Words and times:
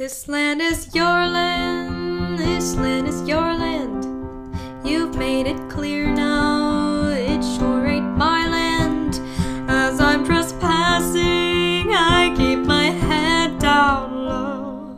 This 0.00 0.28
land 0.28 0.62
is 0.62 0.94
your 0.94 1.26
land, 1.26 2.38
this 2.38 2.74
land 2.74 3.06
is 3.06 3.20
your 3.28 3.52
land. 3.52 4.06
You've 4.82 5.14
made 5.14 5.46
it 5.46 5.68
clear 5.68 6.10
now, 6.10 7.10
it 7.10 7.44
sure 7.44 7.86
ain't 7.86 8.16
my 8.16 8.48
land. 8.48 9.20
As 9.68 10.00
I'm 10.00 10.24
trespassing, 10.24 11.92
I 11.92 12.32
keep 12.34 12.60
my 12.60 12.84
head 12.84 13.58
down 13.58 14.24
low. 14.24 14.96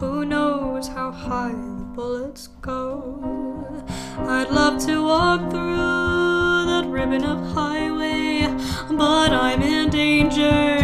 Who 0.00 0.24
knows 0.24 0.88
how 0.88 1.12
high 1.12 1.52
the 1.52 1.84
bullets 1.94 2.48
go? 2.60 3.22
I'd 4.18 4.50
love 4.50 4.84
to 4.86 5.00
walk 5.00 5.48
through 5.48 5.76
that 5.76 6.86
ribbon 6.88 7.22
of 7.24 7.54
highway, 7.54 8.48
but 8.90 9.32
I'm 9.32 9.62
in 9.62 9.90
danger 9.90 10.77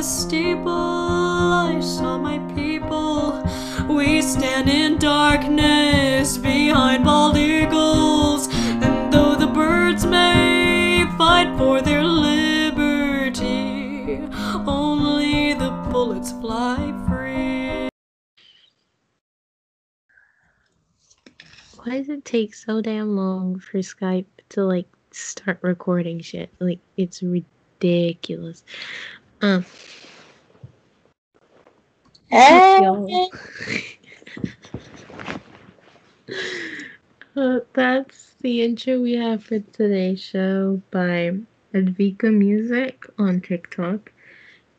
the 0.00 0.06
steeple, 0.06 0.70
I 0.70 1.78
saw 1.80 2.16
my 2.16 2.38
people. 2.54 3.44
We 3.86 4.22
stand 4.22 4.70
in 4.70 4.96
darkness 4.96 6.38
behind 6.38 7.04
bald 7.04 7.36
eagles. 7.36 8.48
And 8.50 9.12
though 9.12 9.36
the 9.36 9.46
birds 9.46 10.06
may 10.06 11.04
fight 11.18 11.54
for 11.58 11.82
their 11.82 12.02
liberty, 12.02 13.06
only 14.66 15.52
the 15.52 15.70
bullets 15.92 16.32
fly 16.32 16.78
free. 17.06 17.90
Why 21.76 21.98
does 21.98 22.08
it 22.08 22.24
take 22.24 22.54
so 22.54 22.80
damn 22.80 23.16
long 23.16 23.58
for 23.58 23.80
Skype 23.80 24.24
to 24.48 24.64
like 24.64 24.88
start 25.10 25.58
recording 25.60 26.20
shit? 26.20 26.48
Like 26.58 26.78
it's 26.96 27.22
ridiculous. 27.22 28.64
Um 29.42 29.64
Hey. 32.28 33.28
uh, 37.36 37.60
that's 37.74 38.34
the 38.40 38.62
intro 38.62 39.00
we 39.00 39.14
have 39.14 39.42
for 39.44 39.58
today's 39.60 40.20
show 40.22 40.80
by 40.90 41.32
Advika 41.74 42.32
Music 42.32 43.04
on 43.18 43.40
TikTok. 43.40 44.12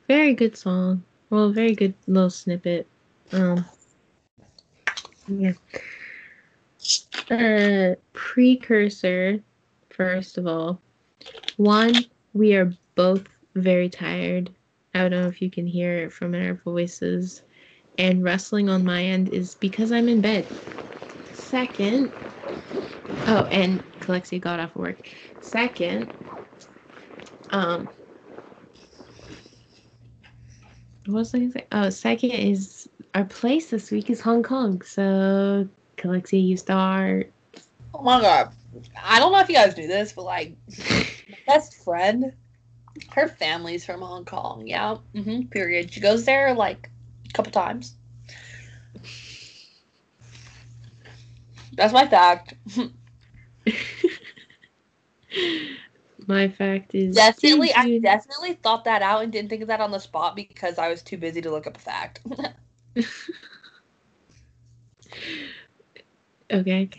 Very 0.07 0.33
good 0.33 0.55
song. 0.57 1.03
Well, 1.29 1.51
very 1.51 1.75
good 1.75 1.93
little 2.07 2.29
snippet. 2.29 2.87
Um 3.31 3.65
yeah. 5.27 5.53
Uh 7.29 7.95
precursor, 8.13 9.41
first 9.89 10.37
of 10.37 10.47
all. 10.47 10.79
One, 11.57 11.93
we 12.33 12.55
are 12.55 12.73
both 12.95 13.27
very 13.55 13.89
tired. 13.89 14.49
I 14.94 14.99
don't 14.99 15.11
know 15.11 15.27
if 15.27 15.41
you 15.41 15.49
can 15.49 15.67
hear 15.67 15.97
it 15.99 16.13
from 16.13 16.35
our 16.35 16.53
voices. 16.53 17.41
And 17.97 18.23
rustling 18.23 18.69
on 18.69 18.85
my 18.85 19.03
end 19.03 19.30
is 19.30 19.55
because 19.55 19.91
I'm 19.91 20.07
in 20.07 20.21
bed. 20.21 20.47
Second, 21.33 22.11
oh, 23.27 23.47
and 23.52 23.83
Calexia 23.99 24.39
got 24.39 24.59
off 24.59 24.75
work. 24.75 24.97
Second, 25.41 26.11
um, 27.52 27.88
what 31.05 31.19
was 31.19 31.35
I 31.35 31.39
gonna 31.39 31.52
say? 31.52 31.66
Oh, 31.72 31.89
second 31.89 32.31
is 32.31 32.88
our 33.13 33.25
place 33.25 33.69
this 33.69 33.91
week 33.91 34.09
is 34.09 34.22
Hong 34.22 34.41
Kong. 34.41 34.81
So, 34.81 35.67
Calexia, 35.97 36.44
you 36.44 36.57
start. 36.57 37.31
Oh 37.94 38.02
my 38.02 38.22
god. 38.22 38.52
I 39.03 39.19
don't 39.19 39.31
know 39.31 39.39
if 39.39 39.49
you 39.49 39.55
guys 39.55 39.73
do 39.73 39.85
this, 39.88 40.13
but 40.13 40.23
like, 40.23 40.55
my 40.89 41.38
best 41.45 41.83
friend, 41.83 42.33
her 43.13 43.28
family's 43.28 43.85
from 43.85 44.01
Hong 44.01 44.25
Kong. 44.25 44.67
Yeah. 44.67 44.97
hmm 45.13 45.44
period. 45.44 45.94
She 45.94 46.00
goes 46.00 46.25
there 46.25 46.53
like 46.53 46.89
a 47.29 47.34
couple 47.34 47.51
times. 47.51 47.95
That's 51.73 51.94
my 51.94 52.07
fact. 52.07 52.53
My 56.28 56.50
fact 56.50 56.94
is 56.94 57.16
definitely, 57.16 57.73
I 57.73 57.97
definitely 57.97 58.53
thought 58.53 58.85
that 58.85 59.01
out 59.01 59.23
and 59.23 59.31
didn't 59.31 59.50
think 59.50 59.63
of 59.63 59.68
that 59.69 59.81
on 59.81 59.91
the 59.91 60.00
spot 60.00 60.35
because 60.35 60.78
I 60.78 60.88
was 60.88 61.01
too 61.01 61.18
busy 61.18 61.41
to 61.41 61.50
look 61.51 61.66
up 61.68 61.78
a 61.78 61.79
fact. 61.79 62.19
Okay. 66.51 66.89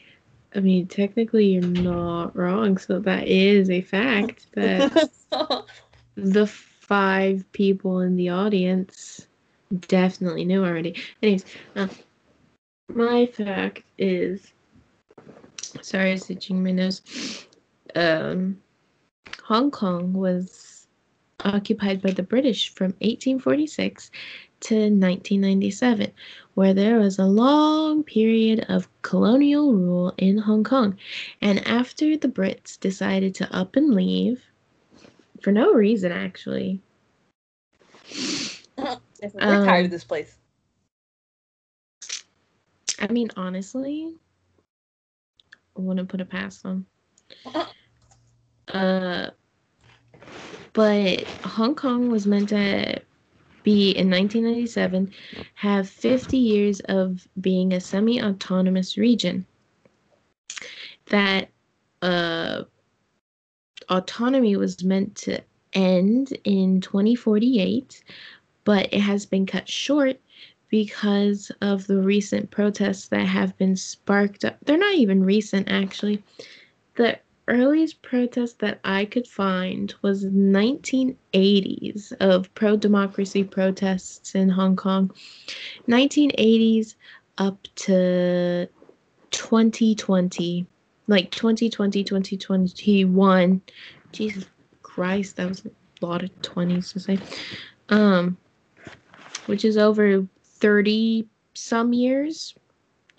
I 0.54 0.60
mean, 0.60 0.86
technically, 0.86 1.46
you're 1.46 1.62
not 1.62 2.36
wrong. 2.36 2.78
So 2.78 2.98
that 3.00 3.26
is 3.26 3.70
a 3.70 3.80
fact 3.82 4.46
that 4.52 5.10
the 6.14 6.46
five 6.46 7.50
people 7.52 8.00
in 8.00 8.16
the 8.16 8.28
audience 8.28 9.26
definitely 9.88 10.44
knew 10.44 10.64
already. 10.64 10.94
Anyways, 11.22 11.44
uh, 11.76 11.88
my 12.88 13.26
fact 13.26 13.84
is 13.98 14.52
sorry, 15.80 16.16
stitching 16.16 16.62
my 16.62 16.72
nose. 16.72 17.46
Um, 17.94 18.60
Hong 19.44 19.70
Kong 19.70 20.12
was 20.12 20.86
occupied 21.44 22.02
by 22.02 22.10
the 22.12 22.22
British 22.22 22.72
from 22.74 22.92
1846 23.00 24.10
to 24.60 24.74
1997, 24.74 26.12
where 26.54 26.74
there 26.74 26.98
was 26.98 27.18
a 27.18 27.24
long 27.24 28.04
period 28.04 28.64
of 28.68 28.88
colonial 29.02 29.74
rule 29.74 30.14
in 30.18 30.38
Hong 30.38 30.62
Kong. 30.62 30.96
And 31.40 31.66
after 31.66 32.16
the 32.16 32.28
Brits 32.28 32.78
decided 32.78 33.34
to 33.36 33.56
up 33.56 33.76
and 33.76 33.94
leave, 33.94 34.44
for 35.42 35.52
no 35.52 35.72
reason 35.72 36.12
actually, 36.12 36.80
We're 38.78 39.64
tired 39.64 39.84
Um, 39.84 39.84
of 39.86 39.90
this 39.90 40.04
place. 40.04 40.36
I 43.00 43.08
mean, 43.12 43.30
honestly, 43.36 44.14
I 45.76 45.80
wouldn't 45.80 46.08
put 46.08 46.20
it 46.20 46.30
past 46.30 46.62
them. 46.62 46.86
Uh, 48.68 49.30
but 50.72 51.24
Hong 51.44 51.74
Kong 51.74 52.10
was 52.10 52.26
meant 52.26 52.50
to 52.50 53.02
be 53.62 53.90
in 53.90 54.10
1997 54.10 55.12
have 55.54 55.88
50 55.88 56.36
years 56.36 56.80
of 56.88 57.26
being 57.40 57.72
a 57.72 57.80
semi-autonomous 57.80 58.96
region. 58.98 59.46
That 61.10 61.48
uh, 62.00 62.64
autonomy 63.88 64.56
was 64.56 64.82
meant 64.84 65.14
to 65.16 65.40
end 65.72 66.36
in 66.44 66.80
2048, 66.80 68.02
but 68.64 68.92
it 68.92 69.00
has 69.00 69.26
been 69.26 69.46
cut 69.46 69.68
short 69.68 70.18
because 70.68 71.50
of 71.60 71.86
the 71.86 71.98
recent 71.98 72.50
protests 72.50 73.08
that 73.08 73.26
have 73.26 73.56
been 73.58 73.76
sparked 73.76 74.44
up. 74.44 74.56
They're 74.64 74.78
not 74.78 74.94
even 74.94 75.22
recent, 75.22 75.70
actually. 75.70 76.22
The 76.96 77.18
earliest 77.48 78.00
protest 78.02 78.58
that 78.60 78.80
I 78.84 79.04
could 79.04 79.26
find 79.26 79.92
was 80.02 80.24
1980s 80.24 82.12
of 82.20 82.54
pro-democracy 82.54 83.44
protests 83.44 84.34
in 84.34 84.48
Hong 84.48 84.76
Kong. 84.76 85.10
1980s 85.88 86.94
up 87.38 87.58
to 87.74 88.68
2020, 89.30 90.66
like 91.06 91.30
2020, 91.30 92.04
2021. 92.04 93.62
Jesus 94.12 94.44
Christ, 94.82 95.36
that 95.36 95.48
was 95.48 95.64
a 95.64 96.06
lot 96.06 96.22
of 96.22 96.30
20s 96.42 96.92
to 96.92 97.00
say. 97.00 97.18
Um, 97.88 98.36
which 99.46 99.64
is 99.64 99.76
over 99.76 100.26
30 100.44 101.26
some 101.54 101.92
years, 101.92 102.54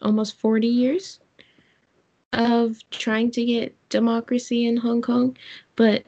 almost 0.02 0.40
40 0.40 0.68
years 0.68 1.20
of 2.34 2.78
trying 2.90 3.30
to 3.32 3.46
get 3.46 3.76
democracy 3.90 4.66
in 4.66 4.78
Hong 4.78 5.02
Kong, 5.02 5.38
but 5.76 6.04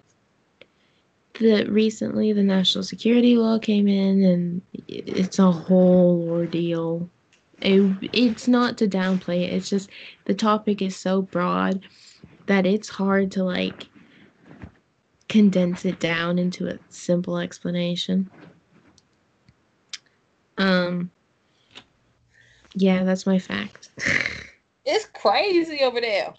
the 1.40 1.66
recently 1.66 2.34
the 2.34 2.44
national 2.44 2.84
security 2.84 3.36
law 3.36 3.60
came 3.60 3.88
in 3.88 4.24
and 4.24 4.62
it's 4.88 5.40
a 5.40 5.52
whole 5.52 6.28
ordeal. 6.30 7.10
It, 7.66 8.10
it's 8.14 8.48
not 8.48 8.78
to 8.78 8.88
downplay 8.88 9.42
it. 9.42 9.54
It's 9.54 9.70
just 9.70 9.90
the 10.26 10.36
topic 10.36 10.84
is 10.84 10.96
so 10.96 11.24
broad 11.24 11.82
that 12.46 12.66
it's 12.68 12.90
hard 12.90 13.32
to 13.32 13.44
like 13.44 13.88
condense 15.30 15.84
it 15.84 16.00
down 16.00 16.38
into 16.38 16.68
a 16.68 16.78
simple 16.90 17.40
explanation. 17.40 18.30
Um 20.60 21.10
yeah, 22.76 23.04
that's 23.04 23.26
my 23.26 23.40
fact. 23.40 23.90
It's 24.88 25.08
crazy 25.08 25.82
over 25.82 26.00
there. 26.00 26.36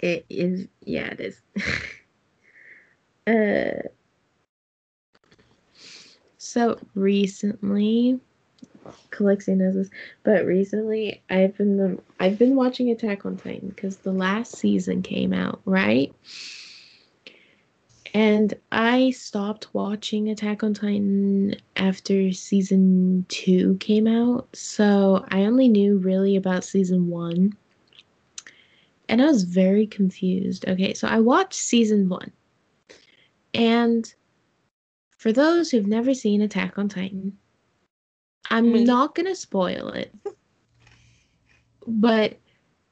It 0.00 0.26
is, 0.28 0.66
yeah, 0.84 1.14
it 1.16 1.20
is. 1.20 1.40
uh, 3.28 3.88
so 6.38 6.76
recently, 6.96 8.18
Knows 9.20 9.74
this, 9.74 9.90
but 10.22 10.44
recently 10.44 11.22
I've 11.30 11.56
been 11.56 12.00
I've 12.20 12.38
been 12.38 12.56
watching 12.56 12.90
Attack 12.90 13.24
on 13.24 13.36
Titan 13.36 13.68
because 13.68 13.98
the 13.98 14.12
last 14.12 14.56
season 14.56 15.02
came 15.02 15.32
out, 15.32 15.60
right? 15.64 16.14
And 18.12 18.54
I 18.70 19.10
stopped 19.10 19.74
watching 19.74 20.28
Attack 20.28 20.62
on 20.62 20.74
Titan 20.74 21.56
after 21.76 22.32
season 22.32 23.26
two 23.28 23.76
came 23.78 24.06
out, 24.06 24.48
so 24.54 25.24
I 25.30 25.44
only 25.44 25.68
knew 25.68 25.98
really 25.98 26.36
about 26.36 26.64
season 26.64 27.08
one. 27.08 27.56
And 29.08 29.20
I 29.20 29.26
was 29.26 29.42
very 29.44 29.86
confused. 29.86 30.66
Okay, 30.68 30.94
so 30.94 31.08
I 31.08 31.20
watched 31.20 31.54
season 31.54 32.08
one. 32.08 32.32
And 33.52 34.12
for 35.18 35.32
those 35.32 35.70
who've 35.70 35.86
never 35.86 36.14
seen 36.14 36.40
Attack 36.40 36.78
on 36.78 36.88
Titan, 36.88 37.36
I'm 38.50 38.72
Me. 38.72 38.84
not 38.84 39.14
gonna 39.14 39.34
spoil 39.34 39.88
it. 39.88 40.14
But 41.86 42.38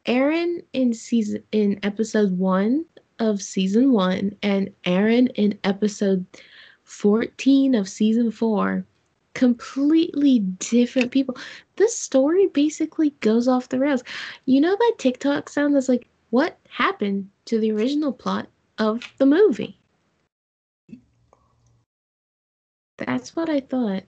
Eren 0.07 0.63
in 0.73 0.93
season 0.93 1.43
in 1.53 1.79
episode 1.83 2.39
one 2.39 2.85
of 3.19 3.41
season 3.41 3.93
one 3.93 4.37
and 4.43 4.71
Eren 4.85 5.31
in 5.35 5.59
episode 5.65 6.27
14 6.85 7.75
of 7.75 7.89
season 7.89 8.31
four, 8.31 8.85
completely 9.35 10.41
different 10.41 11.11
people. 11.11 11.37
This 11.77 11.97
story 11.97 12.49
basically 12.49 13.11
goes 13.21 13.49
off 13.49 13.69
the 13.69 13.79
rails. 13.79 14.03
You 14.47 14.61
know 14.61 14.77
that 14.77 14.95
TikTok 14.99 15.49
sound 15.49 15.75
that's 15.75 15.89
like, 15.89 16.09
what 16.31 16.59
happened 16.69 17.31
to 17.47 17.59
the 17.59 17.73
original 17.73 18.13
plot 18.13 18.49
of 18.79 19.03
the 19.19 19.27
movie? 19.27 19.79
That's 22.99 23.35
what 23.37 23.49
I 23.49 23.61
thought 23.61 24.05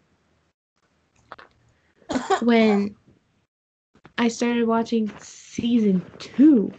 when 2.43 2.97
I 4.19 4.29
started 4.29 4.67
watching 4.67 5.13
season 5.19 6.05
two. 6.19 6.73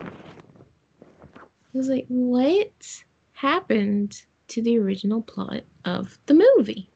I 0.00 1.78
was 1.78 1.88
like, 1.88 2.06
what 2.08 3.02
happened 3.32 4.22
to 4.48 4.62
the 4.62 4.78
original 4.78 5.22
plot 5.22 5.62
of 5.84 6.18
the 6.26 6.34
movie? 6.34 6.88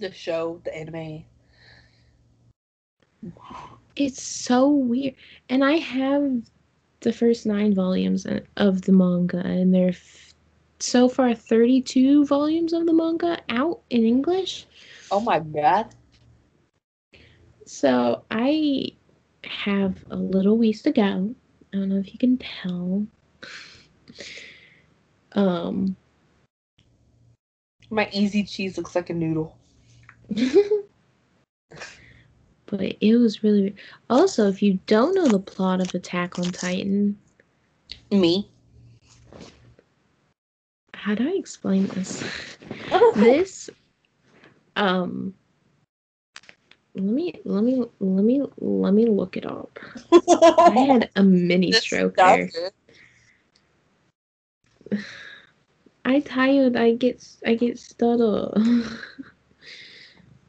the 0.00 0.12
show, 0.12 0.60
the 0.64 0.74
anime. 0.74 1.24
It's 3.96 4.22
so 4.22 4.68
weird. 4.68 5.14
And 5.48 5.64
I 5.64 5.72
have 5.76 6.50
the 7.00 7.12
first 7.12 7.46
nine 7.46 7.74
volumes 7.74 8.26
of 8.56 8.82
the 8.82 8.92
manga, 8.92 9.38
and 9.38 9.74
there 9.74 9.86
are 9.86 9.90
f- 9.90 10.34
so 10.78 11.08
far 11.08 11.34
32 11.34 12.24
volumes 12.26 12.72
of 12.72 12.86
the 12.86 12.92
manga 12.92 13.38
out 13.48 13.80
in 13.90 14.04
English. 14.04 14.66
Oh 15.10 15.20
my 15.20 15.40
god. 15.40 15.94
So 17.66 18.24
I 18.30 18.92
have 19.44 19.96
a 20.10 20.16
little 20.16 20.58
ways 20.58 20.82
to 20.82 20.92
go. 20.92 21.34
I 21.72 21.76
don't 21.76 21.88
know 21.88 21.98
if 21.98 22.12
you 22.12 22.18
can 22.18 22.38
tell. 22.38 23.06
Um, 25.32 25.96
My 27.90 28.08
easy 28.12 28.44
cheese 28.44 28.76
looks 28.76 28.94
like 28.94 29.10
a 29.10 29.14
noodle. 29.14 29.56
but 32.66 32.96
it 33.00 33.16
was 33.16 33.42
really 33.42 33.62
weird. 33.62 33.74
Also, 34.08 34.48
if 34.48 34.62
you 34.62 34.78
don't 34.86 35.14
know 35.14 35.26
the 35.26 35.40
plot 35.40 35.80
of 35.80 35.94
Attack 35.94 36.38
on 36.38 36.44
Titan, 36.46 37.18
Me. 38.10 38.48
how 40.94 41.14
do 41.14 41.28
I 41.28 41.32
explain 41.32 41.86
this? 41.88 42.22
this 43.16 43.70
um 44.80 45.34
let 46.94 47.04
me 47.04 47.40
let 47.44 47.62
me 47.62 47.84
let 48.00 48.24
me 48.24 48.42
let 48.58 48.94
me 48.94 49.06
look 49.06 49.36
it 49.36 49.46
up. 49.46 49.78
I 50.66 50.70
had 50.78 51.10
a 51.16 51.22
mini 51.22 51.72
This 51.72 51.82
stroke 51.84 52.16
there. 52.16 52.50
I 56.04 56.20
tired. 56.20 56.76
I 56.76 56.94
get 56.94 57.24
I 57.46 57.54
get 57.54 57.78
stutter. 57.78 58.50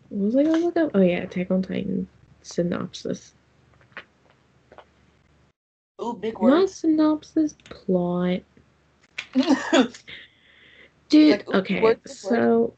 what 0.10 0.25
was 0.25 0.36
I 0.36 0.44
gonna 0.44 0.57
look 0.57 0.78
up? 0.78 0.92
Oh 0.95 1.01
yeah, 1.01 1.19
Attack 1.24 1.51
on 1.51 1.62
Titan 1.62 2.07
synopsis. 2.42 3.33
Ooh, 6.01 6.13
big 6.13 6.39
Not 6.42 6.62
words. 6.62 6.74
synopsis, 6.74 7.54
plot. 7.69 8.42
Dude, 11.10 11.31
Like, 11.31 11.48
okay, 11.54 11.81
word. 11.81 12.00
so 12.07 12.74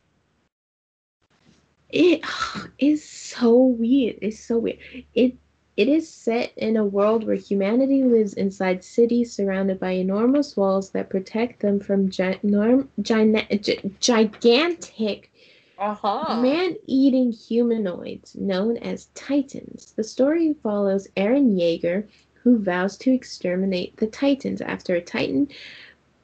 it 1.94 2.25
is 2.80 3.04
so 3.07 3.56
weird. 3.56 4.18
It's 4.22 4.44
so 4.44 4.57
weird. 4.57 4.80
It 5.13 5.36
it 5.75 5.88
is 5.88 6.07
set 6.07 6.51
in 6.56 6.78
a 6.78 6.86
world 6.86 7.25
where 7.25 7.36
humanity 7.36 8.04
lives 8.04 8.34
inside 8.34 8.84
cities 8.84 9.34
surrounded 9.34 9.80
by 9.80 9.92
enormous 9.92 10.56
walls 10.56 10.92
that 10.92 11.10
protect 11.10 11.62
them 11.62 11.80
from 11.80 12.12
gi- 12.12 12.40
norm, 12.44 12.90
gina- 13.01 13.48
gi- 13.57 13.81
gigantic 14.00 15.31
uh-huh. 15.80 16.40
man-eating 16.42 17.31
humanoids 17.31 18.36
known 18.36 18.78
as 18.78 19.07
titans. 19.16 19.94
The 19.95 20.04
story 20.04 20.54
follows 20.62 21.07
Eren 21.18 21.57
Yeager, 21.60 22.07
who 22.44 22.60
vows 22.60 22.95
to 22.98 23.12
exterminate 23.12 23.98
the 23.98 24.07
titans 24.07 24.62
after 24.62 24.94
a 24.94 25.01
titan 25.01 25.48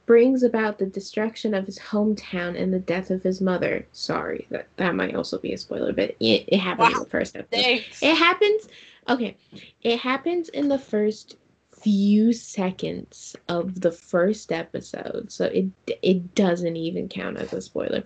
brings 0.09 0.41
about 0.41 0.79
the 0.79 0.87
destruction 0.87 1.53
of 1.53 1.67
his 1.67 1.77
hometown 1.77 2.59
and 2.59 2.73
the 2.73 2.79
death 2.79 3.11
of 3.11 3.21
his 3.21 3.41
mother. 3.41 3.85
Sorry, 3.91 4.47
that 4.49 4.67
that 4.77 4.95
might 4.95 5.13
also 5.13 5.37
be 5.37 5.53
a 5.53 5.57
spoiler, 5.57 5.93
but 5.93 6.15
it, 6.19 6.45
it 6.47 6.57
happened 6.57 6.93
in 6.93 6.99
the 7.01 7.05
first 7.05 7.35
episode. 7.35 7.61
Thanks. 7.61 8.01
It 8.01 8.15
happens. 8.15 8.69
Okay, 9.07 9.37
it 9.83 9.99
happens 9.99 10.49
in 10.49 10.67
the 10.67 10.79
first 10.79 11.37
few 11.79 12.33
seconds 12.33 13.35
of 13.49 13.81
the 13.81 13.91
first 13.91 14.51
episode, 14.51 15.31
so 15.31 15.45
it 15.45 15.67
it 16.01 16.33
doesn't 16.33 16.75
even 16.75 17.07
count 17.07 17.37
as 17.37 17.53
a 17.53 17.61
spoiler. 17.61 18.01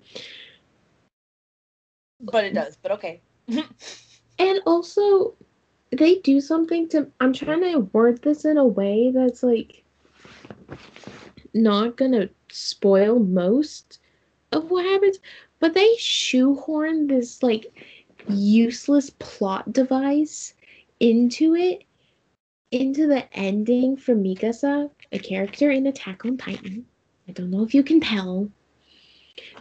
But 2.19 2.43
it 2.43 2.53
does, 2.53 2.75
but 2.75 2.91
okay. 2.91 3.21
And 4.39 4.59
also, 4.65 5.35
they 5.91 6.15
do 6.15 6.41
something 6.41 6.89
to. 6.89 7.07
I'm 7.21 7.31
trying 7.31 7.61
to 7.61 7.79
word 7.93 8.23
this 8.23 8.43
in 8.43 8.57
a 8.57 8.65
way 8.65 9.11
that's 9.11 9.41
like 9.41 9.83
not 11.53 11.97
gonna 11.97 12.29
spoil 12.49 13.19
most 13.19 13.99
of 14.51 14.69
what 14.71 14.85
happens, 14.85 15.19
but 15.59 15.73
they 15.73 15.95
shoehorn 15.97 17.07
this 17.07 17.43
like 17.43 17.73
useless 18.27 19.09
plot 19.19 19.71
device 19.73 20.53
into 20.99 21.55
it, 21.55 21.83
into 22.71 23.07
the 23.07 23.31
ending 23.37 23.97
for 23.97 24.15
Mikasa, 24.15 24.89
a 25.11 25.19
character 25.19 25.71
in 25.71 25.87
Attack 25.87 26.25
on 26.25 26.37
Titan. 26.37 26.85
I 27.27 27.31
don't 27.31 27.51
know 27.51 27.63
if 27.63 27.73
you 27.73 27.83
can 27.83 27.99
tell. 27.99 28.49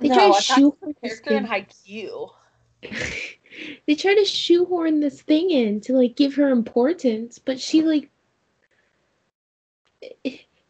They 0.00 0.08
no, 0.08 0.14
try 0.14 0.36
to 0.36 0.42
shoehorn 0.42 0.94
character 1.02 1.30
in 1.34 1.46
Haikyuu. 1.46 2.30
they 3.86 3.94
try 3.94 4.14
to 4.14 4.24
shoehorn 4.24 5.00
this 5.00 5.22
thing 5.22 5.50
in 5.50 5.80
to 5.82 5.92
like 5.94 6.16
give 6.16 6.34
her 6.34 6.48
importance, 6.48 7.38
but 7.38 7.60
she 7.60 7.82
like 7.82 8.10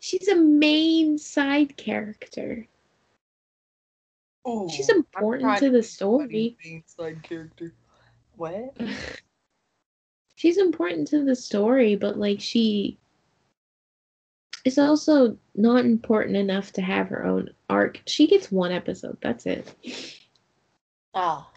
she's 0.02 0.26
a 0.26 0.34
main 0.34 1.16
side 1.16 1.76
character. 1.76 2.66
Ooh, 4.46 4.68
She's 4.68 4.88
important 4.88 5.58
to 5.58 5.70
the 5.70 5.82
story. 5.82 6.56
being 6.60 6.82
Side 6.86 7.22
character. 7.22 7.72
What? 8.36 8.76
She's 10.34 10.58
important 10.58 11.06
to 11.08 11.24
the 11.24 11.36
story, 11.36 11.94
but 11.94 12.18
like 12.18 12.40
she 12.40 12.98
is 14.64 14.76
also 14.76 15.36
not 15.54 15.84
important 15.84 16.36
enough 16.36 16.72
to 16.72 16.82
have 16.82 17.06
her 17.08 17.24
own 17.24 17.50
arc. 17.70 18.00
She 18.06 18.26
gets 18.26 18.50
one 18.50 18.72
episode. 18.72 19.18
That's 19.20 19.46
it. 19.46 19.72
Ah. 21.14 21.48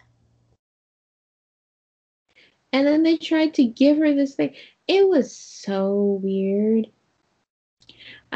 And 2.72 2.86
then 2.86 3.02
they 3.02 3.16
tried 3.16 3.54
to 3.54 3.64
give 3.64 3.96
her 3.98 4.14
this 4.14 4.36
thing. 4.36 4.54
It 4.86 5.08
was 5.08 5.34
so 5.34 6.20
weird. 6.22 6.86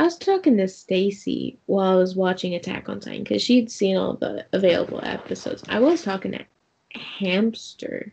I 0.00 0.04
was 0.04 0.16
talking 0.16 0.57
to 0.57 0.66
Stacy 0.66 1.59
while 1.66 1.92
I 1.92 1.95
was 1.97 2.16
watching 2.16 2.54
Attack 2.54 2.88
on 2.88 3.00
Titan 3.00 3.23
because 3.23 3.42
she'd 3.42 3.71
seen 3.71 3.99
all 3.99 4.14
the 4.14 4.47
available 4.54 4.99
episodes. 5.02 5.62
I 5.69 5.78
was 5.78 6.02
talking 6.02 6.33
to 6.33 6.45
Hamster, 6.99 8.11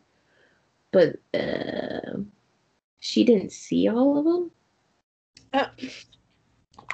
but 0.91 1.15
uh, 1.33 2.17
she 2.99 3.23
didn't 3.23 3.53
see 3.53 3.87
all 3.87 4.17
of 4.19 4.25
them. 4.25 4.51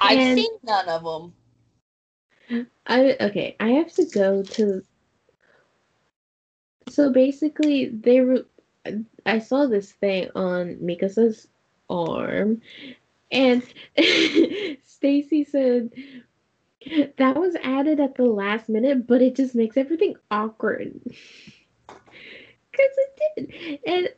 I've 0.00 0.16
And- 0.16 0.38
seen 0.38 0.52
none 0.62 0.88
of 0.88 1.02
them. 1.02 2.64
I 2.86 3.16
okay. 3.20 3.56
I 3.58 3.70
have 3.70 3.92
to 3.94 4.04
go 4.04 4.44
to. 4.44 4.84
So 6.88 7.10
basically, 7.10 7.86
they 7.88 8.20
were. 8.20 8.46
I 9.26 9.40
saw 9.40 9.66
this 9.66 9.90
thing 9.90 10.28
on 10.36 10.76
Mikasa's 10.76 11.48
arm, 11.90 12.62
and 13.30 13.62
Stacy 14.84 15.44
said 15.44 15.90
that 17.18 17.36
was 17.36 17.56
added 17.62 18.00
at 18.00 18.16
the 18.16 18.24
last 18.24 18.68
minute, 18.68 19.06
but 19.06 19.22
it 19.22 19.36
just 19.36 19.54
makes 19.54 19.76
everything 19.76 20.16
awkward. 20.30 21.00
Because 22.72 22.96
it 22.98 23.10
did. 23.36 23.80
And 23.86 24.08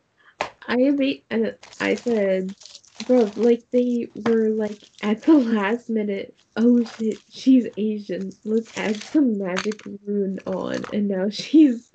I 0.67 0.91
be 0.91 1.25
and 1.29 1.57
I 1.79 1.95
said, 1.95 2.55
bro, 3.01 3.33
like 3.35 3.65
they 3.71 4.09
were 4.15 4.49
like 4.49 4.89
at 5.01 5.23
the 5.23 5.35
last 5.35 5.89
minute, 5.89 6.35
oh 6.55 6.83
shit, 6.83 7.23
she's 7.29 7.67
Asian. 7.77 8.35
Let's 8.45 8.71
add 8.77 9.03
some 9.03 9.37
magic 9.39 9.79
rune 10.05 10.39
on, 10.45 10.85
and 10.93 11.07
now 11.07 11.29
she's 11.29 11.91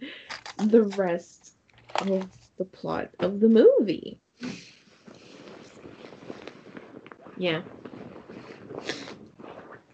the 0.58 0.82
rest 0.82 1.54
of 2.00 2.30
the 2.58 2.64
plot 2.66 3.10
of 3.20 3.40
the 3.40 3.48
movie. 3.48 4.20
Yeah. 7.36 7.62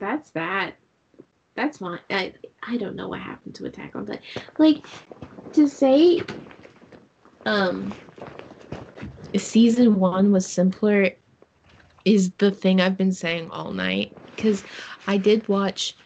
That's 0.00 0.30
that. 0.32 0.76
That's 1.56 1.78
fine. 1.78 2.00
I 2.10 2.34
I 2.62 2.76
don't 2.78 2.96
know 2.96 3.08
what 3.08 3.20
happened 3.20 3.54
to 3.56 3.66
Attack 3.66 3.94
on 3.96 4.06
Titan. 4.06 4.22
Like 4.58 4.86
to 5.54 5.68
say 5.68 6.20
um 7.46 7.96
season 9.36 9.96
1 9.96 10.32
was 10.32 10.46
simpler 10.46 11.10
is 12.04 12.32
the 12.38 12.50
thing 12.50 12.80
I've 12.80 12.96
been 12.96 13.12
saying 13.12 13.50
all 13.50 13.72
night 13.72 14.16
cuz 14.36 14.64
I 15.06 15.18
did 15.18 15.46
watch 15.48 15.96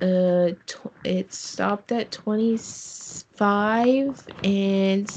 uh 0.00 0.50
tw- 0.66 0.94
it 1.04 1.32
stopped 1.32 1.92
at 1.92 2.10
25 2.12 4.26
and 4.42 5.08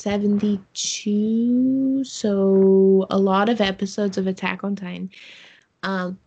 72 0.00 2.04
so 2.04 3.06
a 3.10 3.18
lot 3.18 3.50
of 3.50 3.60
episodes 3.60 4.16
of 4.16 4.26
Attack 4.26 4.64
on 4.64 4.74
Titan 4.74 5.10
um 5.82 6.18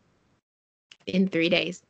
in 1.07 1.27
3 1.27 1.49
days. 1.49 1.81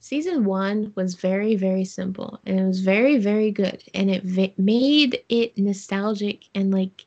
Season 0.00 0.44
one 0.44 0.92
was 0.96 1.14
very 1.14 1.54
very 1.54 1.84
simple 1.84 2.40
and 2.46 2.58
it 2.58 2.64
was 2.64 2.80
very 2.80 3.18
very 3.18 3.52
good 3.52 3.84
and 3.94 4.10
it 4.10 4.24
made 4.58 5.22
it 5.28 5.56
nostalgic 5.56 6.46
and 6.54 6.72
like 6.72 7.06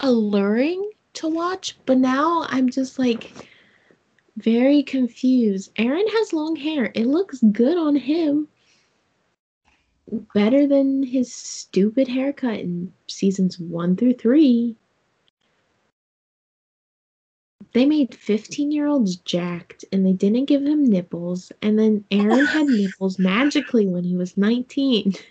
alluring 0.00 0.90
to 1.14 1.28
watch 1.28 1.76
but 1.86 1.98
now 1.98 2.46
i'm 2.48 2.70
just 2.70 2.98
like 2.98 3.30
very 4.36 4.82
confused. 4.82 5.74
Eren 5.76 6.08
has 6.10 6.32
long 6.32 6.56
hair. 6.56 6.90
It 6.94 7.06
looks 7.06 7.40
good 7.52 7.76
on 7.76 7.96
him 7.96 8.48
better 10.34 10.66
than 10.66 11.02
his 11.02 11.32
stupid 11.32 12.08
haircut 12.08 12.60
in 12.60 12.92
seasons 13.08 13.58
one 13.58 13.96
through 13.96 14.14
three. 14.14 14.76
They 17.72 17.86
made 17.86 18.14
15 18.14 18.70
year 18.70 18.86
olds 18.86 19.16
jacked 19.16 19.86
and 19.92 20.04
they 20.04 20.12
didn't 20.12 20.44
give 20.44 20.62
him 20.62 20.84
nipples 20.84 21.50
and 21.62 21.78
then 21.78 22.04
eren 22.10 22.46
had 22.46 22.66
nipples 22.66 23.18
magically 23.18 23.86
when 23.86 24.04
he 24.04 24.14
was 24.14 24.36
19 24.36 25.14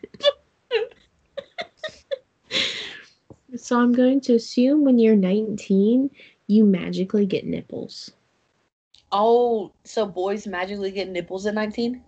so 3.56 3.80
i'm 3.80 3.94
going 3.94 4.20
to 4.22 4.34
assume 4.34 4.84
when 4.84 4.98
you're 4.98 5.16
19 5.16 6.10
you 6.52 6.66
magically 6.66 7.26
get 7.26 7.46
nipples. 7.46 8.12
Oh, 9.12 9.72
so 9.84 10.06
boys 10.06 10.46
magically 10.46 10.92
get 10.92 11.10
nipples 11.10 11.46
at 11.46 11.54
19? 11.54 12.04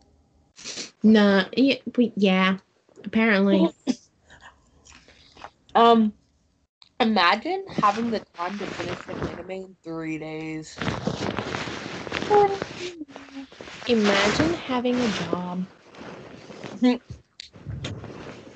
Nah 1.03 1.45
yeah, 1.55 1.75
but 1.93 2.11
yeah 2.17 2.57
apparently 3.05 3.73
Um, 5.75 6.13
imagine 6.99 7.65
having 7.67 8.09
the 8.11 8.19
time 8.37 8.59
to 8.59 8.67
finish 8.67 9.07
an 9.07 9.19
anime 9.19 9.51
in 9.51 9.77
three 9.83 10.17
days. 10.19 10.81
imagine 13.87 14.53
having 14.53 15.01
a 15.01 15.09
job 15.09 15.65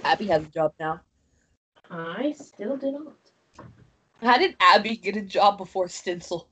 Abby 0.04 0.28
has 0.28 0.44
a 0.46 0.50
job 0.50 0.74
now. 0.80 1.02
i 1.90 2.32
still 2.34 2.78
do 2.78 2.92
not 2.92 3.32
How 4.22 4.38
did 4.38 4.56
Abby 4.60 4.96
get 4.98 5.16
a 5.18 5.22
job 5.22 5.58
before 5.58 5.88
Stencil? 5.88 6.50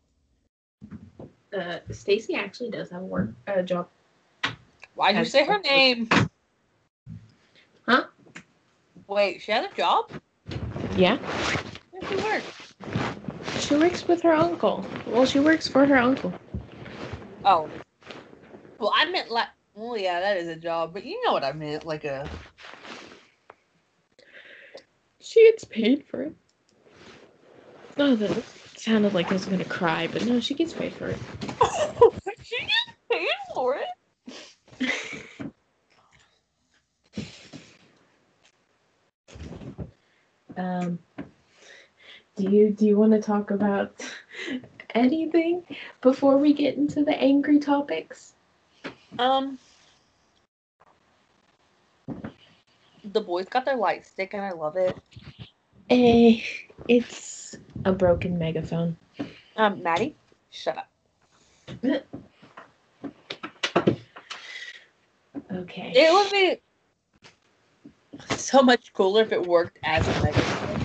uh 1.57 1.79
stacy 1.91 2.35
actually 2.35 2.69
does 2.69 2.89
have 2.91 3.01
a 3.01 3.05
work 3.05 3.29
a 3.47 3.63
job 3.63 3.89
Why'd 4.95 5.17
you 5.17 5.25
say 5.25 5.45
her 5.45 5.59
name? 5.59 6.09
Huh? 7.85 8.05
Wait, 9.07 9.41
she 9.41 9.51
has 9.51 9.71
a 9.71 9.75
job? 9.75 10.09
yeah 10.95 11.17
Where 11.91 12.01
does 12.01 12.09
she 12.09 12.25
work? 12.25 12.43
she 13.59 13.75
works 13.75 14.07
with 14.07 14.21
her 14.21 14.33
uncle 14.33 14.85
well 15.07 15.25
she 15.25 15.39
works 15.39 15.67
for 15.67 15.85
her 15.85 15.97
uncle 15.97 16.33
Oh. 17.45 17.69
Well, 18.79 18.91
I 18.93 19.05
meant 19.09 19.29
like. 19.29 19.47
Well, 19.75 19.97
yeah, 19.97 20.19
that 20.19 20.37
is 20.37 20.47
a 20.47 20.55
job, 20.55 20.93
but 20.93 21.05
you 21.05 21.23
know 21.23 21.33
what 21.33 21.43
I 21.43 21.51
meant, 21.51 21.85
like 21.85 22.05
a. 22.05 22.27
She 25.19 25.43
gets 25.51 25.63
paid 25.63 26.05
for 26.05 26.23
it. 26.23 26.33
Oh, 27.97 28.15
that 28.15 28.43
sounded 28.75 29.13
like 29.13 29.29
I 29.29 29.33
was 29.33 29.45
gonna 29.45 29.65
cry, 29.65 30.07
but 30.07 30.25
no, 30.25 30.39
she 30.39 30.53
gets 30.53 30.73
paid 30.73 30.93
for 30.93 31.07
it. 31.07 31.17
she 32.41 32.57
gets 32.57 32.97
paid 33.11 33.27
for 33.53 33.75
it. 33.75 33.85
Um, 40.57 40.99
do 42.37 42.49
you 42.49 42.69
do 42.71 42.85
you 42.85 42.97
want 42.97 43.11
to 43.11 43.21
talk 43.21 43.51
about 43.51 44.01
anything 44.95 45.63
before 46.01 46.37
we 46.37 46.53
get 46.53 46.75
into 46.77 47.03
the 47.03 47.15
angry 47.15 47.59
topics? 47.59 48.33
Um. 49.19 49.59
The 53.03 53.21
boys 53.21 53.45
got 53.47 53.65
their 53.65 53.75
light 53.75 54.05
stick, 54.05 54.33
and 54.33 54.43
I 54.43 54.51
love 54.51 54.77
it. 54.77 54.97
Eh, 55.89 56.41
it's 56.87 57.55
a 57.85 57.91
broken 57.91 58.39
megaphone. 58.39 58.97
Um, 59.55 59.83
Maddie, 59.83 60.15
shut 60.49 60.77
up. 60.77 60.89
Okay. 65.55 65.93
It 65.95 66.11
would 66.11 66.31
be 66.31 66.59
so 68.35 68.61
much 68.61 68.93
cooler 68.93 69.21
if 69.21 69.31
it 69.31 69.45
worked 69.45 69.79
as 69.83 70.07
a 70.07 70.23
megaphone. 70.23 70.79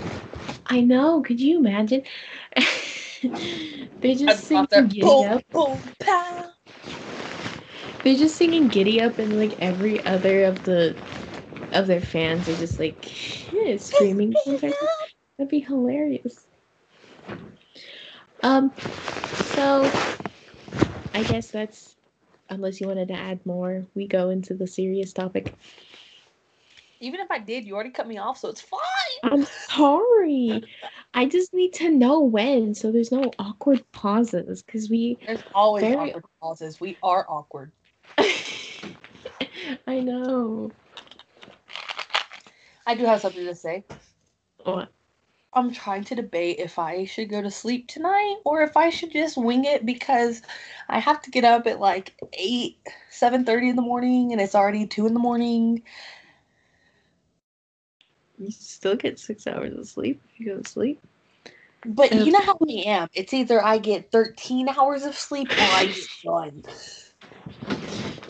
I 0.66 0.80
know. 0.80 1.20
Could 1.22 1.40
you 1.40 1.58
imagine? 1.58 2.02
they 4.00 4.14
just 4.14 4.44
sing. 4.44 4.66
Giddy 4.70 5.00
Boom, 5.00 5.26
Up. 5.26 5.42
boom, 5.52 5.82
pow. 5.98 6.50
They're 8.04 8.16
just 8.16 8.36
singing 8.36 8.68
Giddy 8.68 9.00
Up, 9.00 9.18
and 9.18 9.38
like 9.38 9.58
every 9.60 10.04
other 10.06 10.44
of 10.44 10.64
the 10.64 10.94
of 11.72 11.86
their 11.86 12.00
fans 12.00 12.48
are 12.48 12.56
just 12.56 12.78
like 12.78 13.04
screaming. 13.78 14.34
sometimes. 14.44 14.74
That'd 15.36 15.50
be 15.50 15.60
hilarious. 15.60 16.46
Um, 18.42 18.72
so 19.54 19.90
I 21.14 21.22
guess 21.24 21.50
that's 21.50 21.96
unless 22.50 22.80
you 22.80 22.88
wanted 22.88 23.08
to 23.08 23.14
add 23.14 23.44
more, 23.46 23.86
we 23.94 24.06
go 24.06 24.30
into 24.30 24.54
the 24.54 24.66
serious 24.66 25.12
topic. 25.12 25.54
Even 27.02 27.20
if 27.20 27.30
I 27.30 27.38
did, 27.38 27.64
you 27.64 27.74
already 27.74 27.90
cut 27.90 28.06
me 28.06 28.18
off, 28.18 28.36
so 28.36 28.48
it's 28.50 28.60
fine. 28.60 29.32
I'm 29.32 29.46
sorry. 29.68 30.62
I 31.14 31.24
just 31.24 31.54
need 31.54 31.72
to 31.74 31.88
know 31.88 32.20
when, 32.20 32.74
so 32.74 32.92
there's 32.92 33.10
no 33.10 33.32
awkward 33.38 33.82
pauses, 33.92 34.62
because 34.62 34.90
we. 34.90 35.16
There's 35.26 35.42
always 35.54 35.82
Very- 35.82 36.10
awkward 36.10 36.24
pauses. 36.42 36.78
We 36.80 36.98
are 37.02 37.24
awkward. 37.28 37.72
I 39.86 40.00
know. 40.00 40.70
I 42.86 42.94
do 42.94 43.04
have 43.04 43.20
something 43.20 43.46
to 43.46 43.54
say. 43.54 43.84
What? 44.64 44.90
I'm 45.52 45.72
trying 45.72 46.04
to 46.04 46.14
debate 46.14 46.58
if 46.60 46.78
I 46.78 47.04
should 47.04 47.28
go 47.28 47.42
to 47.42 47.50
sleep 47.50 47.88
tonight 47.88 48.36
or 48.44 48.62
if 48.62 48.76
I 48.76 48.90
should 48.90 49.10
just 49.12 49.36
wing 49.36 49.64
it 49.64 49.84
because 49.84 50.42
I 50.88 51.00
have 51.00 51.20
to 51.22 51.30
get 51.30 51.44
up 51.44 51.66
at 51.66 51.80
like 51.80 52.14
eight, 52.34 52.78
seven 53.10 53.44
thirty 53.44 53.68
in 53.68 53.76
the 53.76 53.82
morning, 53.82 54.32
and 54.32 54.40
it's 54.40 54.54
already 54.54 54.86
two 54.86 55.06
in 55.06 55.14
the 55.14 55.20
morning. 55.20 55.82
You 58.38 58.50
still 58.52 58.96
get 58.96 59.18
six 59.18 59.46
hours 59.46 59.74
of 59.76 59.86
sleep 59.88 60.22
if 60.32 60.40
you 60.40 60.46
go 60.46 60.60
to 60.60 60.68
sleep. 60.68 61.00
But 61.84 62.12
you 62.12 62.30
know 62.30 62.42
how 62.42 62.56
I 62.62 62.72
am. 62.86 63.08
It's 63.14 63.34
either 63.34 63.62
I 63.64 63.78
get 63.78 64.12
thirteen 64.12 64.68
hours 64.68 65.02
of 65.04 65.16
sleep 65.16 65.50
or 65.50 65.64
I 65.64 65.86
get 65.86 66.08
done. 66.24 66.62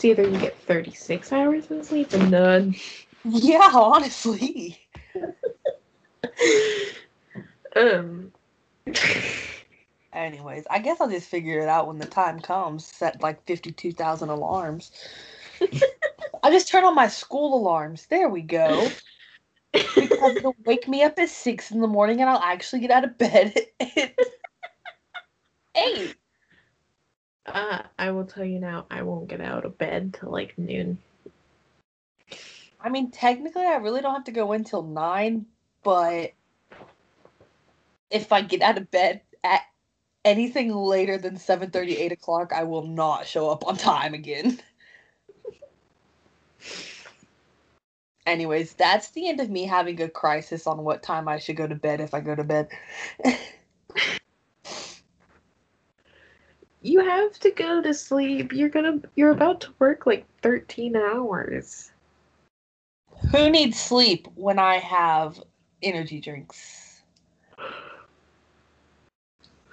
It's 0.00 0.04
either 0.06 0.22
you 0.22 0.38
get 0.38 0.56
36 0.62 1.30
hours 1.30 1.70
of 1.70 1.84
sleep 1.84 2.14
or 2.14 2.26
none. 2.26 2.74
Yeah, 3.22 3.70
honestly. 3.74 4.78
Um. 7.76 8.32
Anyways, 10.12 10.66
I 10.68 10.80
guess 10.80 11.00
I'll 11.00 11.08
just 11.08 11.28
figure 11.28 11.60
it 11.60 11.68
out 11.68 11.86
when 11.86 11.98
the 11.98 12.06
time 12.06 12.40
comes. 12.40 12.84
Set 12.84 13.22
like 13.22 13.44
fifty-two 13.46 13.92
thousand 13.92 14.30
alarms. 14.30 14.90
I 16.42 16.50
just 16.50 16.68
turn 16.68 16.84
on 16.84 16.94
my 16.94 17.06
school 17.06 17.54
alarms. 17.54 18.06
There 18.06 18.28
we 18.28 18.42
go. 18.42 18.88
Because 19.72 19.96
it'll 20.36 20.56
wake 20.64 20.88
me 20.88 21.04
up 21.04 21.18
at 21.18 21.28
six 21.28 21.70
in 21.70 21.80
the 21.80 21.86
morning, 21.86 22.20
and 22.20 22.28
I'll 22.28 22.42
actually 22.42 22.80
get 22.80 22.90
out 22.90 23.04
of 23.04 23.18
bed 23.18 23.54
at 23.78 24.14
eight. 25.76 26.16
Uh, 27.46 27.82
I 27.98 28.10
will 28.10 28.24
tell 28.24 28.44
you 28.44 28.58
now, 28.58 28.86
I 28.90 29.02
won't 29.02 29.28
get 29.28 29.40
out 29.40 29.64
of 29.64 29.78
bed 29.78 30.16
till 30.18 30.30
like 30.30 30.58
noon. 30.58 30.98
I 32.80 32.88
mean, 32.88 33.10
technically, 33.10 33.64
I 33.64 33.76
really 33.76 34.00
don't 34.00 34.14
have 34.14 34.24
to 34.24 34.32
go 34.32 34.52
in 34.52 34.64
till 34.64 34.82
nine, 34.82 35.46
but 35.82 36.32
if 38.10 38.32
I 38.32 38.42
get 38.42 38.62
out 38.62 38.78
of 38.78 38.90
bed 38.90 39.22
at 39.44 39.62
anything 40.24 40.74
later 40.74 41.18
than 41.18 41.36
7 41.36 41.70
8 41.74 42.12
o'clock, 42.12 42.52
I 42.52 42.64
will 42.64 42.86
not 42.86 43.26
show 43.26 43.50
up 43.50 43.66
on 43.66 43.76
time 43.76 44.14
again. 44.14 44.60
Anyways, 48.26 48.74
that's 48.74 49.10
the 49.10 49.28
end 49.28 49.40
of 49.40 49.50
me 49.50 49.64
having 49.64 50.00
a 50.00 50.08
crisis 50.08 50.66
on 50.66 50.84
what 50.84 51.02
time 51.02 51.26
I 51.26 51.38
should 51.38 51.56
go 51.56 51.66
to 51.66 51.74
bed 51.74 52.00
if 52.00 52.14
I 52.14 52.20
go 52.20 52.34
to 52.34 52.44
bed. 52.44 52.68
You 56.82 57.00
have 57.04 57.38
to 57.40 57.50
go 57.50 57.82
to 57.82 57.92
sleep. 57.92 58.52
You're 58.52 58.70
gonna 58.70 59.00
you're 59.14 59.32
about 59.32 59.60
to 59.62 59.68
work 59.78 60.06
like 60.06 60.24
13 60.42 60.96
hours. 60.96 61.92
Who 63.32 63.50
needs 63.50 63.78
sleep 63.78 64.28
when 64.34 64.58
I 64.58 64.78
have 64.78 65.42
energy 65.82 66.20
drinks? 66.20 66.79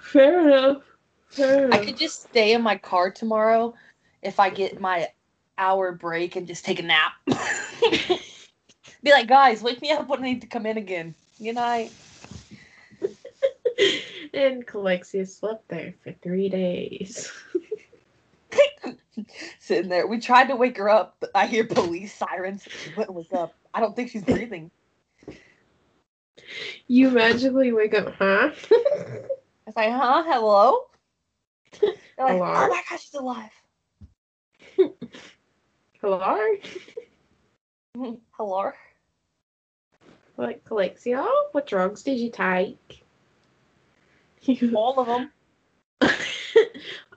Fair 0.08 0.48
enough. 0.48 0.82
Fair 1.28 1.66
enough. 1.66 1.80
I 1.80 1.84
could 1.84 1.98
just 1.98 2.22
stay 2.22 2.54
in 2.54 2.62
my 2.62 2.78
car 2.78 3.10
tomorrow 3.10 3.74
if 4.22 4.40
I 4.40 4.48
get 4.48 4.80
my 4.80 5.08
hour 5.58 5.92
break 5.92 6.34
and 6.36 6.46
just 6.46 6.64
take 6.64 6.78
a 6.80 6.82
nap. 6.82 7.12
Be 7.26 9.10
like, 9.10 9.28
guys, 9.28 9.62
wake 9.62 9.82
me 9.82 9.90
up 9.90 10.08
when 10.08 10.20
I 10.20 10.22
need 10.22 10.40
to 10.40 10.46
come 10.46 10.64
in 10.64 10.78
again. 10.78 11.14
Good 11.42 11.56
night. 11.56 11.92
and 14.32 14.66
Calexia 14.66 15.28
slept 15.28 15.68
there 15.68 15.92
for 16.02 16.12
three 16.22 16.48
days. 16.48 17.30
Sitting 19.60 19.90
there. 19.90 20.06
We 20.06 20.20
tried 20.20 20.48
to 20.48 20.56
wake 20.56 20.78
her 20.78 20.88
up, 20.88 21.16
but 21.20 21.32
I 21.34 21.46
hear 21.46 21.64
police 21.64 22.14
sirens. 22.14 22.62
She 22.62 22.94
wouldn't 22.96 23.14
wake 23.14 23.34
up. 23.34 23.54
I 23.74 23.80
don't 23.80 23.94
think 23.94 24.10
she's 24.10 24.24
breathing. 24.24 24.70
You 26.86 27.10
magically 27.10 27.72
wake 27.72 27.92
up, 27.92 28.14
huh? 28.18 28.52
I 29.68 29.70
was 29.70 29.76
like, 29.76 29.92
huh? 29.92 30.22
Hello? 30.26 30.78
They're 31.82 31.90
like, 32.24 32.40
oh 32.40 32.44
Hello? 32.44 32.52
oh 32.54 32.68
my 32.68 32.82
gosh, 32.88 33.02
she's 33.02 33.12
alive. 33.12 33.50
Hello? 36.00 36.38
Hello? 38.30 38.70
What, 40.36 40.64
Calexia? 40.64 41.28
What 41.52 41.66
drugs 41.66 42.02
did 42.02 42.18
you 42.18 42.30
take? 42.30 43.04
All 44.74 44.98
of 45.00 45.06
them. 45.06 45.32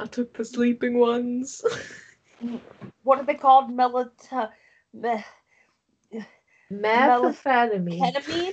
I 0.01 0.05
took 0.07 0.33
the 0.33 0.43
sleeping 0.43 0.99
ones. 0.99 1.63
What 3.03 3.19
are 3.19 3.25
they 3.25 3.35
called? 3.35 3.69
Melatonin. 3.71 4.49
Me- 4.91 5.23
Methamphetamine. 6.69 7.97
ketamine? 7.97 8.51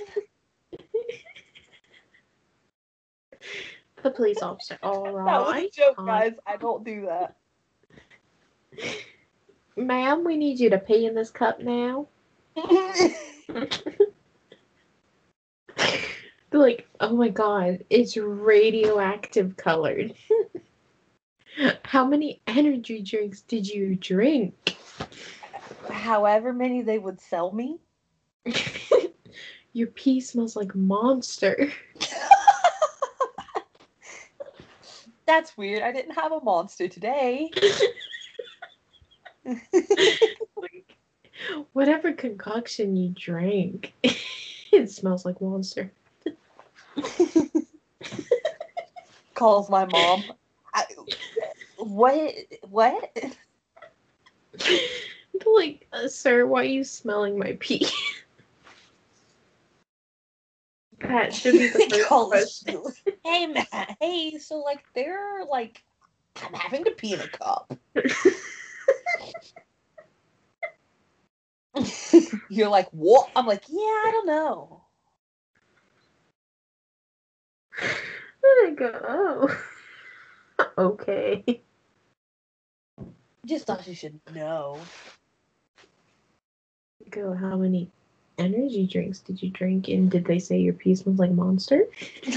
The 4.03 4.11
police 4.11 4.41
officer. 4.41 4.77
All 4.83 5.11
right. 5.11 5.25
That 5.25 5.41
was 5.41 5.63
a 5.63 5.69
joke, 5.69 5.99
um, 5.99 6.05
guys. 6.05 6.33
I 6.47 6.57
don't 6.57 6.83
do 6.83 7.07
that. 7.07 7.35
Ma'am, 9.75 10.23
we 10.23 10.37
need 10.37 10.59
you 10.59 10.69
to 10.69 10.77
pee 10.77 11.05
in 11.05 11.15
this 11.15 11.31
cup 11.31 11.61
now. 11.61 12.07
They're 12.55 13.69
like, 16.51 16.87
oh 16.99 17.15
my 17.15 17.29
god, 17.29 17.83
it's 17.89 18.17
radioactive 18.17 19.55
colored. 19.57 20.13
How 21.83 22.05
many 22.05 22.41
energy 22.47 23.01
drinks 23.01 23.41
did 23.41 23.67
you 23.67 23.95
drink? 23.95 24.75
However 25.89 26.53
many 26.53 26.81
they 26.81 26.99
would 26.99 27.19
sell 27.19 27.51
me. 27.51 27.79
Your 29.73 29.87
pee 29.87 30.19
smells 30.19 30.55
like 30.55 30.75
monster. 30.75 31.71
That's 35.29 35.55
weird. 35.55 35.83
I 35.83 35.91
didn't 35.91 36.15
have 36.15 36.31
a 36.31 36.41
monster 36.41 36.87
today. 36.87 37.51
Like, 40.57 40.97
whatever 41.73 42.11
concoction 42.11 42.95
you 42.95 43.09
drank, 43.15 43.93
it 44.03 44.91
smells 44.91 45.25
like 45.25 45.39
monster. 45.39 45.91
Calls 49.35 49.69
my 49.69 49.85
mom. 49.85 50.33
I, 50.73 50.83
what? 51.77 52.33
What? 52.69 53.15
Like, 55.45 55.87
uh, 55.93 56.07
sir, 56.07 56.45
why 56.45 56.61
are 56.61 56.65
you 56.65 56.83
smelling 56.83 57.37
my 57.39 57.55
pee? 57.59 57.87
That 61.09 61.33
should 61.33 61.53
be 61.53 61.67
the 61.67 62.05
first 62.09 62.65
question. 62.65 62.83
Hey, 63.25 63.47
Matt. 63.47 63.97
Hey, 63.99 64.37
so 64.37 64.59
like 64.59 64.83
they're 64.93 65.43
like, 65.49 65.83
I'm 66.41 66.53
having 66.53 66.83
to 66.85 66.91
pee 66.91 67.13
in 67.13 67.19
a 67.19 67.27
cup. 67.27 67.73
You're 72.49 72.69
like, 72.69 72.89
what? 72.91 73.29
I'm 73.35 73.47
like, 73.47 73.63
yeah, 73.67 73.79
I 73.79 74.09
don't 74.11 74.27
know. 74.27 74.81
I 77.81 78.73
go, 78.75 78.91
oh. 79.07 79.57
okay. 80.77 81.61
Just 83.45 83.65
thought 83.65 83.87
you 83.87 83.95
should 83.95 84.19
know. 84.33 84.79
Go, 87.09 87.33
how 87.33 87.57
many 87.57 87.89
energy 88.39 88.87
drinks 88.87 89.19
did 89.19 89.43
you 89.43 89.49
drink? 89.49 89.87
And 89.87 90.09
did 90.09 90.25
they 90.25 90.39
say 90.39 90.57
your 90.57 90.73
pee 90.73 90.95
smells 90.95 91.19
like 91.19 91.31
monster? 91.31 91.85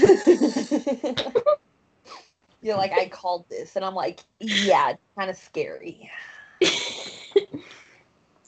You're 2.61 2.77
like, 2.77 2.93
I 2.93 3.09
called 3.09 3.45
this, 3.49 3.75
and 3.75 3.83
I'm 3.83 3.93
like, 3.93 4.21
yeah, 4.39 4.91
it's 4.91 5.01
kind 5.17 5.29
of 5.29 5.35
scary. 5.35 6.09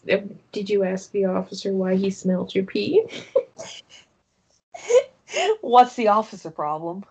Did 0.05 0.69
you 0.69 0.83
ask 0.83 1.11
the 1.11 1.25
officer 1.25 1.73
why 1.73 1.95
he 1.95 2.11
smelled 2.11 2.53
your 2.53 2.63
pee? 2.63 3.03
What's 5.61 5.95
the 5.95 6.09
officer 6.09 6.51
problem? 6.51 7.03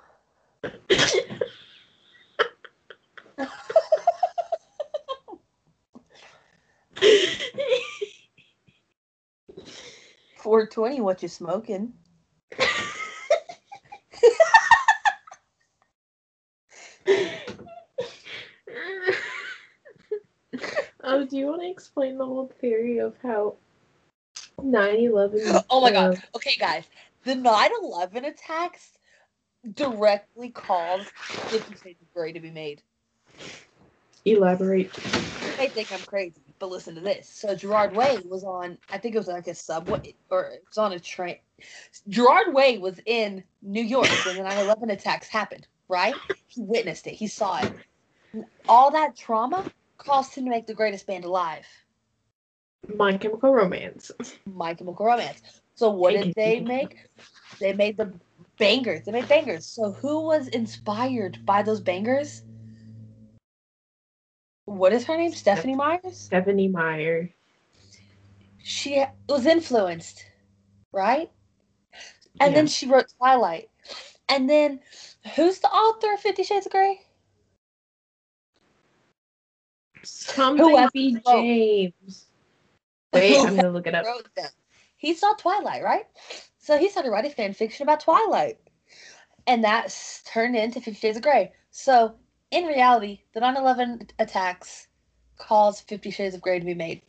Four 10.55 10.67
twenty. 10.69 11.01
What 11.01 11.21
you 11.21 11.27
smoking? 11.27 11.95
oh, 21.03 21.27
do 21.27 21.37
you 21.37 21.47
want 21.49 21.63
to 21.63 21.69
explain 21.69 22.19
the 22.19 22.25
whole 22.25 22.53
theory 22.61 22.99
of 22.99 23.17
how 23.21 23.57
9-11 24.61 25.65
Oh 25.71 25.81
my 25.81 25.89
uh, 25.89 25.93
god. 25.93 26.23
Okay, 26.37 26.55
guys. 26.57 26.85
The 27.25 27.35
9/11 27.35 28.29
attacks 28.29 28.93
directly 29.75 30.51
caused 30.51 31.11
Shades 31.51 32.01
of 32.01 32.15
Grey 32.15 32.31
to 32.31 32.39
be 32.39 32.53
made. 32.53 32.81
elaborate 34.25 34.93
They 35.59 35.67
think 35.67 35.91
I'm 35.93 35.99
crazy, 36.03 36.44
but 36.65 36.71
listen 36.71 36.95
to 36.95 37.01
this. 37.03 37.29
So 37.29 37.55
Gerard 37.55 37.95
Way 37.95 38.17
was 38.25 38.43
on, 38.43 38.79
I 38.91 38.97
think 38.97 39.15
it 39.15 39.19
was 39.19 39.29
like 39.29 39.49
a 39.49 39.55
subway 39.55 40.15
or 40.31 40.45
it 40.45 40.65
was 40.67 40.79
on 40.79 40.93
a 40.93 40.99
train. 40.99 41.37
Gerard 42.09 42.55
Way 42.55 42.79
was 42.79 42.99
in 43.05 43.45
New 43.61 43.83
York 43.83 44.09
when 44.25 44.37
the 44.37 44.43
9/11 44.43 44.91
attacks 44.91 45.29
happened. 45.29 45.67
Right? 45.89 46.15
He 46.47 46.63
witnessed 46.63 47.07
it. 47.07 47.13
He 47.13 47.27
saw 47.27 47.59
it. 47.59 47.71
All 48.67 48.91
that 48.93 49.15
trauma 49.15 49.71
caused 49.99 50.35
him 50.35 50.45
to 50.45 50.51
make 50.51 50.67
the 50.67 50.73
greatest 50.73 51.07
band 51.07 51.27
alive, 51.27 51.67
My 52.97 53.19
Chemical 53.19 53.53
Romance. 53.53 54.11
My 54.47 54.73
Chemical 54.73 55.05
Romance. 55.05 55.43
So 55.75 55.91
what 55.91 56.15
did 56.15 56.33
they 56.35 56.61
make? 56.61 57.11
They 57.61 57.75
made 57.75 57.99
the 57.99 58.15
bangers. 58.59 59.05
They 59.05 59.13
made 59.13 59.29
bangers. 59.29 59.67
So 59.67 59.93
who 59.93 60.21
was 60.21 60.49
inspired 60.49 61.45
by 61.45 61.63
those 61.63 61.83
bangers? 61.83 62.44
What 64.67 64.93
is 64.93 65.05
her 65.05 65.17
name? 65.17 65.33
Stephanie 65.33 65.75
Myers. 65.75 66.17
Stephanie 66.19 66.69
Meyer. 66.69 67.31
she 68.63 69.05
was 69.29 69.47
influenced, 69.47 70.25
right? 70.93 71.31
And 72.41 72.55
then 72.55 72.67
she 72.67 72.87
wrote 72.87 73.07
Twilight. 73.19 73.69
And 74.29 74.49
then 74.49 74.81
who's 75.35 75.59
the 75.59 75.69
author 75.69 76.13
of 76.15 76.21
Fifty 76.21 76.43
Shades 76.43 76.67
of 76.67 76.73
Grey? 76.73 77.01
Something 80.03 80.65
Whoever 80.65 80.91
B. 80.93 81.17
James. 81.27 82.27
Wait, 83.13 83.37
I'm 83.37 83.57
gonna 83.57 83.71
look 83.71 83.87
it 83.87 83.95
up. 83.95 84.05
Wrote 84.05 84.29
them. 84.35 84.51
He 84.97 85.15
saw 85.15 85.35
Twilight, 85.35 85.83
right? 85.83 86.07
So 86.59 86.79
he 86.79 86.89
started 86.89 87.11
writing 87.11 87.31
fan 87.31 87.53
fiction 87.53 87.85
about 87.85 88.01
Twilight. 88.01 88.59
And 89.47 89.63
that 89.65 89.87
s- 89.87 90.23
turned 90.27 90.57
into 90.57 90.81
Fifty 90.81 90.99
Shades 90.99 91.19
of 91.19 91.23
Grey. 91.23 91.53
So 91.71 92.17
in 92.55 92.67
reality, 92.67 93.21
the 93.33 93.41
9 93.41 93.57
11 93.57 94.09
attacks 94.21 94.87
caused 95.37 95.89
Fifty 95.89 96.11
Shades 96.11 96.37
of 96.37 96.41
Grey 96.41 96.61
to 96.61 96.65
be 96.65 96.75
made. 96.75 97.03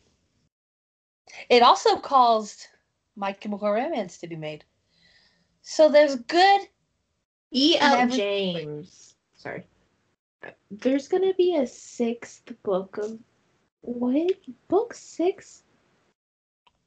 It 1.48 1.62
also 1.62 1.96
caused 1.96 2.66
My 3.14 3.32
Chemical 3.32 3.70
Romance 3.70 4.18
to 4.18 4.26
be 4.26 4.34
made. 4.36 4.64
So 5.62 5.88
there's 5.88 6.16
good. 6.16 6.60
E.L. 7.52 8.08
James. 8.08 9.14
Sorry. 9.36 9.64
There's 10.70 11.06
gonna 11.06 11.34
be 11.34 11.56
a 11.56 11.66
sixth 11.66 12.52
book 12.64 12.98
of 12.98 13.18
what? 13.82 14.32
Book 14.68 14.94
six? 14.94 15.62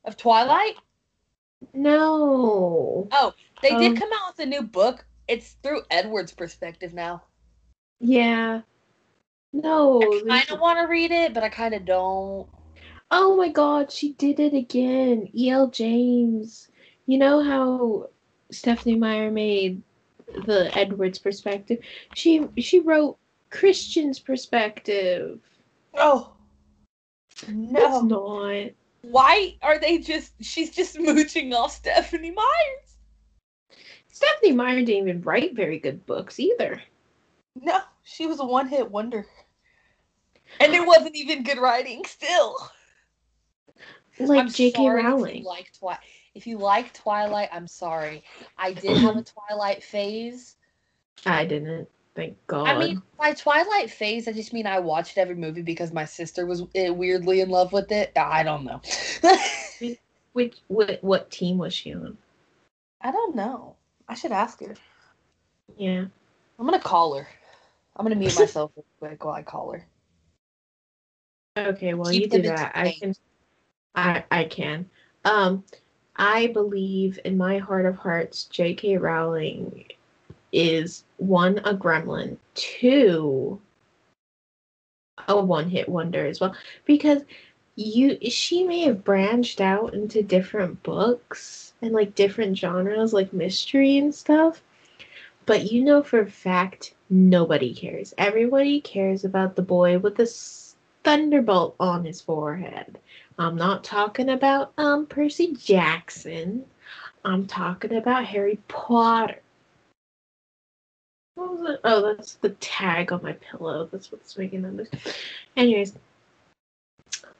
Of 0.04 0.18
Twilight? 0.18 0.76
No. 1.74 3.08
Oh, 3.12 3.34
they 3.62 3.72
Um, 3.72 3.80
did 3.80 3.98
come 3.98 4.10
out 4.14 4.34
with 4.38 4.46
a 4.46 4.50
new 4.50 4.62
book. 4.62 5.06
It's 5.28 5.54
through 5.64 5.84
Edward's 5.92 6.34
perspective 6.34 6.94
now. 6.94 7.24
Yeah. 8.00 8.62
No. 9.52 10.02
I 10.30 10.40
kind 10.40 10.52
of 10.52 10.60
want 10.60 10.80
to 10.80 10.88
read 10.88 11.12
it, 11.12 11.34
but 11.34 11.44
I 11.44 11.50
kind 11.50 11.74
of 11.74 11.86
don't. 11.86 12.48
Oh 13.12 13.36
my 13.36 13.50
god, 13.50 13.92
she 13.92 14.14
did 14.14 14.40
it 14.40 14.54
again. 14.54 15.30
E.L. 15.34 15.68
James. 15.68 16.70
You 17.08 17.18
know 17.18 17.44
how 17.44 18.10
Stephanie 18.52 18.96
Meyer 18.96 19.32
made 19.32 19.82
the 20.46 20.70
Edwards 20.78 21.18
perspective? 21.18 21.80
She 22.14 22.48
she 22.58 22.80
wrote 22.80 23.18
Christian's 23.50 24.20
perspective. 24.20 25.40
Oh. 25.96 26.34
It's 27.32 27.48
No. 27.50 28.02
not. 28.02 28.72
Why 29.02 29.56
are 29.62 29.80
they 29.80 29.98
just. 29.98 30.34
She's 30.42 30.70
just 30.70 31.00
mooching 31.00 31.54
off 31.54 31.72
Stephanie 31.72 32.32
Myers. 32.32 33.80
Stephanie 34.12 34.52
Meyer 34.52 34.80
didn't 34.84 35.08
even 35.08 35.22
write 35.22 35.56
very 35.56 35.80
good 35.80 36.06
books 36.06 36.40
either. 36.40 36.82
No, 37.56 37.80
she 38.04 38.26
was 38.26 38.40
a 38.40 38.46
one 38.46 38.68
hit 38.68 38.90
wonder. 38.90 39.26
And 40.60 40.74
it 40.74 40.86
wasn't 40.86 41.16
even 41.16 41.44
good 41.44 41.58
writing 41.58 42.04
still. 42.06 42.58
Like 44.20 44.40
I'm 44.40 44.50
J.K. 44.50 44.84
sorry 44.84 45.04
Rowling. 45.04 45.36
If 45.38 45.42
you, 45.42 45.48
like 45.48 45.72
Twi- 45.80 46.00
if 46.36 46.48
you 46.48 46.58
like 46.58 46.94
Twilight, 46.94 47.50
I'm 47.54 47.68
sorry. 47.68 48.24
I 48.58 48.74
did 48.74 48.98
have 48.98 49.18
a 49.18 49.24
Twilight 49.24 49.84
phase. 49.84 50.58
I 51.26 51.46
didn't. 51.46 51.88
Thank 52.16 52.36
God. 52.48 52.68
I 52.68 52.78
mean, 52.78 53.02
by 53.18 53.34
Twilight 53.34 53.90
phase, 53.90 54.28
I 54.28 54.34
just 54.34 54.52
mean 54.52 54.68
I 54.68 54.80
watched 54.80 55.18
every 55.18 55.36
movie 55.36 55.62
because 55.62 55.94
my 55.94 56.04
sister 56.06 56.46
was 56.46 56.64
eh, 56.76 56.90
weirdly 56.90 57.40
in 57.40 57.50
love 57.50 57.72
with 57.72 57.92
it. 57.92 58.12
I 58.18 58.44
don't 58.44 58.66
know. 58.66 58.82
which 60.34 60.58
what 60.68 61.00
what 61.02 61.32
team 61.32 61.58
was 61.58 61.74
she 61.74 61.94
on? 61.94 62.18
I 63.02 63.12
don't 63.12 63.36
know. 63.36 63.76
I 64.08 64.16
should 64.16 64.32
ask 64.32 64.60
her. 64.60 64.76
Yeah. 65.78 66.06
I'm 66.58 66.66
gonna 66.66 66.80
call 66.80 67.16
her. 67.16 67.28
I'm 68.00 68.06
gonna 68.06 68.16
mute 68.16 68.40
myself 68.40 68.72
real 68.78 68.86
quick 69.00 69.26
while 69.26 69.34
I 69.34 69.44
call 69.44 69.74
her. 69.74 69.86
Okay, 71.58 71.94
well 71.94 72.10
Keep 72.10 72.22
you 72.22 72.30
do 72.30 72.42
that. 72.44 72.72
I 72.74 72.96
can. 72.98 73.14
I 73.94 74.24
I 74.32 74.44
can. 74.46 74.90
Um 75.26 75.66
I 76.16 76.48
believe 76.48 77.20
in 77.26 77.36
my 77.36 77.58
heart 77.58 77.86
of 77.86 77.98
hearts 77.98 78.46
J.K. 78.46 78.98
Rowling 78.98 79.84
is 80.54 81.04
one 81.18 81.58
a 81.60 81.74
gremlin, 81.74 82.38
two 82.54 83.60
a 85.28 85.38
one-hit 85.38 85.90
wonder 85.90 86.26
as 86.26 86.40
well 86.40 86.56
because 86.86 87.24
you 87.76 88.18
she 88.30 88.64
may 88.64 88.80
have 88.84 89.04
branched 89.04 89.60
out 89.60 89.94
into 89.94 90.24
different 90.24 90.82
books 90.84 91.74
and 91.82 91.92
like 91.92 92.16
different 92.16 92.58
genres 92.58 93.12
like 93.12 93.34
mystery 93.34 93.98
and 93.98 94.16
stuff 94.16 94.62
but 95.46 95.70
you 95.70 95.84
know 95.84 96.02
for 96.02 96.20
a 96.22 96.26
fact 96.26 96.94
nobody 97.10 97.74
cares 97.74 98.14
everybody 98.18 98.80
cares 98.82 99.26
about 99.26 99.56
the 99.56 99.62
boy 99.62 99.98
with 99.98 100.16
the 100.16 100.26
thunderbolt 101.04 101.76
on 101.80 102.06
his 102.06 102.22
forehead 102.22 103.00
i'm 103.40 103.56
not 103.56 103.84
talking 103.84 104.30
about 104.30 104.72
um 104.78 105.06
percy 105.08 105.54
jackson 105.56 106.64
i'm 107.26 107.48
talking 107.48 107.96
about 107.96 108.26
harry 108.26 108.60
potter 108.68 109.40
what 111.36 111.52
was 111.58 111.70
it? 111.70 111.80
Oh, 111.86 112.02
that's 112.02 112.34
the 112.36 112.50
tag 112.50 113.14
on 113.14 113.24
my 113.24 113.32
pillow. 113.32 113.88
That's 113.90 114.12
what's 114.12 114.38
making 114.38 114.64
that 114.64 114.74
noise. 114.74 114.90
Anyways, 115.56 115.94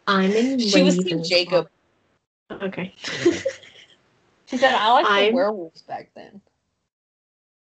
I'm 0.08 0.32
in 0.32 0.58
She 0.58 0.82
was 0.84 0.98
Team 1.00 1.22
Jacob. 1.22 1.70
Okay. 2.50 2.94
She 4.46 4.58
said 4.58 4.74
I 4.74 4.94
like 4.94 5.06
the 5.06 5.12
I'm- 5.12 5.34
werewolves 5.34 5.82
back 5.82 6.12
then. 6.16 6.40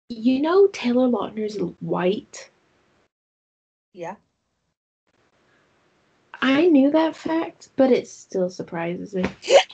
You 0.09 0.41
know 0.41 0.67
Taylor 0.67 1.07
Lautner's 1.07 1.57
white. 1.79 2.49
Yeah. 3.93 4.15
I 6.41 6.67
knew 6.67 6.91
that 6.91 7.15
fact, 7.15 7.69
but 7.75 7.91
it 7.91 8.07
still 8.07 8.49
surprises 8.49 9.13
me. 9.13 9.23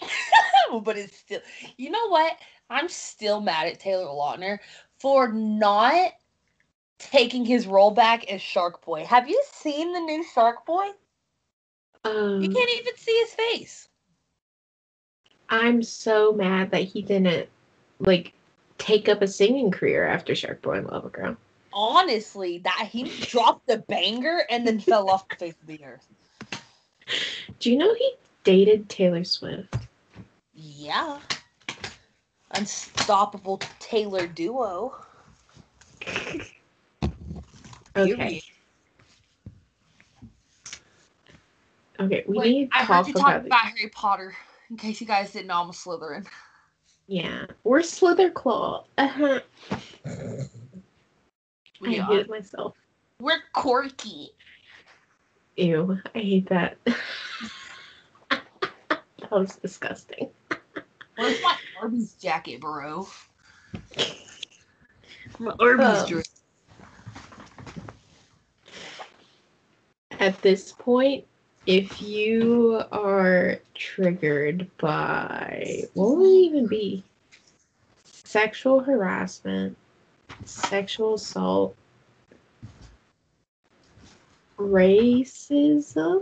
but 0.84 0.98
it's 0.98 1.18
still 1.18 1.42
you 1.78 1.90
know 1.90 2.10
what? 2.10 2.38
I'm 2.70 2.90
still 2.90 3.42
mad 3.42 3.68
at 3.68 3.80
Taylor 3.80 4.06
Lautner 4.06 4.60
for 5.00 5.32
not 5.32 6.12
taking 6.98 7.46
his 7.46 7.68
role 7.68 7.92
back 7.92 8.30
as 8.32 8.42
Shark 8.42 8.84
Boy. 8.84 9.06
Have 9.06 9.30
you 9.30 9.42
seen 9.52 9.94
the 9.94 10.00
new 10.00 10.24
Shark 10.34 10.66
Boy? 10.66 10.88
Um, 12.04 12.42
You 12.42 12.50
can't 12.50 12.72
even 12.80 12.96
see 12.98 13.18
his 13.20 13.34
face. 13.34 13.90
I'm 15.50 15.84
so 15.84 16.34
mad 16.34 16.72
that 16.72 16.84
he 16.84 17.02
didn't 17.02 17.48
like 18.00 18.34
take 18.78 19.08
up 19.10 19.22
a 19.22 19.28
singing 19.28 19.72
career 19.72 20.06
after 20.06 20.36
Shark 20.36 20.62
Boy 20.62 20.74
and 20.78 20.88
Lava 20.88 21.10
Girl. 21.10 21.38
Honestly, 21.74 22.60
that 22.60 22.88
he 22.92 23.04
dropped 23.22 23.68
the 23.68 23.80
banger 23.80 24.44
and 24.50 24.66
then 24.66 24.80
fell 24.80 25.10
off 25.10 25.28
the 25.30 25.36
face 25.36 25.56
of 25.62 25.68
the 25.68 25.84
earth. 25.84 26.08
Do 27.60 27.72
you 27.72 27.78
know 27.78 27.94
he 27.94 28.14
dated 28.44 28.88
Taylor 28.90 29.24
Swift? 29.24 29.76
Yeah. 30.54 31.20
Unstoppable 32.52 33.62
Taylor 33.80 34.28
duo. 34.28 34.96
Okay. 37.98 38.42
Okay, 41.98 42.24
we 42.28 42.38
Wait, 42.38 42.52
need 42.52 42.72
to 42.72 42.78
I 42.78 42.86
talk 42.86 43.06
heard 43.06 43.08
you 43.08 43.14
talking 43.14 43.28
about, 43.28 43.42
the- 43.44 43.48
about 43.48 43.66
Harry 43.68 43.90
Potter. 43.90 44.36
In 44.70 44.78
case 44.78 45.00
you 45.00 45.08
guys 45.08 45.32
didn't 45.32 45.48
know, 45.48 45.62
I'm 45.62 45.70
a 45.70 45.74
Slytherin. 45.74 46.26
Yeah, 47.08 47.46
we're 47.64 47.82
Slytherclaw. 47.82 48.86
Uh-huh. 48.98 49.40
We 51.82 52.00
I 52.00 52.04
are. 52.04 52.06
hate 52.08 52.30
myself. 52.30 52.76
We're 53.22 53.44
quirky. 53.54 54.32
Ew, 55.58 56.00
I 56.16 56.20
hate 56.20 56.50
that. 56.50 56.78
that 58.30 59.32
was 59.32 59.56
disgusting. 59.58 60.30
Where's 61.16 61.42
my 61.44 61.56
Arby's 61.82 62.14
jacket, 62.14 62.60
bro? 62.60 63.08
My 65.40 65.54
Arby's 65.60 65.86
Um, 66.04 66.08
dress. 66.10 66.42
At 70.20 70.42
this 70.42 70.72
point, 70.72 71.26
if 71.66 72.02
you 72.02 72.82
are 72.92 73.60
triggered 73.74 74.70
by 74.78 75.84
what 75.94 76.18
would 76.18 76.26
it 76.26 76.30
even 76.30 76.68
be? 76.68 77.04
Sexual 78.04 78.82
harassment, 78.82 79.78
sexual 80.46 81.16
assault, 81.16 81.76
racism, 84.58 86.22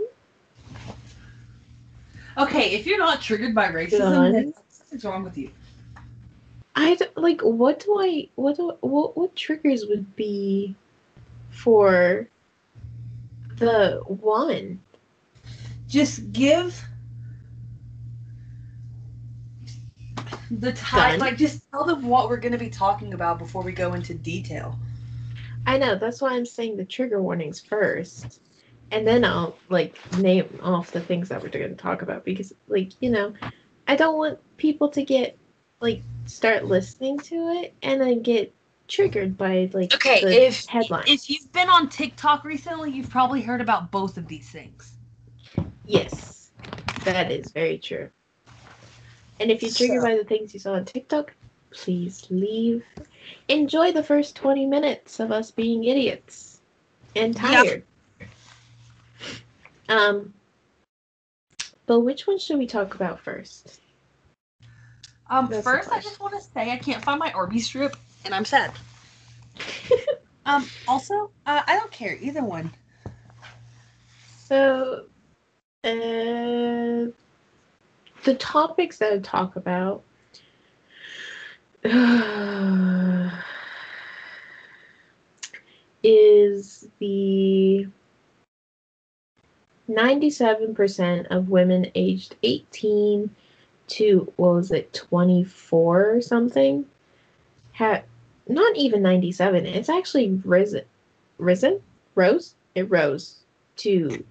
Okay, 2.36 2.74
if 2.74 2.86
you're 2.86 2.98
not 2.98 3.20
triggered 3.20 3.54
by 3.54 3.68
racism, 3.68 4.32
then 4.32 4.54
something's 4.68 5.04
wrong 5.04 5.22
with 5.22 5.38
you. 5.38 5.50
I 6.74 6.96
d- 6.96 7.06
like 7.14 7.40
what 7.42 7.78
do 7.78 7.96
I 8.00 8.28
what 8.34 8.56
do 8.56 8.72
what 8.80 9.16
what 9.16 9.36
triggers 9.36 9.86
would 9.86 10.16
be 10.16 10.74
for 11.50 12.28
the 13.58 14.02
one? 14.06 14.80
Just 15.94 16.32
give 16.32 16.84
the 20.50 20.72
time, 20.72 21.20
like, 21.20 21.36
just 21.36 21.70
tell 21.70 21.84
them 21.84 22.08
what 22.08 22.28
we're 22.28 22.38
going 22.38 22.50
to 22.50 22.58
be 22.58 22.68
talking 22.68 23.14
about 23.14 23.38
before 23.38 23.62
we 23.62 23.70
go 23.70 23.94
into 23.94 24.12
detail. 24.12 24.76
I 25.68 25.78
know 25.78 25.94
that's 25.94 26.20
why 26.20 26.32
I'm 26.32 26.46
saying 26.46 26.78
the 26.78 26.84
trigger 26.84 27.22
warnings 27.22 27.60
first, 27.60 28.40
and 28.90 29.06
then 29.06 29.24
I'll 29.24 29.56
like 29.68 29.96
name 30.18 30.58
off 30.64 30.90
the 30.90 31.00
things 31.00 31.28
that 31.28 31.40
we're 31.40 31.48
going 31.48 31.68
to 31.68 31.76
talk 31.76 32.02
about 32.02 32.24
because 32.24 32.52
like 32.66 32.90
you 33.00 33.10
know, 33.10 33.32
I 33.86 33.94
don't 33.94 34.18
want 34.18 34.40
people 34.56 34.88
to 34.88 35.04
get 35.04 35.38
like 35.80 36.02
start 36.26 36.64
listening 36.64 37.20
to 37.20 37.36
it 37.62 37.72
and 37.84 38.00
then 38.00 38.20
get 38.22 38.52
triggered 38.88 39.36
by 39.38 39.70
like 39.72 39.92
Okay, 39.94 40.22
the 40.22 40.34
if 40.34 40.66
headline. 40.66 41.04
if 41.06 41.30
you've 41.30 41.52
been 41.52 41.68
on 41.68 41.88
TikTok 41.88 42.42
recently, 42.42 42.90
you've 42.90 43.10
probably 43.10 43.42
heard 43.42 43.60
about 43.60 43.92
both 43.92 44.16
of 44.16 44.26
these 44.26 44.50
things. 44.50 44.93
Yes, 45.86 46.50
that 47.04 47.30
is 47.30 47.50
very 47.52 47.78
true. 47.78 48.10
And 49.40 49.50
if 49.50 49.62
you're 49.62 49.72
triggered 49.72 50.00
So- 50.02 50.08
by 50.08 50.16
the 50.16 50.24
things 50.24 50.54
you 50.54 50.60
saw 50.60 50.74
on 50.74 50.84
TikTok, 50.84 51.32
please 51.70 52.26
leave. 52.30 52.84
Enjoy 53.48 53.92
the 53.92 54.02
first 54.02 54.36
20 54.36 54.66
minutes 54.66 55.20
of 55.20 55.32
us 55.32 55.50
being 55.50 55.84
idiots. 55.84 56.60
and 57.16 57.32
Yep. 57.36 57.42
tired. 57.42 57.84
Um, 59.88 60.34
but 61.86 62.00
which 62.00 62.26
one 62.26 62.38
should 62.40 62.58
we 62.58 62.66
talk 62.66 62.96
about 62.96 63.20
first? 63.20 63.78
Um, 65.30 65.46
That's 65.48 65.62
first, 65.62 65.92
I 65.92 66.00
just 66.00 66.18
want 66.18 66.34
to 66.34 66.40
say 66.40 66.72
I 66.72 66.76
can't 66.76 67.04
find 67.04 67.20
my 67.20 67.30
Orbeez 67.30 67.62
strip, 67.62 67.96
and 68.24 68.34
I'm 68.34 68.44
sad. 68.44 68.72
um, 70.46 70.68
also, 70.88 71.30
uh, 71.46 71.62
I 71.66 71.76
don't 71.76 71.92
care 71.92 72.16
either 72.20 72.42
one. 72.42 72.72
So, 74.36 75.04
uh, 75.84 77.10
the 78.24 78.34
topics 78.38 78.98
that 78.98 79.12
I 79.12 79.18
talk 79.18 79.56
about 79.56 80.02
is 86.02 86.88
the 86.98 87.86
97% 89.90 91.26
of 91.26 91.50
women 91.50 91.90
aged 91.94 92.36
18 92.42 93.28
to, 93.86 94.32
what 94.36 94.54
was 94.54 94.70
it, 94.70 94.92
24 94.94 96.10
or 96.10 96.20
something? 96.22 96.86
Have 97.72 98.04
not 98.48 98.76
even 98.76 99.02
97. 99.02 99.66
It's 99.66 99.90
actually 99.90 100.40
risen. 100.44 100.84
Risen? 101.36 101.80
Rose? 102.14 102.54
It 102.74 102.90
rose 102.90 103.40
to 103.76 104.24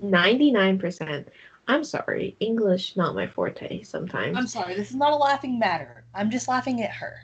99%. 0.00 1.26
I'm 1.66 1.84
sorry, 1.84 2.36
English 2.40 2.96
not 2.96 3.14
my 3.14 3.26
forte 3.26 3.82
sometimes. 3.82 4.36
I'm 4.36 4.46
sorry, 4.46 4.74
this 4.74 4.90
is 4.90 4.96
not 4.96 5.12
a 5.12 5.16
laughing 5.16 5.58
matter. 5.58 6.04
I'm 6.14 6.30
just 6.30 6.48
laughing 6.48 6.82
at 6.82 6.90
her. 6.90 7.16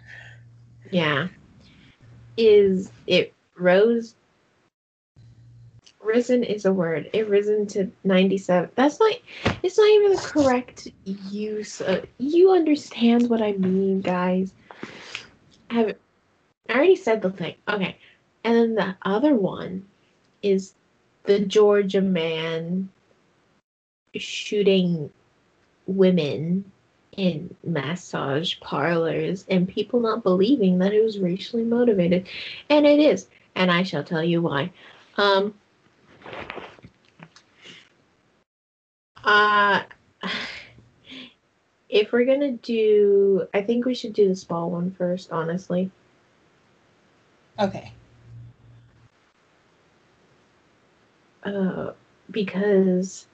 yeah. 0.90 1.28
Is 2.36 2.90
it 3.06 3.34
rose? 3.56 4.14
Risen 6.02 6.42
is 6.42 6.64
a 6.64 6.72
word. 6.72 7.10
It 7.12 7.28
risen 7.28 7.66
to 7.68 7.90
97. 8.04 8.70
That's 8.74 8.98
not, 8.98 9.14
it's 9.62 9.76
not 9.76 9.88
even 9.90 10.12
the 10.12 10.22
correct 10.22 10.88
use. 11.04 11.82
Of, 11.82 12.06
you 12.16 12.52
understand 12.52 13.28
what 13.28 13.42
I 13.42 13.52
mean, 13.52 14.00
guys. 14.00 14.54
I 15.68 15.74
have 15.74 15.96
I 16.70 16.74
already 16.74 16.96
said 16.96 17.20
the 17.20 17.30
thing. 17.30 17.56
Okay. 17.68 17.96
And 18.44 18.54
then 18.54 18.74
the 18.74 18.96
other 19.02 19.34
one 19.34 19.86
is 20.42 20.74
the 21.30 21.38
Georgia 21.38 22.00
man 22.00 22.88
shooting 24.16 25.10
women 25.86 26.72
in 27.16 27.54
massage 27.62 28.58
parlors 28.58 29.44
and 29.48 29.68
people 29.68 30.00
not 30.00 30.24
believing 30.24 30.78
that 30.78 30.92
it 30.92 31.04
was 31.04 31.20
racially 31.20 31.62
motivated. 31.62 32.28
And 32.68 32.84
it 32.84 32.98
is. 32.98 33.28
And 33.54 33.70
I 33.70 33.84
shall 33.84 34.02
tell 34.02 34.24
you 34.24 34.42
why. 34.42 34.72
Um 35.16 35.54
uh 39.22 39.84
if 41.88 42.10
we're 42.10 42.24
gonna 42.24 42.52
do 42.56 43.46
I 43.54 43.62
think 43.62 43.84
we 43.84 43.94
should 43.94 44.14
do 44.14 44.26
the 44.26 44.34
spa 44.34 44.66
one 44.66 44.90
first, 44.90 45.30
honestly. 45.30 45.92
Okay. 47.56 47.92
Uh, 51.44 51.92
because 52.30 53.26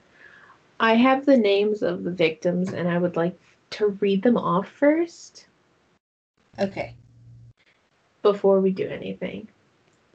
I 0.79 0.93
have 0.95 1.25
the 1.25 1.37
names 1.37 1.81
of 1.81 2.03
the 2.03 2.11
victims 2.11 2.73
and 2.73 2.87
I 2.87 2.97
would 2.97 3.15
like 3.15 3.39
to 3.71 3.87
read 3.87 4.21
them 4.23 4.37
off 4.37 4.69
first 4.69 5.47
Okay. 6.59 6.93
before 8.21 8.59
we 8.61 8.71
do 8.71 8.87
anything. 8.87 9.47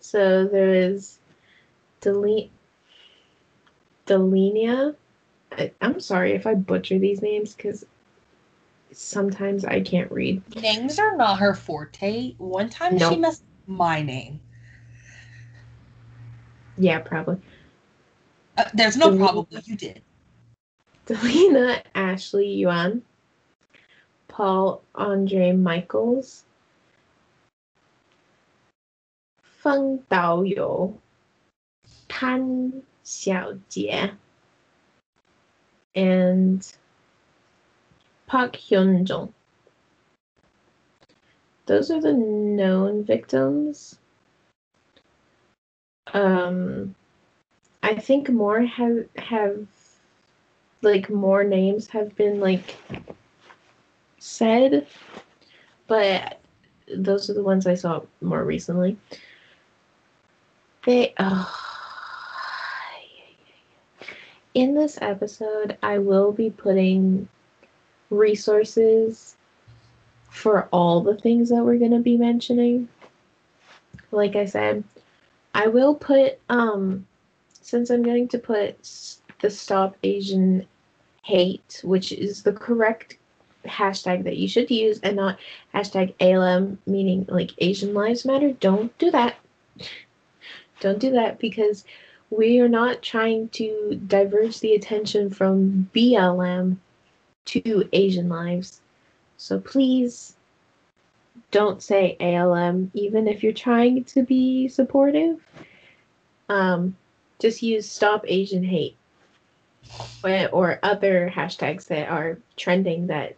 So 0.01 0.47
there 0.47 0.75
is 0.75 1.19
Dele- 2.01 2.51
Delenia. 4.07 4.97
I, 5.53 5.71
I'm 5.81 6.01
sorry 6.01 6.33
if 6.33 6.47
I 6.47 6.55
butcher 6.55 6.99
these 6.99 7.23
names 7.23 7.55
because 7.55 7.85
sometimes 8.93 9.65
I 9.65 9.81
can't 9.81 10.11
read. 10.11 10.43
Names 10.57 10.99
are 10.99 11.17
not 11.17 11.39
her 11.39 11.55
forte. 11.55 12.35
One 12.39 12.69
time 12.69 12.99
she 12.99 13.17
messed 13.17 13.43
my 13.67 14.03
name. 14.03 14.41
Yeah, 16.79 17.01
probably. 17.01 17.39
Uh, 18.57 18.65
there's 18.75 18.97
no 18.97 19.11
Mhm. 19.11 19.19
probably. 19.19 19.63
You 19.65 19.77
did. 19.77 20.03
Delaina 21.07 21.83
Ashley 21.95 22.63
Yaun, 22.63 23.03
Paul 24.29 24.83
Andre 24.95 25.53
Michels, 25.53 26.45
Feng 29.43 29.99
Daoyou, 30.11 30.99
Tan 32.09 32.83
Xiaojie, 33.05 34.17
and 35.95 36.77
Park 38.27 38.55
Hyunjong. 38.57 39.33
Those 41.67 41.91
are 41.91 42.01
the 42.01 42.13
known 42.13 43.05
victims. 43.05 43.99
Um, 46.13 46.95
I 47.83 47.97
think 47.97 48.29
more 48.29 48.63
have 48.63 49.07
have 49.17 49.67
like 50.83 51.11
more 51.11 51.45
names 51.45 51.89
have 51.89 52.15
been 52.17 52.41
like 52.41 52.77
said, 54.19 54.87
but 55.87 56.41
those 56.95 57.29
are 57.29 57.35
the 57.35 57.43
ones 57.43 57.67
I 57.67 57.75
saw 57.75 58.03
more 58.21 58.45
recently. 58.45 58.97
They 60.85 61.15
oh, 61.19 61.63
in 64.55 64.75
this 64.75 64.99
episode, 65.01 65.77
I 65.83 65.99
will 65.99 66.33
be 66.33 66.51
putting 66.51 67.29
resources 68.11 69.37
for 70.29 70.69
all 70.73 71.01
the 71.01 71.17
things 71.17 71.49
that 71.49 71.65
we're 71.65 71.79
going 71.79 71.93
to 71.93 71.99
be 71.99 72.17
mentioning. 72.17 72.89
Like 74.11 74.37
I 74.37 74.45
said, 74.45 74.85
I 75.55 75.69
will 75.69 75.95
put 75.95 76.39
um 76.49 77.07
since 77.73 77.89
I'm 77.89 78.03
going 78.03 78.29
to 78.29 78.39
put 78.39 78.77
the 79.41 79.49
Stop 79.49 79.97
Asian 80.03 80.67
Hate, 81.23 81.81
which 81.83 82.13
is 82.13 82.43
the 82.43 82.53
correct 82.53 83.17
hashtag 83.65 84.25
that 84.25 84.37
you 84.37 84.47
should 84.47 84.71
use, 84.71 85.01
and 85.03 85.17
not 85.17 85.39
hashtag 85.75 86.13
ALM, 86.21 86.77
meaning 86.85 87.25
like 87.31 87.53
Asian 87.57 87.95
Lives 87.95 88.27
Matter. 88.27 88.53
Don't 88.53 88.97
do 88.99 89.11
that. 89.13 89.37
Don't 90.81 90.99
do 90.99 91.13
that 91.13 91.39
because 91.39 91.87
we 92.29 92.61
are 92.61 92.69
not 92.69 93.01
trying 93.01 93.49
to 93.61 93.99
diverge 94.07 94.61
the 94.61 94.75
attention 94.75 95.31
from 95.31 95.89
BLM 95.95 96.77
to 97.47 97.89
Asian 97.95 98.29
lives. 98.29 98.83
So 99.39 99.59
please 99.59 100.37
don't 101.51 101.83
say 101.83 102.19
ALM, 102.21 102.91
even 102.93 103.27
if 103.27 103.43
you're 103.43 103.55
trying 103.55 104.05
to 104.05 104.23
be 104.23 104.69
supportive. 104.69 105.41
Um, 106.51 106.97
just 107.43 107.63
use 107.63 107.91
Stop 107.91 108.25
Asian 108.29 108.63
Hate 108.63 108.97
or, 110.25 110.79
other 110.83 111.31
hashtags 111.35 111.87
that 111.89 112.09
are 112.09 112.39
trending 112.57 113.09
that 113.09 113.37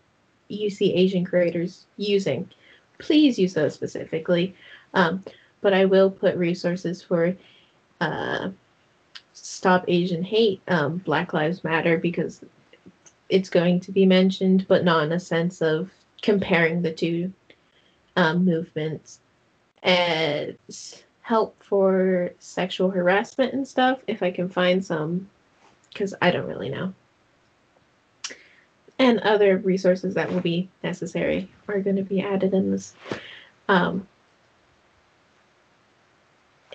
you 0.48 0.70
see 0.70 0.94
Asian 0.94 1.24
creators 1.24 1.86
using. 1.96 2.48
Please 2.98 3.38
use 3.38 3.54
those 3.54 3.74
specifically. 3.74 4.54
Um, 4.92 5.24
but 5.62 5.72
I 5.72 5.86
will 5.86 6.10
put 6.10 6.36
resources 6.36 7.02
for 7.02 7.34
uh, 8.00 8.50
Stop 9.32 9.86
Asian 9.88 10.22
Hate, 10.22 10.60
um, 10.68 10.98
Black 10.98 11.32
Lives 11.32 11.64
Matter, 11.64 11.96
because 11.96 12.40
it's 13.30 13.48
going 13.48 13.80
to 13.80 13.90
be 13.90 14.04
mentioned, 14.04 14.66
but 14.68 14.84
not 14.84 15.04
in 15.04 15.12
a 15.12 15.18
sense 15.18 15.62
of 15.62 15.90
comparing 16.20 16.82
the 16.82 16.92
two 16.92 17.32
um, 18.16 18.44
movements. 18.44 19.20
As 19.82 21.02
help 21.24 21.56
for 21.62 22.30
sexual 22.38 22.90
harassment 22.90 23.54
and 23.54 23.66
stuff, 23.66 23.98
if 24.06 24.22
I 24.22 24.30
can 24.30 24.46
find 24.46 24.84
some, 24.84 25.30
because 25.88 26.14
I 26.20 26.30
don't 26.30 26.46
really 26.46 26.68
know. 26.68 26.92
And 28.98 29.20
other 29.20 29.56
resources 29.56 30.12
that 30.14 30.30
will 30.30 30.42
be 30.42 30.68
necessary 30.82 31.48
are 31.66 31.80
going 31.80 31.96
to 31.96 32.02
be 32.02 32.20
added 32.20 32.52
in 32.52 32.70
this. 32.70 32.94
Um, 33.68 34.06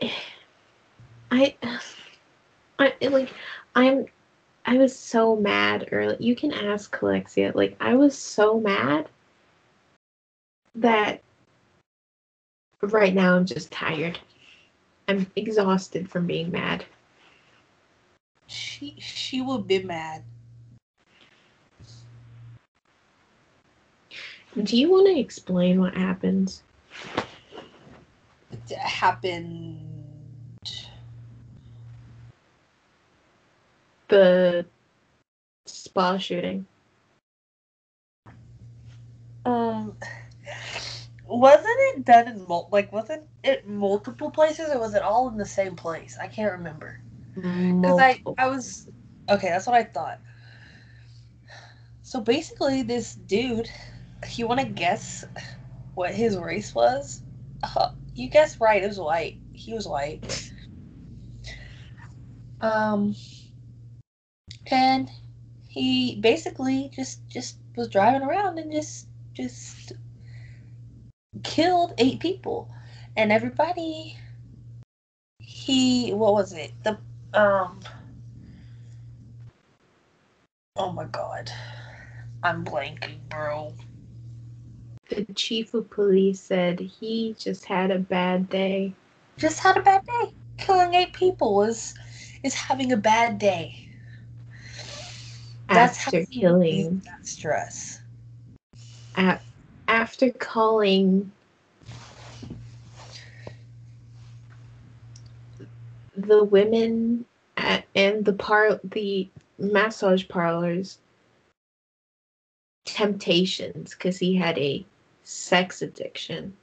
I, 1.31 1.55
I 2.79 2.93
like, 3.01 3.31
I'm, 3.75 4.07
I 4.65 4.77
was 4.77 4.97
so 4.97 5.35
mad 5.35 5.89
early. 5.91 6.17
You 6.19 6.35
can 6.35 6.53
ask 6.53 6.99
Alexia. 6.99 7.51
Like, 7.53 7.77
I 7.79 7.93
was 7.93 8.17
so 8.17 8.59
mad 8.59 9.09
that 10.73 11.21
right 12.81 13.13
now 13.13 13.35
I'm 13.35 13.45
just 13.45 13.71
tired. 13.71 14.17
I'm 15.09 15.25
exhausted 15.35 16.07
from 16.07 16.27
being 16.27 16.51
mad. 16.51 16.85
She 18.45 18.95
she 18.99 19.41
will 19.41 19.57
be 19.57 19.81
mad. 19.81 20.21
Do 24.63 24.77
you 24.77 24.91
want 24.91 25.07
to 25.07 25.19
explain 25.19 25.81
what 25.81 25.95
happens? 25.95 26.61
It 28.51 28.77
happened. 28.77 29.79
The 34.09 34.63
spa 35.65 36.19
shooting. 36.19 36.67
Um 39.43 39.97
wasn't 41.29 41.67
it 41.67 42.05
done 42.05 42.27
in 42.27 42.47
mul- 42.47 42.69
like 42.71 42.91
wasn't 42.91 43.23
it 43.43 43.67
multiple 43.67 44.31
places 44.31 44.69
or 44.73 44.79
was 44.79 44.95
it 44.95 45.01
all 45.01 45.29
in 45.29 45.37
the 45.37 45.45
same 45.45 45.75
place? 45.75 46.17
I 46.21 46.27
can't 46.27 46.51
remember. 46.53 46.97
Because 47.81 47.99
I 47.99 48.21
I 48.37 48.47
was 48.47 48.89
okay. 49.29 49.49
That's 49.49 49.67
what 49.67 49.75
I 49.75 49.83
thought. 49.83 50.19
So 52.01 52.21
basically, 52.21 52.81
this 52.81 53.13
dude, 53.13 53.69
you 54.35 54.47
want 54.47 54.59
to 54.61 54.65
guess 54.65 55.23
what 55.93 56.13
his 56.13 56.37
race 56.37 56.73
was? 56.73 57.21
Uh, 57.63 57.89
you 58.15 58.29
guessed 58.29 58.59
right. 58.59 58.83
It 58.83 58.87
was 58.87 58.99
white. 58.99 59.37
He 59.53 59.73
was 59.73 59.87
white. 59.87 60.51
Um, 62.61 63.15
and 64.71 65.09
he 65.67 66.15
basically 66.19 66.91
just 66.95 67.27
just 67.29 67.57
was 67.77 67.87
driving 67.87 68.23
around 68.23 68.57
and 68.57 68.71
just 68.71 69.07
just 69.35 69.93
killed 71.43 71.93
eight 71.97 72.19
people, 72.19 72.69
and 73.17 73.31
everybody. 73.31 74.17
He 75.39 76.11
what 76.13 76.33
was 76.33 76.53
it? 76.53 76.71
The 76.83 76.97
um. 77.33 77.79
Oh 80.75 80.91
my 80.91 81.05
god, 81.05 81.51
I'm 82.43 82.63
blanking, 82.63 83.19
bro. 83.29 83.73
the 85.09 85.25
chief 85.33 85.73
of 85.73 85.89
police 85.89 86.39
said 86.39 86.79
he 86.79 87.35
just 87.37 87.65
had 87.65 87.91
a 87.91 87.99
bad 87.99 88.47
day. 88.49 88.93
Just 89.37 89.59
had 89.59 89.77
a 89.77 89.81
bad 89.81 90.05
day. 90.05 90.31
Killing 90.57 90.93
eight 90.93 91.13
people 91.13 91.55
was 91.55 91.95
is 92.43 92.53
having 92.53 92.91
a 92.91 92.97
bad 92.97 93.39
day. 93.39 93.89
that's 95.67 95.97
after 96.07 96.25
killing 96.25 97.01
that 97.05 97.25
stress. 97.25 98.01
a- 99.15 99.39
after 99.89 100.29
calling 100.29 101.31
the 106.15 106.43
women 106.43 107.25
at, 107.57 107.85
and 107.95 108.23
the 108.23 108.33
par 108.33 108.79
the 108.83 109.27
massage 109.57 110.27
parlors 110.27 110.99
temptations 112.85 113.95
because 113.95 114.19
he 114.19 114.35
had 114.35 114.59
a 114.59 114.85
sex 115.23 115.81
addiction. 115.81 116.55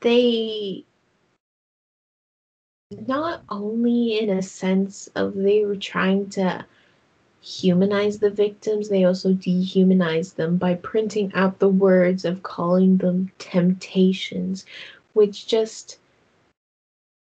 They 0.00 0.84
not 3.06 3.44
only 3.48 4.18
in 4.18 4.30
a 4.30 4.42
sense 4.42 5.08
of 5.14 5.34
they 5.34 5.64
were 5.64 5.76
trying 5.76 6.28
to 6.30 6.66
humanize 7.42 8.20
the 8.20 8.30
victims, 8.30 8.88
they 8.88 9.04
also 9.04 9.32
dehumanize 9.32 10.36
them 10.36 10.56
by 10.56 10.74
printing 10.74 11.32
out 11.34 11.58
the 11.58 11.68
words 11.68 12.24
of 12.24 12.42
calling 12.44 12.96
them 12.96 13.30
temptations, 13.38 14.64
which 15.12 15.46
just 15.46 15.98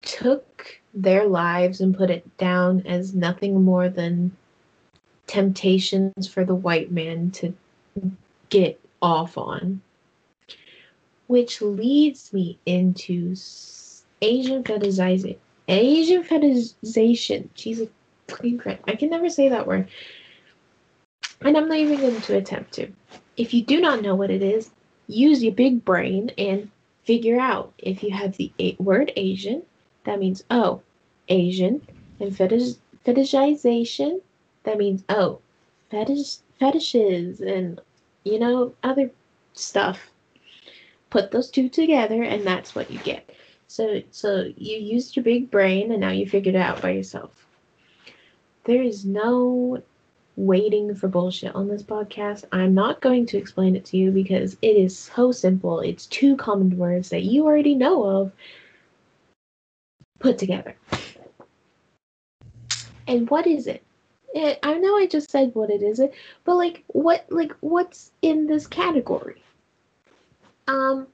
took 0.02 0.82
their 0.94 1.26
lives 1.26 1.80
and 1.80 1.96
put 1.96 2.10
it 2.10 2.38
down 2.38 2.86
as 2.86 3.16
nothing 3.16 3.64
more 3.64 3.88
than 3.88 4.36
temptations 5.28 6.28
for 6.28 6.44
the 6.44 6.56
white 6.56 6.92
man 6.92 7.32
to 7.32 7.54
get 8.50 8.80
off 9.02 9.38
on. 9.38 9.82
Which 11.28 11.62
leads 11.62 12.34
me 12.34 12.60
into 12.66 13.36
Asian 14.22 14.64
fetishization. 14.66 15.38
Asian 15.70 16.24
fetishization. 16.24 17.48
Jesus 17.54 17.88
Christ. 18.32 18.82
I 18.88 18.96
can 18.96 19.10
never 19.10 19.30
say 19.30 19.50
that 19.50 19.68
word. 19.68 19.90
And 21.42 21.58
I'm 21.58 21.68
not 21.68 21.78
even 21.78 22.00
going 22.00 22.22
to 22.22 22.38
attempt 22.38 22.74
to. 22.74 22.92
If 23.38 23.54
you 23.54 23.64
do 23.64 23.80
not 23.82 24.02
know 24.02 24.16
what 24.16 24.30
it 24.30 24.44
is, 24.44 24.70
use 25.08 25.44
your 25.44 25.54
big 25.54 25.84
brain 25.84 26.32
and 26.38 26.70
figure 27.04 27.40
out. 27.40 27.74
If 27.78 28.04
you 28.04 28.12
have 28.12 28.38
the 28.38 28.52
word 28.80 29.12
Asian, 29.16 29.64
that 30.04 30.20
means 30.20 30.44
oh, 30.52 30.82
Asian. 31.28 31.82
And 32.20 32.36
fetish 32.36 32.76
fetishization, 33.06 34.22
that 34.64 34.78
means 34.78 35.04
oh, 35.10 35.40
fetish 35.90 36.38
fetishes 36.60 37.42
and 37.42 37.82
you 38.24 38.38
know 38.38 38.76
other 38.84 39.10
stuff. 39.54 40.12
Put 41.10 41.32
those 41.32 41.50
two 41.50 41.68
together, 41.68 42.24
and 42.24 42.46
that's 42.46 42.74
what 42.76 42.90
you 42.92 43.00
get. 43.00 43.30
So, 43.68 44.02
so 44.12 44.52
you 44.56 44.78
used 44.78 45.16
your 45.16 45.24
big 45.24 45.50
brain, 45.50 45.92
and 45.92 46.00
now 46.00 46.12
you 46.12 46.28
figured 46.28 46.56
it 46.56 46.62
out 46.62 46.82
by 46.82 46.92
yourself. 46.92 47.48
There 48.64 48.84
is 48.84 49.06
no 49.06 49.82
waiting 50.36 50.94
for 50.96 51.08
bullshit 51.08 51.56
on 51.56 51.68
this 51.68 51.84
podcast. 51.84 52.46
I'm 52.52 52.74
not 52.74 53.02
going 53.02 53.26
to 53.28 53.38
explain 53.38 53.76
it 53.76 53.86
to 53.86 53.98
you 53.98 54.12
because 54.12 54.56
it 54.62 54.76
is 54.76 54.98
so 54.98 55.32
simple. 55.32 55.80
It's 55.80 56.06
two 56.06 56.36
common 56.38 56.78
words 56.78 57.10
that 57.10 57.24
you 57.24 57.46
already 57.46 57.76
know 57.76 58.04
of 58.04 58.32
put 60.20 60.38
together. 60.38 60.76
And 63.08 63.30
what 63.30 63.48
is 63.48 63.68
it? 63.68 63.84
it 64.34 64.60
I 64.64 64.76
know 64.76 64.96
I 64.96 65.08
just 65.08 65.32
said 65.32 65.54
what 65.54 65.70
it 65.70 65.82
is, 65.82 66.00
but 66.44 66.56
like 66.56 66.84
what 66.88 67.26
like 67.30 67.54
what's 67.62 68.12
in 68.22 68.48
this 68.48 68.68
category? 68.68 69.42
Um 70.68 71.08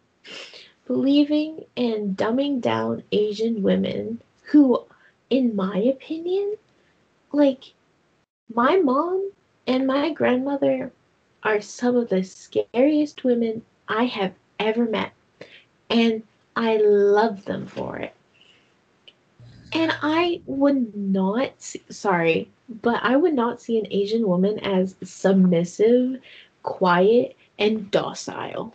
believing 0.86 1.64
and 1.76 2.16
dumbing 2.16 2.62
down 2.62 3.04
Asian 3.12 3.62
women 3.64 4.22
who 4.44 4.84
in 5.30 5.56
my 5.56 5.78
opinion 5.78 6.56
like 7.38 7.74
my 8.54 8.78
mom 8.78 9.32
and 9.68 9.88
my 9.88 10.12
grandmother 10.12 10.92
are 11.44 11.62
some 11.62 11.96
of 11.96 12.10
the 12.10 12.24
scariest 12.24 13.24
women 13.24 13.64
I 13.88 14.06
have 14.06 14.34
ever 14.60 14.86
met. 14.86 15.12
And 15.90 16.24
I 16.56 16.78
love 16.78 17.46
them 17.46 17.68
for 17.68 17.98
it. 17.98 18.14
And 19.74 19.94
I 20.02 20.42
would 20.46 20.96
not, 20.96 21.52
see, 21.62 21.82
sorry, 21.90 22.50
but 22.70 23.00
I 23.04 23.16
would 23.16 23.34
not 23.34 23.62
see 23.62 23.78
an 23.78 23.88
Asian 23.92 24.28
woman 24.28 24.60
as 24.60 24.96
submissive, 25.04 26.20
quiet, 26.64 27.36
and 27.60 27.92
docile, 27.92 28.74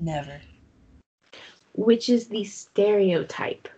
Never. 0.00 0.40
which 1.74 2.08
is 2.08 2.28
the 2.28 2.44
stereotype. 2.44 3.68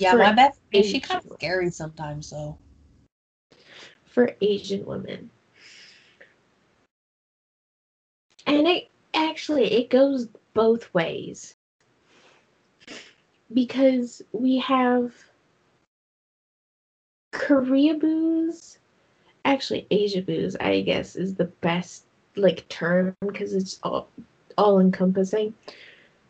Yeah, 0.00 0.12
For 0.12 0.18
my 0.18 0.32
best. 0.32 0.58
She 0.72 0.98
kind 0.98 1.22
of 1.24 1.32
scary 1.34 1.70
sometimes, 1.70 2.30
though. 2.30 2.56
for 4.06 4.34
Asian 4.40 4.84
women. 4.86 5.30
And 8.46 8.66
it 8.66 8.88
actually 9.14 9.72
it 9.72 9.90
goes 9.90 10.28
both 10.54 10.92
ways. 10.94 11.54
Because 13.52 14.22
we 14.32 14.58
have 14.58 15.12
Koreaboos, 17.32 18.78
actually 19.44 19.86
Asiaboos, 19.90 20.56
I 20.60 20.80
guess 20.80 21.14
is 21.14 21.34
the 21.34 21.44
best 21.44 22.04
like 22.36 22.66
term 22.68 23.14
because 23.20 23.52
it's 23.54 23.78
all 23.82 24.08
all 24.56 24.80
encompassing 24.80 25.52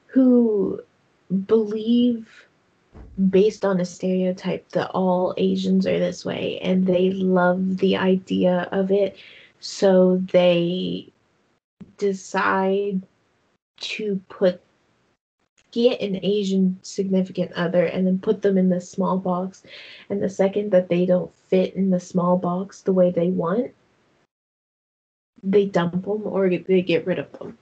who 0.06 0.82
believe 1.46 2.46
based 3.28 3.64
on 3.64 3.80
a 3.80 3.84
stereotype 3.84 4.68
that 4.70 4.90
all 4.90 5.34
Asians 5.36 5.86
are 5.86 5.98
this 5.98 6.24
way 6.24 6.58
and 6.60 6.86
they 6.86 7.10
love 7.10 7.78
the 7.78 7.96
idea 7.96 8.68
of 8.72 8.90
it. 8.90 9.16
So 9.60 10.22
they 10.32 11.12
decide 11.98 13.02
to 13.80 14.20
put 14.28 14.60
get 15.70 16.00
an 16.00 16.18
Asian 16.22 16.78
significant 16.82 17.52
other 17.52 17.84
and 17.84 18.06
then 18.06 18.18
put 18.18 18.42
them 18.42 18.58
in 18.58 18.68
the 18.68 18.80
small 18.80 19.18
box. 19.18 19.62
And 20.08 20.22
the 20.22 20.28
second 20.28 20.70
that 20.72 20.88
they 20.88 21.06
don't 21.06 21.32
fit 21.34 21.74
in 21.74 21.90
the 21.90 22.00
small 22.00 22.36
box 22.36 22.82
the 22.82 22.92
way 22.92 23.10
they 23.10 23.28
want, 23.28 23.72
they 25.42 25.66
dump 25.66 25.92
them 25.92 26.22
or 26.24 26.48
they 26.48 26.82
get 26.82 27.06
rid 27.06 27.18
of 27.18 27.30
them. 27.32 27.56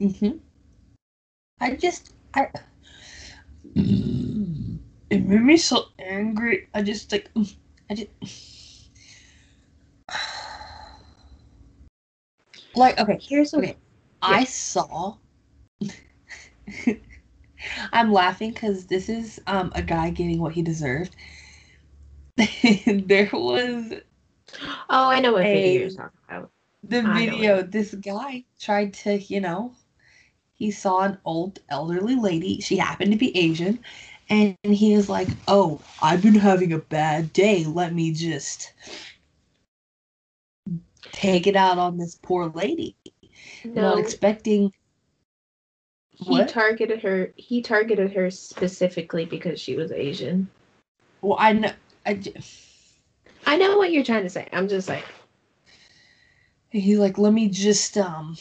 Mm-hmm. 0.00 0.38
I 1.60 1.76
just 1.76 2.12
I 2.34 2.48
it 5.10 5.24
made 5.26 5.42
me 5.42 5.56
so 5.56 5.86
angry. 5.98 6.68
I 6.74 6.82
just 6.82 7.10
like 7.12 7.30
I 7.90 7.94
just 7.94 8.10
like 12.74 12.98
okay. 12.98 13.18
Here's 13.20 13.54
Okay. 13.54 13.76
I 14.22 14.44
saw. 14.44 15.16
I'm 17.92 18.12
laughing 18.12 18.52
because 18.52 18.86
this 18.86 19.08
is 19.08 19.40
um 19.46 19.72
a 19.74 19.82
guy 19.82 20.10
getting 20.10 20.40
what 20.40 20.52
he 20.52 20.62
deserved. 20.62 21.14
there 22.36 23.30
was 23.32 23.92
Oh, 24.90 25.10
I 25.10 25.20
know 25.20 25.32
what 25.32 25.46
A- 25.46 25.62
video 25.62 25.80
you're 25.80 25.90
talking 25.90 26.18
about. 26.28 26.50
the 26.82 27.02
know 27.02 27.14
video, 27.14 27.62
this 27.62 27.94
guy 27.94 28.44
tried 28.58 28.94
to, 28.94 29.18
you 29.18 29.40
know, 29.40 29.72
he 30.54 30.70
saw 30.70 31.02
an 31.02 31.18
old 31.24 31.60
elderly 31.68 32.16
lady. 32.16 32.60
She 32.60 32.76
happened 32.76 33.12
to 33.12 33.18
be 33.18 33.36
Asian. 33.36 33.78
And 34.30 34.56
he 34.62 34.94
is 34.94 35.08
like, 35.08 35.28
Oh, 35.48 35.80
I've 36.02 36.22
been 36.22 36.34
having 36.34 36.72
a 36.72 36.78
bad 36.78 37.32
day. 37.32 37.64
Let 37.64 37.94
me 37.94 38.12
just 38.12 38.72
take 41.12 41.46
it 41.46 41.56
out 41.56 41.78
on 41.78 41.98
this 41.98 42.18
poor 42.22 42.48
lady. 42.48 42.96
Not 43.64 43.98
expecting. 43.98 44.72
he 46.10 46.30
What? 46.30 46.48
targeted 46.48 47.02
her. 47.02 47.32
He 47.36 47.60
targeted 47.60 48.12
her 48.12 48.30
specifically 48.30 49.24
because 49.26 49.60
she 49.60 49.76
was 49.76 49.92
Asian. 49.92 50.48
Well, 51.20 51.36
I 51.38 51.52
know. 51.52 51.72
I, 52.06 52.20
I 53.46 53.56
know 53.56 53.76
what 53.76 53.92
you're 53.92 54.04
trying 54.04 54.22
to 54.24 54.30
say. 54.30 54.48
I'm 54.52 54.68
just 54.68 54.88
like, 54.88 55.04
he's 56.70 56.98
like, 56.98 57.18
Let 57.18 57.32
me 57.32 57.48
just 57.48 57.96
um 57.98 58.36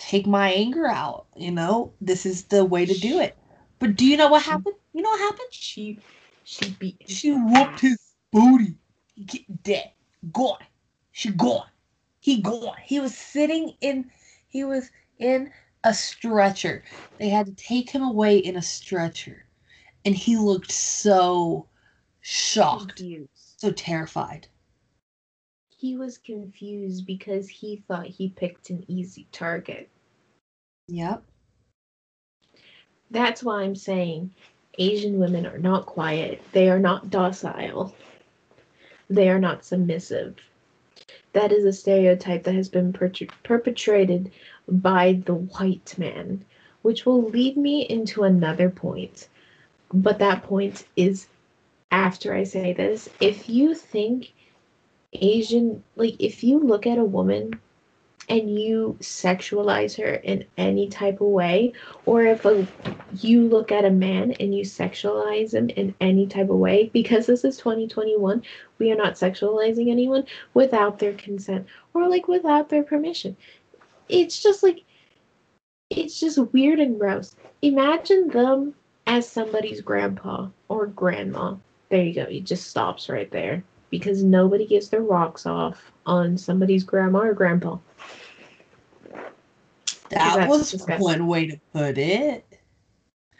take 0.00 0.26
my 0.26 0.50
anger 0.52 0.86
out. 0.86 1.26
You 1.36 1.50
know, 1.50 1.92
this 2.00 2.26
is 2.26 2.44
the 2.44 2.64
way 2.64 2.86
to 2.86 2.94
do 2.94 3.20
it. 3.20 3.36
But 3.78 3.96
do 3.96 4.06
you 4.06 4.16
know 4.16 4.28
what 4.28 4.42
happened? 4.42 4.76
You 4.92 5.02
know 5.02 5.10
what 5.10 5.20
happened? 5.20 5.48
she, 5.50 6.00
she 6.42 6.70
beat. 6.70 6.96
his 7.00 7.16
She 7.16 7.32
whooped 7.32 7.80
his 7.80 7.98
booty. 8.32 8.76
He 9.14 9.24
get 9.24 9.62
dead. 9.62 9.90
Gone. 10.32 10.64
She 11.12 11.30
gone. 11.30 11.68
He 12.20 12.40
gone. 12.42 12.76
He 12.84 13.00
was 13.00 13.16
sitting 13.16 13.74
in 13.80 14.10
he 14.48 14.64
was 14.64 14.90
in 15.18 15.50
a 15.84 15.94
stretcher. 15.94 16.82
They 17.18 17.28
had 17.28 17.46
to 17.46 17.52
take 17.52 17.90
him 17.90 18.02
away 18.02 18.38
in 18.38 18.56
a 18.56 18.62
stretcher. 18.62 19.46
And 20.04 20.14
he 20.14 20.36
looked 20.36 20.72
so 20.72 21.68
shocked, 22.20 23.02
so 23.34 23.70
terrified. 23.70 24.48
He 25.80 25.96
was 25.96 26.18
confused 26.18 27.06
because 27.06 27.48
he 27.48 27.82
thought 27.88 28.04
he 28.04 28.28
picked 28.28 28.68
an 28.68 28.84
easy 28.86 29.26
target. 29.32 29.88
Yep. 30.88 31.22
That's 33.10 33.42
why 33.42 33.62
I'm 33.62 33.74
saying 33.74 34.30
Asian 34.76 35.18
women 35.18 35.46
are 35.46 35.56
not 35.56 35.86
quiet. 35.86 36.42
They 36.52 36.68
are 36.68 36.78
not 36.78 37.08
docile. 37.08 37.94
They 39.08 39.30
are 39.30 39.38
not 39.38 39.64
submissive. 39.64 40.36
That 41.32 41.50
is 41.50 41.64
a 41.64 41.72
stereotype 41.72 42.42
that 42.42 42.54
has 42.54 42.68
been 42.68 42.92
pertr- 42.92 43.30
perpetrated 43.42 44.30
by 44.68 45.22
the 45.24 45.34
white 45.34 45.94
man, 45.96 46.44
which 46.82 47.06
will 47.06 47.22
lead 47.22 47.56
me 47.56 47.86
into 47.88 48.24
another 48.24 48.68
point. 48.68 49.28
But 49.94 50.18
that 50.18 50.42
point 50.42 50.84
is 50.94 51.26
after 51.90 52.34
I 52.34 52.44
say 52.44 52.74
this. 52.74 53.08
If 53.18 53.48
you 53.48 53.74
think 53.74 54.34
Asian, 55.12 55.82
like, 55.96 56.16
if 56.18 56.44
you 56.44 56.58
look 56.58 56.86
at 56.86 56.98
a 56.98 57.04
woman 57.04 57.60
and 58.28 58.60
you 58.60 58.96
sexualize 59.00 59.96
her 59.96 60.14
in 60.14 60.44
any 60.56 60.88
type 60.88 61.20
of 61.20 61.26
way, 61.26 61.72
or 62.06 62.22
if 62.22 62.44
a, 62.44 62.66
you 63.18 63.42
look 63.48 63.72
at 63.72 63.84
a 63.84 63.90
man 63.90 64.32
and 64.32 64.54
you 64.54 64.62
sexualize 64.62 65.52
him 65.52 65.68
in 65.70 65.94
any 66.00 66.28
type 66.28 66.48
of 66.48 66.56
way, 66.56 66.90
because 66.92 67.26
this 67.26 67.44
is 67.44 67.56
2021, 67.56 68.42
we 68.78 68.92
are 68.92 68.96
not 68.96 69.14
sexualizing 69.14 69.90
anyone 69.90 70.24
without 70.54 71.00
their 71.00 71.14
consent 71.14 71.66
or 71.92 72.08
like 72.08 72.28
without 72.28 72.68
their 72.68 72.84
permission. 72.84 73.36
It's 74.08 74.40
just 74.40 74.62
like, 74.62 74.84
it's 75.90 76.20
just 76.20 76.38
weird 76.52 76.78
and 76.78 77.00
gross. 77.00 77.34
Imagine 77.62 78.28
them 78.28 78.74
as 79.08 79.28
somebody's 79.28 79.80
grandpa 79.80 80.46
or 80.68 80.86
grandma. 80.86 81.56
There 81.88 82.02
you 82.02 82.14
go. 82.14 82.22
It 82.22 82.44
just 82.44 82.68
stops 82.68 83.08
right 83.08 83.30
there 83.32 83.64
because 83.90 84.22
nobody 84.22 84.66
gets 84.66 84.88
their 84.88 85.02
rocks 85.02 85.46
off 85.46 85.92
on 86.06 86.38
somebody's 86.38 86.84
grandma 86.84 87.20
or 87.20 87.34
grandpa. 87.34 87.78
That 90.10 90.48
was 90.48 90.70
disgusting. 90.70 91.04
one 91.04 91.26
way 91.26 91.46
to 91.46 91.60
put 91.72 91.98
it. 91.98 92.44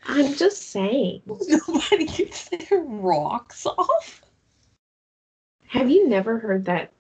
I'm 0.05 0.35
just 0.35 0.71
saying. 0.71 1.23
Nobody 1.27 2.07
gets 2.07 2.49
their 2.49 2.81
rocks 2.81 3.67
off. 3.67 4.23
Have 5.67 5.91
you 5.91 6.09
never 6.09 6.39
heard 6.39 6.65
that 6.65 6.91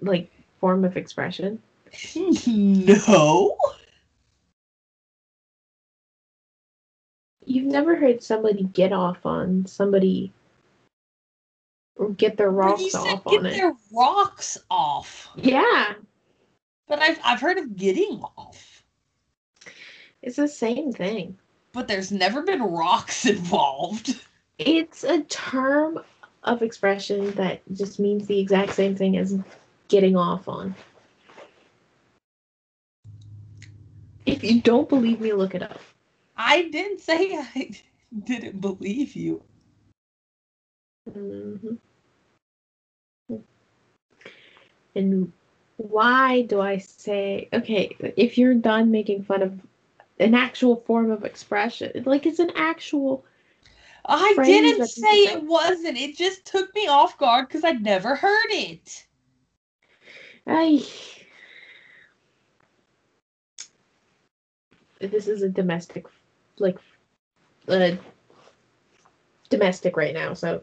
like 0.00 0.30
form 0.60 0.84
of 0.84 0.96
expression? 0.96 1.60
No. 2.46 3.56
You've 7.46 7.64
never 7.64 7.96
heard 7.96 8.22
somebody 8.22 8.64
get 8.64 8.92
off 8.92 9.24
on 9.24 9.64
somebody 9.64 10.32
get 12.16 12.36
their 12.36 12.50
rocks 12.50 12.92
said 12.92 12.94
off 12.94 13.26
get 13.26 13.40
on 13.40 13.46
it. 13.46 13.54
their 13.54 13.74
rocks 13.92 14.58
off. 14.70 15.28
Yeah, 15.36 15.94
But 16.86 17.00
I've 17.00 17.18
I've 17.24 17.40
heard 17.40 17.58
of 17.58 17.76
getting 17.76 18.22
off. 18.36 18.84
it's 20.22 20.36
the 20.36 20.48
same 20.48 20.92
thing. 20.92 21.38
But 21.72 21.88
there's 21.88 22.10
never 22.12 22.42
been 22.42 22.62
rocks 22.62 23.26
involved. 23.26 24.20
It's 24.58 25.04
a 25.04 25.22
term 25.24 26.00
of 26.44 26.62
expression 26.62 27.30
that 27.32 27.60
just 27.74 27.98
means 27.98 28.26
the 28.26 28.38
exact 28.38 28.72
same 28.74 28.94
thing 28.96 29.16
as 29.16 29.38
getting 29.88 30.16
off 30.16 30.48
on. 30.48 30.74
If 34.26 34.44
you 34.44 34.60
don't 34.60 34.88
believe 34.88 35.20
me, 35.20 35.32
look 35.32 35.54
it 35.54 35.62
up. 35.62 35.80
I 36.36 36.68
didn't 36.68 37.00
say 37.00 37.34
I 37.36 37.70
didn't 38.24 38.60
believe 38.60 39.14
you. 39.16 39.42
hmm 41.12 41.74
And 44.94 45.32
why 45.76 46.42
do 46.42 46.60
I 46.60 46.78
say, 46.78 47.48
okay, 47.52 47.94
if 48.16 48.36
you're 48.36 48.54
done 48.54 48.90
making 48.90 49.22
fun 49.22 49.42
of 49.42 49.60
an 50.18 50.34
actual 50.34 50.76
form 50.76 51.10
of 51.10 51.24
expression, 51.24 52.02
like 52.04 52.26
it's 52.26 52.40
an 52.40 52.50
actual, 52.56 53.24
I 54.04 54.34
didn't 54.44 54.86
say 54.88 55.24
it 55.24 55.42
wasn't. 55.44 55.96
It 55.96 56.16
just 56.16 56.44
took 56.44 56.74
me 56.74 56.88
off 56.88 57.16
guard 57.18 57.46
because 57.46 57.64
I'd 57.64 57.82
never 57.82 58.16
heard 58.16 58.50
it. 58.50 59.06
I. 60.46 60.84
This 65.00 65.28
is 65.28 65.42
a 65.42 65.48
domestic, 65.48 66.06
like, 66.58 66.78
uh, 67.68 67.92
domestic 69.48 69.96
right 69.96 70.14
now, 70.14 70.34
so 70.34 70.62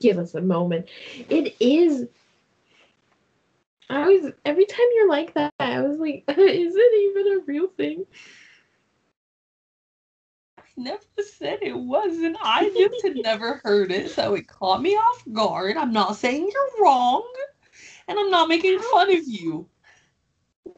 give 0.00 0.18
us 0.18 0.34
a 0.34 0.40
moment. 0.40 0.88
It 1.28 1.54
is. 1.60 2.08
I 3.90 4.06
was 4.06 4.32
every 4.44 4.66
time 4.66 4.86
you're 4.94 5.08
like 5.08 5.34
that, 5.34 5.54
I 5.58 5.80
was 5.80 5.98
like, 5.98 6.24
is 6.28 6.74
it 6.76 7.10
even 7.10 7.38
a 7.38 7.44
real 7.46 7.68
thing? 7.68 8.04
I 10.58 10.62
never 10.76 11.02
said 11.38 11.60
it 11.62 11.76
wasn't. 11.76 12.36
I 12.42 12.68
just 12.78 13.02
had 13.04 13.16
never 13.16 13.60
heard 13.64 13.90
it, 13.90 14.10
so 14.10 14.34
it 14.34 14.46
caught 14.46 14.82
me 14.82 14.94
off 14.94 15.24
guard. 15.32 15.76
I'm 15.76 15.92
not 15.92 16.16
saying 16.16 16.50
you're 16.52 16.84
wrong, 16.84 17.26
and 18.06 18.18
I'm 18.18 18.30
not 18.30 18.48
making 18.48 18.78
fun 18.92 19.10
of 19.10 19.26
you. 19.26 19.66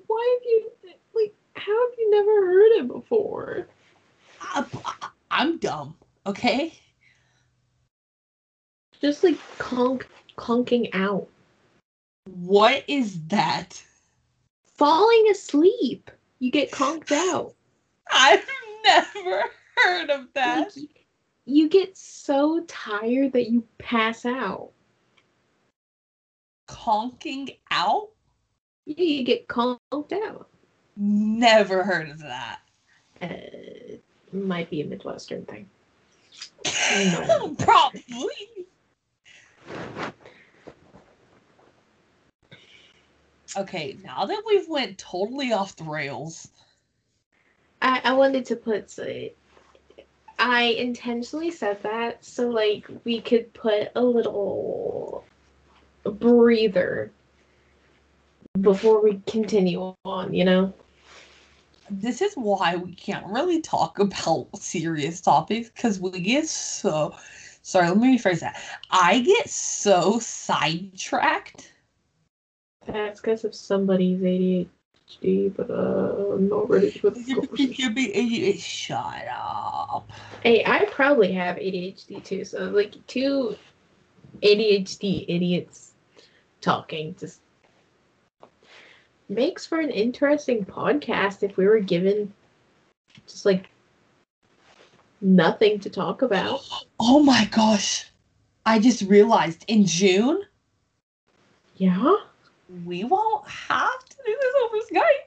Why 0.07 0.39
have 0.39 0.47
you 0.47 0.71
like? 1.15 1.35
How 1.55 1.91
have 1.91 1.99
you 1.99 2.11
never 2.11 2.47
heard 2.47 2.73
it 2.79 2.89
before? 2.89 3.67
I, 4.41 4.65
I'm 5.31 5.59
dumb, 5.59 5.97
okay? 6.27 6.73
Just 9.01 9.25
like 9.25 9.39
conk, 9.59 10.07
conking 10.37 10.91
out, 10.93 11.29
What 12.27 12.85
is 12.89 13.27
that? 13.29 13.83
falling 14.81 15.27
asleep. 15.31 16.11
You 16.39 16.51
get 16.51 16.71
conked 16.71 17.13
out. 17.13 17.53
I've 18.11 18.47
never 18.83 19.45
heard 19.77 20.09
of 20.09 20.33
that. 20.33 20.75
Like, 20.75 21.07
you 21.45 21.69
get 21.69 21.99
so 21.99 22.65
tired 22.67 23.35
that 23.35 23.51
you 23.51 23.63
pass 23.77 24.25
out. 24.25 24.71
Conking 26.67 27.51
out? 27.71 28.09
Yeah, 28.87 29.05
you 29.05 29.23
get 29.23 29.49
conked 29.49 30.15
out. 30.15 30.49
Never 30.97 31.85
heard 31.85 32.09
of 32.09 32.19
that. 32.21 32.61
Uh, 33.21 33.97
might 34.33 34.71
be 34.71 34.81
a 34.81 34.87
Midwestern 34.87 35.45
thing. 35.45 35.69
Probably. 37.59 38.67
Okay, 43.57 43.97
now 44.05 44.27
that 44.27 44.43
we've 44.47 44.69
went 44.69 44.99
totally 44.99 45.53
off 45.53 45.75
the 45.77 45.85
rails, 45.85 46.49
I, 47.83 48.01
I 48.05 48.13
wanted 48.13 48.45
to 48.47 48.57
put. 48.57 48.97
I 50.39 50.63
intentionally 50.63 51.51
said 51.51 51.83
that 51.83 52.25
so 52.25 52.49
like 52.49 52.87
we 53.05 53.21
could 53.21 53.53
put 53.53 53.91
a 53.95 54.03
little 54.03 55.25
breather 56.05 57.11
before 58.61 59.03
we 59.03 59.21
continue 59.27 59.95
on. 60.05 60.33
You 60.33 60.45
know. 60.45 60.75
this 61.91 62.23
is 62.23 62.35
why 62.35 62.77
we 62.77 62.95
can't 62.95 63.27
really 63.27 63.61
talk 63.61 63.99
about 64.07 64.49
serious 64.57 65.21
topics 65.21 65.71
because 65.71 65.99
we 65.99 66.21
get 66.21 66.47
so. 66.49 67.15
Sorry, 67.63 67.89
let 67.89 67.99
me 67.99 68.17
rephrase 68.17 68.41
that. 68.41 68.63
I 68.91 69.21
get 69.21 69.51
so 69.51 70.19
sidetracked. 70.19 71.73
That's 72.93 73.21
because 73.21 73.45
of 73.45 73.55
somebody's 73.55 74.21
ADHD. 74.21 74.69
ADHD, 75.11 75.55
but 75.55 75.71
uh, 75.71 76.35
I'm 76.35 76.49
not 76.49 76.69
ready 76.71 76.91
for 76.91 77.11
the 77.11 77.23
conversation. 77.23 78.57
Shut 78.59 79.27
up. 79.33 80.11
Hey, 80.43 80.65
I 80.65 80.85
probably 80.87 81.33
have 81.33 81.57
ADHD 81.57 82.23
too. 82.23 82.45
So 82.45 82.65
like 82.65 82.95
two 83.07 83.57
ADHD 84.43 85.25
idiots 85.29 85.93
talking 86.61 87.15
just 87.19 87.41
makes 89.29 89.67
for 89.67 89.81
an 89.81 89.91
interesting 89.91 90.65
podcast 90.65 91.43
if 91.43 91.57
we 91.57 91.67
were 91.67 91.81
given 91.81 92.33
just 93.27 93.47
like 93.47 93.71
nothing 95.21 95.79
to 95.81 95.91
talk 95.91 96.23
about. 96.23 96.61
Oh 96.99 97.23
my 97.23 97.47
gosh. 97.51 98.07
I 98.67 98.79
just 98.79 99.03
realized 99.03 99.65
in 99.69 99.87
June, 99.87 100.43
Yeah. 101.77 102.15
We 102.85 103.05
won't 103.05 103.49
have 103.49 104.05
to 104.05 104.17
do 104.25 104.39
this 104.41 104.55
over 104.65 104.77
Skype. 104.93 105.27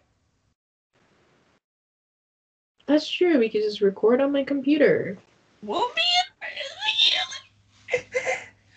That's 2.86 3.10
true. 3.10 3.40
We 3.40 3.50
could 3.50 3.62
just 3.62 3.82
record 3.82 4.22
on 4.22 4.32
my 4.32 4.44
computer. 4.44 5.18
We'll 5.62 5.90
be 5.96 6.02
in 6.02 6.34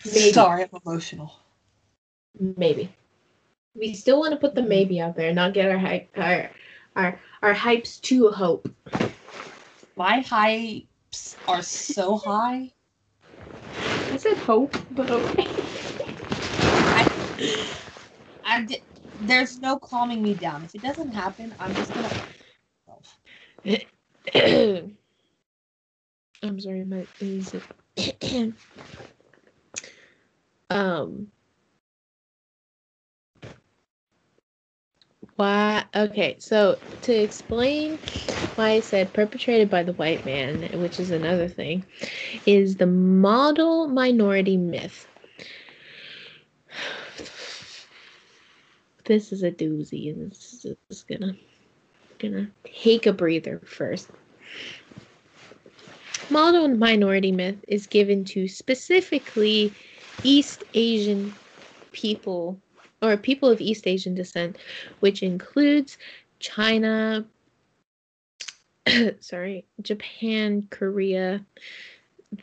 Maybe. 0.05 0.31
Sorry, 0.31 0.63
I'm 0.63 0.81
emotional. 0.85 1.33
Maybe. 2.39 2.89
We 3.75 3.93
still 3.93 4.19
want 4.19 4.31
to 4.31 4.37
put 4.37 4.55
the 4.55 4.61
mm-hmm. 4.61 4.69
maybe 4.69 5.01
out 5.01 5.15
there, 5.15 5.33
not 5.33 5.53
get 5.53 5.69
our 5.69 5.77
hype 5.77 6.09
our 6.15 6.49
our 6.95 7.19
our 7.41 7.53
hypes 7.53 7.99
too 7.99 8.29
hope. 8.29 8.69
My 9.95 10.21
hypes 10.21 11.35
are 11.47 11.61
so 11.61 12.17
high. 12.17 12.71
I 14.11 14.17
said 14.17 14.37
hope, 14.37 14.77
but 14.91 15.11
okay. 15.11 15.47
I, 17.39 17.67
I 18.47 18.63
di- 18.63 18.83
there's 19.23 19.59
no 19.59 19.77
calming 19.79 20.23
me 20.23 20.35
down. 20.35 20.63
If 20.65 20.75
it 20.75 20.83
doesn't 20.83 21.13
happen, 21.13 21.55
I'm 21.59 21.75
just 21.75 21.93
gonna. 21.93 22.09
I'm 26.43 26.59
sorry, 26.59 26.85
my 26.85 27.05
is 27.19 27.55
um 30.69 31.27
why 35.35 35.85
okay, 35.95 36.37
so 36.39 36.79
to 37.03 37.13
explain 37.13 37.99
why 38.55 38.71
I 38.71 38.79
said 38.81 39.13
perpetrated 39.13 39.69
by 39.69 39.83
the 39.83 39.93
white 39.93 40.25
man, 40.25 40.79
which 40.81 40.99
is 40.99 41.11
another 41.11 41.49
thing, 41.49 41.85
is 42.45 42.77
the 42.77 42.87
model 42.87 43.87
minority 43.87 44.57
myth. 44.57 45.06
This 49.07 49.31
is 49.31 49.41
a 49.41 49.51
doozy, 49.51 50.11
and 50.11 50.29
this 50.31 50.65
is 50.89 51.03
gonna 51.03 51.33
gonna 52.19 52.51
take 52.65 53.05
a 53.05 53.13
breather 53.13 53.61
first. 53.65 54.09
Model 56.29 56.67
minority 56.67 57.31
myth 57.31 57.63
is 57.69 57.87
given 57.87 58.25
to 58.25 58.49
specifically 58.49 59.73
East 60.23 60.65
Asian 60.73 61.33
people 61.93 62.59
or 63.01 63.15
people 63.15 63.49
of 63.49 63.61
East 63.61 63.87
Asian 63.87 64.13
descent, 64.13 64.57
which 64.99 65.23
includes 65.23 65.97
China, 66.39 67.25
sorry, 69.21 69.63
Japan, 69.81 70.67
Korea, 70.69 71.45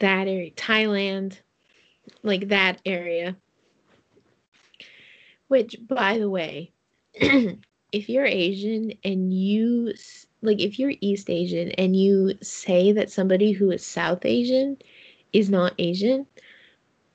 that 0.01 0.29
area, 0.29 0.51
Thailand, 0.53 1.37
like 2.23 2.49
that 2.49 2.81
area. 2.87 3.37
Which, 5.55 5.77
by 5.87 6.19
the 6.19 6.29
way, 6.29 6.73
if 7.15 8.09
you're 8.09 8.27
Asian 8.27 8.93
and 9.05 9.33
you 9.33 9.95
like 10.43 10.61
if 10.61 10.81
you're 10.81 10.95
East 11.01 11.31
Asian 11.31 11.71
and 11.79 11.95
you 11.95 12.35
say 12.43 12.91
that 12.91 13.09
somebody 13.09 13.53
who 13.53 13.71
is 13.71 13.87
South 13.87 14.25
Asian 14.25 14.77
is 15.33 15.49
not 15.49 15.73
Asian, 15.79 16.27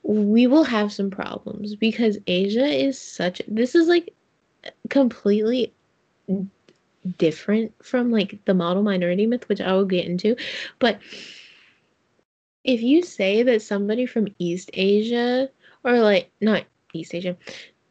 we 0.02 0.46
will 0.46 0.64
have 0.64 0.90
some 0.90 1.10
problems 1.10 1.74
because 1.74 2.16
Asia 2.26 2.64
is 2.64 2.98
such 2.98 3.42
this 3.46 3.74
is 3.74 3.88
like 3.88 4.14
completely 4.88 5.74
different 7.18 7.74
from 7.84 8.10
like 8.10 8.42
the 8.46 8.54
model 8.54 8.82
minority 8.82 9.26
myth 9.26 9.50
which 9.50 9.60
I 9.60 9.74
will 9.74 9.84
get 9.84 10.06
into, 10.06 10.34
but 10.78 10.98
if 12.64 12.80
you 12.80 13.02
say 13.02 13.42
that 13.42 13.60
somebody 13.60 14.06
from 14.06 14.34
East 14.38 14.70
Asia 14.72 15.50
or 15.84 16.00
like 16.00 16.30
not 16.40 16.64
East 16.94 17.14
Asia, 17.14 17.36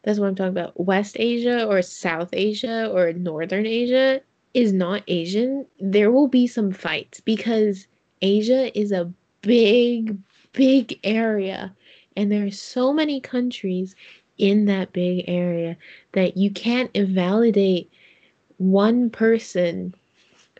that's 0.02 0.18
what 0.18 0.28
I'm 0.28 0.34
talking 0.34 0.56
about. 0.56 0.78
West 0.80 1.16
Asia 1.18 1.66
or 1.66 1.82
South 1.82 2.30
Asia 2.32 2.90
or 2.90 3.12
Northern 3.12 3.66
Asia 3.66 4.20
is 4.54 4.72
not 4.72 5.02
Asian, 5.06 5.66
there 5.78 6.10
will 6.10 6.28
be 6.28 6.46
some 6.46 6.72
fights 6.72 7.20
because 7.20 7.86
Asia 8.22 8.76
is 8.78 8.92
a 8.92 9.12
big, 9.42 10.16
big 10.52 10.98
area. 11.04 11.74
And 12.16 12.30
there 12.30 12.44
are 12.46 12.50
so 12.50 12.92
many 12.92 13.20
countries 13.20 13.94
in 14.38 14.64
that 14.66 14.92
big 14.92 15.24
area 15.28 15.76
that 16.12 16.36
you 16.36 16.50
can't 16.50 16.90
invalidate 16.94 17.90
one 18.56 19.10
person 19.10 19.94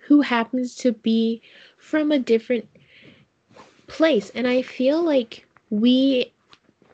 who 0.03 0.21
happens 0.21 0.75
to 0.77 0.93
be 0.93 1.43
from 1.79 2.13
a 2.13 2.19
different 2.19 2.69
place. 3.87 4.31
And 4.35 4.47
I 4.47 4.63
feel 4.63 5.03
like 5.03 5.47
we 5.71 6.33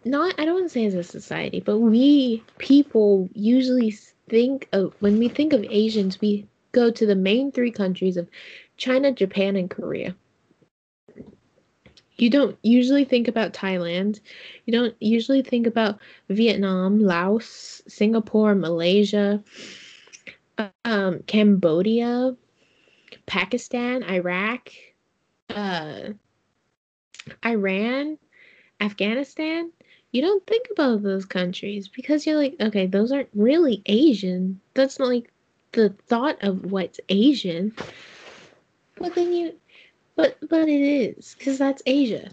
not 0.06 0.38
I 0.38 0.44
don't 0.44 0.54
want 0.54 0.66
to 0.66 0.70
say 0.70 0.86
as 0.86 0.94
a 0.94 1.02
society, 1.02 1.60
but 1.60 1.78
we 1.78 2.42
people 2.58 3.28
usually 3.34 3.90
think 4.28 4.68
of 4.72 4.94
when 5.00 5.18
we 5.18 5.28
think 5.28 5.52
of 5.52 5.64
Asians, 5.68 6.20
we 6.20 6.46
go 6.72 6.90
to 6.90 7.06
the 7.06 7.16
main 7.16 7.52
three 7.52 7.72
countries 7.72 8.16
of 8.16 8.28
China, 8.76 9.12
Japan, 9.12 9.56
and 9.56 9.68
Korea. 9.68 10.14
You 12.18 12.30
don't 12.30 12.56
usually 12.62 13.04
think 13.04 13.28
about 13.28 13.52
Thailand. 13.52 14.20
You 14.64 14.72
don't 14.72 14.94
usually 15.00 15.42
think 15.42 15.66
about 15.66 15.98
Vietnam, 16.30 17.00
Laos, 17.00 17.82
Singapore, 17.88 18.54
Malaysia, 18.54 19.42
um, 20.84 21.22
Cambodia, 21.26 22.34
Pakistan, 23.26 24.02
Iraq, 24.02 24.70
uh, 25.50 26.10
Iran, 27.44 28.18
Afghanistan 28.80 29.72
you 30.16 30.22
don't 30.22 30.46
think 30.46 30.68
about 30.72 31.02
those 31.02 31.26
countries 31.26 31.88
because 31.88 32.26
you're 32.26 32.38
like, 32.38 32.56
okay, 32.58 32.86
those 32.86 33.12
aren't 33.12 33.28
really 33.34 33.82
Asian. 33.84 34.58
That's 34.72 34.98
not 34.98 35.08
like 35.08 35.30
the 35.72 35.90
thought 36.08 36.42
of 36.42 36.72
what's 36.72 36.98
Asian. 37.10 37.74
But 38.96 39.14
then 39.14 39.34
you, 39.34 39.52
but 40.14 40.38
but 40.48 40.70
it 40.70 40.80
is 40.80 41.36
because 41.38 41.58
that's 41.58 41.82
Asia. 41.84 42.30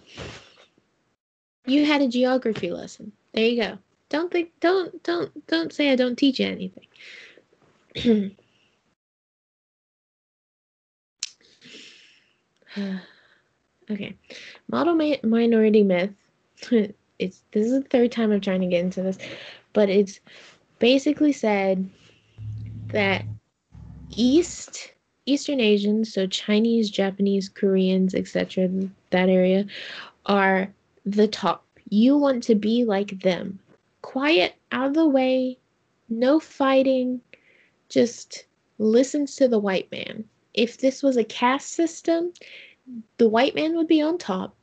You 1.66 1.86
had 1.86 2.02
a 2.02 2.08
geography 2.08 2.72
lesson. 2.72 3.12
There 3.34 3.46
you 3.46 3.62
go. 3.62 3.78
Don't 4.08 4.32
think. 4.32 4.54
Don't 4.62 5.04
don't 5.04 5.46
don't 5.48 5.74
say 5.74 5.92
I 5.92 5.98
don't 5.98 6.16
teach 6.16 6.40
you 6.40 6.48
anything. 6.48 6.88
okay, 13.92 14.16
model 14.70 14.96
mi- 14.96 15.20
minority 15.22 15.84
myth. 15.84 16.14
it's 17.24 17.44
this 17.52 17.66
is 17.66 17.72
the 17.72 17.88
third 17.90 18.12
time 18.12 18.32
I'm 18.32 18.42
trying 18.42 18.62
to 18.62 18.68
get 18.68 18.84
into 18.84 19.02
this, 19.02 19.18
but 19.74 19.90
it's 19.90 20.20
basically 20.80 21.32
said 21.32 21.90
that 22.88 23.26
East 24.12 24.94
Eastern 25.26 25.62
Asians, 25.62 26.14
so 26.14 26.28
Chinese, 26.28 26.90
Japanese, 26.90 27.48
Koreans, 27.48 28.14
etc., 28.14 28.68
that 29.12 29.30
area, 29.30 29.66
are 30.26 30.74
the 31.06 31.28
top. 31.28 31.66
You 31.90 32.18
want 32.18 32.44
to 32.44 32.56
be 32.56 32.84
like 32.84 33.22
them. 33.22 33.60
Quiet, 34.02 34.56
out 34.72 34.88
of 34.88 34.94
the 34.96 35.08
way, 35.08 35.58
no 36.10 36.40
fighting, 36.40 37.22
just 37.88 38.46
listens 38.80 39.36
to 39.38 39.48
the 39.48 39.60
white 39.60 39.90
man. 39.92 40.26
If 40.54 40.80
this 40.80 41.02
was 41.02 41.16
a 41.16 41.24
caste 41.24 41.72
system, 41.72 42.34
the 43.18 43.30
white 43.30 43.56
man 43.56 43.76
would 43.78 43.88
be 43.88 44.02
on 44.02 44.18
top, 44.18 44.56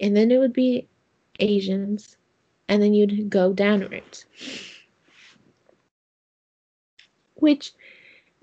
and 0.00 0.14
then 0.14 0.30
it 0.30 0.38
would 0.38 0.52
be 0.52 0.86
Asians, 1.38 2.16
and 2.68 2.82
then 2.82 2.94
you'd 2.94 3.30
go 3.30 3.52
downwards. 3.52 4.26
Which 7.36 7.72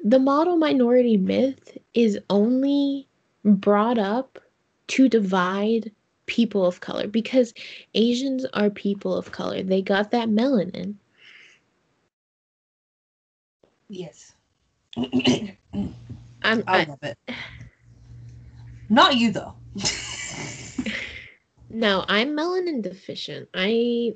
the 0.03 0.19
model 0.19 0.57
minority 0.57 1.17
myth 1.17 1.77
is 1.93 2.19
only 2.29 3.07
brought 3.43 3.97
up 3.97 4.39
to 4.87 5.09
divide 5.09 5.91
people 6.25 6.65
of 6.65 6.79
color 6.79 7.07
because 7.07 7.53
Asians 7.93 8.45
are 8.53 8.69
people 8.69 9.15
of 9.15 9.31
color. 9.31 9.63
They 9.63 9.81
got 9.81 10.11
that 10.11 10.29
melanin. 10.29 10.95
Yes. 13.89 14.33
I'm 14.97 15.95
I 16.43 16.63
I, 16.67 16.83
love 16.85 17.03
it. 17.03 17.17
Not 18.89 19.15
you 19.17 19.31
though. 19.31 19.55
no, 21.75 22.05
I'm 22.07 22.29
melanin 22.29 22.81
deficient. 22.81 23.49
I 23.53 24.15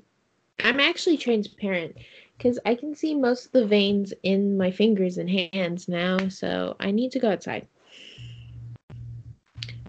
I'm 0.64 0.80
actually 0.80 1.18
transparent. 1.18 1.96
because 2.38 2.58
I 2.66 2.76
can 2.76 2.96
see 2.96 3.14
most 3.14 3.48
of 3.48 3.52
the 3.52 3.68
veins 3.68 4.14
in 4.24 4.58
my 4.58 4.72
fingers 4.72 5.18
and 5.18 5.30
hands 5.30 5.90
now, 5.90 6.30
so 6.30 6.78
I 6.80 6.92
need 6.92 7.12
to 7.12 7.20
go 7.20 7.30
outside. 7.30 7.68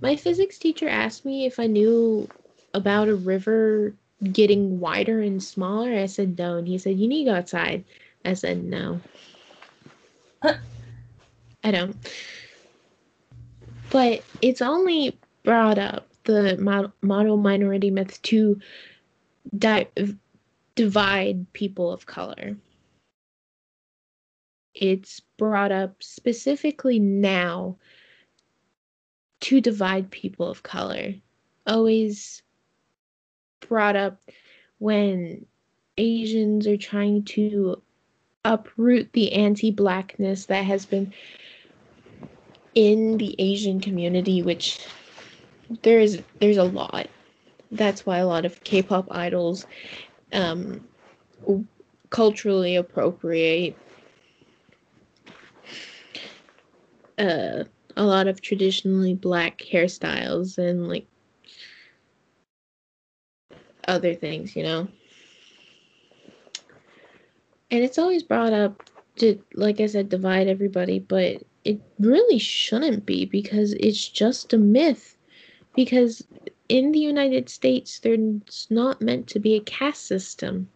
My 0.02 0.16
physics 0.16 0.58
teacher 0.58 0.88
asked 0.88 1.24
me 1.24 1.46
if 1.46 1.60
I 1.60 1.68
knew 1.68 2.28
about 2.74 3.08
a 3.08 3.14
river 3.14 3.94
getting 4.32 4.80
wider 4.80 5.20
and 5.20 5.40
smaller. 5.40 5.94
I 5.94 6.06
said 6.06 6.36
no, 6.36 6.56
and 6.56 6.66
he 6.66 6.76
said, 6.76 6.98
You 6.98 7.06
need 7.06 7.26
to 7.26 7.30
go 7.30 7.36
outside. 7.36 7.84
I 8.24 8.34
said 8.34 8.64
no. 8.64 9.00
I 10.42 11.70
don't. 11.70 11.96
But 13.90 14.24
it's 14.42 14.62
only 14.62 15.18
brought 15.44 15.78
up 15.78 16.09
the 16.24 16.92
model 17.02 17.36
minority 17.36 17.90
myth 17.90 18.20
to 18.22 18.60
di- 19.56 19.88
divide 20.74 21.52
people 21.52 21.92
of 21.92 22.06
color. 22.06 22.56
It's 24.74 25.20
brought 25.36 25.72
up 25.72 26.02
specifically 26.02 26.98
now 26.98 27.76
to 29.40 29.60
divide 29.60 30.10
people 30.10 30.48
of 30.48 30.62
color. 30.62 31.14
Always 31.66 32.42
brought 33.60 33.96
up 33.96 34.20
when 34.78 35.46
Asians 35.96 36.66
are 36.66 36.76
trying 36.76 37.24
to 37.24 37.82
uproot 38.44 39.12
the 39.12 39.32
anti 39.32 39.70
blackness 39.70 40.46
that 40.46 40.64
has 40.64 40.86
been 40.86 41.12
in 42.74 43.18
the 43.18 43.34
Asian 43.38 43.80
community, 43.80 44.42
which 44.42 44.80
there's 45.82 46.18
there's 46.40 46.56
a 46.56 46.64
lot. 46.64 47.08
That's 47.70 48.04
why 48.04 48.18
a 48.18 48.26
lot 48.26 48.44
of 48.44 48.62
K-pop 48.64 49.06
idols 49.10 49.66
um, 50.32 50.86
culturally 52.10 52.76
appropriate 52.76 53.76
uh, 57.18 57.64
a 57.96 58.04
lot 58.04 58.26
of 58.26 58.40
traditionally 58.40 59.14
black 59.14 59.58
hairstyles 59.58 60.58
and 60.58 60.88
like 60.88 61.06
other 63.86 64.14
things, 64.14 64.56
you 64.56 64.62
know. 64.62 64.88
And 67.70 67.84
it's 67.84 67.98
always 67.98 68.22
brought 68.22 68.52
up 68.52 68.82
to, 69.16 69.40
like 69.54 69.80
I 69.80 69.86
said, 69.86 70.08
divide 70.08 70.48
everybody, 70.48 70.98
but 70.98 71.42
it 71.64 71.80
really 71.98 72.38
shouldn't 72.38 73.06
be 73.06 73.26
because 73.26 73.74
it's 73.74 74.08
just 74.08 74.52
a 74.52 74.58
myth. 74.58 75.16
Because 75.74 76.26
in 76.68 76.92
the 76.92 76.98
United 76.98 77.48
States, 77.48 78.00
there's 78.00 78.66
not 78.70 79.00
meant 79.00 79.26
to 79.28 79.38
be 79.38 79.54
a 79.54 79.60
caste 79.60 80.06
system. 80.06 80.68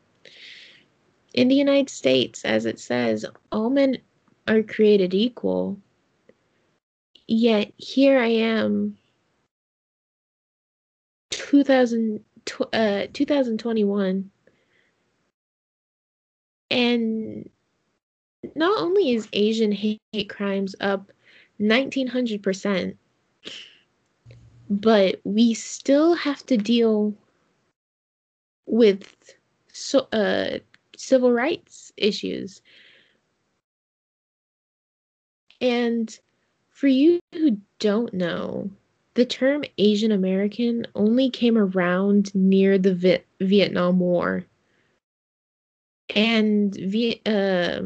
In 1.34 1.48
the 1.48 1.54
United 1.54 1.90
States, 1.90 2.44
as 2.44 2.64
it 2.64 2.78
says, 2.78 3.26
all 3.50 3.70
men 3.70 3.98
are 4.46 4.62
created 4.62 5.14
equal. 5.14 5.78
Yet 7.26 7.72
here 7.76 8.18
I 8.18 8.28
am, 8.28 8.98
2000, 11.30 12.24
uh, 12.72 13.06
2021, 13.12 14.30
and 16.70 17.50
not 18.54 18.78
only 18.78 19.12
is 19.12 19.28
Asian 19.32 19.72
hate, 19.72 20.00
crimes 20.28 20.74
up 20.80 21.10
1900%, 21.60 22.96
but 24.80 25.20
we 25.24 25.54
still 25.54 26.14
have 26.14 26.44
to 26.46 26.56
deal 26.56 27.14
with 28.66 29.34
so, 29.72 30.00
uh, 30.12 30.58
civil 30.96 31.32
rights 31.32 31.92
issues. 31.96 32.62
And 35.60 36.18
for 36.70 36.86
you 36.88 37.20
who 37.32 37.58
don't 37.78 38.12
know, 38.14 38.70
the 39.14 39.24
term 39.24 39.64
Asian 39.78 40.12
American 40.12 40.86
only 40.94 41.30
came 41.30 41.56
around 41.58 42.34
near 42.34 42.78
the 42.78 43.22
Vietnam 43.40 43.98
War. 44.00 44.46
And 46.14 46.74
v- 46.74 47.20
uh, 47.26 47.82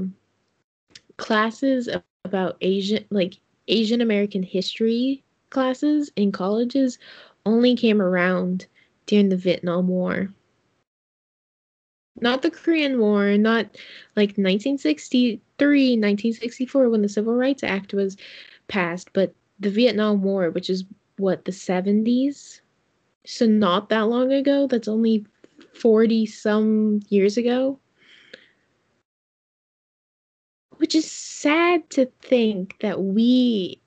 classes 1.17 1.89
about 2.25 2.57
Asian, 2.61 3.05
like 3.11 3.39
Asian 3.69 4.01
American 4.01 4.43
history 4.43 5.25
classes 5.51 6.11
in 6.17 6.33
colleges 6.33 6.99
only 7.47 7.75
came 7.75 8.01
around 8.01 8.67
during 9.07 9.29
the 9.29 9.37
Vietnam 9.37 9.89
War. 9.89 10.33
Not 12.21 12.43
the 12.43 12.51
Korean 12.51 12.99
War, 12.99 13.39
not 13.39 13.67
like 14.17 14.37
1963, 14.37 15.41
1964 15.93 16.89
when 16.89 17.03
the 17.03 17.09
Civil 17.09 17.35
Rights 17.35 17.63
Act 17.63 17.95
was 17.95 18.17
passed, 18.67 19.13
but 19.13 19.33
the 19.61 19.71
Vietnam 19.71 20.23
War, 20.23 20.51
which 20.51 20.69
is 20.69 20.85
what, 21.17 21.45
the 21.45 21.53
70s? 21.53 22.61
So 23.25 23.47
not 23.47 23.89
that 23.89 24.09
long 24.09 24.33
ago. 24.33 24.67
That's 24.67 24.89
only 24.89 25.27
40 25.75 26.27
some 26.27 27.01
years 27.09 27.37
ago. 27.37 27.79
Which 30.77 30.95
is 30.95 31.11
sad 31.11 31.89
to 31.91 32.07
think 32.23 32.77
that 32.81 33.03
we 33.03 33.81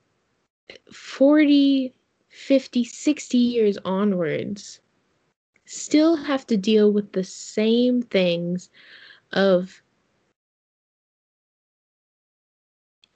40, 0.92 1.92
50, 2.28 2.84
60 2.84 3.38
years 3.38 3.78
onwards 3.84 4.80
still 5.64 6.16
have 6.16 6.46
to 6.46 6.56
deal 6.56 6.92
with 6.92 7.12
the 7.12 7.24
same 7.24 8.02
things 8.02 8.70
of 9.32 9.82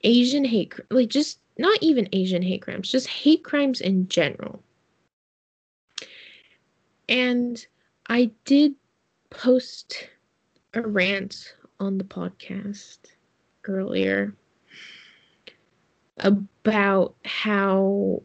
Asian 0.02 0.44
hate, 0.44 0.74
like 0.90 1.09
just 1.09 1.40
not 1.59 1.82
even 1.82 2.09
Asian 2.12 2.42
hate 2.42 2.62
crimes, 2.62 2.90
just 2.90 3.09
hate 3.09 3.42
crimes 3.42 3.80
in 3.80 4.09
general. 4.09 4.62
And 7.09 7.64
I 8.09 8.30
did 8.44 8.74
post 9.30 10.09
a 10.74 10.82
rant 10.82 11.54
on 11.80 11.98
the 11.98 12.04
podcast 12.04 12.98
earlier 13.64 14.34
about 16.19 17.14
how 17.25 18.23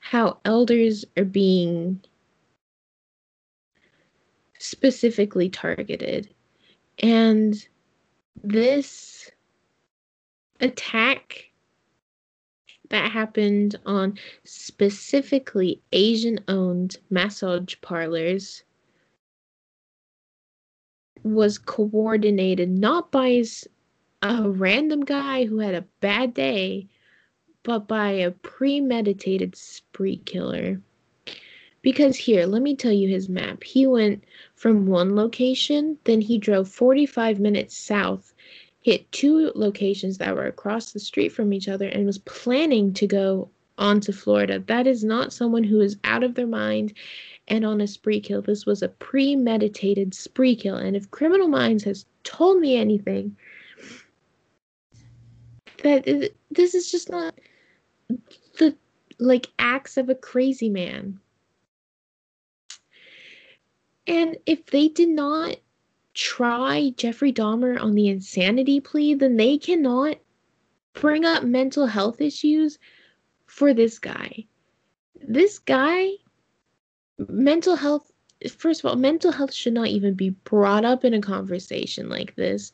how 0.00 0.38
elders 0.44 1.04
are 1.16 1.24
being 1.24 2.00
specifically 4.58 5.48
targeted. 5.48 6.32
And 7.00 7.66
this 8.42 9.30
attack 10.60 11.50
that 12.90 13.12
happened 13.12 13.76
on 13.84 14.18
specifically 14.44 15.82
Asian 15.92 16.40
owned 16.48 16.96
massage 17.10 17.74
parlors 17.82 18.62
was 21.22 21.58
coordinated 21.58 22.68
not 22.70 23.10
by 23.10 23.42
a 24.22 24.48
random 24.48 25.04
guy 25.04 25.44
who 25.44 25.58
had 25.58 25.74
a 25.74 25.84
bad 26.00 26.34
day, 26.34 26.88
but 27.62 27.86
by 27.86 28.10
a 28.10 28.30
premeditated 28.30 29.54
spree 29.54 30.16
killer. 30.24 30.80
Because 31.82 32.16
here, 32.16 32.46
let 32.46 32.62
me 32.62 32.74
tell 32.74 32.92
you 32.92 33.08
his 33.08 33.28
map. 33.28 33.62
He 33.62 33.86
went 33.86 34.24
from 34.54 34.86
one 34.86 35.14
location, 35.14 35.98
then 36.04 36.20
he 36.20 36.38
drove 36.38 36.68
45 36.68 37.38
minutes 37.38 37.76
south, 37.76 38.34
hit 38.82 39.10
two 39.12 39.52
locations 39.54 40.18
that 40.18 40.34
were 40.34 40.46
across 40.46 40.92
the 40.92 41.00
street 41.00 41.30
from 41.30 41.52
each 41.52 41.68
other, 41.68 41.88
and 41.88 42.04
was 42.04 42.18
planning 42.18 42.92
to 42.94 43.06
go 43.06 43.48
on 43.78 44.00
to 44.00 44.12
Florida. 44.12 44.58
That 44.66 44.86
is 44.86 45.04
not 45.04 45.32
someone 45.32 45.64
who 45.64 45.80
is 45.80 45.96
out 46.02 46.24
of 46.24 46.34
their 46.34 46.46
mind 46.46 46.94
and 47.48 47.64
on 47.64 47.80
a 47.80 47.86
spree 47.86 48.20
kill. 48.20 48.42
This 48.42 48.64
was 48.64 48.82
a 48.82 48.88
premeditated 48.88 50.14
spree 50.14 50.54
kill. 50.54 50.76
And 50.76 50.94
if 50.94 51.10
Criminal 51.10 51.48
Minds 51.48 51.84
has 51.84 52.06
told 52.22 52.60
me 52.60 52.76
anything, 52.76 53.36
that 55.82 56.32
this 56.50 56.74
is 56.74 56.90
just 56.90 57.10
not 57.10 57.34
the 58.58 58.76
like 59.18 59.48
acts 59.58 59.96
of 59.96 60.08
a 60.08 60.14
crazy 60.14 60.68
man. 60.68 61.18
And 64.06 64.36
if 64.46 64.66
they 64.66 64.88
did 64.88 65.08
not 65.08 65.56
try 66.14 66.92
Jeffrey 66.96 67.32
Dahmer 67.32 67.80
on 67.80 67.94
the 67.94 68.08
insanity 68.08 68.80
plea, 68.80 69.14
then 69.14 69.36
they 69.36 69.58
cannot 69.58 70.16
bring 70.94 71.24
up 71.24 71.44
mental 71.44 71.86
health 71.86 72.20
issues 72.20 72.78
for 73.46 73.72
this 73.72 73.98
guy. 73.98 74.46
This 75.20 75.58
guy 75.58 76.10
mental 77.18 77.76
health 77.76 78.12
first 78.50 78.80
of 78.80 78.88
all 78.88 78.96
mental 78.96 79.32
health 79.32 79.52
should 79.52 79.72
not 79.72 79.88
even 79.88 80.14
be 80.14 80.30
brought 80.30 80.84
up 80.84 81.04
in 81.04 81.12
a 81.14 81.20
conversation 81.20 82.08
like 82.08 82.34
this 82.36 82.70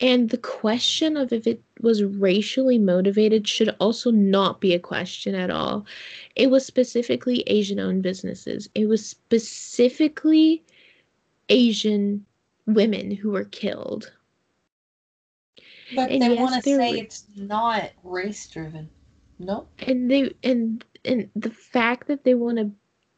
and 0.00 0.30
the 0.30 0.38
question 0.38 1.16
of 1.16 1.32
if 1.32 1.46
it 1.46 1.62
was 1.80 2.04
racially 2.04 2.78
motivated 2.78 3.48
should 3.48 3.74
also 3.80 4.10
not 4.10 4.60
be 4.60 4.72
a 4.74 4.78
question 4.78 5.34
at 5.34 5.50
all. 5.50 5.86
It 6.36 6.50
was 6.50 6.64
specifically 6.64 7.42
Asian 7.46 7.80
owned 7.80 8.02
businesses. 8.02 8.68
It 8.74 8.86
was 8.86 9.04
specifically 9.04 10.64
Asian 11.48 12.26
women 12.66 13.10
who 13.10 13.30
were 13.30 13.44
killed. 13.44 14.12
But 15.94 16.10
And 16.10 16.22
they 16.22 16.28
yes, 16.28 16.38
want 16.38 16.54
to 16.62 16.62
say 16.62 16.90
it's 16.98 17.24
not 17.36 17.90
race 18.04 18.46
driven. 18.48 18.88
Nope. 19.38 19.68
And 19.80 20.10
they 20.10 20.34
and 20.42 20.84
and 21.04 21.30
the 21.34 21.50
fact 21.50 22.08
that 22.08 22.24
they 22.24 22.34
want 22.34 22.58
to 22.58 22.70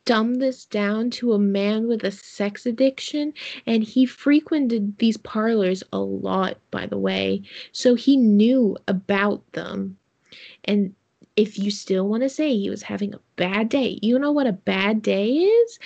dumb 0.05 0.37
this 0.37 0.65
down 0.67 1.11
to 1.11 1.33
a 1.33 1.39
man 1.39 1.87
with 1.87 2.05
a 2.05 2.11
sex 2.11 2.67
addiction 2.67 3.33
and 3.67 3.85
he 3.85 4.07
frequented 4.07 4.97
these 4.99 5.17
parlors 5.19 5.83
a 5.93 5.99
lot 5.99 6.57
by 6.71 6.87
the 6.87 6.99
way 6.99 7.43
so 7.73 7.95
he 7.95 8.17
knew 8.17 8.77
about 8.89 9.43
them. 9.53 9.97
And 10.65 10.95
if 11.37 11.59
you 11.59 11.71
still 11.71 12.09
want 12.09 12.23
to 12.23 12.29
say 12.29 12.57
he 12.57 12.71
was 12.71 12.83
having 12.83 13.15
a 13.15 13.21
bad 13.37 13.69
day 13.69 13.99
you 14.03 14.19
know 14.19 14.33
what 14.33 14.47
a 14.47 14.53
bad 14.53 15.03
day 15.03 15.29
is? 15.29 15.79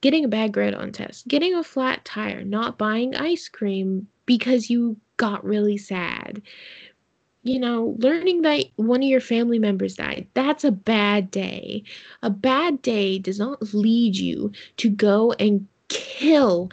Getting 0.00 0.24
a 0.24 0.28
bad 0.28 0.52
grade 0.52 0.74
on 0.74 0.92
test 0.92 1.28
getting 1.28 1.54
a 1.54 1.64
flat 1.64 2.04
tire 2.04 2.44
not 2.44 2.78
buying 2.78 3.14
ice 3.16 3.48
cream 3.48 4.08
because 4.26 4.70
you 4.70 4.96
got 5.16 5.44
really 5.44 5.76
sad 5.76 6.42
you 7.42 7.58
know, 7.58 7.96
learning 7.98 8.42
that 8.42 8.66
one 8.76 9.02
of 9.02 9.08
your 9.08 9.20
family 9.20 9.58
members 9.58 9.96
died, 9.96 10.26
that's 10.34 10.64
a 10.64 10.70
bad 10.70 11.30
day. 11.30 11.82
A 12.22 12.30
bad 12.30 12.82
day 12.82 13.18
does 13.18 13.38
not 13.38 13.74
lead 13.74 14.16
you 14.16 14.52
to 14.76 14.88
go 14.88 15.32
and 15.32 15.66
kill 15.88 16.70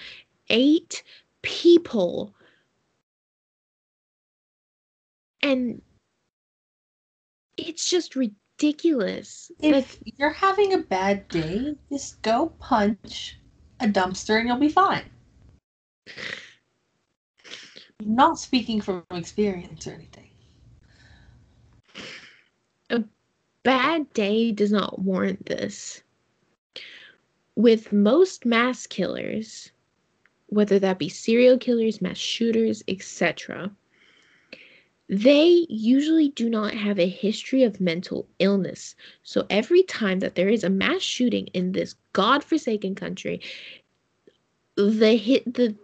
eight 0.49 1.03
people. 1.41 2.34
And 5.41 5.82
it's 7.57 7.89
just 7.89 8.15
ridiculous. 8.15 9.51
If 9.61 9.74
Like, 9.74 10.13
you're 10.17 10.30
having 10.30 10.74
a 10.74 10.80
bad 10.80 11.28
day, 11.30 11.76
just 11.91 12.22
go 12.22 12.53
punch 12.59 13.39
a 13.80 13.88
dumpster 13.88 14.38
and 14.38 14.47
you'll 14.47 14.57
be 14.57 14.70
fine. 14.70 15.03
I'm 18.01 18.15
not 18.15 18.39
speaking 18.39 18.82
from 18.82 19.03
experience 19.11 19.88
or 19.88 19.91
anything. 19.93 20.28
Bad 23.70 24.11
day 24.13 24.51
does 24.51 24.72
not 24.72 24.97
warrant 24.97 25.45
this. 25.45 26.01
With 27.55 27.93
most 27.93 28.43
mass 28.43 28.88
killers, 28.88 29.72
whether 30.47 30.80
that 30.80 30.97
be 30.97 31.07
serial 31.07 31.59
killers, 31.59 32.01
mass 32.01 32.17
shooters, 32.17 32.82
etc., 32.88 33.70
they 35.07 35.67
usually 35.70 36.30
do 36.30 36.49
not 36.49 36.74
have 36.74 36.97
a 36.97 37.07
history 37.07 37.61
of 37.61 37.80
mental 37.80 38.28
illness. 38.39 38.95
So 39.22 39.45
every 39.51 39.84
time 39.84 40.20
that 40.22 40.34
there 40.34 40.49
is 40.49 40.63
a 40.63 40.70
mass 40.72 41.03
shooting 41.03 41.45
in 41.53 41.72
this 41.72 41.93
godforsaken 42.13 42.95
country, 42.95 43.39
the 44.78 45.15
hit 45.15 45.53
the 45.53 45.76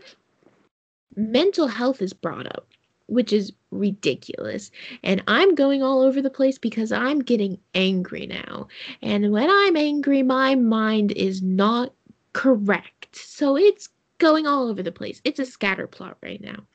mental 1.16 1.68
health 1.68 2.02
is 2.02 2.14
brought 2.14 2.48
up, 2.48 2.68
which 3.08 3.32
is 3.32 3.54
ridiculous. 3.72 4.72
And 5.04 5.24
I'm 5.28 5.56
going 5.56 5.84
all 5.84 6.02
over 6.02 6.22
the 6.22 6.30
place 6.30 6.58
because 6.58 6.92
I'm 6.92 7.20
getting 7.20 7.60
angry 7.74 8.28
now. 8.28 8.68
And 9.02 9.32
when 9.32 9.50
I'm 9.50 9.76
angry, 9.76 10.24
my 10.24 10.56
mind 10.56 11.12
is 11.12 11.42
not 11.42 11.94
correct. 12.34 13.16
So 13.16 13.58
it's 13.58 13.90
going 14.18 14.48
all 14.48 14.68
over 14.68 14.82
the 14.82 14.92
place. 14.92 15.22
It's 15.24 15.40
a 15.40 15.46
scatter 15.46 15.88
plot 15.88 16.18
right 16.24 16.42
now. 16.42 16.66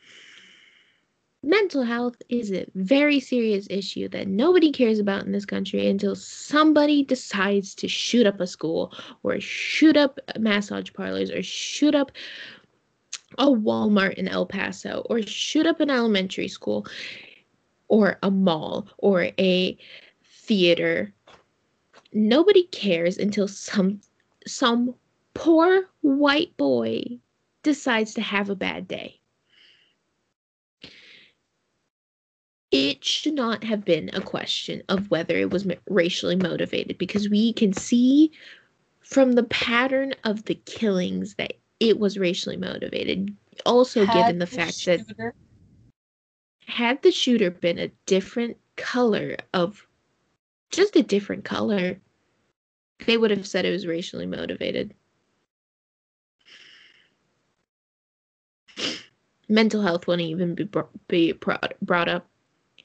Mental 1.42 1.82
health 1.82 2.16
is 2.28 2.52
a 2.52 2.66
very 2.74 3.18
serious 3.18 3.66
issue 3.70 4.08
that 4.08 4.28
nobody 4.28 4.70
cares 4.70 4.98
about 4.98 5.24
in 5.24 5.32
this 5.32 5.46
country 5.46 5.86
until 5.86 6.14
somebody 6.14 7.02
decides 7.02 7.74
to 7.76 7.88
shoot 7.88 8.26
up 8.26 8.40
a 8.40 8.46
school 8.46 8.92
or 9.22 9.40
shoot 9.40 9.96
up 9.96 10.20
massage 10.38 10.92
parlors 10.92 11.30
or 11.30 11.42
shoot 11.42 11.94
up 11.94 12.12
a 13.38 13.46
Walmart 13.46 14.14
in 14.14 14.28
El 14.28 14.46
Paso 14.46 15.02
or 15.08 15.22
shoot 15.22 15.66
up 15.66 15.80
an 15.80 15.90
elementary 15.90 16.48
school 16.48 16.86
or 17.88 18.18
a 18.22 18.30
mall 18.30 18.88
or 18.98 19.30
a 19.38 19.78
theater. 20.24 21.12
Nobody 22.12 22.64
cares 22.64 23.18
until 23.18 23.48
some 23.48 24.00
some 24.46 24.94
poor 25.34 25.88
white 26.00 26.56
boy 26.56 27.02
decides 27.62 28.14
to 28.14 28.20
have 28.20 28.50
a 28.50 28.56
bad 28.56 28.88
day. 28.88 29.20
It 32.70 33.04
should 33.04 33.34
not 33.34 33.64
have 33.64 33.84
been 33.84 34.10
a 34.12 34.20
question 34.20 34.82
of 34.88 35.10
whether 35.10 35.36
it 35.36 35.50
was 35.50 35.66
racially 35.88 36.36
motivated 36.36 36.98
because 36.98 37.28
we 37.28 37.52
can 37.52 37.72
see 37.72 38.30
from 39.00 39.32
the 39.32 39.42
pattern 39.44 40.14
of 40.22 40.44
the 40.44 40.54
killings 40.54 41.34
that 41.34 41.54
it 41.80 41.98
was 41.98 42.18
racially 42.18 42.56
motivated. 42.56 43.34
Also, 43.66 44.04
Had 44.04 44.14
given 44.14 44.38
the 44.38 44.46
the 44.46 44.52
fact 44.52 44.84
that 44.86 45.32
had 46.66 47.02
the 47.02 47.10
shooter 47.10 47.50
been 47.50 47.78
a 47.78 47.88
different 48.06 48.56
color 48.76 49.36
of 49.52 49.86
just 50.70 50.94
a 50.96 51.02
different 51.02 51.44
color, 51.44 52.00
they 53.06 53.16
would 53.16 53.30
have 53.30 53.46
said 53.46 53.64
it 53.64 53.72
was 53.72 53.86
racially 53.86 54.26
motivated. 54.26 54.94
Mental 59.48 59.82
health 59.82 60.06
wouldn't 60.06 60.28
even 60.28 60.54
be, 60.54 60.64
br- 60.64 60.82
be 61.08 61.32
brought, 61.32 61.74
brought 61.82 62.08
up. 62.08 62.28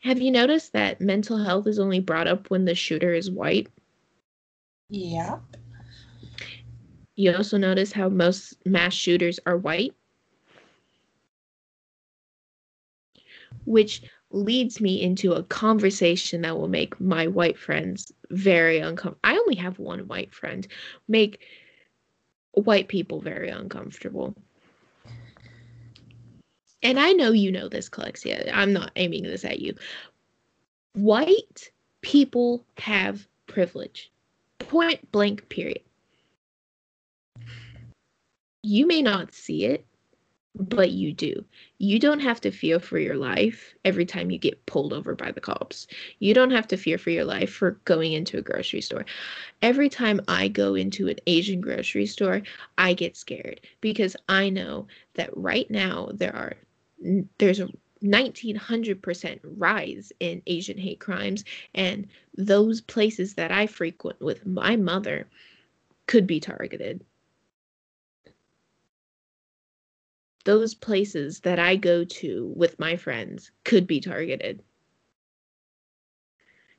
Have 0.01 0.19
you 0.19 0.31
noticed 0.31 0.73
that 0.73 0.99
mental 0.99 1.37
health 1.37 1.67
is 1.67 1.79
only 1.79 1.99
brought 1.99 2.27
up 2.27 2.49
when 2.49 2.65
the 2.65 2.75
shooter 2.75 3.13
is 3.13 3.29
white? 3.29 3.67
Yeah. 4.89 5.39
You 7.15 7.33
also 7.33 7.57
notice 7.57 7.91
how 7.91 8.09
most 8.09 8.57
mass 8.65 8.93
shooters 8.93 9.39
are 9.45 9.57
white? 9.57 9.93
Which 13.65 14.03
leads 14.31 14.81
me 14.81 15.01
into 15.01 15.33
a 15.33 15.43
conversation 15.43 16.41
that 16.41 16.57
will 16.57 16.67
make 16.67 16.99
my 16.99 17.27
white 17.27 17.57
friends 17.57 18.11
very 18.29 18.79
uncomfortable. 18.79 19.19
I 19.23 19.37
only 19.37 19.55
have 19.55 19.79
one 19.79 20.07
white 20.07 20.33
friend. 20.33 20.67
Make 21.07 21.41
white 22.51 22.89
people 22.89 23.21
very 23.21 23.49
uncomfortable. 23.49 24.35
And 26.83 26.99
I 26.99 27.13
know 27.13 27.31
you 27.31 27.51
know 27.51 27.69
this, 27.69 27.89
Calexia. 27.89 28.51
I'm 28.53 28.73
not 28.73 28.91
aiming 28.97 29.23
this 29.23 29.45
at 29.45 29.59
you. 29.59 29.73
White 30.93 31.71
people 32.01 32.65
have 32.77 33.27
privilege. 33.47 34.11
Point 34.59 35.11
blank, 35.11 35.47
period. 35.49 35.81
You 38.67 38.87
may 38.87 39.03
not 39.03 39.31
see 39.31 39.65
it, 39.65 39.85
but 40.55 40.89
you 40.89 41.13
do. 41.13 41.45
You 41.77 41.99
don't 41.99 42.21
have 42.21 42.41
to 42.41 42.49
fear 42.49 42.79
for 42.79 42.97
your 42.97 43.15
life 43.15 43.75
every 43.85 44.07
time 44.07 44.31
you 44.31 44.39
get 44.39 44.65
pulled 44.65 44.91
over 44.91 45.13
by 45.13 45.31
the 45.31 45.39
cops. 45.39 45.85
You 46.17 46.33
don't 46.33 46.49
have 46.49 46.67
to 46.69 46.77
fear 46.77 46.97
for 46.97 47.11
your 47.11 47.25
life 47.25 47.53
for 47.53 47.79
going 47.85 48.13
into 48.13 48.39
a 48.39 48.41
grocery 48.41 48.81
store. 48.81 49.05
Every 49.61 49.87
time 49.87 50.19
I 50.27 50.47
go 50.47 50.73
into 50.73 51.07
an 51.07 51.17
Asian 51.27 51.61
grocery 51.61 52.07
store, 52.07 52.41
I 52.75 52.95
get 52.95 53.15
scared 53.15 53.61
because 53.81 54.15
I 54.27 54.49
know 54.49 54.87
that 55.13 55.29
right 55.37 55.69
now 55.69 56.09
there 56.11 56.35
are 56.35 56.55
there's 57.37 57.59
a 57.59 57.69
1900% 58.03 59.39
rise 59.43 60.11
in 60.19 60.41
Asian 60.47 60.79
hate 60.79 60.99
crimes 60.99 61.43
and 61.75 62.07
those 62.35 62.81
places 62.81 63.35
that 63.35 63.51
I 63.51 63.67
frequent 63.67 64.19
with 64.21 64.43
my 64.43 64.75
mother 64.75 65.27
could 66.07 66.25
be 66.25 66.39
targeted. 66.39 67.05
Those 70.45 70.73
places 70.75 71.41
that 71.41 71.59
I 71.59 71.75
go 71.75 72.05
to 72.05 72.53
with 72.55 72.79
my 72.79 72.95
friends 72.95 73.51
could 73.63 73.85
be 73.85 73.99
targeted. 73.99 74.63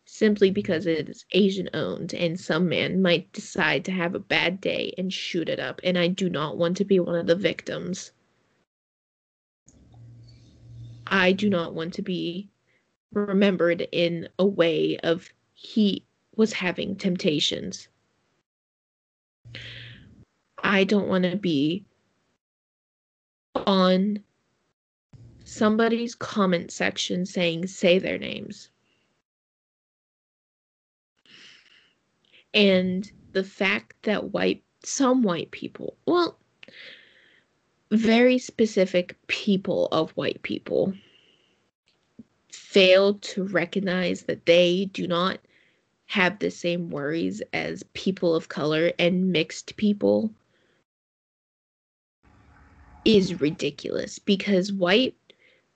Simply 0.05 0.51
because 0.53 0.87
it 0.87 1.09
is 1.09 1.27
Asian 1.33 1.69
owned 1.75 2.15
and 2.15 2.39
some 2.39 2.69
man 2.69 3.03
might 3.03 3.33
decide 3.33 3.85
to 3.85 3.93
have 3.93 4.15
a 4.15 4.21
bad 4.21 4.61
day 4.61 4.95
and 4.97 5.13
shoot 5.13 5.49
it 5.49 5.59
up, 5.59 5.81
and 5.83 5.99
I 5.99 6.07
do 6.07 6.31
not 6.31 6.57
want 6.57 6.77
to 6.79 6.85
be 6.85 7.01
one 7.01 7.17
of 7.17 7.27
the 7.27 7.35
victims. 7.35 8.13
I 11.09 11.33
do 11.33 11.51
not 11.51 11.75
want 11.75 11.93
to 11.95 12.03
be 12.03 12.49
remembered 13.13 13.89
in 13.91 14.29
a 14.39 14.47
way 14.47 14.97
of 14.99 15.33
he 15.55 16.05
was 16.37 16.53
having 16.53 16.95
temptations. 16.95 17.89
I 20.63 20.85
don't 20.85 21.09
want 21.09 21.25
to 21.25 21.37
be 21.37 21.85
on 23.67 24.23
somebody's 25.45 26.15
comment 26.15 26.71
section 26.71 27.25
saying 27.25 27.67
say 27.67 27.99
their 27.99 28.19
names. 28.19 28.71
And 32.53 33.11
the 33.33 33.45
fact 33.45 33.95
that 34.03 34.33
white 34.33 34.63
some 34.83 35.23
white 35.23 35.51
people, 35.51 35.97
well, 36.07 36.39
very 37.91 38.39
specific 38.39 39.17
people 39.27 39.89
of 39.93 40.11
white 40.13 40.43
people 40.43 40.93
fail 42.53 43.15
to 43.15 43.45
recognize 43.45 44.23
that 44.23 44.47
they 44.47 44.87
do 44.93 45.07
not 45.07 45.39
have 46.07 46.39
the 46.39 46.51
same 46.51 46.89
worries 46.91 47.43
as 47.53 47.83
people 47.95 48.35
of 48.35 48.49
color 48.49 48.93
and 48.99 49.33
mixed 49.33 49.77
people 49.77 50.31
is 53.07 53.41
ridiculous 53.41 54.19
because 54.19 54.73
white 54.73 55.15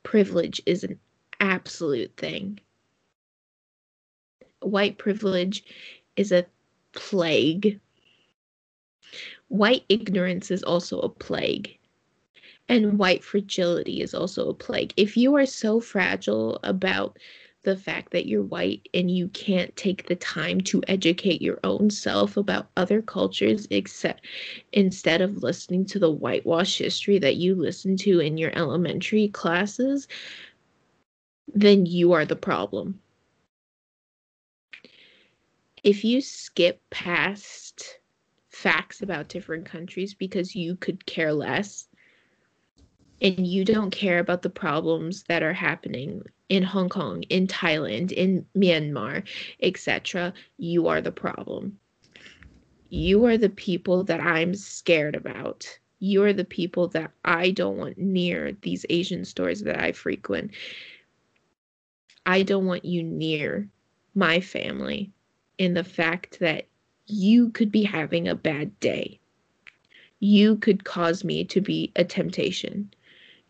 privilege 0.02 0.60
is 0.66 0.82
an 0.82 0.98
absolute 1.38 2.12
thing. 2.16 2.58
White 4.62 4.98
privilege 4.98 5.62
is 6.16 6.32
a 6.32 6.44
plague. 6.92 7.78
White 9.46 9.84
ignorance 9.88 10.50
is 10.50 10.64
also 10.64 10.98
a 10.98 11.08
plague. 11.08 11.78
And 12.68 12.98
white 12.98 13.22
fragility 13.22 14.00
is 14.00 14.12
also 14.12 14.48
a 14.48 14.54
plague. 14.54 14.92
If 14.96 15.16
you 15.16 15.36
are 15.36 15.46
so 15.46 15.78
fragile 15.78 16.58
about 16.64 17.16
the 17.62 17.76
fact 17.76 18.12
that 18.12 18.26
you're 18.26 18.42
white 18.42 18.88
and 18.94 19.10
you 19.10 19.28
can't 19.28 19.74
take 19.76 20.06
the 20.06 20.16
time 20.16 20.60
to 20.62 20.82
educate 20.88 21.42
your 21.42 21.58
own 21.62 21.90
self 21.90 22.36
about 22.36 22.70
other 22.76 23.02
cultures 23.02 23.66
except 23.70 24.24
instead 24.72 25.20
of 25.20 25.42
listening 25.42 25.84
to 25.84 25.98
the 25.98 26.10
whitewash 26.10 26.78
history 26.78 27.18
that 27.18 27.36
you 27.36 27.54
listen 27.54 27.96
to 27.98 28.20
in 28.20 28.38
your 28.38 28.50
elementary 28.56 29.28
classes 29.28 30.08
then 31.54 31.86
you 31.86 32.12
are 32.12 32.24
the 32.24 32.36
problem. 32.36 33.00
If 35.82 36.04
you 36.04 36.20
skip 36.20 36.80
past 36.90 37.98
facts 38.50 39.00
about 39.00 39.28
different 39.28 39.64
countries 39.64 40.14
because 40.14 40.54
you 40.54 40.76
could 40.76 41.06
care 41.06 41.32
less 41.32 41.88
and 43.22 43.46
you 43.46 43.64
don't 43.64 43.90
care 43.90 44.18
about 44.18 44.42
the 44.42 44.50
problems 44.50 45.24
that 45.24 45.42
are 45.42 45.52
happening 45.52 46.22
in 46.50 46.64
Hong 46.64 46.88
Kong, 46.88 47.22
in 47.30 47.46
Thailand, 47.46 48.10
in 48.10 48.44
Myanmar, 48.56 49.22
etc., 49.62 50.34
you 50.58 50.88
are 50.88 51.00
the 51.00 51.12
problem. 51.12 51.78
You 52.90 53.24
are 53.26 53.38
the 53.38 53.48
people 53.48 54.02
that 54.04 54.20
I'm 54.20 54.54
scared 54.56 55.14
about. 55.14 55.78
You 56.00 56.24
are 56.24 56.32
the 56.32 56.44
people 56.44 56.88
that 56.88 57.12
I 57.24 57.52
don't 57.52 57.76
want 57.76 57.98
near 57.98 58.52
these 58.62 58.84
Asian 58.90 59.24
stores 59.24 59.62
that 59.62 59.80
I 59.80 59.92
frequent. 59.92 60.50
I 62.26 62.42
don't 62.42 62.66
want 62.66 62.84
you 62.84 63.04
near 63.04 63.68
my 64.16 64.40
family 64.40 65.12
in 65.56 65.74
the 65.74 65.84
fact 65.84 66.40
that 66.40 66.66
you 67.06 67.50
could 67.50 67.70
be 67.70 67.84
having 67.84 68.26
a 68.26 68.34
bad 68.34 68.78
day. 68.80 69.20
You 70.18 70.56
could 70.56 70.82
cause 70.82 71.22
me 71.22 71.44
to 71.44 71.60
be 71.60 71.92
a 71.94 72.04
temptation 72.04 72.90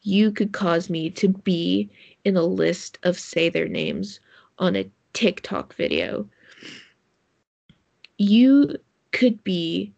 you 0.02 0.32
could 0.32 0.52
cause 0.52 0.88
me 0.88 1.10
to 1.10 1.28
be 1.28 1.90
in 2.24 2.36
a 2.36 2.42
list 2.42 2.98
of 3.02 3.18
say 3.18 3.48
their 3.48 3.68
names 3.68 4.20
on 4.58 4.76
a 4.76 4.90
TikTok 5.12 5.74
video. 5.74 6.28
You 8.18 8.76
could 9.12 9.42
be 9.42 9.92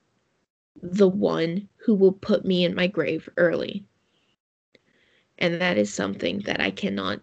the 0.80 1.08
one 1.08 1.68
who 1.76 1.94
will 1.94 2.12
put 2.12 2.44
me 2.44 2.64
in 2.64 2.74
my 2.74 2.86
grave 2.86 3.28
early. 3.36 3.84
And 5.38 5.60
that 5.60 5.76
is 5.76 5.92
something 5.92 6.40
that 6.40 6.60
I 6.60 6.70
cannot 6.70 7.20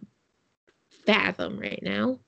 fathom 0.89 1.59
right 1.59 1.81
now. 1.81 2.19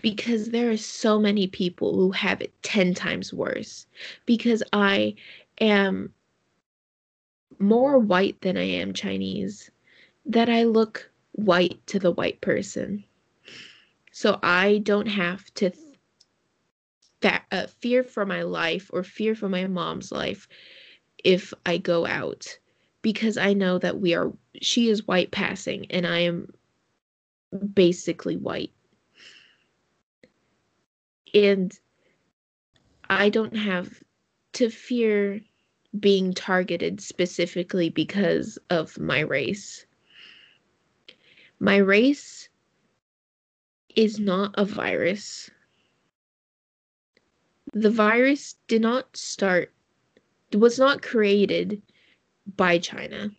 Because 0.00 0.50
there 0.50 0.70
are 0.70 0.76
so 0.76 1.18
many 1.18 1.46
people 1.46 1.94
who 1.94 2.10
have 2.10 2.40
it 2.42 2.52
10 2.62 2.94
times 2.94 3.32
worse. 3.32 3.86
Because 4.26 4.62
I 4.72 5.14
am 5.60 6.12
more 7.58 7.98
white 7.98 8.40
than 8.40 8.56
I 8.56 8.64
am 8.64 8.92
Chinese, 8.92 9.70
that 10.26 10.48
I 10.48 10.64
look 10.64 11.10
white 11.32 11.84
to 11.88 11.98
the 11.98 12.12
white 12.12 12.40
person. 12.40 13.04
So 14.12 14.38
I 14.42 14.78
don't 14.78 15.08
have 15.08 15.52
to 15.54 15.72
uh, 17.22 17.66
fear 17.66 18.02
for 18.02 18.26
my 18.26 18.42
life 18.42 18.90
or 18.92 19.02
fear 19.02 19.34
for 19.34 19.48
my 19.48 19.66
mom's 19.66 20.12
life 20.12 20.48
if 21.22 21.54
I 21.64 21.78
go 21.78 22.06
out 22.06 22.58
because 23.02 23.36
I 23.36 23.54
know 23.54 23.78
that 23.78 23.98
we 24.00 24.14
are 24.14 24.32
she 24.60 24.88
is 24.88 25.06
white 25.06 25.30
passing 25.30 25.86
and 25.90 26.06
I 26.06 26.20
am 26.20 26.52
basically 27.72 28.36
white. 28.36 28.72
And 31.32 31.76
I 33.08 33.28
don't 33.28 33.56
have 33.56 34.02
to 34.54 34.70
fear 34.70 35.40
being 35.98 36.32
targeted 36.32 37.00
specifically 37.00 37.88
because 37.88 38.58
of 38.70 38.98
my 38.98 39.20
race. 39.20 39.86
My 41.60 41.76
race 41.76 42.48
is 43.94 44.18
not 44.18 44.54
a 44.54 44.64
virus. 44.64 45.50
The 47.72 47.90
virus 47.90 48.56
did 48.66 48.82
not 48.82 49.16
start, 49.16 49.72
was 50.52 50.78
not 50.78 51.02
created 51.02 51.80
by 52.56 52.78
China. 52.78 53.30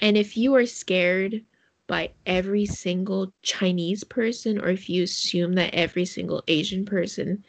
And 0.00 0.16
if 0.18 0.36
you 0.36 0.54
are 0.54 0.66
scared 0.66 1.44
by 1.86 2.10
every 2.26 2.66
single 2.66 3.32
Chinese 3.42 4.04
person, 4.04 4.58
or 4.58 4.68
if 4.68 4.88
you 4.88 5.02
assume 5.02 5.54
that 5.54 5.74
every 5.74 6.04
single 6.04 6.42
Asian 6.46 6.84
person 6.84 7.44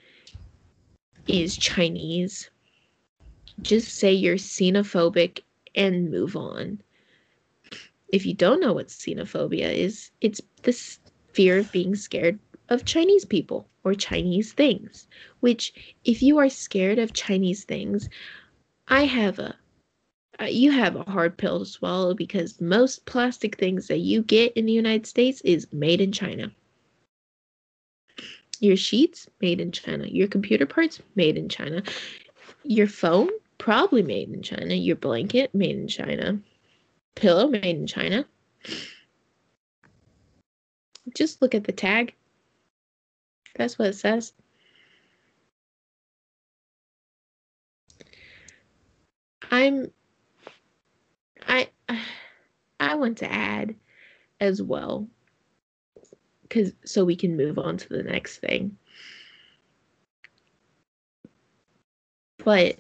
is 1.28 1.58
Chinese. 1.58 2.50
Just 3.62 3.90
say 3.96 4.12
you're 4.14 4.36
xenophobic 4.36 5.42
and 5.76 6.12
move 6.12 6.36
on. 6.36 6.82
If 8.10 8.26
you 8.26 8.34
don't 8.34 8.60
know 8.60 8.74
what 8.74 8.88
xenophobia 8.88 9.74
is, 9.74 10.12
it's 10.22 10.42
this 10.64 11.00
fear 11.34 11.58
of 11.58 11.72
being 11.72 11.96
scared 11.96 12.40
of 12.70 12.86
Chinese 12.86 13.26
people 13.26 13.68
or 13.84 13.94
Chinese 13.94 14.54
things. 14.54 15.08
Which, 15.40 15.74
if 16.04 16.22
you 16.22 16.38
are 16.38 16.50
scared 16.50 17.00
of 17.00 17.14
Chinese 17.14 17.64
things, 17.64 18.10
I 18.88 19.06
have 19.06 19.40
a 19.40 19.56
uh, 20.40 20.46
you 20.46 20.72
have 20.72 20.96
a 20.96 21.10
hard 21.10 21.38
pill 21.38 21.60
to 21.60 21.66
swallow 21.66 22.14
because 22.14 22.60
most 22.60 23.06
plastic 23.06 23.58
things 23.58 23.88
that 23.88 24.00
you 24.00 24.22
get 24.22 24.52
in 24.54 24.66
the 24.66 24.74
United 24.74 25.06
States 25.06 25.42
is 25.42 25.68
made 25.72 26.02
in 26.02 26.12
China. 26.12 26.52
Your 28.62 28.78
sheets 28.78 29.28
made 29.42 29.60
in 29.60 29.72
China. 29.72 30.06
Your 30.08 30.28
computer 30.28 30.66
parts 30.66 31.02
made 31.16 31.38
in 31.38 31.50
China. 31.50 31.84
Your 32.64 32.88
phone 32.88 33.30
probably 33.58 34.04
made 34.04 34.30
in 34.30 34.42
China. 34.42 34.74
Your 34.74 34.96
blanket 34.96 35.54
made 35.54 35.76
in 35.76 35.88
China. 35.88 36.40
Pillow 37.16 37.48
made 37.48 37.64
in 37.64 37.88
China. 37.88 38.26
Just 41.16 41.42
look 41.42 41.56
at 41.56 41.64
the 41.64 41.72
tag. 41.72 42.14
That's 43.56 43.80
what 43.80 43.90
it 43.90 43.96
says. 43.96 44.34
I'm 49.52 49.92
I 51.48 51.70
I 52.80 52.96
want 52.96 53.20
to 53.20 53.32
add 53.32 53.76
as 54.40 54.62
well 54.62 55.08
because 56.56 56.72
so 56.86 57.04
we 57.04 57.18
can 57.18 57.36
move 57.36 57.60
on 57.60 57.76
to 57.76 57.90
the 57.90 58.04
next 58.04 58.38
thing. 58.38 58.78
But 62.38 62.78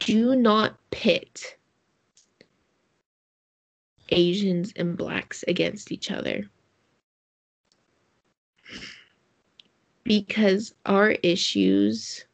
do 0.00 0.34
not 0.34 0.76
pit 0.90 1.56
Asians 4.08 4.72
and 4.74 4.96
blacks 4.96 5.44
against 5.46 5.92
each 5.92 6.10
other. 6.10 6.50
Because 10.02 10.74
our 10.86 11.10
issues 11.22 12.24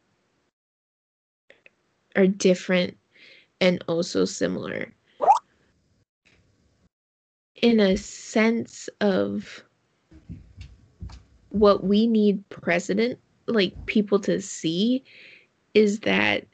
are 2.15 2.27
different 2.27 2.97
and 3.61 3.83
also 3.87 4.25
similar 4.25 4.93
in 7.63 7.79
a 7.79 7.95
sense 7.95 8.89
of 8.99 9.63
what 11.47 11.81
we 11.81 12.05
need 12.05 12.47
president 12.49 13.17
like 13.47 13.85
people 13.85 14.19
to 14.19 14.41
see 14.41 15.01
is 15.73 16.01
that 16.01 16.45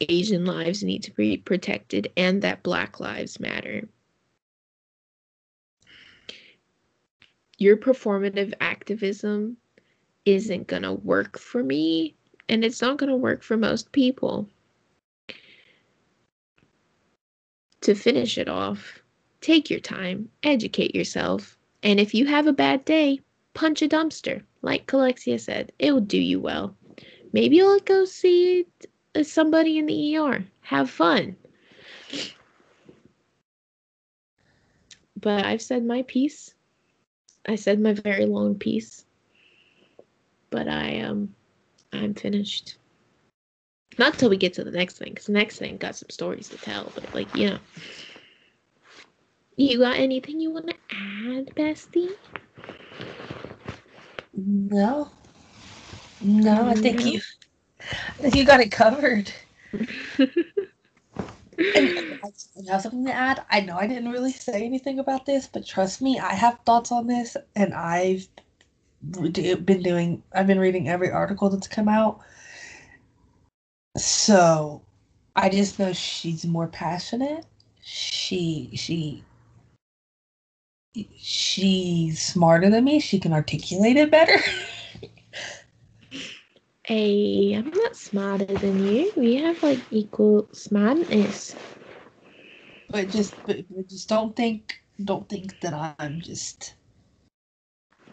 asian 0.00 0.44
lives 0.44 0.84
need 0.84 1.02
to 1.02 1.12
be 1.12 1.38
protected 1.38 2.12
and 2.14 2.42
that 2.42 2.62
black 2.62 3.00
lives 3.00 3.40
matter. 3.40 3.88
Your 7.56 7.78
performative 7.78 8.52
activism 8.60 9.56
isn't 10.26 10.66
going 10.66 10.82
to 10.82 10.92
work 10.92 11.38
for 11.38 11.62
me 11.62 12.14
and 12.50 12.64
it's 12.64 12.82
not 12.82 12.98
going 12.98 13.08
to 13.10 13.16
work 13.16 13.42
for 13.42 13.56
most 13.56 13.92
people. 13.92 14.46
To 17.82 17.94
finish 17.94 18.36
it 18.36 18.48
off 18.48 19.00
Take 19.40 19.70
your 19.70 19.80
time, 19.80 20.28
educate 20.42 20.94
yourself, 20.94 21.56
and 21.82 21.98
if 21.98 22.14
you 22.14 22.26
have 22.26 22.46
a 22.46 22.52
bad 22.52 22.84
day, 22.84 23.20
punch 23.54 23.80
a 23.82 23.88
dumpster. 23.88 24.42
Like 24.62 24.86
Calexia 24.86 25.40
said, 25.40 25.72
it 25.78 25.92
will 25.92 26.00
do 26.00 26.18
you 26.18 26.40
well. 26.40 26.76
Maybe 27.32 27.56
you'll 27.56 27.80
go 27.80 28.04
see 28.04 28.66
somebody 29.22 29.78
in 29.78 29.86
the 29.86 30.16
ER. 30.16 30.44
Have 30.60 30.90
fun. 30.90 31.36
But 35.16 35.44
I've 35.44 35.62
said 35.62 35.84
my 35.84 36.02
piece. 36.02 36.54
I 37.46 37.56
said 37.56 37.80
my 37.80 37.94
very 37.94 38.26
long 38.26 38.54
piece. 38.56 39.04
But 40.50 40.68
I 40.68 41.00
um 41.00 41.34
I'm 41.92 42.14
finished. 42.14 42.76
Not 43.98 44.14
till 44.18 44.30
we 44.30 44.36
get 44.36 44.52
to 44.54 44.64
the 44.64 44.70
next 44.70 44.98
thing, 44.98 45.10
because 45.10 45.26
the 45.26 45.32
next 45.32 45.58
thing 45.58 45.76
got 45.76 45.96
some 45.96 46.10
stories 46.10 46.48
to 46.50 46.56
tell, 46.58 46.92
but 46.94 47.12
like, 47.14 47.34
you 47.34 47.50
know. 47.50 47.58
You 49.60 49.78
got 49.78 49.98
anything 49.98 50.40
you 50.40 50.50
want 50.52 50.68
to 50.68 50.74
add, 50.90 51.54
Bestie? 51.54 52.08
No. 54.34 55.10
No, 56.18 56.66
I 56.68 56.74
think 56.74 57.04
you 57.04 57.20
I 58.06 58.22
think 58.22 58.34
you 58.36 58.46
got 58.46 58.60
it 58.60 58.72
covered. 58.72 59.30
And 61.74 61.92
I 61.98 62.28
I 62.28 62.72
have 62.72 62.82
something 62.82 63.04
to 63.04 63.12
add. 63.12 63.44
I 63.50 63.60
know 63.60 63.76
I 63.76 63.86
didn't 63.86 64.10
really 64.10 64.32
say 64.32 64.64
anything 64.64 64.98
about 64.98 65.26
this, 65.26 65.46
but 65.46 65.66
trust 65.66 66.02
me, 66.02 66.18
I 66.18 66.32
have 66.32 66.58
thoughts 66.66 66.90
on 66.90 67.06
this, 67.06 67.36
and 67.54 67.74
I've 67.74 68.26
been 69.02 69.82
doing. 69.82 70.22
I've 70.32 70.46
been 70.46 70.58
reading 70.58 70.88
every 70.88 71.10
article 71.10 71.50
that's 71.50 71.68
come 71.68 71.88
out. 71.88 72.20
So, 73.98 74.82
I 75.36 75.48
just 75.50 75.78
know 75.78 75.92
she's 75.92 76.44
more 76.46 76.66
passionate. 76.66 77.46
She 77.82 78.70
she 78.74 79.24
she's 81.16 82.20
smarter 82.20 82.70
than 82.70 82.84
me. 82.84 83.00
She 83.00 83.18
can 83.20 83.32
articulate 83.32 83.96
it 83.96 84.10
better. 84.10 84.36
Hey, 86.84 87.52
I'm 87.54 87.70
not 87.70 87.94
smarter 87.94 88.46
than 88.46 88.84
you. 88.84 89.12
We 89.16 89.36
have 89.36 89.62
like 89.62 89.78
equal 89.92 90.48
smartness. 90.52 91.54
but 92.90 93.08
just 93.08 93.34
but, 93.46 93.58
but 93.70 93.88
just 93.88 94.08
don't 94.08 94.34
think 94.34 94.82
don't 95.04 95.28
think 95.28 95.60
that 95.60 95.94
I'm 95.98 96.20
just 96.20 96.74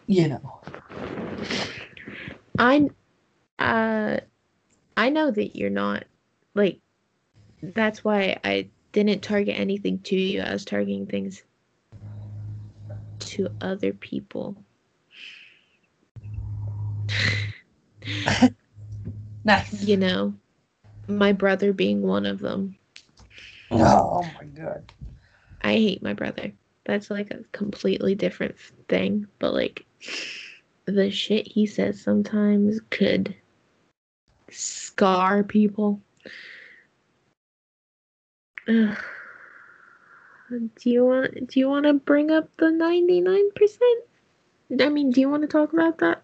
you 0.06 0.28
know. 0.30 0.62
I, 2.60 2.90
uh, 3.60 4.18
I 4.96 5.10
know 5.10 5.32
that 5.32 5.56
you're 5.56 5.70
not 5.70 6.06
like. 6.56 6.80
That's 7.62 8.04
why 8.04 8.38
I 8.44 8.70
didn't 8.92 9.22
target 9.22 9.60
anything 9.60 10.00
to 10.00 10.16
you. 10.16 10.42
I 10.42 10.54
was 10.54 10.64
targeting 10.64 11.08
things 11.08 11.44
to 13.20 13.50
other 13.62 13.94
people. 13.94 14.56
Nice. 19.44 19.82
You 19.82 19.96
know, 19.96 20.34
my 21.08 21.32
brother 21.32 21.72
being 21.72 22.02
one 22.02 22.26
of 22.26 22.40
them. 22.40 22.76
Oh 23.72 24.30
my 24.38 24.44
god. 24.44 24.92
I 25.62 25.74
hate 25.74 26.04
my 26.04 26.14
brother. 26.14 26.52
That's 26.86 27.10
like 27.10 27.32
a 27.32 27.44
completely 27.54 28.14
different 28.14 28.58
thing. 28.90 29.26
But 29.40 29.54
like 29.54 29.86
the 30.86 31.10
shit 31.12 31.48
he 31.48 31.66
says 31.66 32.02
sometimes 32.02 32.82
could 32.90 33.36
scar 34.50 35.44
people. 35.44 36.02
Ugh. 38.68 38.98
Do 40.50 40.90
you 40.90 41.06
want 41.06 41.48
do 41.48 41.60
you 41.60 41.70
want 41.70 41.86
to 41.86 41.94
bring 41.94 42.32
up 42.32 42.50
the 42.58 42.68
99%? 42.68 44.82
I 44.82 44.90
mean, 44.90 45.12
do 45.12 45.20
you 45.20 45.30
want 45.30 45.44
to 45.44 45.48
talk 45.48 45.74
about 45.74 45.98
that? 46.00 46.24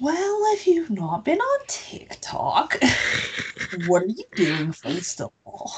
Well, 0.00 0.42
if 0.54 0.66
you've 0.66 0.90
not 0.90 1.24
been 1.24 1.38
on 1.38 1.66
TikTok, 1.68 2.78
what 3.86 4.02
are 4.02 4.06
you 4.06 4.24
doing 4.34 4.72
first 4.72 5.20
of 5.20 5.30
all? 5.44 5.72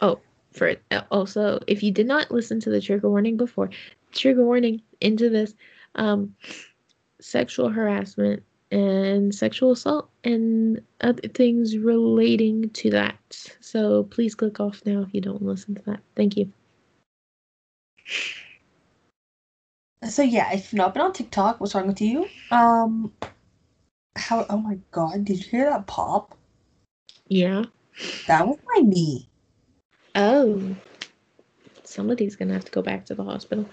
Oh, 0.00 0.20
for 0.52 0.74
also, 1.10 1.60
if 1.66 1.82
you 1.82 1.92
did 1.92 2.06
not 2.06 2.30
listen 2.30 2.60
to 2.60 2.70
the 2.70 2.80
trigger 2.80 3.08
warning 3.08 3.36
before, 3.36 3.70
trigger 4.12 4.44
warning 4.44 4.82
into 5.00 5.30
this 5.30 5.54
um 5.94 6.34
sexual 7.20 7.68
harassment 7.68 8.42
and 8.70 9.34
sexual 9.34 9.72
assault 9.72 10.08
and 10.22 10.80
other 11.00 11.28
things 11.28 11.76
relating 11.76 12.70
to 12.70 12.90
that. 12.90 13.18
So 13.60 14.04
please 14.04 14.34
click 14.34 14.60
off 14.60 14.82
now 14.84 15.02
if 15.02 15.12
you 15.12 15.20
don't 15.20 15.42
listen 15.42 15.74
to 15.74 15.82
that. 15.82 16.00
Thank 16.14 16.36
you. 16.36 16.52
So 20.08 20.22
yeah, 20.22 20.52
if 20.52 20.72
you've 20.72 20.78
not 20.78 20.94
been 20.94 21.02
on 21.02 21.12
TikTok, 21.12 21.60
what's 21.60 21.74
wrong 21.74 21.88
with 21.88 22.00
you? 22.00 22.28
Um 22.50 23.12
how 24.16 24.46
oh 24.50 24.58
my 24.58 24.78
god, 24.90 25.24
did 25.24 25.44
you 25.44 25.50
hear 25.50 25.70
that 25.70 25.86
pop? 25.86 26.36
Yeah. 27.28 27.64
That 28.26 28.46
was 28.46 28.58
my 28.74 28.82
knee. 28.82 29.28
Oh. 30.14 30.76
Somebody's 31.84 32.36
gonna 32.36 32.54
have 32.54 32.64
to 32.64 32.72
go 32.72 32.82
back 32.82 33.04
to 33.06 33.14
the 33.14 33.24
hospital. 33.24 33.68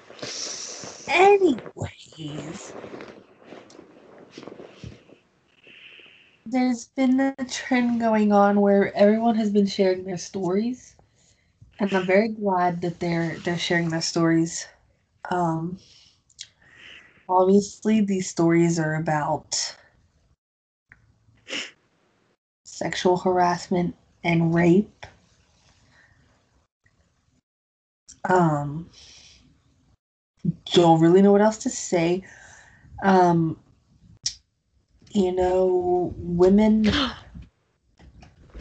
Anyways, 1.08 2.74
there's 6.52 6.86
been 6.86 7.20
a 7.20 7.36
trend 7.50 8.00
going 8.00 8.32
on 8.32 8.62
where 8.62 8.96
everyone 8.96 9.36
has 9.36 9.50
been 9.52 9.68
sharing 9.68 10.04
their 10.06 10.18
stories, 10.18 10.96
and 11.80 11.94
I'm 11.94 12.06
very 12.06 12.30
glad 12.30 12.82
that 12.82 13.00
they're 13.00 13.38
they're 13.40 13.58
sharing 13.58 13.90
their 13.90 14.02
stories. 14.02 14.68
Um, 15.30 15.80
obviously, 17.30 18.02
these 18.02 18.30
stories 18.30 18.80
are 18.80 18.96
about 18.96 19.76
sexual 22.66 23.18
harassment 23.18 23.96
and 24.24 24.54
rape. 24.54 25.06
Um, 28.30 28.90
don't 30.74 31.00
really 31.02 31.22
know 31.22 31.32
what 31.32 31.42
else 31.42 31.58
to 31.60 31.70
say. 31.70 32.24
Um, 33.04 33.58
you 35.14 35.32
know, 35.32 36.14
women. 36.18 36.90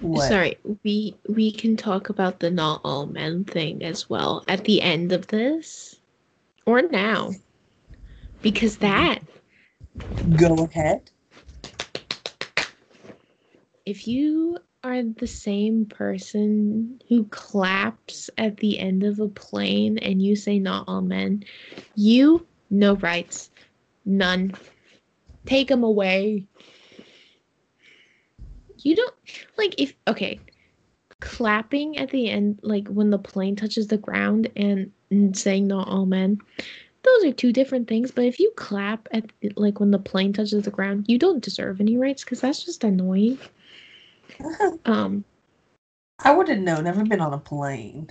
What? 0.00 0.28
Sorry, 0.28 0.58
we 0.84 1.16
we 1.28 1.50
can 1.50 1.76
talk 1.76 2.10
about 2.10 2.38
the 2.38 2.50
not 2.50 2.82
all 2.84 3.06
men 3.06 3.44
thing 3.44 3.82
as 3.82 4.10
well 4.10 4.44
at 4.46 4.64
the 4.64 4.82
end 4.82 5.10
of 5.12 5.26
this 5.28 5.96
or 6.66 6.82
now. 6.82 7.30
Because 8.42 8.76
that 8.78 9.22
Go 10.36 10.64
ahead. 10.64 11.10
if 13.86 14.06
you 14.08 14.58
are 14.82 15.02
the 15.02 15.26
same 15.26 15.86
person 15.86 17.00
who 17.08 17.24
claps 17.26 18.28
at 18.36 18.56
the 18.58 18.78
end 18.78 19.04
of 19.04 19.20
a 19.20 19.28
plane 19.28 19.96
and 19.98 20.20
you 20.20 20.36
say 20.36 20.58
not 20.58 20.84
all 20.88 21.00
men, 21.00 21.44
you 21.94 22.46
no 22.68 22.94
rights. 22.96 23.50
None. 24.04 24.56
Take 25.46 25.68
them 25.68 25.84
away. 25.84 26.44
You 28.78 28.96
don't 28.96 29.14
like 29.56 29.74
if 29.78 29.94
okay, 30.06 30.40
clapping 31.20 31.96
at 31.98 32.10
the 32.10 32.28
end 32.28 32.60
like 32.62 32.86
when 32.88 33.10
the 33.10 33.18
plane 33.18 33.56
touches 33.56 33.86
the 33.86 33.96
ground 33.96 34.50
and, 34.56 34.92
and 35.10 35.36
saying 35.36 35.66
not 35.66 35.88
all 35.88 36.06
men. 36.06 36.38
Those 37.02 37.24
are 37.24 37.32
two 37.32 37.52
different 37.52 37.88
things, 37.88 38.10
but 38.10 38.24
if 38.24 38.40
you 38.40 38.52
clap 38.56 39.08
at 39.12 39.30
like 39.56 39.78
when 39.78 39.92
the 39.92 39.98
plane 39.98 40.32
touches 40.32 40.64
the 40.64 40.70
ground, 40.70 41.06
you 41.08 41.18
don't 41.18 41.42
deserve 41.42 41.80
any 41.80 41.96
rights 41.96 42.24
cuz 42.24 42.40
that's 42.40 42.64
just 42.64 42.84
annoying. 42.84 43.38
Um 44.84 45.24
I 46.18 46.32
wouldn't 46.32 46.62
know. 46.62 46.80
Never 46.80 47.04
been 47.04 47.20
on 47.20 47.32
a 47.32 47.38
plane. 47.38 48.10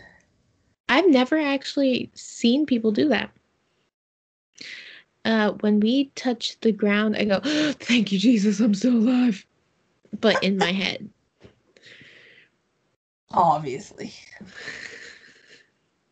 I've 0.88 1.10
never 1.10 1.38
actually 1.38 2.12
seen 2.14 2.66
people 2.66 2.92
do 2.92 3.10
that. 3.10 3.32
Uh, 5.26 5.52
when 5.62 5.80
we 5.80 6.06
touch 6.16 6.58
the 6.62 6.72
ground, 6.72 7.18
I 7.18 7.26
go, 7.26 7.40
"Thank 7.80 8.12
you, 8.12 8.20
Jesus, 8.20 8.60
I'm 8.60 8.76
still 8.76 8.96
alive," 8.96 9.46
but 10.22 10.42
in 10.44 10.58
my 10.58 10.72
head. 10.72 11.10
Obviously. 13.32 14.14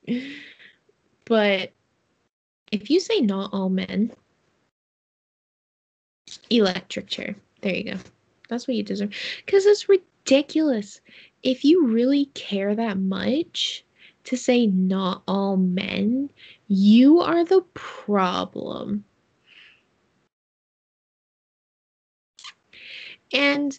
But 1.26 1.72
if 2.72 2.90
you 2.90 3.00
say 3.00 3.22
not 3.22 3.54
all 3.54 3.70
men, 3.70 4.12
electric 6.50 7.08
chair. 7.08 7.36
There 7.62 7.74
you 7.74 7.94
go. 7.94 8.00
That's 8.50 8.68
what 8.68 8.76
you 8.76 8.84
deserve. 8.84 9.14
Because 9.46 9.66
it's 9.66 9.88
ridiculous. 9.88 11.02
If 11.44 11.64
you 11.64 11.88
really 11.88 12.26
care 12.34 12.76
that 12.76 12.98
much 12.98 13.86
to 14.26 14.38
say 14.38 14.68
not 14.68 15.24
all 15.28 15.58
men, 15.58 16.30
you 16.68 17.20
are 17.20 17.44
the 17.44 17.62
problem. 17.74 19.04
And 23.34 23.78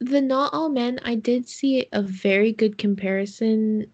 the 0.00 0.20
not 0.20 0.52
all 0.54 0.68
men, 0.68 0.98
I 1.04 1.14
did 1.14 1.48
see 1.48 1.86
a 1.92 2.02
very 2.02 2.52
good 2.52 2.78
comparison 2.78 3.86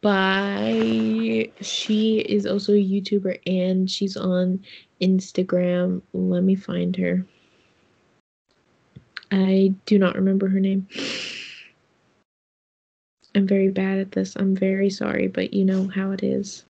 by 0.00 1.50
she 1.62 2.18
is 2.18 2.44
also 2.44 2.72
a 2.72 2.76
YouTuber 2.76 3.38
and 3.46 3.90
she's 3.90 4.16
on 4.16 4.62
Instagram. 5.00 6.02
Let 6.12 6.44
me 6.44 6.54
find 6.54 6.94
her. 6.96 7.24
I 9.30 9.74
do 9.86 9.98
not 9.98 10.14
remember 10.14 10.48
her 10.48 10.60
name. 10.60 10.86
I'm 13.34 13.46
very 13.46 13.68
bad 13.68 13.98
at 13.98 14.12
this. 14.12 14.36
I'm 14.36 14.54
very 14.54 14.90
sorry, 14.90 15.26
but 15.28 15.52
you 15.52 15.64
know 15.64 15.88
how 15.88 16.12
it 16.12 16.22
is. 16.22 16.64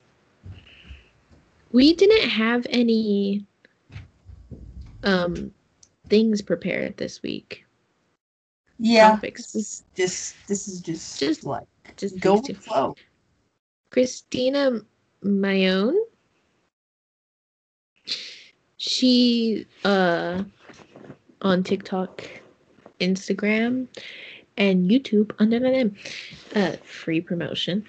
We 1.73 1.95
didn't 1.95 2.29
have 2.31 2.67
any 2.71 3.45
um 5.03 5.53
things 6.09 6.41
prepared 6.41 6.97
this 6.97 7.23
week. 7.23 7.65
Yeah. 8.79 9.11
Topics. 9.11 9.53
This, 9.53 9.85
this 9.95 10.35
this 10.49 10.69
is 10.69 10.81
just 10.81 11.19
Just 11.19 11.45
like 11.45 11.67
Just 11.97 12.19
go 12.21 12.35
with 12.35 12.47
the 12.47 12.55
flow. 12.55 12.97
Christina 13.91 14.81
Mayone. 15.23 15.99
She 18.77 19.67
uh 19.85 20.45
on 21.43 21.63
TikTok, 21.63 22.25
Instagram, 23.01 23.87
and 24.57 24.91
YouTube 24.91 25.33
under 25.39 25.59
the 25.59 25.71
name 25.71 25.97
uh 26.55 26.73
free 26.85 27.21
promotion. 27.21 27.87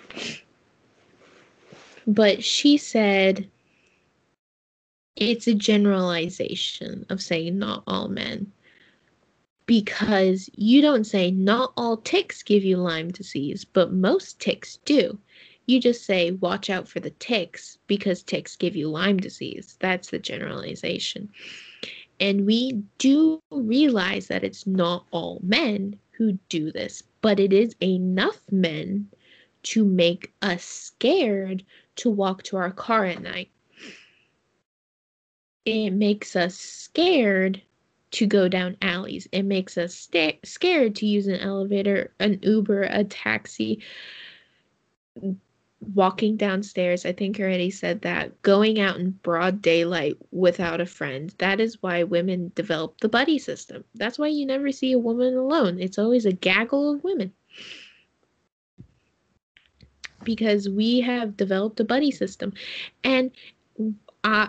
But 2.07 2.43
she 2.43 2.78
said 2.78 3.47
it's 5.16 5.47
a 5.47 5.53
generalization 5.53 7.05
of 7.09 7.22
saying 7.22 7.57
not 7.57 7.84
all 7.88 8.09
men 8.09 8.51
because 9.66 10.49
you 10.55 10.82
don't 10.82 11.05
say 11.05 11.32
not 11.32 11.74
all 11.78 11.97
ticks 11.97 12.43
give 12.43 12.63
you 12.63 12.78
Lyme 12.78 13.11
disease, 13.11 13.66
but 13.66 13.93
most 13.93 14.39
ticks 14.39 14.78
do. 14.86 15.18
You 15.68 15.80
just 15.80 16.05
say 16.05 16.32
watch 16.32 16.70
out 16.70 16.88
for 16.88 16.99
the 16.99 17.09
ticks 17.11 17.78
because 17.88 18.22
ticks 18.22 18.55
give 18.55 18.76
you 18.76 18.89
Lyme 18.89 19.18
disease. 19.18 19.78
That's 19.80 20.11
the 20.11 20.20
generalization. 20.20 21.30
And 22.20 22.45
we 22.45 22.84
do 22.97 23.39
realize 23.51 24.28
that 24.28 24.43
it's 24.43 24.68
not 24.68 25.05
all 25.11 25.39
men 25.43 25.99
who 26.18 26.34
do 26.49 26.72
this, 26.72 27.03
but 27.22 27.39
it 27.39 27.53
is 27.53 27.76
enough 27.82 28.39
men 28.51 29.09
to 29.63 29.84
make 29.84 30.34
us 30.41 30.63
scared 30.63 31.63
to 31.97 32.09
walk 32.09 32.43
to 32.43 32.57
our 32.57 32.72
car 32.72 33.05
at 33.05 33.22
night. 33.22 33.49
It 35.66 35.91
makes 35.91 36.36
us 36.36 36.55
scared 36.55 37.61
to 38.11 38.28
go 38.28 38.47
down 38.47 38.78
alleys. 38.82 39.28
It 39.32 39.43
makes 39.43 39.78
us 39.78 39.93
sta- 39.95 40.39
scared 40.43 40.95
to 40.97 41.05
use 41.05 41.28
an 41.28 41.39
elevator, 41.39 42.13
an 42.20 42.39
Uber, 42.43 42.84
a 42.84 43.03
taxi, 43.03 43.82
walking 45.94 46.38
downstairs. 46.38 47.06
I 47.06 47.12
think 47.12 47.40
already 47.40 47.70
said 47.70 48.02
that. 48.02 48.42
Going 48.42 48.80
out 48.80 48.98
in 48.98 49.12
broad 49.12 49.62
daylight 49.62 50.18
without 50.32 50.82
a 50.82 50.86
friend. 50.86 51.34
That 51.38 51.60
is 51.60 51.82
why 51.82 52.04
women 52.04 52.52
develop 52.56 53.00
the 53.00 53.10
buddy 53.10 53.38
system. 53.38 53.84
That's 53.96 54.18
why 54.18 54.28
you 54.28 54.46
never 54.46 54.72
see 54.72 54.94
a 54.94 55.00
woman 55.00 55.36
alone. 55.36 55.80
It's 55.80 56.00
always 56.00 56.26
a 56.26 56.32
gaggle 56.32 56.94
of 56.94 57.04
women. 57.04 57.34
Because 60.24 60.68
we 60.68 61.02
have 61.02 61.38
developed 61.38 61.80
a 61.80 61.84
buddy 61.84 62.12
system. 62.12 62.54
And 63.04 63.32
uh, 64.24 64.48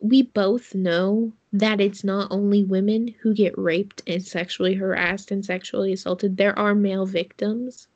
we 0.00 0.22
both 0.22 0.74
know 0.74 1.32
that 1.52 1.80
it's 1.80 2.02
not 2.02 2.28
only 2.32 2.64
women 2.64 3.14
who 3.20 3.32
get 3.32 3.56
raped 3.56 4.02
and 4.06 4.22
sexually 4.22 4.74
harassed 4.74 5.30
and 5.30 5.44
sexually 5.44 5.92
assaulted. 5.92 6.36
There 6.36 6.58
are 6.58 6.74
male 6.74 7.06
victims. 7.06 7.86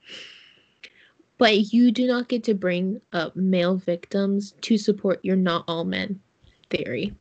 But 1.38 1.72
you 1.72 1.92
do 1.92 2.06
not 2.06 2.28
get 2.28 2.44
to 2.44 2.54
bring 2.54 3.00
up 3.12 3.36
male 3.36 3.76
victims 3.76 4.54
to 4.62 4.76
support 4.76 5.24
your 5.24 5.36
not 5.36 5.64
all 5.68 5.84
men 5.84 6.20
theory. 6.68 7.14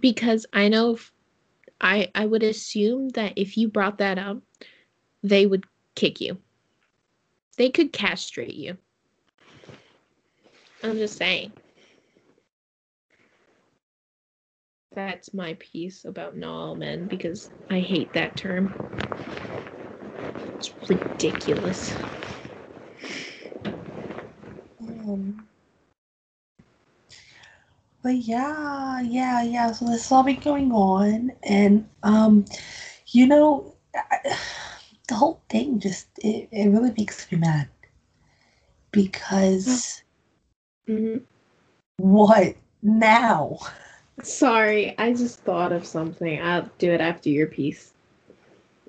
Because 0.00 0.46
I 0.52 0.68
know 0.68 0.94
if, 0.94 1.12
I 1.80 2.10
I 2.14 2.26
would 2.26 2.42
assume 2.42 3.10
that 3.10 3.34
if 3.36 3.56
you 3.56 3.68
brought 3.68 3.98
that 3.98 4.18
up, 4.18 4.38
they 5.22 5.46
would 5.46 5.64
kick 5.94 6.20
you. 6.20 6.38
They 7.56 7.70
could 7.70 7.92
castrate 7.92 8.54
you. 8.54 8.78
I'm 10.82 10.96
just 10.96 11.16
saying. 11.16 11.52
That's 14.94 15.34
my 15.34 15.54
piece 15.54 16.04
about 16.04 16.36
not 16.36 16.50
all 16.50 16.74
men 16.74 17.06
because 17.06 17.50
I 17.68 17.80
hate 17.80 18.12
that 18.14 18.36
term. 18.36 18.72
It's 20.58 20.74
ridiculous. 20.88 21.94
Um, 24.80 25.48
but 28.02 28.14
yeah, 28.16 29.00
yeah, 29.00 29.42
yeah. 29.42 29.72
So 29.72 29.86
this 29.86 30.02
has 30.04 30.12
all 30.12 30.22
be 30.22 30.34
going 30.34 30.72
on, 30.72 31.32
and 31.42 31.88
um, 32.02 32.44
you 33.08 33.26
know, 33.26 33.76
I, 33.94 34.36
the 35.08 35.14
whole 35.14 35.42
thing 35.50 35.80
just 35.80 36.08
it, 36.18 36.48
it 36.52 36.68
really 36.70 36.92
makes 36.96 37.30
me 37.32 37.38
mad 37.38 37.68
because 38.92 40.02
hmm 40.86 41.18
what 41.98 42.56
now? 42.82 43.58
Sorry, 44.22 44.96
I 44.98 45.12
just 45.14 45.40
thought 45.44 45.72
of 45.72 45.86
something. 45.86 46.42
I'll 46.42 46.70
do 46.78 46.92
it 46.92 47.00
after 47.00 47.30
your 47.30 47.48
piece. 47.48 47.94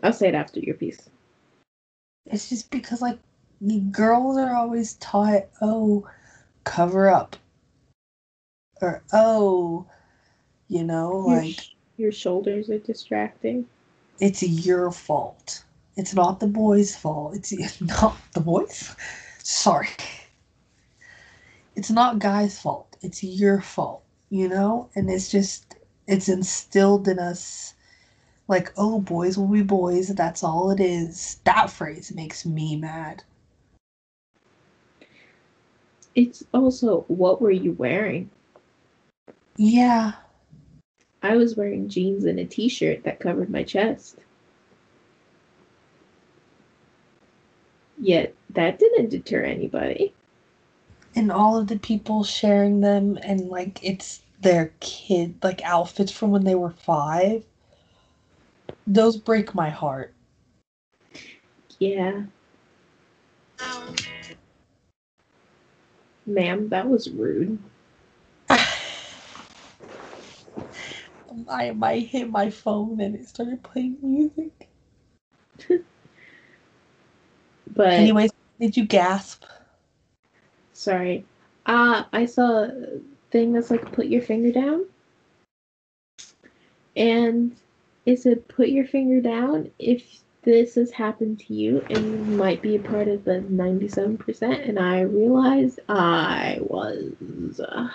I'll 0.04 0.14
say 0.14 0.30
it 0.30 0.36
after 0.36 0.60
your 0.60 0.76
piece. 0.76 1.09
It's 2.30 2.50
just 2.50 2.70
because 2.72 3.02
like 3.02 3.20
the 3.62 3.80
girls 3.80 4.38
are 4.38 4.56
always 4.56 4.94
taught, 4.96 5.48
oh, 5.62 6.08
cover 6.64 7.10
up, 7.10 7.36
or 8.82 9.04
oh, 9.12 9.86
you 10.68 10.84
know, 10.84 11.28
Your 11.28 11.38
like 11.38 11.56
sh- 11.60 11.72
your 11.98 12.12
shoulders 12.12 12.70
are 12.70 12.80
distracting. 12.80 13.66
it's 14.20 14.44
your 14.44 14.92
fault. 14.92 15.64
It's 15.96 16.14
not 16.14 16.40
the 16.40 16.48
boys' 16.48 16.96
fault. 16.96 17.36
It's 17.36 17.52
it's 17.52 17.82
not 18.02 18.16
the 18.34 18.42
boys. 18.42 18.96
Sorry. 19.44 19.90
It's 21.76 21.90
not 21.90 22.20
guys' 22.20 22.60
fault. 22.60 22.96
It's 23.02 23.24
your 23.24 23.62
fault, 23.62 24.04
you 24.30 24.48
know? 24.50 24.90
And 24.96 25.10
it's 25.10 25.30
just 25.32 25.76
it's 26.08 26.30
instilled 26.30 27.08
in 27.08 27.20
us 27.20 27.74
like, 28.50 28.74
oh, 28.78 29.00
boys 29.00 29.38
will 29.38 29.48
be 29.48 29.62
boys, 29.62 30.08
that's 30.10 30.44
all 30.44 30.72
it 30.72 30.80
is. 30.80 31.40
That 31.46 31.70
phrase 31.70 32.12
makes 32.14 32.46
me 32.46 32.76
mad. 32.76 33.24
It's 36.16 36.44
also 36.52 37.06
what 37.08 37.42
were 37.42 37.52
you 37.52 37.74
wearing? 37.74 38.32
Yeah. 39.56 40.14
I 41.22 41.36
was 41.36 41.56
wearing 41.56 41.90
jeans 41.90 42.26
and 42.26 42.40
a 42.40 42.46
t-shirt 42.46 43.04
that 43.04 43.20
covered 43.20 43.52
my 43.52 43.64
chest. 43.64 44.18
Yet 48.00 48.34
that 48.50 48.80
didn't 48.80 49.10
deter 49.10 49.44
anybody. 49.44 50.14
And 51.16 51.32
all 51.32 51.58
of 51.58 51.68
the 51.68 51.78
people 51.78 52.24
sharing 52.24 52.82
them 52.82 53.20
and 53.22 53.50
like 53.50 53.80
it's 53.84 54.22
their 54.42 54.74
kid 54.80 55.36
like 55.44 55.62
outfits 55.64 56.12
from 56.12 56.32
when 56.32 56.46
they 56.46 56.56
were 56.56 56.72
five. 56.72 57.44
Those 58.90 59.18
break 59.18 59.54
my 59.54 59.70
heart. 59.70 60.16
Yeah. 61.78 62.24
Ma'am, 66.26 66.70
that 66.70 66.90
was 66.90 67.10
rude. 67.12 67.60
I 71.48 71.72
might 71.72 72.08
hit 72.08 72.30
my 72.30 72.50
phone 72.50 73.00
and 73.00 73.16
it 73.16 73.28
started 73.28 73.62
playing 73.62 73.98
music. 74.02 74.68
But 77.76 77.92
Anyways, 77.94 78.32
did 78.60 78.76
you 78.76 78.86
gasp? 78.86 79.44
sorry. 80.74 81.26
Uh 81.68 82.06
I 82.12 82.26
saw 82.26 82.64
a 82.64 83.00
thing 83.30 83.54
that's 83.54 83.70
like 83.70 83.92
put 83.92 84.08
your 84.08 84.24
finger 84.24 84.52
down. 84.52 84.86
And 86.96 87.56
it 88.10 88.20
said 88.20 88.48
put 88.48 88.70
your 88.70 88.86
finger 88.88 89.22
down 89.22 89.70
if 89.78 90.22
this 90.42 90.74
has 90.74 90.90
happened 90.90 91.38
to 91.40 91.54
you 91.54 91.86
and 91.92 92.04
you 92.10 92.18
might 92.18 92.60
be 92.60 92.76
a 92.76 92.80
part 92.80 93.08
of 93.08 93.24
the 93.24 93.40
97% 93.40 94.68
and 94.68 94.80
I 94.80 95.02
realized 95.02 95.80
I 95.88 96.58
was 96.62 97.60
uh, 97.60 97.90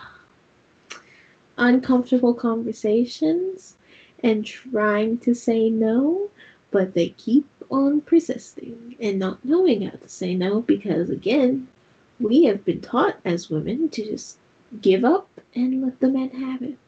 uncomfortable 1.57 2.33
conversations 2.33 3.77
and 4.23 4.47
trying 4.47 5.19
to 5.19 5.35
say 5.35 5.69
no, 5.69 6.31
but 6.71 6.95
they 6.95 7.09
keep 7.09 7.49
on 7.71 8.01
persisting 8.01 8.95
and 9.01 9.19
not 9.19 9.45
knowing 9.45 9.83
how 9.83 9.97
to 9.97 10.09
say 10.09 10.37
no 10.37 10.61
because, 10.63 11.11
again, 11.11 11.67
we 12.21 12.45
have 12.45 12.65
been 12.65 12.81
taught 12.81 13.17
as 13.25 13.51
women 13.51 13.89
to 13.89 14.05
just 14.05 14.39
give 14.81 15.05
up 15.05 15.29
and 15.57 15.83
let 15.83 15.99
the 15.99 16.09
men 16.09 16.31
have 16.31 16.63
it. 16.63 16.79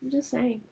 I'm 0.00 0.10
just 0.10 0.30
saying. 0.30 0.62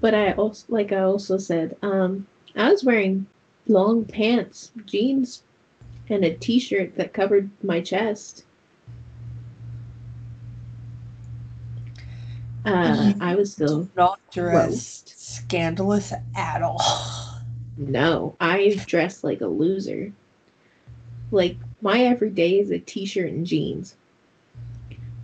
But 0.00 0.14
I 0.14 0.32
also, 0.32 0.64
like 0.68 0.92
I 0.92 1.00
also 1.00 1.38
said, 1.38 1.76
um, 1.82 2.26
I 2.54 2.70
was 2.70 2.84
wearing 2.84 3.26
long 3.66 4.04
pants, 4.04 4.70
jeans, 4.84 5.42
and 6.08 6.24
a 6.24 6.34
t-shirt 6.34 6.94
that 6.96 7.12
covered 7.12 7.50
my 7.62 7.80
chest. 7.80 8.44
Uh, 12.64 13.12
I 13.20 13.36
was 13.36 13.52
still 13.52 13.88
Not 13.96 14.18
dressed 14.32 15.14
scandalous 15.20 16.12
at 16.34 16.62
all. 16.62 16.80
no. 17.76 18.34
I 18.40 18.80
dressed 18.86 19.22
like 19.24 19.40
a 19.40 19.46
loser. 19.46 20.12
like 21.30 21.56
my 21.80 22.02
everyday 22.04 22.58
is 22.58 22.70
a 22.70 22.78
t-shirt 22.78 23.30
and 23.30 23.46
jeans. 23.46 23.94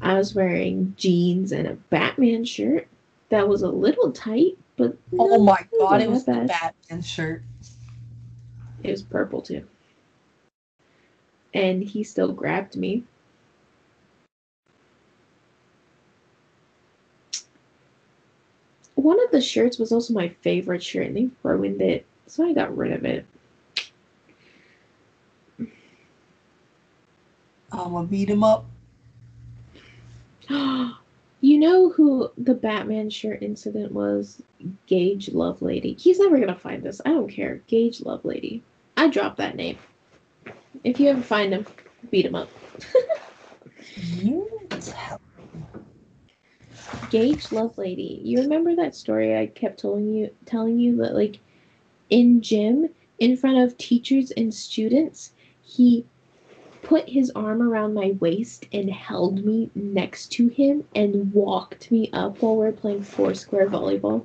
I 0.01 0.15
was 0.15 0.35
wearing 0.35 0.95
jeans 0.97 1.53
and 1.53 1.67
a 1.67 1.75
Batman 1.75 2.45
shirt 2.45 2.87
that 3.29 3.49
was 3.49 3.63
a 3.63 3.69
little 3.71 4.13
tight, 4.13 4.59
but 4.83 4.97
Oh 5.19 5.39
my 5.43 5.67
god, 5.79 6.03
it 6.03 6.11
was 6.11 6.25
the 6.25 6.33
that 6.33 6.49
bad. 6.49 6.75
Batman 6.89 7.03
shirt. 7.03 7.43
It 8.83 8.91
was 8.91 9.03
purple 9.03 9.41
too. 9.41 9.65
And 11.55 11.83
he 11.83 12.03
still 12.03 12.33
grabbed 12.33 12.77
me. 12.77 13.05
One 18.95 19.23
of 19.23 19.31
the 19.31 19.41
shirts 19.41 19.79
was 19.79 19.93
also 19.93 20.15
my 20.15 20.29
favorite 20.29 20.83
shirt, 20.83 21.07
and 21.07 21.17
they 21.17 21.31
ruined 21.43 21.81
it, 21.81 22.05
so 22.27 22.45
I 22.45 22.53
got 22.53 22.77
rid 22.77 22.93
of 22.93 23.05
it. 23.05 23.27
I'm 27.71 27.93
gonna 27.93 28.07
beat 28.07 28.29
him 28.29 28.43
up. 28.43 28.67
you 31.43 31.59
know 31.59 31.91
who 31.91 32.31
the 32.39 32.55
Batman 32.55 33.11
shirt 33.11 33.43
incident 33.43 33.91
was? 33.91 34.41
Gage 34.87 35.27
Lovelady. 35.27 36.01
He's 36.01 36.21
never 36.21 36.39
gonna 36.39 36.55
find 36.55 36.85
this. 36.85 37.01
I 37.05 37.11
don't 37.11 37.29
care. 37.29 37.61
Gage 37.67 37.99
Lovelady. 37.99 38.63
I 38.97 39.09
dropped 39.09 39.39
that 39.39 39.57
name. 39.57 39.77
If 40.85 41.01
you 41.01 41.11
ever 41.11 41.21
find 41.21 41.53
him, 41.53 41.67
beat 42.11 42.25
him 42.25 42.37
up. 42.37 42.49
You 43.97 44.49
tell 44.81 45.21
Gage 47.11 47.49
Lovelady. 47.49 48.25
You 48.25 48.39
remember 48.41 48.77
that 48.77 48.95
story 48.95 49.37
I 49.37 49.47
kept 49.47 49.81
telling 49.81 50.15
you 50.15 50.31
telling 50.47 50.79
you 50.79 50.97
that 50.99 51.15
like 51.15 51.41
in 52.09 52.41
gym, 52.41 52.89
in 53.19 53.37
front 53.37 53.59
of 53.59 53.77
teachers 53.77 54.31
and 54.31 54.55
students, 54.55 55.33
he 55.63 56.07
put 56.83 57.09
his 57.09 57.31
arm 57.35 57.63
around 57.63 57.95
my 57.95 58.17
waist 58.21 58.67
and 58.73 58.91
held 58.91 59.45
me 59.45 59.71
next 59.75 60.33
to 60.33 60.49
him 60.49 60.85
and 60.95 61.33
walked 61.33 61.91
me 61.91 62.11
up 62.13 62.43
while 62.43 62.57
we 62.57 62.67
are 62.67 62.73
playing 62.73 63.03
four 63.03 63.35
square 63.35 63.69
volleyball. 63.69 64.25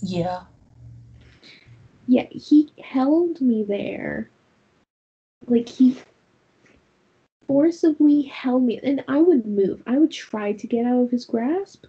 Yeah. 0.00 0.44
Yeah, 2.06 2.26
he 2.30 2.70
held 2.82 3.40
me 3.40 3.64
there. 3.64 4.28
Like 5.46 5.68
he 5.68 5.96
forcibly 7.46 8.22
held 8.22 8.62
me 8.64 8.80
and 8.82 9.04
I 9.08 9.20
would 9.20 9.46
move. 9.46 9.82
I 9.86 9.98
would 9.98 10.10
try 10.10 10.52
to 10.52 10.66
get 10.66 10.86
out 10.86 11.02
of 11.02 11.10
his 11.10 11.24
grasp, 11.24 11.84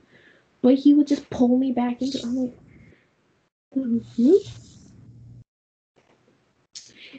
but 0.61 0.75
he 0.75 0.93
would 0.93 1.07
just 1.07 1.29
pull 1.29 1.57
me 1.57 1.71
back 1.71 2.01
into 2.01 2.21
I'm 2.23 2.35
like 2.35 2.57
"Mhm." 3.75 4.74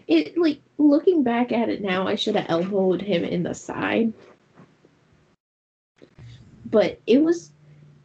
It 0.06 0.38
like 0.38 0.60
looking 0.78 1.22
back 1.22 1.52
at 1.52 1.68
it 1.68 1.82
now, 1.82 2.06
I 2.06 2.14
should 2.14 2.36
have 2.36 2.46
elbowed 2.48 3.02
him 3.02 3.24
in 3.24 3.42
the 3.42 3.54
side. 3.54 4.12
But 6.70 7.00
it 7.06 7.22
was 7.22 7.52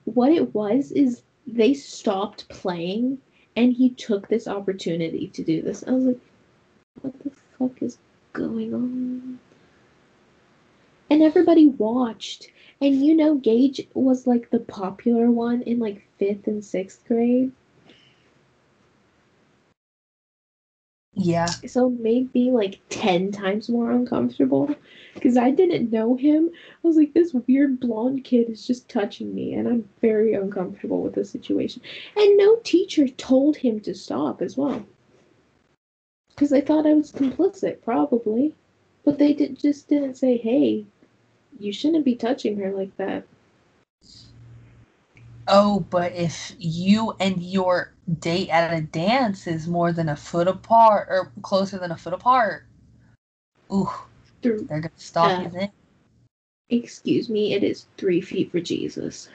what 0.06 0.32
it 0.32 0.54
was 0.54 0.92
is 0.92 1.24
they 1.48 1.74
stopped 1.74 2.48
playing 2.50 3.20
and 3.56 3.74
he 3.74 3.90
took 3.90 4.28
this 4.28 4.48
opportunity 4.48 5.28
to 5.28 5.44
do 5.44 5.62
this. 5.62 5.84
I 5.86 5.92
was 5.92 6.06
like, 6.06 6.20
what 7.02 7.20
the 7.24 7.32
fuck 7.58 7.82
is 7.82 7.98
going 8.34 8.74
on? 8.74 9.40
And 11.10 11.22
everybody 11.22 11.68
watched. 11.68 12.50
And 12.80 13.06
you 13.06 13.16
know, 13.16 13.36
Gage 13.36 13.88
was 13.94 14.26
like 14.26 14.50
the 14.50 14.60
popular 14.60 15.30
one 15.30 15.62
in 15.64 15.80
like 15.80 16.08
fifth 16.18 16.48
and 16.48 16.64
sixth 16.64 17.06
grade. 17.08 17.52
Yeah. 21.14 21.46
So 21.46 21.90
maybe 21.90 22.52
like 22.52 22.80
10 22.90 23.32
times 23.32 23.70
more 23.70 23.92
uncomfortable 23.92 24.74
because 25.14 25.38
I 25.38 25.52
didn't 25.52 25.92
know 25.92 26.16
him. 26.16 26.50
I 26.54 26.88
was 26.88 26.96
like, 26.96 27.14
this 27.14 27.34
weird 27.34 27.80
blonde 27.80 28.24
kid 28.24 28.50
is 28.50 28.66
just 28.66 28.88
touching 28.88 29.36
me, 29.36 29.54
and 29.54 29.68
I'm 29.68 29.90
very 30.00 30.34
uncomfortable 30.34 31.02
with 31.02 31.16
the 31.16 31.26
situation. 31.26 31.82
And 32.16 32.38
no 32.38 32.58
teacher 32.64 33.08
told 33.08 33.58
him 33.58 33.82
to 33.82 33.94
stop 33.94 34.42
as 34.42 34.56
well. 34.56 34.86
Because 36.30 36.50
they 36.50 36.62
thought 36.62 36.88
I 36.88 36.94
was 36.94 37.12
complicit, 37.12 37.82
probably. 37.84 38.56
But 39.04 39.20
they 39.20 39.34
did, 39.34 39.60
just 39.60 39.90
didn't 39.90 40.16
say, 40.16 40.38
hey, 40.38 40.86
you 41.60 41.74
shouldn't 41.74 42.06
be 42.06 42.16
touching 42.16 42.58
her 42.58 42.72
like 42.72 42.96
that. 42.98 43.26
Oh, 45.48 45.86
but 45.90 46.14
if 46.14 46.56
you 46.58 47.14
and 47.20 47.42
your 47.44 47.94
date 48.20 48.50
at 48.50 48.74
a 48.74 48.82
dance 48.82 49.48
is 49.48 49.68
more 49.68 49.92
than 49.92 50.10
a 50.10 50.16
foot 50.16 50.48
apart 50.48 51.08
or 51.10 51.32
closer 51.42 51.78
than 51.78 51.92
a 51.92 51.98
foot 51.98 52.14
apart, 52.14 52.66
ooh, 53.72 53.92
Through, 54.42 54.66
they're 54.66 54.82
gonna 54.82 54.92
stop 54.98 55.40
Uh, 55.40 55.44
you 55.44 55.50
then. 55.50 55.72
excuse 56.70 57.30
me, 57.30 57.54
it 57.54 57.64
is 57.64 57.88
three 57.98 58.22
feet 58.22 58.52
for 58.52 58.60
Jesus. 58.60 59.30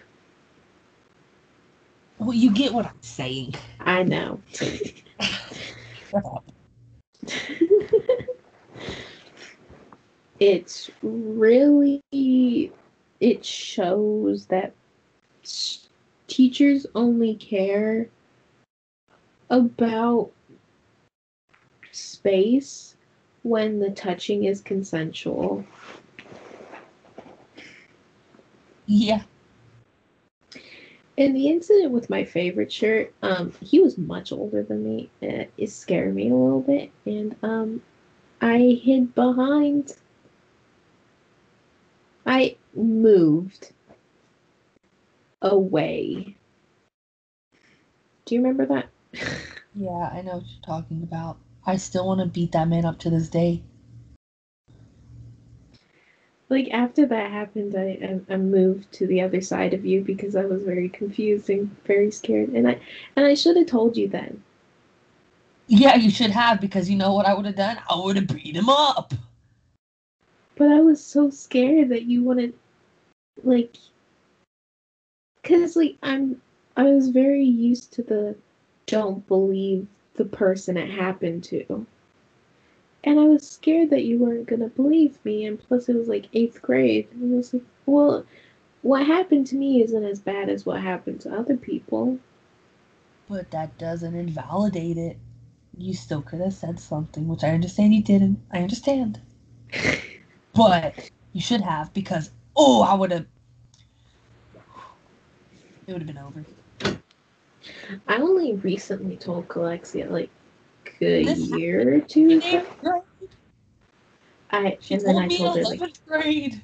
Well, 2.18 2.34
you 2.34 2.50
get 2.50 2.72
what 2.72 2.86
I'm 2.86 3.02
saying. 3.02 3.54
I 3.80 4.02
know. 4.02 4.40
it's 10.40 10.90
really 11.02 12.72
it 13.20 13.44
shows 13.44 14.46
that 14.46 14.72
teachers 16.26 16.86
only 16.94 17.34
care 17.34 18.08
about 19.50 20.30
space 21.92 22.96
when 23.42 23.78
the 23.80 23.90
touching 23.90 24.44
is 24.44 24.60
consensual 24.60 25.64
Yeah. 28.86 29.22
And 31.18 31.34
the 31.34 31.48
incident 31.48 31.92
with 31.92 32.10
my 32.10 32.24
favorite 32.24 32.70
shirt, 32.70 33.12
um, 33.22 33.52
he 33.62 33.80
was 33.80 33.96
much 33.96 34.32
older 34.32 34.62
than 34.62 34.84
me. 34.84 35.10
Uh, 35.22 35.44
it 35.56 35.70
scared 35.70 36.14
me 36.14 36.30
a 36.30 36.34
little 36.34 36.60
bit, 36.60 36.90
and 37.06 37.34
um, 37.42 37.82
I 38.40 38.78
hid 38.82 39.14
behind. 39.14 39.94
I 42.26 42.56
moved 42.74 43.72
away. 45.40 46.36
Do 48.26 48.34
you 48.34 48.40
remember 48.42 48.66
that? 48.66 48.88
Yeah, 49.74 50.10
I 50.12 50.22
know 50.22 50.36
what 50.36 50.46
you're 50.46 50.62
talking 50.64 51.02
about. 51.02 51.38
I 51.66 51.76
still 51.76 52.06
want 52.06 52.20
to 52.20 52.26
beat 52.26 52.52
that 52.52 52.68
man 52.68 52.84
up 52.84 52.98
to 53.00 53.10
this 53.10 53.28
day. 53.28 53.62
like 56.48 56.68
after 56.70 57.06
that 57.06 57.30
happened, 57.30 57.74
I, 57.76 58.20
I 58.30 58.34
I 58.34 58.36
moved 58.36 58.92
to 58.92 59.06
the 59.06 59.20
other 59.20 59.40
side 59.40 59.74
of 59.74 59.84
you 59.84 60.02
because 60.02 60.36
I 60.36 60.44
was 60.44 60.62
very 60.62 60.88
confused 60.88 61.50
and 61.50 61.74
very 61.84 62.10
scared, 62.10 62.50
and 62.50 62.68
I 62.68 62.80
and 63.16 63.26
I 63.26 63.34
should 63.34 63.56
have 63.56 63.66
told 63.66 63.96
you 63.96 64.08
then. 64.08 64.42
Yeah, 65.66 65.96
you 65.96 66.10
should 66.10 66.30
have 66.30 66.60
because 66.60 66.88
you 66.88 66.96
know 66.96 67.12
what 67.12 67.26
I 67.26 67.34
would 67.34 67.46
have 67.46 67.56
done? 67.56 67.78
I 67.90 67.96
would 67.96 68.16
have 68.16 68.28
beat 68.28 68.54
him 68.54 68.68
up. 68.68 69.12
But 70.54 70.70
I 70.70 70.80
was 70.80 71.04
so 71.04 71.30
scared 71.30 71.88
that 71.88 72.04
you 72.04 72.22
wouldn't 72.22 72.54
like 73.42 73.76
cuz 75.42 75.74
like 75.76 75.96
I'm 76.02 76.40
I 76.76 76.84
was 76.84 77.08
very 77.08 77.44
used 77.44 77.92
to 77.94 78.02
the 78.02 78.36
don't 78.86 79.26
believe 79.26 79.86
the 80.14 80.24
person 80.24 80.76
it 80.76 80.90
happened 80.90 81.44
to. 81.44 81.86
And 83.04 83.20
I 83.20 83.24
was 83.24 83.48
scared 83.48 83.90
that 83.90 84.04
you 84.04 84.18
weren't 84.18 84.46
going 84.46 84.62
to 84.62 84.68
believe 84.68 85.18
me 85.24 85.44
and 85.44 85.58
plus 85.58 85.88
it 85.88 85.94
was 85.94 86.08
like 86.08 86.30
8th 86.32 86.60
grade 86.60 87.08
and 87.12 87.34
I 87.34 87.36
was 87.36 87.54
like, 87.54 87.62
well, 87.84 88.24
what 88.82 89.06
happened 89.06 89.46
to 89.48 89.56
me 89.56 89.82
isn't 89.82 90.04
as 90.04 90.20
bad 90.20 90.48
as 90.48 90.66
what 90.66 90.80
happened 90.80 91.20
to 91.22 91.36
other 91.36 91.56
people. 91.56 92.18
But 93.28 93.50
that 93.50 93.78
doesn't 93.78 94.14
invalidate 94.14 94.96
it. 94.96 95.18
You 95.76 95.94
still 95.94 96.22
could 96.22 96.40
have 96.40 96.54
said 96.54 96.80
something, 96.80 97.28
which 97.28 97.44
I 97.44 97.50
understand 97.50 97.94
you 97.94 98.02
didn't. 98.02 98.40
I 98.52 98.62
understand. 98.62 99.20
But 100.54 101.10
you 101.34 101.42
should 101.42 101.60
have 101.60 101.92
because, 101.92 102.30
oh, 102.56 102.80
I 102.80 102.94
would 102.94 103.10
have. 103.10 103.26
It 105.86 105.92
would 105.92 106.00
have 106.00 106.06
been 106.06 106.16
over. 106.16 106.46
I 108.06 108.16
only 108.16 108.54
recently 108.54 109.16
told 109.16 109.48
Calexia 109.48 110.10
like 110.10 110.30
a 111.00 111.24
This 111.24 111.48
year 111.50 111.96
or 111.96 112.00
two 112.00 112.38
ago. 112.38 112.64
grade, 112.80 113.30
I 114.50 114.78
She 114.80 114.94
and 114.94 115.04
then 115.04 115.16
I 115.16 115.28
told 115.28 115.56
her 115.56 115.64
like 115.64 115.80
11th 115.80 116.06
grade. 116.06 116.62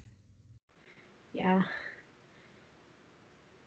Yeah. 1.33 1.63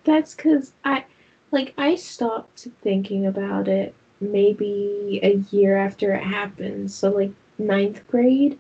That's 0.05 0.35
because 0.35 0.73
I, 0.85 1.05
like, 1.51 1.75
I 1.77 1.97
stopped 1.97 2.69
thinking 2.83 3.27
about 3.27 3.69
it 3.69 3.95
maybe 4.21 5.21
a 5.23 5.37
year 5.55 5.77
after 5.77 6.13
it 6.15 6.23
happened. 6.23 6.91
So, 6.91 7.11
like, 7.11 7.33
ninth 7.59 8.07
grade, 8.07 8.59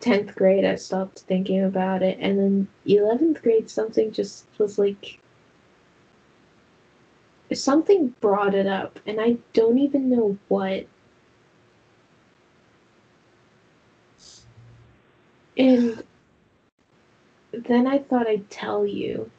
10th 0.00 0.34
grade, 0.34 0.64
I 0.64 0.74
stopped 0.74 1.20
thinking 1.20 1.62
about 1.62 2.02
it. 2.02 2.18
And 2.20 2.38
then 2.38 2.68
11th 2.86 3.40
grade, 3.42 3.70
something 3.70 4.12
just 4.12 4.46
was 4.58 4.78
like, 4.78 5.20
something 7.54 8.14
brought 8.20 8.54
it 8.54 8.66
up. 8.66 8.98
And 9.06 9.20
I 9.20 9.36
don't 9.52 9.78
even 9.78 10.10
know 10.10 10.38
what. 10.48 10.86
And 15.56 16.02
then 17.52 17.86
I 17.86 17.98
thought 17.98 18.26
I'd 18.26 18.50
tell 18.50 18.86
you. 18.86 19.30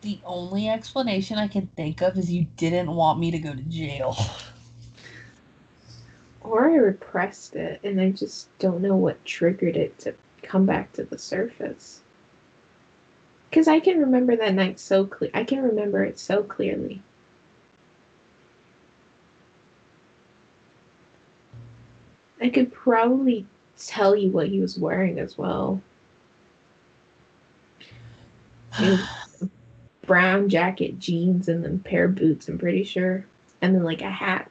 The 0.00 0.18
only 0.24 0.68
explanation 0.68 1.38
I 1.38 1.48
can 1.48 1.66
think 1.76 2.00
of 2.02 2.16
is 2.16 2.30
you 2.30 2.46
didn't 2.56 2.90
want 2.90 3.18
me 3.18 3.30
to 3.32 3.38
go 3.38 3.52
to 3.54 3.62
jail. 3.62 4.16
Or 6.40 6.70
I 6.70 6.76
repressed 6.76 7.56
it 7.56 7.80
and 7.84 8.00
I 8.00 8.10
just 8.10 8.48
don't 8.58 8.80
know 8.80 8.96
what 8.96 9.22
triggered 9.24 9.76
it 9.76 9.98
to 9.98 10.14
come 10.42 10.64
back 10.64 10.92
to 10.94 11.04
the 11.04 11.18
surface. 11.18 12.00
Because 13.48 13.68
I 13.68 13.80
can 13.80 13.98
remember 13.98 14.36
that 14.36 14.54
night 14.54 14.78
so 14.78 15.06
clear. 15.06 15.30
I 15.32 15.44
can 15.44 15.62
remember 15.62 16.04
it 16.04 16.18
so 16.18 16.42
clearly. 16.42 17.02
I 22.40 22.50
could 22.50 22.72
probably 22.72 23.46
tell 23.78 24.14
you 24.14 24.30
what 24.30 24.48
he 24.48 24.60
was 24.60 24.78
wearing 24.78 25.18
as 25.18 25.36
well. 25.36 25.82
It 28.80 28.90
was 28.90 29.42
a 29.42 29.48
brown 30.06 30.48
jacket, 30.48 30.98
jeans, 30.98 31.48
and 31.48 31.64
then 31.64 31.80
pair 31.80 32.04
of 32.04 32.14
boots, 32.14 32.48
I'm 32.48 32.58
pretty 32.58 32.84
sure. 32.84 33.24
And 33.60 33.74
then 33.74 33.82
like 33.82 34.02
a 34.02 34.10
hat. 34.10 34.50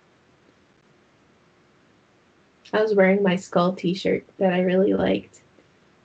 I 2.73 2.81
was 2.81 2.93
wearing 2.93 3.23
my 3.23 3.37
skull 3.37 3.73
t 3.73 3.93
shirt 3.93 4.25
that 4.37 4.53
I 4.53 4.61
really 4.61 4.93
liked. 4.93 5.41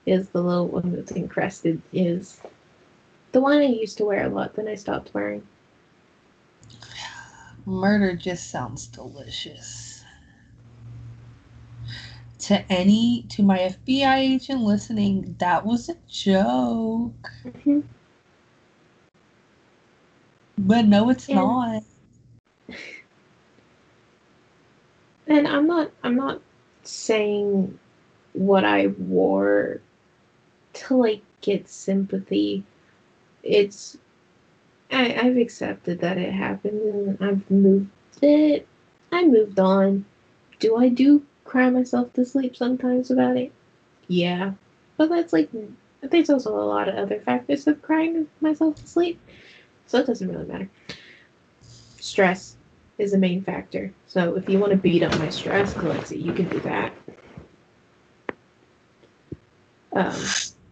Is 0.05 0.29
the 0.29 0.41
little 0.41 0.67
one 0.67 0.93
that's 0.93 1.11
encrusted 1.11 1.81
is 1.91 2.41
the 3.33 3.41
one 3.41 3.57
I 3.57 3.65
used 3.65 3.97
to 3.97 4.05
wear 4.05 4.25
a 4.25 4.29
lot, 4.29 4.55
then 4.55 4.67
I 4.67 4.75
stopped 4.75 5.13
wearing. 5.13 5.45
Murder 7.65 8.15
just 8.15 8.49
sounds 8.49 8.87
delicious. 8.87 10.03
To 12.39 12.63
any, 12.71 13.25
to 13.29 13.41
my 13.43 13.57
FBI 13.85 14.17
agent 14.17 14.61
listening, 14.61 15.35
that 15.39 15.65
was 15.65 15.89
a 15.89 15.95
joke. 16.09 17.31
Mhm. 17.45 17.83
But 20.57 20.85
no, 20.85 21.09
it's 21.09 21.27
And- 21.27 21.35
not. 21.37 21.83
And 25.25 25.47
I'm 25.47 25.67
not 25.67 25.89
I'm 26.03 26.17
not 26.17 26.41
saying 26.83 27.79
what 28.33 28.65
I 28.65 28.87
wore 28.87 29.79
to 30.73 30.97
like 30.97 31.21
get 31.39 31.69
sympathy. 31.69 32.65
It's 33.43 33.97
I, 34.91 35.15
I've 35.15 35.37
accepted 35.37 35.99
that 36.01 36.17
it 36.17 36.31
happened 36.31 36.81
and 36.81 37.17
I've 37.21 37.51
moved 37.51 37.89
it. 38.21 38.67
I 39.11 39.25
moved 39.25 39.59
on. 39.59 40.05
Do 40.59 40.77
I 40.77 40.89
do 40.89 41.25
cry 41.43 41.69
myself 41.69 42.13
to 42.13 42.25
sleep 42.25 42.55
sometimes 42.55 43.11
about 43.11 43.37
it? 43.37 43.51
Yeah. 44.07 44.53
But 44.97 45.09
that's 45.09 45.33
like 45.33 45.49
there's 46.01 46.29
also 46.29 46.55
a 46.55 46.61
lot 46.63 46.87
of 46.89 46.95
other 46.95 47.19
factors 47.19 47.67
of 47.67 47.81
crying 47.81 48.27
myself 48.41 48.79
to 48.81 48.87
sleep. 48.87 49.21
So 49.87 49.99
it 49.99 50.07
doesn't 50.07 50.29
really 50.29 50.45
matter. 50.45 50.69
Stress 51.99 52.57
is 52.97 53.13
a 53.13 53.17
main 53.17 53.43
factor. 53.43 53.93
So 54.07 54.35
if 54.35 54.47
you 54.47 54.59
want 54.59 54.71
to 54.71 54.77
beat 54.77 55.03
up 55.03 55.17
my 55.19 55.29
stress, 55.29 55.73
Alexi, 55.73 56.23
you 56.23 56.33
can 56.33 56.47
do 56.49 56.59
that. 56.61 56.93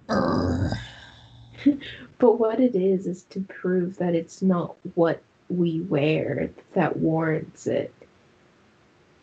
Um. 0.10 0.72
but 2.22 2.40
what 2.40 2.60
it 2.60 2.76
is 2.76 3.08
is 3.08 3.24
to 3.24 3.40
prove 3.42 3.98
that 3.98 4.14
it's 4.14 4.44
not 4.44 4.76
what 4.94 5.20
we 5.50 5.82
wear 5.82 6.52
that 6.74 6.98
warrants 6.98 7.66
it. 7.66 7.92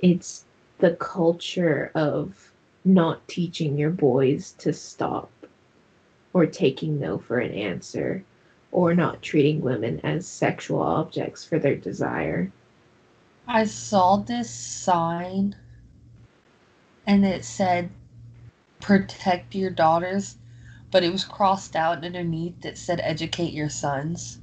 It's 0.01 0.45
the 0.79 0.97
culture 0.97 1.93
of 1.95 2.53
not 2.85 3.27
teaching 3.29 3.79
your 3.79 3.91
boys 3.91 4.51
to 4.59 4.73
stop 4.73 5.31
or 6.33 6.45
taking 6.45 6.99
no 6.99 7.19
for 7.19 7.39
an 7.39 7.53
answer 7.53 8.25
or 8.73 8.95
not 8.95 9.23
treating 9.23 9.61
women 9.61 10.01
as 10.03 10.27
sexual 10.27 10.83
objects 10.83 11.45
for 11.45 11.61
their 11.61 11.77
desire. 11.77 12.51
I 13.47 13.65
saw 13.65 14.17
this 14.17 14.51
sign 14.51 15.55
and 17.07 17.25
it 17.25 17.45
said 17.45 17.91
protect 18.81 19.55
your 19.55 19.71
daughters, 19.71 20.37
but 20.91 21.05
it 21.05 21.13
was 21.13 21.25
crossed 21.25 21.77
out 21.77 22.05
underneath 22.05 22.61
that 22.63 22.79
said 22.79 23.01
educate 23.03 23.53
your 23.53 23.69
sons. 23.69 24.41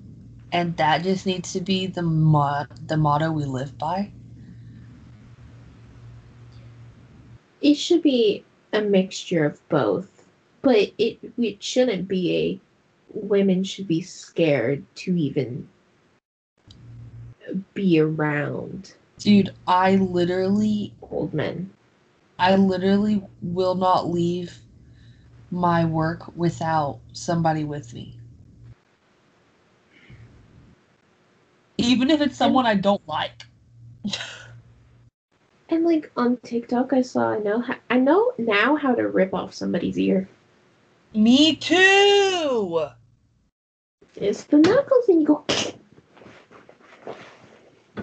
And 0.51 0.77
that 0.77 1.03
just 1.03 1.26
needs 1.26 1.53
to 1.53 1.61
be 1.61 1.88
the 1.88 2.01
mo- 2.03 2.67
the 2.88 2.97
motto 2.97 3.31
we 3.31 3.45
live 3.45 3.77
by. 3.77 4.11
it 7.61 7.76
should 7.76 8.01
be 8.03 8.43
a 8.73 8.81
mixture 8.81 9.45
of 9.45 9.67
both 9.69 10.27
but 10.61 10.91
it 10.97 11.17
it 11.38 11.63
shouldn't 11.63 12.07
be 12.07 12.35
a 12.35 13.19
women 13.19 13.63
should 13.63 13.88
be 13.88 14.01
scared 14.01 14.84
to 14.95 15.15
even 15.15 15.67
be 17.73 17.99
around 17.99 18.93
Dude, 19.17 19.53
I 19.67 19.95
literally 19.95 20.93
old 21.01 21.34
men 21.34 21.72
I 22.38 22.55
literally 22.55 23.23
will 23.41 23.76
not 23.76 24.09
leave 24.09 24.59
my 25.56 25.86
work 25.86 26.36
without 26.36 26.99
somebody 27.14 27.64
with 27.64 27.94
me. 27.94 28.19
Even 31.77 32.10
if 32.10 32.19
it's 32.22 32.38
someone 32.38 32.65
I 32.65 32.76
don't 32.76 33.06
like. 33.07 33.44
and 35.69 35.84
like 35.84 36.11
on 36.15 36.38
tiktok 36.44 36.94
i 36.94 37.02
saw 37.02 37.32
i 37.32 37.40
know 37.40 37.60
how, 37.60 37.73
i 37.90 37.98
know 37.98 38.32
now 38.38 38.76
how 38.76 38.94
to 38.94 39.07
rip 39.07 39.34
off 39.34 39.52
somebody's 39.52 39.98
ear 39.98 40.30
Me 41.15 41.56
too. 41.56 42.86
it's 44.15 44.44
the 44.44 44.57
knuckles 44.60 45.10
and 45.10 45.22
you 45.22 45.27
go 45.27 45.44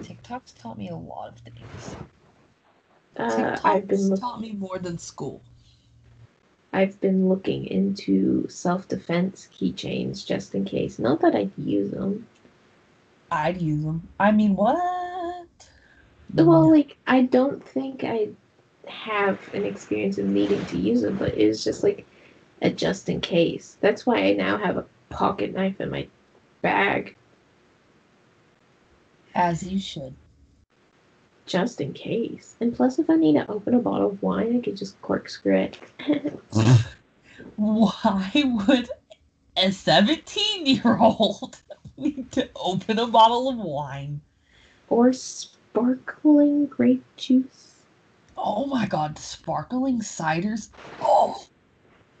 TikTok's 0.01 0.51
taught 0.51 0.77
me 0.77 0.89
a 0.89 0.95
lot 0.95 1.29
of 1.29 1.37
things. 1.39 1.95
uh, 3.15 3.57
i've 3.63 3.87
been 3.87 3.97
TikTok's 3.97 4.09
look- 4.09 4.19
taught 4.19 4.41
me 4.41 4.51
more 4.51 4.77
than 4.79 4.97
school. 4.97 5.41
I've 6.73 6.99
been 7.01 7.29
looking 7.29 7.65
into 7.65 8.47
self-defense 8.49 9.47
keychains 9.53 10.25
just 10.25 10.55
in 10.55 10.65
case 10.65 10.99
not 10.99 11.21
that 11.21 11.35
i'd 11.35 11.57
use 11.57 11.91
them 11.91 12.27
I'd 13.31 13.61
use 13.61 13.83
them. 13.83 14.09
I 14.19 14.31
mean, 14.31 14.55
what? 14.55 15.49
Well, 16.33 16.69
like 16.71 16.97
I 17.07 17.21
don't 17.23 17.63
think 17.67 18.03
I 18.03 18.29
have 18.87 19.49
an 19.53 19.65
experience 19.65 20.17
of 20.17 20.25
needing 20.25 20.65
to 20.67 20.77
use 20.77 21.01
them, 21.01 21.17
but 21.17 21.37
it's 21.37 21.63
just 21.63 21.83
like 21.83 22.07
a 22.61 22.69
just 22.71 23.09
in 23.09 23.21
case. 23.21 23.77
That's 23.81 24.05
why 24.05 24.17
I 24.25 24.33
now 24.33 24.57
have 24.57 24.77
a 24.77 24.89
pocket 25.09 25.53
knife 25.53 25.79
in 25.81 25.89
my 25.91 26.09
bag, 26.61 27.17
as 29.35 29.63
you 29.63 29.79
should. 29.79 30.15
Just 31.45 31.81
in 31.81 31.93
case. 31.93 32.55
And 32.59 32.75
plus, 32.75 32.99
if 32.99 33.09
I 33.09 33.15
need 33.15 33.33
to 33.33 33.49
open 33.49 33.73
a 33.73 33.79
bottle 33.79 34.11
of 34.11 34.21
wine, 34.21 34.57
I 34.57 34.61
could 34.61 34.77
just 34.77 35.01
corkscrew 35.01 35.55
it. 35.55 35.77
Why 37.55 38.43
would 38.67 38.89
a 39.57 39.71
17 39.71 40.65
year 40.65 40.97
old 40.97 41.57
need 41.97 42.31
to 42.33 42.49
open 42.55 42.99
a 42.99 43.07
bottle 43.07 43.49
of 43.49 43.57
wine? 43.57 44.21
or 44.93 45.11
sparkling 45.11 46.67
grape 46.67 47.03
juice. 47.17 47.85
Oh 48.37 48.67
my 48.67 48.85
god, 48.85 49.17
sparkling 49.17 50.01
ciders? 50.01 50.69
Oh, 51.01 51.43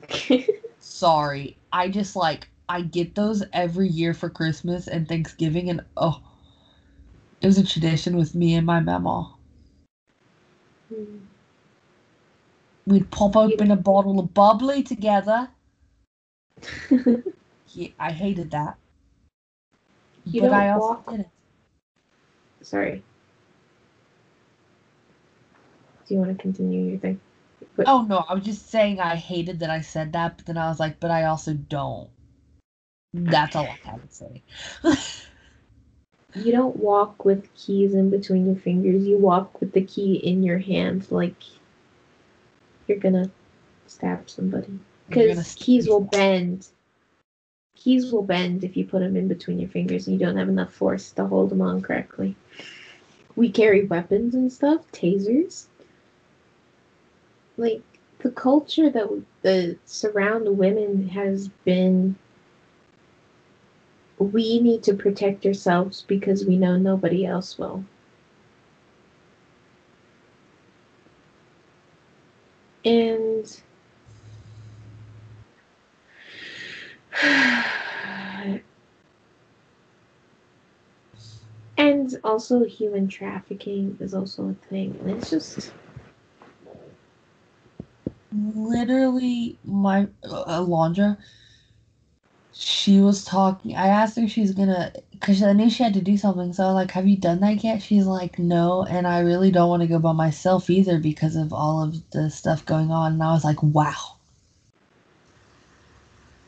sorry. 0.79 1.57
I 1.71 1.89
just 1.89 2.15
like, 2.15 2.47
I 2.67 2.81
get 2.81 3.13
those 3.13 3.43
every 3.53 3.89
year 3.89 4.15
for 4.15 4.29
Christmas 4.29 4.87
and 4.87 5.07
Thanksgiving, 5.07 5.69
and 5.69 5.81
oh, 5.97 6.19
it 7.43 7.47
was 7.47 7.57
a 7.57 7.65
tradition 7.65 8.15
with 8.15 8.33
me 8.33 8.55
and 8.55 8.65
my 8.65 8.79
mama. 8.79 9.35
Hmm. 10.87 11.17
We'd 12.87 13.11
pop 13.11 13.35
open 13.35 13.69
a 13.71 13.75
bottle 13.75 14.19
of 14.19 14.33
bubbly 14.33 14.81
together. 14.81 15.49
Yeah, 17.75 17.87
I 17.97 18.11
hated 18.11 18.51
that. 18.51 18.77
You 20.25 20.41
but 20.41 20.53
I 20.53 20.69
also 20.69 20.87
walk- 20.89 21.09
did 21.09 21.21
it. 21.21 21.29
Sorry. 22.61 23.03
Do 26.07 26.13
you 26.13 26.19
want 26.19 26.37
to 26.37 26.39
continue 26.39 26.91
your 26.91 26.99
thing? 26.99 27.19
Oh 27.87 28.05
no, 28.07 28.23
I 28.29 28.35
was 28.35 28.43
just 28.43 28.69
saying 28.69 28.99
I 28.99 29.15
hated 29.15 29.59
that 29.61 29.71
I 29.71 29.81
said 29.81 30.13
that, 30.13 30.37
but 30.37 30.45
then 30.45 30.57
I 30.59 30.69
was 30.69 30.79
like, 30.79 30.99
but 30.99 31.09
I 31.09 31.23
also 31.23 31.53
don't. 31.53 32.09
That's 33.13 33.55
all 33.55 33.79
I 33.83 33.89
had 33.89 34.07
to 34.07 34.15
say. 34.15 34.43
You 36.35 36.51
don't 36.51 36.77
walk 36.77 37.25
with 37.25 37.53
keys 37.55 37.93
in 37.93 38.09
between 38.09 38.47
your 38.47 38.55
fingers. 38.55 39.05
You 39.05 39.17
walk 39.17 39.59
with 39.59 39.71
the 39.73 39.83
key 39.83 40.15
in 40.15 40.43
your 40.43 40.57
hand, 40.57 41.11
like 41.11 41.35
you're 42.87 42.97
gonna 42.97 43.29
stab 43.87 44.29
somebody. 44.29 44.79
Because 45.07 45.55
keys 45.55 45.87
will 45.87 46.01
bend. 46.01 46.67
Keys 47.75 48.11
will 48.11 48.23
bend 48.23 48.63
if 48.63 48.77
you 48.77 48.85
put 48.85 48.99
them 48.99 49.15
in 49.15 49.27
between 49.27 49.59
your 49.59 49.69
fingers 49.69 50.07
and 50.07 50.19
you 50.19 50.25
don't 50.25 50.37
have 50.37 50.49
enough 50.49 50.73
force 50.73 51.11
to 51.11 51.25
hold 51.25 51.49
them 51.49 51.61
on 51.61 51.81
correctly. 51.81 52.35
We 53.35 53.51
carry 53.51 53.85
weapons 53.85 54.35
and 54.35 54.51
stuff, 54.51 54.91
tasers. 54.91 55.65
Like 57.57 57.81
the 58.19 58.31
culture 58.31 58.89
that 58.89 59.23
the 59.41 59.77
surround 59.85 60.57
women 60.57 61.09
has 61.09 61.49
been 61.65 62.15
we 64.19 64.59
need 64.59 64.83
to 64.83 64.93
protect 64.93 65.45
ourselves 65.45 66.03
because 66.07 66.45
we 66.45 66.57
know 66.57 66.77
nobody 66.77 67.25
else 67.25 67.57
will. 67.57 67.83
And 72.85 73.61
and 81.77 82.19
also 82.23 82.63
human 82.65 83.07
trafficking 83.07 83.97
is 83.99 84.13
also 84.13 84.49
a 84.49 84.53
thing. 84.69 84.97
It's 85.05 85.29
just 85.29 85.73
literally 88.33 89.59
my 89.63 90.07
uh, 90.23 90.45
Alondra. 90.45 91.17
She 92.53 93.01
was 93.01 93.25
talking. 93.25 93.75
I 93.75 93.87
asked 93.87 94.17
her 94.17 94.23
if 94.23 94.31
she's 94.31 94.53
gonna, 94.53 94.93
cause 95.21 95.43
I 95.43 95.53
knew 95.53 95.69
she 95.69 95.83
had 95.83 95.93
to 95.95 96.01
do 96.01 96.17
something. 96.17 96.53
So 96.53 96.63
I 96.63 96.67
was 96.67 96.75
like, 96.75 96.91
"Have 96.91 97.07
you 97.07 97.17
done 97.17 97.39
that 97.41 97.63
yet?" 97.63 97.81
She's 97.81 98.05
like, 98.07 98.39
"No," 98.39 98.83
and 98.85 99.07
I 99.07 99.19
really 99.19 99.51
don't 99.51 99.69
want 99.69 99.81
to 99.81 99.87
go 99.87 99.99
by 99.99 100.13
myself 100.13 100.69
either 100.69 100.99
because 100.99 101.35
of 101.35 101.53
all 101.53 101.83
of 101.83 102.09
the 102.11 102.29
stuff 102.29 102.65
going 102.65 102.91
on. 102.91 103.13
And 103.13 103.23
I 103.23 103.33
was 103.33 103.43
like, 103.43 103.61
"Wow." 103.63 104.17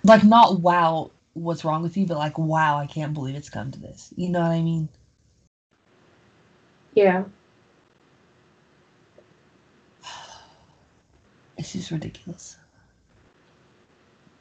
Like 0.03 0.23
not 0.23 0.61
wow, 0.61 1.11
what's 1.33 1.65
wrong 1.65 1.83
with 1.83 1.97
you, 1.97 2.05
but 2.07 2.17
like 2.17 2.37
wow, 2.37 2.77
I 2.79 2.87
can't 2.87 3.13
believe 3.13 3.35
it's 3.35 3.49
come 3.49 3.71
to 3.71 3.79
this. 3.79 4.13
You 4.15 4.29
know 4.29 4.41
what 4.41 4.51
I 4.51 4.61
mean? 4.61 4.89
yeah. 6.95 7.23
It's 11.57 11.73
just 11.73 11.91
ridiculous. 11.91 12.57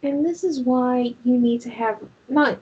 And 0.04 0.24
this 0.24 0.44
is 0.44 0.60
why 0.60 1.14
you 1.24 1.38
need 1.38 1.62
to 1.62 1.70
have 1.70 1.98
not 2.28 2.58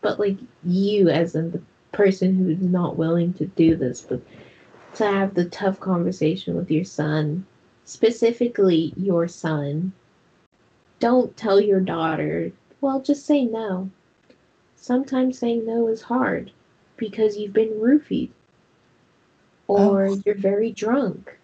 but 0.00 0.20
like 0.20 0.36
you 0.64 1.08
as 1.08 1.34
in 1.34 1.50
the 1.50 1.60
person 1.90 2.36
who's 2.36 2.60
not 2.60 2.96
willing 2.96 3.32
to 3.34 3.46
do 3.46 3.74
this, 3.74 4.00
but 4.00 4.20
to 4.94 5.04
have 5.04 5.34
the 5.34 5.46
tough 5.46 5.80
conversation 5.80 6.54
with 6.54 6.70
your 6.70 6.84
son, 6.84 7.44
specifically 7.84 8.92
your 8.96 9.26
son. 9.26 9.92
Don't 11.00 11.36
tell 11.36 11.60
your 11.60 11.80
daughter, 11.80 12.52
well, 12.80 13.00
just 13.00 13.26
say 13.26 13.44
no. 13.44 13.90
Sometimes 14.76 15.38
saying 15.38 15.66
no 15.66 15.88
is 15.88 16.02
hard 16.02 16.52
because 16.96 17.36
you've 17.36 17.52
been 17.52 17.70
roofied, 17.80 18.30
or 19.66 20.06
Oh. 20.10 20.22
you're 20.24 20.36
very 20.36 20.70
drunk, 20.70 21.36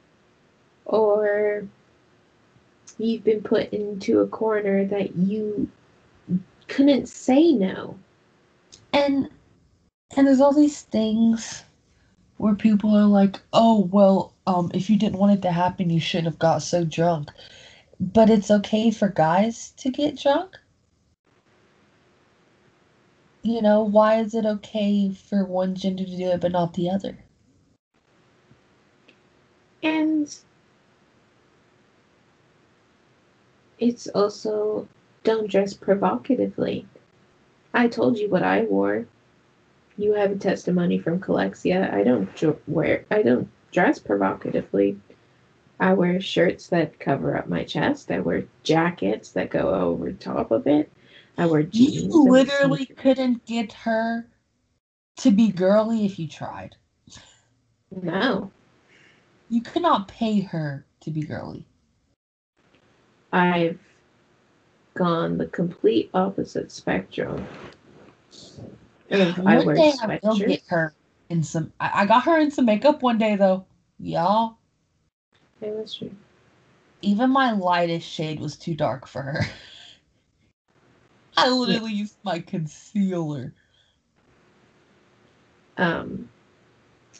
or 0.84 1.66
you've 2.98 3.24
been 3.24 3.42
put 3.42 3.72
into 3.72 4.20
a 4.20 4.26
corner 4.26 4.84
that 4.84 5.16
you 5.16 5.70
couldn't 6.68 7.08
say 7.08 7.52
no. 7.52 7.98
And 8.92 9.28
and 10.16 10.26
there's 10.26 10.40
all 10.40 10.52
these 10.52 10.82
things 10.82 11.64
where 12.36 12.54
people 12.54 12.96
are 12.96 13.06
like, 13.06 13.40
"Oh, 13.52 13.80
well, 13.92 14.34
um 14.46 14.70
if 14.74 14.88
you 14.90 14.96
didn't 14.98 15.18
want 15.18 15.32
it 15.32 15.42
to 15.42 15.52
happen, 15.52 15.90
you 15.90 16.00
shouldn't 16.00 16.26
have 16.26 16.38
got 16.38 16.62
so 16.62 16.84
drunk." 16.84 17.30
But 18.00 18.30
it's 18.30 18.50
okay 18.50 18.90
for 18.90 19.08
guys 19.08 19.72
to 19.78 19.90
get 19.90 20.18
drunk? 20.18 20.58
You 23.42 23.60
know, 23.62 23.82
why 23.82 24.16
is 24.20 24.34
it 24.34 24.46
okay 24.46 25.10
for 25.10 25.44
one 25.44 25.74
gender 25.74 26.04
to 26.04 26.16
do 26.16 26.28
it 26.30 26.40
but 26.40 26.52
not 26.52 26.74
the 26.74 26.90
other? 26.90 27.18
And 29.82 30.34
it's 33.78 34.06
also 34.08 34.88
don't 35.22 35.50
dress 35.50 35.74
provocatively. 35.74 36.86
I 37.72 37.88
told 37.88 38.18
you 38.18 38.30
what 38.30 38.42
I 38.42 38.62
wore. 38.62 39.06
You 39.96 40.14
have 40.14 40.32
a 40.32 40.36
testimony 40.36 40.98
from 40.98 41.20
Calexia. 41.20 41.92
I 41.92 42.02
don't 42.02 42.34
dr- 42.34 42.60
wear 42.66 43.04
I 43.10 43.22
don't 43.22 43.48
dress 43.72 43.98
provocatively. 43.98 44.98
I 45.80 45.92
wear 45.94 46.20
shirts 46.20 46.68
that 46.68 47.00
cover 47.00 47.36
up 47.36 47.48
my 47.48 47.64
chest. 47.64 48.10
I 48.10 48.20
wear 48.20 48.44
jackets 48.62 49.32
that 49.32 49.50
go 49.50 49.74
over 49.74 50.12
top 50.12 50.50
of 50.50 50.66
it. 50.66 50.90
I 51.36 51.46
wear 51.46 51.64
jeans. 51.64 52.14
You 52.14 52.30
literally 52.30 52.86
couldn't 52.86 53.44
get 53.44 53.72
her 53.72 54.26
to 55.16 55.30
be 55.30 55.50
girly 55.50 56.04
if 56.04 56.18
you 56.18 56.28
tried. 56.28 56.76
No. 57.90 58.52
You 59.48 59.62
could 59.62 59.82
not 59.82 60.08
pay 60.08 60.40
her 60.40 60.84
to 61.00 61.10
be 61.10 61.22
girly. 61.22 61.66
I've 63.34 63.80
gone 64.94 65.38
the 65.38 65.46
complete 65.46 66.08
opposite 66.14 66.70
spectrum. 66.70 67.44
I 69.46 69.58
One 69.58 69.60
wear 69.60 69.76
day 69.76 69.94
I 70.02 70.10
will 70.22 70.38
get 70.38 70.62
sweatshirts. 70.62 70.68
her 70.68 70.94
in 71.30 71.42
some. 71.42 71.72
I, 71.80 72.02
I 72.02 72.06
got 72.06 72.24
her 72.24 72.38
in 72.38 72.50
some 72.50 72.66
makeup 72.66 73.02
one 73.02 73.18
day 73.18 73.36
though, 73.36 73.66
y'all. 73.98 74.58
Yeah, 75.60 75.72
that's 75.76 75.94
true. 75.94 76.12
Even 77.02 77.30
my 77.30 77.52
lightest 77.52 78.08
shade 78.08 78.40
was 78.40 78.56
too 78.56 78.74
dark 78.74 79.06
for 79.06 79.22
her. 79.22 79.46
I 81.36 81.50
literally 81.50 81.92
used 81.92 82.16
my 82.24 82.40
concealer. 82.40 83.54
Um, 85.76 86.28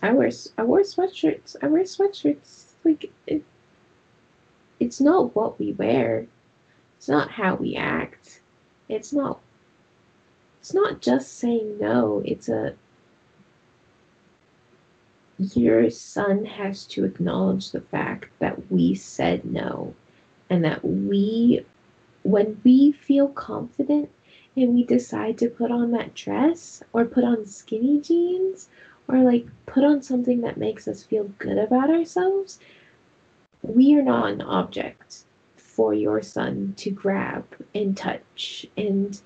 I 0.02 0.12
wear 0.12 0.30
I 0.58 0.62
wear 0.64 0.82
sweatshirts. 0.82 1.56
I 1.62 1.66
wear 1.68 1.82
sweatshirts. 1.84 2.66
Like 2.84 3.10
it, 3.26 3.42
it's 4.84 5.00
not 5.00 5.34
what 5.34 5.58
we 5.58 5.72
wear. 5.72 6.26
It's 6.98 7.08
not 7.08 7.30
how 7.30 7.54
we 7.54 7.74
act. 7.74 8.40
It's 8.90 9.14
not. 9.14 9.40
It's 10.60 10.74
not 10.74 11.00
just 11.00 11.38
saying 11.38 11.78
no. 11.78 12.22
It's 12.26 12.50
a. 12.50 12.74
Your 15.38 15.88
son 15.88 16.44
has 16.44 16.84
to 16.88 17.06
acknowledge 17.06 17.70
the 17.70 17.80
fact 17.80 18.28
that 18.40 18.70
we 18.70 18.94
said 18.94 19.46
no, 19.46 19.94
and 20.50 20.62
that 20.64 20.84
we, 20.84 21.64
when 22.22 22.60
we 22.62 22.92
feel 22.92 23.28
confident 23.28 24.10
and 24.54 24.74
we 24.74 24.84
decide 24.84 25.38
to 25.38 25.48
put 25.48 25.70
on 25.70 25.92
that 25.92 26.14
dress 26.14 26.82
or 26.92 27.06
put 27.06 27.24
on 27.24 27.46
skinny 27.46 28.00
jeans 28.00 28.68
or 29.08 29.18
like 29.18 29.46
put 29.66 29.82
on 29.82 30.02
something 30.02 30.42
that 30.42 30.58
makes 30.58 30.86
us 30.86 31.02
feel 31.02 31.24
good 31.38 31.58
about 31.58 31.90
ourselves, 31.90 32.60
we 33.66 33.94
are 33.96 34.02
not 34.02 34.30
an 34.30 34.42
object 34.42 35.24
for 35.56 35.94
your 35.94 36.22
son 36.22 36.74
to 36.76 36.90
grab 36.90 37.44
and 37.74 37.96
touch 37.96 38.66
and 38.76 39.20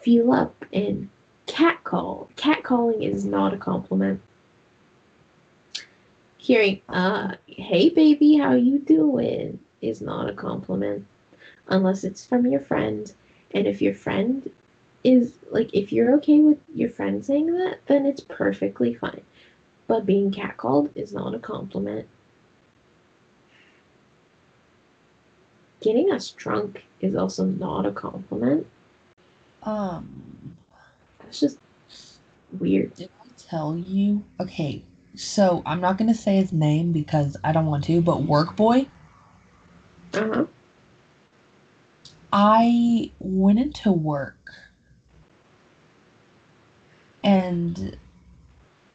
feel 0.00 0.32
up 0.32 0.64
and 0.72 1.08
catcall. 1.46 2.30
Catcalling 2.36 3.02
is 3.02 3.24
not 3.24 3.52
a 3.52 3.58
compliment. 3.58 4.20
Hearing, 6.38 6.80
uh, 6.88 7.34
hey 7.46 7.88
baby, 7.88 8.36
how 8.36 8.54
you 8.54 8.78
doing 8.78 9.58
is 9.80 10.00
not 10.00 10.30
a 10.30 10.34
compliment 10.34 11.06
unless 11.68 12.04
it's 12.04 12.24
from 12.24 12.46
your 12.46 12.60
friend. 12.60 13.12
And 13.52 13.66
if 13.66 13.82
your 13.82 13.94
friend 13.94 14.48
is 15.04 15.34
like 15.50 15.70
if 15.74 15.92
you're 15.92 16.14
okay 16.14 16.40
with 16.40 16.58
your 16.74 16.88
friend 16.90 17.24
saying 17.24 17.52
that, 17.58 17.80
then 17.86 18.06
it's 18.06 18.20
perfectly 18.20 18.94
fine. 18.94 19.22
But 19.88 20.06
being 20.06 20.30
catcalled 20.30 20.90
is 20.94 21.12
not 21.12 21.34
a 21.34 21.38
compliment. 21.38 22.06
Getting 25.82 26.12
us 26.12 26.30
drunk 26.30 26.84
is 27.00 27.16
also 27.16 27.44
not 27.44 27.86
a 27.86 27.92
compliment. 27.92 28.66
Um, 29.64 30.56
It's 31.26 31.40
just 31.40 31.58
weird. 32.58 32.94
did 32.94 33.10
I 33.20 33.26
tell 33.36 33.76
you? 33.76 34.24
Okay, 34.40 34.84
so 35.16 35.62
I'm 35.66 35.80
not 35.80 35.98
gonna 35.98 36.14
say 36.14 36.36
his 36.36 36.52
name 36.52 36.92
because 36.92 37.36
I 37.42 37.52
don't 37.52 37.66
want 37.66 37.84
to, 37.84 38.00
but 38.00 38.22
Work 38.22 38.56
Boy. 38.56 38.86
Uh 40.14 40.30
huh. 40.34 40.46
I 42.32 43.10
went 43.18 43.58
into 43.58 43.92
work 43.92 44.52
and 47.24 47.96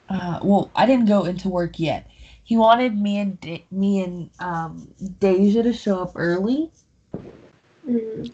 uh, 0.09 0.39
well, 0.41 0.71
I 0.75 0.85
didn't 0.85 1.05
go 1.07 1.25
into 1.25 1.49
work 1.49 1.79
yet. 1.79 2.09
He 2.47 2.57
wanted 2.57 2.97
me 2.97 3.19
and 3.19 3.39
De- 3.39 3.67
me 3.71 4.01
and 4.03 4.31
um, 4.39 4.95
Deja 5.19 5.63
to 5.63 5.73
show 5.73 6.01
up 6.01 6.13
early 6.15 6.73
Mm, 7.87 8.31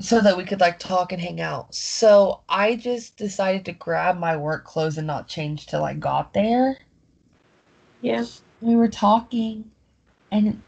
so 0.00 0.20
that 0.20 0.36
we 0.36 0.44
could 0.44 0.60
like 0.60 0.78
talk 0.78 1.12
and 1.12 1.20
hang 1.22 1.40
out. 1.40 1.74
So 1.74 2.42
I 2.48 2.76
just 2.76 3.16
decided 3.16 3.64
to 3.66 3.72
grab 3.72 4.18
my 4.18 4.36
work 4.36 4.64
clothes 4.64 4.98
and 4.98 5.06
not 5.06 5.28
change 5.28 5.66
till 5.66 5.84
I 5.84 5.94
got 5.94 6.34
there. 6.34 6.78
yeah. 8.02 8.24
We 8.60 8.76
were 8.76 8.88
talking, 8.88 9.72
and 10.32 10.64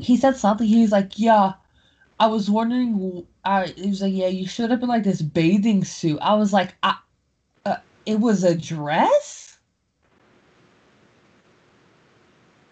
he 0.00 0.16
said 0.16 0.36
something. 0.36 0.66
He 0.66 0.82
was 0.82 0.92
like, 0.92 1.18
"Yeah, 1.18 1.54
I 2.20 2.28
was 2.28 2.50
wondering." 2.50 3.26
I 3.44 3.68
he 3.68 3.88
was 3.90 4.02
like, 4.02 4.14
"Yeah, 4.14 4.28
you 4.28 4.46
showed 4.48 4.72
up 4.72 4.82
in 4.82 4.88
like 4.90 5.04
this 5.04 5.22
bathing 5.22 5.84
suit." 5.84 6.18
I 6.22 6.34
was 6.36 6.52
like, 6.54 6.76
"I, 6.82 6.98
uh, 7.66 7.78
it 8.06 8.20
was 8.20 8.44
a 8.44 8.56
dress." 8.56 9.49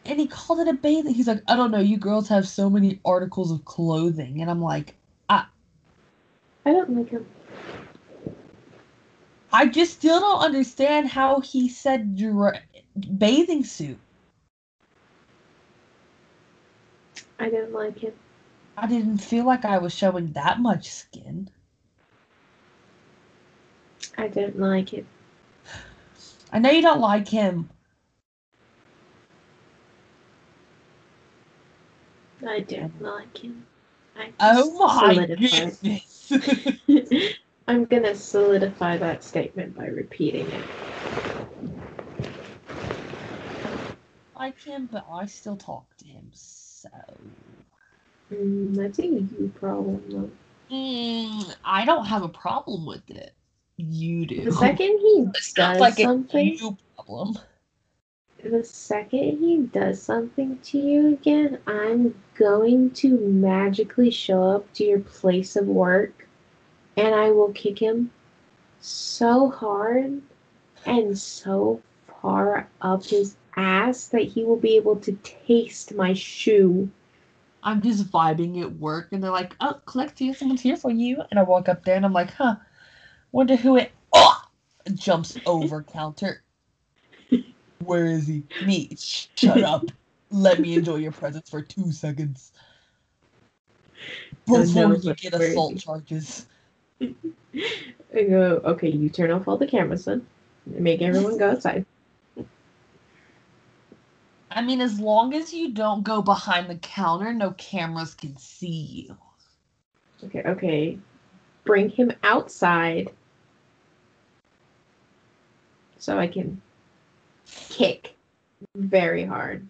And 0.08 0.18
he 0.18 0.26
called 0.26 0.60
it 0.60 0.68
a 0.68 0.72
bathing. 0.72 1.14
He's 1.14 1.28
like, 1.28 1.42
I 1.46 1.54
don't 1.54 1.70
know, 1.70 1.78
you 1.78 1.98
girls 1.98 2.28
have 2.28 2.48
so 2.48 2.70
many 2.70 3.00
articles 3.04 3.52
of 3.52 3.64
clothing, 3.64 4.40
and 4.40 4.50
I'm 4.50 4.62
like, 4.62 4.94
I 5.28 5.44
I 6.64 6.72
don't 6.72 6.90
like 6.96 7.10
him. 7.10 7.26
I 9.52 9.66
just 9.66 9.94
still 9.94 10.20
don't 10.20 10.40
understand 10.40 11.08
how 11.08 11.40
he 11.40 11.68
said 11.68 12.16
dra- 12.16 12.60
bathing 13.16 13.64
suit. 13.64 13.98
I 17.38 17.48
didn't 17.50 17.72
like 17.72 17.98
him. 17.98 18.12
I 18.76 18.86
didn't 18.86 19.18
feel 19.18 19.44
like 19.44 19.64
I 19.64 19.78
was 19.78 19.94
showing 19.94 20.32
that 20.32 20.60
much 20.60 20.90
skin. 20.90 21.50
I 24.16 24.28
didn't 24.28 24.58
like 24.58 24.92
it. 24.92 25.06
I 26.52 26.58
know 26.58 26.70
you 26.70 26.82
don't 26.82 27.00
like 27.00 27.28
him. 27.28 27.70
I 32.46 32.60
didn't 32.60 33.00
like 33.00 33.36
him. 33.38 33.66
I 34.16 34.32
Oh 34.40 34.70
my 34.96 35.26
solidified- 35.26 35.78
goodness. 35.80 37.34
I'm 37.68 37.84
gonna 37.84 38.14
solidify 38.14 38.96
that 38.98 39.22
statement 39.24 39.76
by 39.76 39.86
repeating 39.86 40.46
it. 40.46 40.64
like 44.38 44.58
him, 44.62 44.88
but 44.90 45.04
I 45.10 45.26
still 45.26 45.56
talk 45.56 45.84
to 45.98 46.04
him, 46.06 46.30
so. 46.32 46.88
Mm, 48.32 48.76
that's 48.76 48.98
a 48.98 49.06
you 49.06 49.52
problem, 49.58 50.02
though. 50.08 50.30
Mm, 50.74 51.54
I 51.64 51.84
don't 51.84 52.04
have 52.06 52.22
a 52.22 52.28
problem 52.28 52.86
with 52.86 53.10
it. 53.10 53.32
You 53.76 54.26
do. 54.26 54.44
The 54.44 54.52
second 54.52 54.98
he 54.98 55.26
It's 55.34 55.52
does 55.54 55.80
like 55.80 55.94
something, 55.94 56.46
you 56.58 56.76
problem. 56.96 57.38
The 58.42 58.64
second 58.64 59.38
he 59.38 59.58
does 59.72 60.02
something 60.02 60.58
to 60.58 60.78
you 60.78 61.08
again, 61.14 61.58
I'm 61.66 62.14
going 62.34 62.90
to 62.92 63.18
magically 63.18 64.10
show 64.10 64.42
up 64.42 64.72
to 64.74 64.84
your 64.84 65.00
place 65.00 65.56
of 65.56 65.66
work 65.66 66.28
and 66.96 67.14
I 67.14 67.30
will 67.30 67.52
kick 67.52 67.78
him 67.78 68.10
so 68.80 69.50
hard 69.50 70.20
and 70.86 71.18
so 71.18 71.80
far 72.20 72.68
up 72.80 73.04
his 73.04 73.36
ass 73.56 74.08
that 74.08 74.22
he 74.22 74.44
will 74.44 74.56
be 74.56 74.76
able 74.76 74.96
to 74.96 75.12
taste 75.22 75.94
my 75.94 76.12
shoe. 76.12 76.90
I'm 77.62 77.82
just 77.82 78.10
vibing 78.10 78.62
at 78.62 78.78
work, 78.78 79.08
and 79.12 79.22
they're 79.22 79.30
like, 79.30 79.56
"Oh, 79.60 79.80
collect 79.84 80.20
you. 80.20 80.32
Someone's 80.32 80.60
here 80.60 80.76
for 80.76 80.90
you." 80.90 81.22
And 81.30 81.38
I 81.38 81.42
walk 81.42 81.68
up 81.68 81.84
there, 81.84 81.96
and 81.96 82.04
I'm 82.04 82.12
like, 82.12 82.30
"Huh? 82.30 82.56
Wonder 83.32 83.56
who 83.56 83.76
it." 83.76 83.92
Oh! 84.12 84.42
Jumps 84.94 85.36
over 85.44 85.82
counter. 85.82 86.42
Where 87.84 88.06
is 88.06 88.26
he? 88.26 88.42
Me. 88.64 88.90
Shut 88.98 89.62
up. 89.62 89.84
Let 90.30 90.60
me 90.60 90.74
enjoy 90.74 90.96
your 90.96 91.12
presence 91.12 91.48
for 91.48 91.62
two 91.62 91.90
seconds. 91.90 92.52
Before 94.46 94.94
you 94.94 95.14
get 95.14 95.34
assault 95.34 95.78
charges. 95.78 96.46
I 97.00 98.22
go, 98.22 98.60
okay, 98.64 98.88
you 98.90 99.08
turn 99.08 99.30
off 99.30 99.48
all 99.48 99.56
the 99.56 99.66
cameras 99.66 100.04
then. 100.04 100.26
and 100.66 100.80
Make 100.80 101.02
everyone 101.02 101.38
go 101.38 101.50
outside. 101.50 101.86
I 104.50 104.62
mean, 104.62 104.80
as 104.80 104.98
long 104.98 105.34
as 105.34 105.52
you 105.52 105.72
don't 105.72 106.02
go 106.02 106.22
behind 106.22 106.68
the 106.68 106.76
counter, 106.76 107.32
no 107.32 107.52
cameras 107.52 108.14
can 108.14 108.36
see 108.36 109.06
you. 109.08 109.16
Okay, 110.24 110.42
okay. 110.44 110.98
Bring 111.64 111.90
him 111.90 112.12
outside 112.22 113.10
so 115.98 116.18
I 116.18 116.26
can 116.26 116.60
kick 117.68 118.14
very 118.76 119.24
hard. 119.24 119.66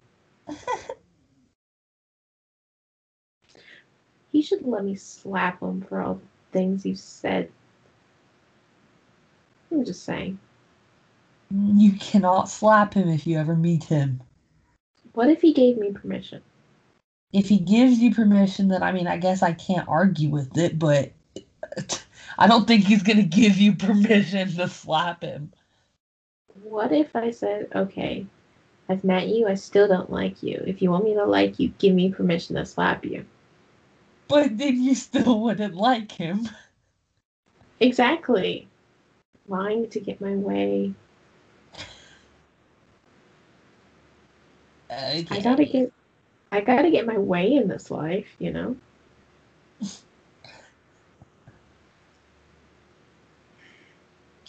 he 4.32 4.42
should 4.42 4.66
let 4.66 4.84
me 4.84 4.94
slap 4.94 5.60
him 5.60 5.82
for 5.82 6.00
all 6.00 6.14
the 6.14 6.20
things 6.52 6.84
you've 6.86 6.98
said. 6.98 7.50
I'm 9.70 9.84
just 9.84 10.04
saying. 10.04 10.38
You 11.50 11.92
cannot 11.92 12.48
slap 12.48 12.94
him 12.94 13.08
if 13.08 13.26
you 13.26 13.38
ever 13.38 13.54
meet 13.56 13.84
him. 13.84 14.22
What 15.12 15.30
if 15.30 15.40
he 15.40 15.52
gave 15.52 15.78
me 15.78 15.92
permission? 15.92 16.42
If 17.32 17.48
he 17.48 17.58
gives 17.58 17.98
you 17.98 18.14
permission, 18.14 18.68
then 18.68 18.82
I 18.82 18.92
mean, 18.92 19.06
I 19.06 19.18
guess 19.18 19.42
I 19.42 19.52
can't 19.52 19.88
argue 19.88 20.30
with 20.30 20.56
it, 20.56 20.78
but 20.78 21.12
I 22.38 22.46
don't 22.46 22.66
think 22.66 22.84
he's 22.84 23.02
gonna 23.02 23.22
give 23.22 23.56
you 23.56 23.74
permission 23.74 24.54
to 24.56 24.68
slap 24.68 25.22
him. 25.22 25.52
What 26.62 26.92
if 26.92 27.14
I 27.14 27.30
said, 27.30 27.68
okay, 27.74 28.26
I've 28.88 29.04
met 29.04 29.28
you, 29.28 29.46
I 29.46 29.54
still 29.54 29.86
don't 29.86 30.10
like 30.10 30.42
you. 30.42 30.62
If 30.66 30.80
you 30.80 30.90
want 30.90 31.04
me 31.04 31.14
to 31.14 31.24
like 31.24 31.58
you, 31.58 31.68
give 31.78 31.94
me 31.94 32.10
permission 32.10 32.56
to 32.56 32.64
slap 32.64 33.04
you. 33.04 33.24
But 34.28 34.56
then 34.58 34.82
you 34.82 34.94
still 34.94 35.40
wouldn't 35.44 35.74
like 35.74 36.12
him. 36.12 36.48
Exactly. 37.80 38.66
Lying 39.46 39.88
to 39.90 40.00
get 40.00 40.20
my 40.20 40.34
way. 40.34 40.92
Okay. 44.90 45.26
I 45.30 45.40
gotta 45.40 45.64
get 45.64 45.92
I 46.50 46.60
gotta 46.62 46.90
get 46.90 47.06
my 47.06 47.18
way 47.18 47.54
in 47.54 47.68
this 47.68 47.90
life, 47.90 48.26
you 48.38 48.50
know? 48.50 48.76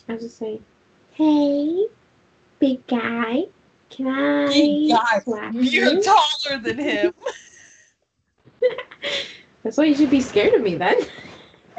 I 0.07 0.15
just 0.15 0.38
say, 0.38 0.61
Hey, 1.11 1.88
big 2.60 2.86
guy, 2.88 3.45
can 3.90 4.07
I 4.07 4.48
Big 4.48 4.90
guy, 4.90 5.52
You're 5.53 5.94
you? 5.94 6.03
taller 6.03 6.60
than 6.60 6.77
him. 6.77 7.14
That's 9.64 9.77
why 9.77 9.86
you 9.86 9.95
should 9.95 10.10
be 10.10 10.22
scared 10.22 10.53
of 10.53 10.61
me 10.61 10.76
then. 10.76 10.98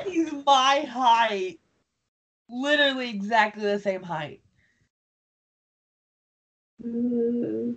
He's 0.05 0.33
my 0.47 0.81
height. 0.81 1.59
Literally 2.49 3.11
exactly 3.11 3.63
the 3.63 3.79
same 3.79 4.03
height. 4.03 4.41
Mm. 6.85 7.77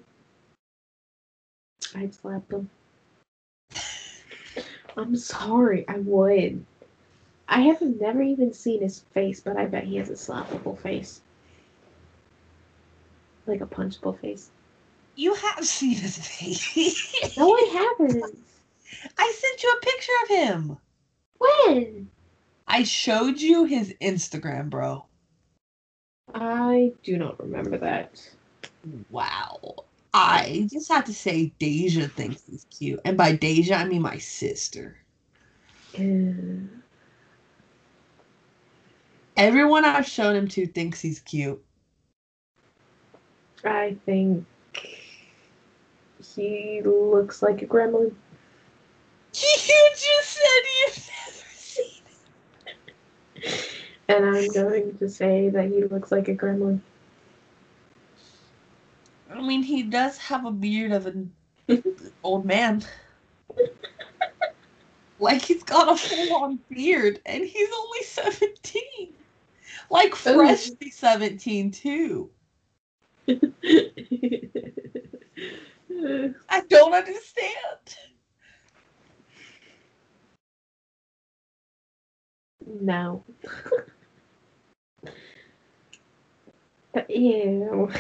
I'd 1.96 2.14
slap 2.14 2.52
him. 2.52 2.70
I'm 4.96 5.16
sorry, 5.16 5.86
I 5.88 5.98
would. 5.98 6.66
I 7.48 7.62
have 7.62 7.82
never 7.82 8.22
even 8.22 8.54
seen 8.54 8.82
his 8.82 9.00
face, 9.14 9.42
but 9.42 9.58
I 9.58 9.66
bet 9.66 9.84
he 9.84 9.98
has 9.98 10.10
a 10.10 10.14
slappable 10.14 10.80
face. 10.80 11.22
Like 13.46 13.62
a 13.62 13.66
punchable 13.66 14.20
face. 14.20 14.50
You 15.16 15.34
have 15.34 15.66
seen 15.66 15.96
his 15.96 16.18
face. 16.18 17.38
No, 17.38 17.54
I 17.54 17.96
haven't. 17.98 18.38
I 19.18 19.34
sent 19.36 19.64
you 19.64 19.70
a 19.70 19.86
picture 19.86 20.12
of 20.24 20.30
him. 20.30 20.78
When? 21.38 22.10
I 22.68 22.84
showed 22.84 23.40
you 23.42 23.66
his 23.66 23.94
Instagram, 24.02 24.70
bro. 24.70 25.06
I 26.34 26.94
do 27.04 27.18
not 27.18 27.40
remember 27.40 27.78
that. 27.78 28.22
Wow. 29.10 29.76
I 30.14 30.68
just 30.72 30.92
have 30.92 31.06
to 31.06 31.14
say 31.14 31.52
Deja 31.60 32.08
thinks 32.08 32.44
he's 32.50 32.66
cute. 32.70 33.02
And 33.04 33.18
by 33.18 33.34
Deja, 33.34 33.76
I 33.76 33.86
mean 33.86 34.02
my 34.02 34.18
sister. 34.18 34.98
Uh, 35.98 36.68
Everyone 39.36 39.84
I've 39.84 40.08
shown 40.08 40.36
him 40.36 40.48
to 40.50 40.68
thinks 40.68 41.02
he's 41.02 41.20
cute. 41.20 41.64
I 43.66 43.96
think 44.06 44.46
he 46.36 46.82
looks 46.84 47.42
like 47.42 47.62
a 47.62 47.66
gremlin. 47.66 48.14
You 49.36 49.90
just 49.92 50.30
said 50.30 50.64
you've 50.80 51.10
never 51.26 51.50
seen 51.56 52.04
it. 53.36 53.70
And 54.10 54.26
I'm 54.26 54.48
going 54.50 54.98
to 54.98 55.10
say 55.10 55.50
that 55.50 55.70
he 55.70 55.86
looks 55.86 56.12
like 56.12 56.28
a 56.28 56.36
gremlin. 56.36 56.82
I 59.32 59.42
mean, 59.42 59.64
he 59.64 59.84
does 59.84 60.18
have 60.18 60.46
a 60.46 60.52
beard 60.52 60.92
of 60.92 61.08
an 61.08 61.34
old 62.24 62.46
man. 62.46 62.84
like 65.20 65.42
he's 65.42 65.64
got 65.64 65.92
a 65.92 65.96
full-on 65.98 66.60
beard, 66.70 67.22
and 67.26 67.44
he's 67.44 67.70
only 67.76 68.04
seventeen. 68.04 69.14
Like 69.90 70.12
Ooh. 70.12 70.16
freshly 70.16 70.92
seventeen 70.92 71.72
too. 71.72 72.30
I 76.50 76.62
don't 76.70 76.94
understand. 76.94 77.98
no. 82.82 83.24
but 86.94 87.10
ew. 87.10 87.92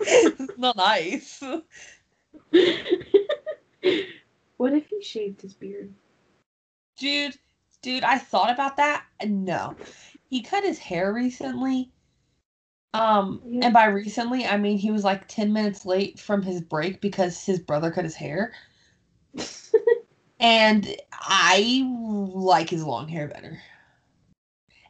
it's 0.00 0.58
not 0.58 0.76
nice. 0.76 1.42
what 4.56 4.72
if 4.72 4.86
he 4.88 5.02
shaved 5.02 5.42
his 5.42 5.54
beard? 5.54 5.92
Dude, 6.98 7.36
dude, 7.82 8.04
I 8.04 8.18
thought 8.18 8.50
about 8.50 8.76
that. 8.76 9.04
and 9.20 9.44
No. 9.44 9.74
He 10.30 10.42
cut 10.42 10.64
his 10.64 10.78
hair 10.78 11.12
recently. 11.12 11.90
Um, 12.94 13.42
Yeah. 13.44 13.66
and 13.66 13.74
by 13.74 13.84
recently, 13.86 14.46
I 14.46 14.56
mean 14.58 14.78
he 14.78 14.90
was 14.90 15.04
like 15.04 15.28
10 15.28 15.52
minutes 15.52 15.84
late 15.84 16.18
from 16.18 16.42
his 16.42 16.60
break 16.62 17.00
because 17.00 17.44
his 17.44 17.58
brother 17.60 17.90
cut 17.90 18.04
his 18.04 18.14
hair. 18.16 18.52
and 20.40 20.96
I 21.12 21.82
like 21.86 22.70
his 22.70 22.84
long 22.84 23.08
hair 23.08 23.28
better. 23.28 23.60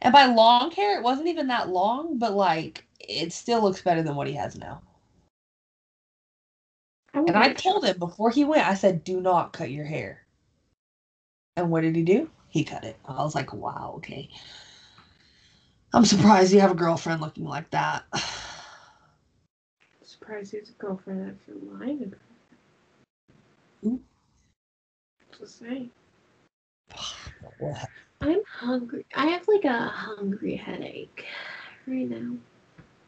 And 0.03 0.13
by 0.13 0.27
long 0.27 0.71
hair, 0.73 0.99
it 0.99 1.03
wasn't 1.05 1.29
even 1.29 1.49
that 1.49 1.69
long, 1.71 2.19
but 2.19 2.35
like 2.35 2.87
it 3.01 3.33
still 3.33 3.63
looks 3.63 3.83
better 3.83 4.03
than 4.03 4.17
what 4.17 4.27
he 4.29 4.35
has 4.35 4.57
now. 4.57 4.83
And 7.27 7.37
I 7.37 7.53
told 7.55 7.85
him 7.85 7.99
before 7.99 8.31
he 8.31 8.45
went, 8.45 8.67
I 8.69 8.75
said, 8.75 9.05
do 9.05 9.21
not 9.21 9.53
cut 9.53 9.71
your 9.71 9.85
hair. 9.87 10.27
And 11.57 11.71
what 11.71 11.83
did 11.83 11.97
he 11.97 12.03
do? 12.03 12.31
He 12.49 12.65
cut 12.65 12.85
it. 12.85 12.99
I 13.07 13.23
was 13.23 13.35
like, 13.35 13.53
wow, 13.53 13.95
okay. 13.99 14.29
I'm 15.93 16.05
surprised 16.05 16.53
you 16.53 16.61
have 16.61 16.71
a 16.71 16.75
girlfriend 16.75 17.21
looking 17.21 17.45
like 17.45 17.69
that. 17.71 18.05
surprised 20.03 20.53
you 20.53 20.61
have 20.61 20.69
a 20.69 20.73
girlfriend 20.79 21.31
after 21.31 21.53
lying 21.73 22.03
about 22.05 22.21
it. 23.83 23.89
Ooh. 23.89 24.01
Just 25.37 25.59
saying. 25.59 25.91
What? 27.59 27.89
I'm 28.21 28.43
hungry. 28.45 29.05
I 29.17 29.27
have 29.27 29.49
like 29.49 29.65
a 29.65 29.89
hungry 29.89 30.55
headache 30.55 31.25
right 31.87 32.09
now. 32.09 32.37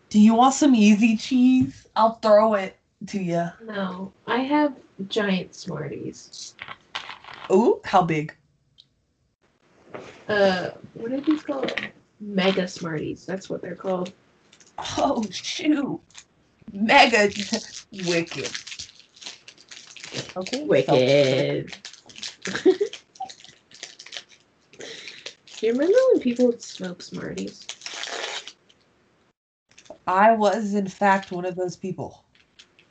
Do 0.09 0.21
you 0.21 0.35
want 0.35 0.55
some 0.55 0.75
easy 0.75 1.17
cheese? 1.17 1.87
I'll 1.95 2.15
throw 2.15 2.55
it 2.55 2.77
to 3.09 3.23
you. 3.23 3.49
No, 3.65 4.13
I 4.27 4.39
have 4.39 4.75
giant 5.09 5.55
Smarties. 5.55 6.55
Ooh, 7.51 7.81
how 7.85 8.03
big? 8.03 8.35
Uh, 10.29 10.71
what 10.95 11.13
are 11.13 11.21
these 11.21 11.43
called? 11.43 11.73
Mega 12.23 12.69
Smarties. 12.69 13.27
That's 13.27 13.51
what 13.51 13.61
they're 13.62 13.74
called. 13.74 14.12
Oh, 14.97 15.27
shoot. 15.31 16.01
Mega 16.73 17.31
wicked. 18.07 18.51
Okay. 20.36 20.65
Wicked. 20.65 21.74
Do 25.62 25.66
you 25.66 25.73
remember 25.73 25.99
when 26.12 26.20
people 26.20 26.47
would 26.47 26.62
smoke 26.62 27.03
Smarties? 27.03 27.66
I 30.07 30.32
was, 30.32 30.74
in 30.74 30.89
fact, 30.89 31.32
one 31.32 31.44
of 31.44 31.55
those 31.57 31.77
people. 31.77 32.24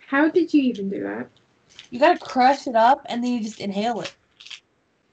How 0.07 0.29
did 0.29 0.53
you 0.53 0.61
even 0.63 0.89
do 0.89 1.03
that? 1.03 1.29
You 1.89 1.99
gotta 1.99 2.19
crush 2.19 2.67
it 2.67 2.75
up 2.75 3.05
and 3.07 3.23
then 3.23 3.31
you 3.31 3.41
just 3.43 3.59
inhale 3.59 4.01
it. 4.01 4.13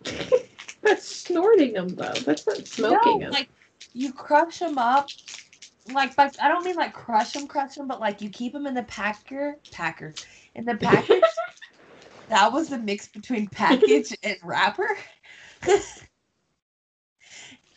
That's 0.82 1.04
snorting 1.04 1.72
them 1.72 1.88
though. 1.88 2.12
That's 2.24 2.46
not 2.46 2.66
smoking 2.66 3.18
No, 3.18 3.20
them. 3.20 3.32
like 3.32 3.48
you 3.92 4.12
crush 4.12 4.58
them 4.58 4.78
up. 4.78 5.08
Like, 5.92 6.14
but 6.16 6.36
I 6.40 6.48
don't 6.48 6.64
mean 6.64 6.76
like 6.76 6.92
crush 6.92 7.32
them, 7.32 7.46
crush 7.46 7.76
them, 7.76 7.88
but 7.88 8.00
like 8.00 8.20
you 8.20 8.28
keep 8.28 8.52
them 8.52 8.66
in 8.66 8.74
the 8.74 8.82
packer, 8.84 9.56
packer, 9.72 10.14
in 10.54 10.64
the 10.64 10.74
package. 10.74 11.22
that 12.28 12.52
was 12.52 12.68
the 12.68 12.78
mix 12.78 13.08
between 13.08 13.48
package 13.48 14.14
and 14.22 14.36
wrapper. 14.42 14.98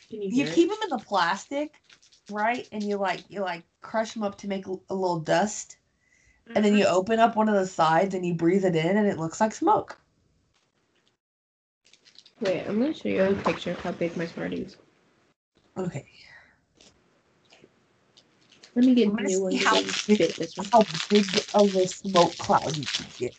You, 0.09 0.19
You 0.29 0.45
keep 0.45 0.69
them 0.69 0.77
in 0.83 0.89
the 0.89 1.03
plastic, 1.03 1.73
right? 2.29 2.67
And 2.71 2.83
you 2.83 2.97
like 2.97 3.23
you 3.29 3.41
like 3.41 3.63
crush 3.81 4.13
them 4.13 4.23
up 4.23 4.37
to 4.39 4.47
make 4.47 4.67
a 4.67 4.93
little 4.93 5.19
dust, 5.19 5.77
and 6.53 6.65
then 6.65 6.75
you 6.77 6.85
mm-hmm. 6.85 6.95
open 6.95 7.19
up 7.19 7.37
one 7.37 7.47
of 7.47 7.55
the 7.55 7.67
sides 7.67 8.13
and 8.13 8.25
you 8.25 8.33
breathe 8.33 8.65
it 8.65 8.75
in, 8.75 8.97
and 8.97 9.07
it 9.07 9.17
looks 9.17 9.39
like 9.39 9.53
smoke. 9.53 9.97
Wait, 12.41 12.65
I'm 12.67 12.79
gonna 12.79 12.93
show 12.93 13.07
you 13.07 13.23
a 13.23 13.33
picture 13.35 13.71
of 13.71 13.79
how 13.79 13.91
big 13.91 14.17
my 14.17 14.25
Smartie 14.25 14.63
is. 14.63 14.75
Okay. 15.77 16.05
Let 18.75 18.85
me 18.85 18.95
get 18.95 19.09
I'm 19.09 19.17
a 19.17 19.23
new 19.23 19.41
one. 19.41 19.55
how 19.55 19.75
really 19.75 19.87
fit 19.87 20.35
this 20.37 20.55
one. 20.57 20.67
How 20.71 20.83
big 21.09 21.25
of 21.53 21.75
a 21.75 21.87
smoke 21.87 22.37
cloud 22.37 22.77
you 22.77 22.85
can 22.85 23.05
get. 23.17 23.35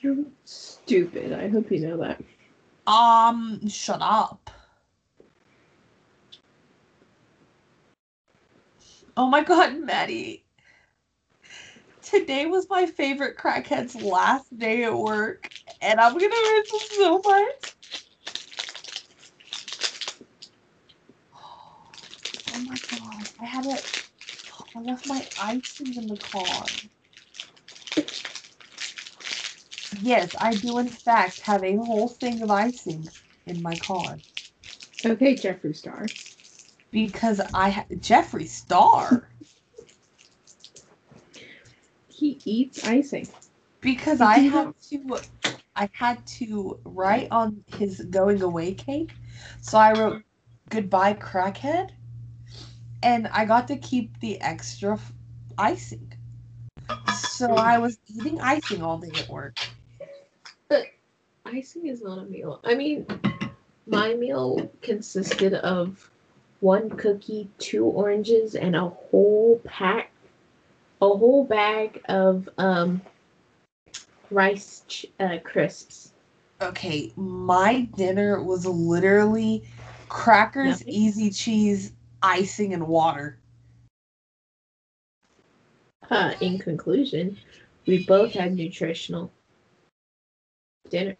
You're 0.00 0.24
stupid. 0.44 1.32
I 1.32 1.48
hope 1.48 1.70
you 1.70 1.80
know 1.80 1.96
that. 1.98 2.22
Um, 2.86 3.66
shut 3.68 3.98
up. 4.00 4.50
Oh 9.16 9.28
my 9.28 9.42
god, 9.44 9.78
Maddie. 9.78 10.44
Today 12.02 12.46
was 12.46 12.68
my 12.68 12.84
favorite 12.84 13.38
crackhead's 13.38 13.94
last 13.94 14.56
day 14.58 14.84
at 14.84 14.94
work, 14.94 15.50
and 15.80 16.00
I'm 16.00 16.12
gonna 16.12 16.28
miss 16.28 16.72
him 16.72 16.80
so 16.96 17.22
much. 17.24 17.74
My 22.64 22.78
god, 22.90 23.28
I 23.40 23.46
had 23.46 23.66
it. 23.66 23.86
I 24.76 24.80
left 24.80 25.06
my 25.06 25.28
icing 25.36 25.96
in 25.96 26.08
the 26.08 26.16
car. 26.16 26.70
Yes, 30.02 30.34
I 30.40 30.54
do 30.56 30.78
in 30.78 30.90
fact 30.90 31.40
have 31.42 31.64
a 31.64 31.76
whole 31.76 32.08
thing 32.08 32.42
of 32.42 32.50
icing 32.50 33.10
in 33.46 33.62
my 33.62 33.76
car 33.76 34.20
Okay, 35.04 35.36
Jeffree 35.36 35.76
Star. 35.76 36.14
because 36.90 37.40
I 37.54 37.70
ha- 37.70 37.86
Jeffree 37.92 38.48
Star 38.48 39.30
He 42.08 42.42
eats 42.44 42.80
icing. 42.84 43.32
because 43.80 44.20
I 44.20 44.38
had 44.38 44.74
to 44.90 45.20
I 45.76 45.90
had 45.92 46.26
to 46.38 46.80
write 46.84 47.28
on 47.30 47.64
his 47.66 48.00
going 48.10 48.42
away 48.42 48.74
cake, 48.74 49.12
so 49.60 49.78
I 49.78 49.92
wrote 49.94 50.22
goodbye 50.70 51.14
crackhead, 51.14 51.90
and 53.04 53.28
I 53.28 53.44
got 53.44 53.68
to 53.68 53.76
keep 53.76 54.18
the 54.20 54.40
extra 54.40 54.94
f- 54.94 55.12
icing. 55.58 56.12
So 57.36 57.54
I 57.54 57.78
was 57.78 57.98
eating 58.08 58.40
icing 58.40 58.82
all 58.82 58.98
day 58.98 59.12
at 59.14 59.28
work. 59.28 59.56
Icing 61.46 61.86
is 61.86 62.02
not 62.02 62.18
a 62.18 62.24
meal. 62.24 62.60
I 62.64 62.74
mean, 62.74 63.06
my 63.86 64.14
meal 64.14 64.72
consisted 64.80 65.54
of 65.54 66.10
one 66.60 66.88
cookie, 66.90 67.50
two 67.58 67.84
oranges, 67.84 68.54
and 68.54 68.74
a 68.74 68.88
whole 68.88 69.60
pack, 69.64 70.10
a 71.02 71.06
whole 71.08 71.44
bag 71.44 72.00
of 72.08 72.48
um 72.56 73.02
rice 74.30 74.82
ch- 74.88 75.06
uh, 75.20 75.36
crisps. 75.44 76.14
Okay, 76.62 77.12
my 77.16 77.82
dinner 77.96 78.42
was 78.42 78.64
literally 78.64 79.64
crackers, 80.08 80.80
Nothing? 80.80 80.88
easy 80.94 81.30
cheese, 81.30 81.92
icing, 82.24 82.72
and 82.72 82.88
water. 82.88 83.38
Uh, 86.10 86.34
in 86.40 86.58
conclusion, 86.58 87.36
we 87.86 88.04
both 88.06 88.32
had 88.32 88.54
nutritional 88.54 89.30
dinner. 90.90 91.16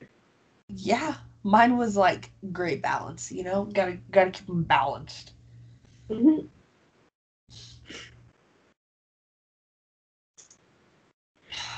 Yeah, 0.69 1.15
mine 1.43 1.77
was 1.77 1.97
like 1.97 2.31
great 2.53 2.83
balance. 2.83 3.31
You 3.31 3.45
know, 3.45 3.65
gotta 3.65 3.99
gotta 4.11 4.31
keep 4.31 4.47
them 4.47 4.63
balanced. 4.65 5.33
Mhm. 6.11 6.49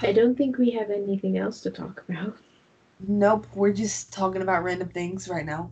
I 0.03 0.13
don't 0.13 0.37
think 0.37 0.59
we 0.59 0.71
have 0.73 0.91
anything 0.91 1.39
else 1.39 1.61
to 1.63 1.71
talk 1.71 2.05
about. 2.09 2.37
Nope, 3.07 3.47
we're 3.55 3.73
just 3.73 4.13
talking 4.13 4.43
about 4.43 4.63
random 4.65 4.89
things 4.89 5.29
right 5.29 5.45
now, 5.45 5.71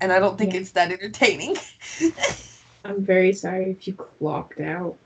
and 0.00 0.12
I 0.12 0.18
don't 0.20 0.38
think 0.38 0.54
Yeah. 0.54 0.60
it's 0.60 0.72
that 0.72 0.92
entertaining. 0.92 1.56
I'm 2.84 3.04
very 3.04 3.32
sorry 3.32 3.70
if 3.70 3.86
you 3.86 3.94
clocked 3.94 4.60
out. 4.60 4.96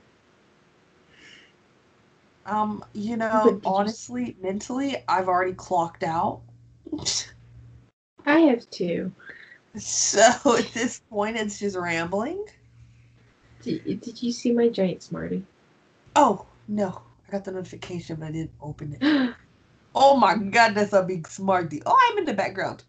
um, 2.47 2.83
you 2.93 3.17
know, 3.17 3.43
did 3.43 3.55
you 3.55 3.61
honestly, 3.65 4.35
mentally, 4.41 5.03
I've 5.07 5.27
already 5.27 5.53
clocked 5.53 6.03
out. 6.03 6.41
I 8.25 8.39
have 8.41 8.69
two. 8.69 9.11
so 9.77 10.21
at 10.57 10.71
this 10.73 10.99
point, 11.09 11.37
it's 11.37 11.59
just 11.59 11.75
rambling. 11.77 12.45
Did, 13.61 13.83
did 14.01 14.23
you 14.23 14.31
see 14.31 14.51
my 14.53 14.69
giant 14.69 15.03
smarty? 15.03 15.45
Oh 16.15 16.45
no, 16.67 17.01
I 17.27 17.31
got 17.31 17.43
the 17.45 17.51
notification, 17.51 18.17
but 18.17 18.27
I 18.27 18.31
didn't 18.31 18.53
open 18.61 18.97
it. 18.99 19.35
Oh 19.99 20.15
my 20.15 20.35
god, 20.35 20.75
that's 20.75 20.93
a 20.93 21.01
big 21.01 21.27
smarty. 21.27 21.81
Oh, 21.83 21.97
I'm 22.11 22.19
in 22.19 22.25
the 22.25 22.33
background. 22.33 22.83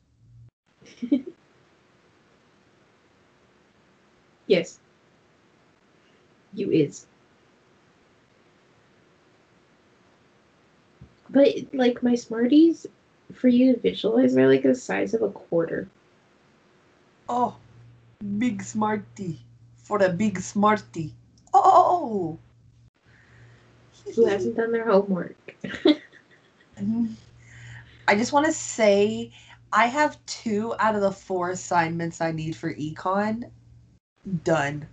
yes. 4.48 4.80
You 6.52 6.72
is. 6.72 7.06
But 11.30 11.48
like 11.72 12.02
my 12.02 12.16
Smarties, 12.16 12.86
for 13.34 13.48
you 13.48 13.74
to 13.74 13.80
visualize, 13.80 14.34
they're 14.34 14.48
like 14.48 14.62
the 14.62 14.74
size 14.74 15.14
of 15.14 15.22
a 15.22 15.30
quarter. 15.30 15.88
Oh, 17.28 17.54
big 18.38 18.62
smarty 18.62 19.38
for 19.76 20.02
a 20.02 20.08
big 20.08 20.40
smarty. 20.40 21.12
Oh. 21.52 22.38
Who 24.16 24.24
hasn't 24.24 24.56
done 24.56 24.72
their 24.72 24.90
homework? 24.90 25.36
I 28.08 28.14
just 28.14 28.32
want 28.32 28.46
to 28.46 28.52
say 28.52 29.30
I 29.72 29.86
have 29.86 30.24
two 30.24 30.74
out 30.78 30.94
of 30.94 31.02
the 31.02 31.12
four 31.12 31.50
assignments 31.50 32.22
I 32.22 32.32
need 32.32 32.56
for 32.56 32.72
econ 32.74 33.50
done. 34.44 34.86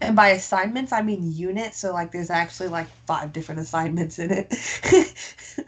And 0.00 0.14
by 0.14 0.28
assignments, 0.30 0.92
I 0.92 1.00
mean 1.00 1.32
units. 1.32 1.78
So 1.78 1.92
like, 1.92 2.12
there's 2.12 2.28
actually 2.28 2.68
like 2.68 2.88
five 3.06 3.32
different 3.32 3.60
assignments 3.62 4.18
in 4.18 4.30
it. 4.30 4.52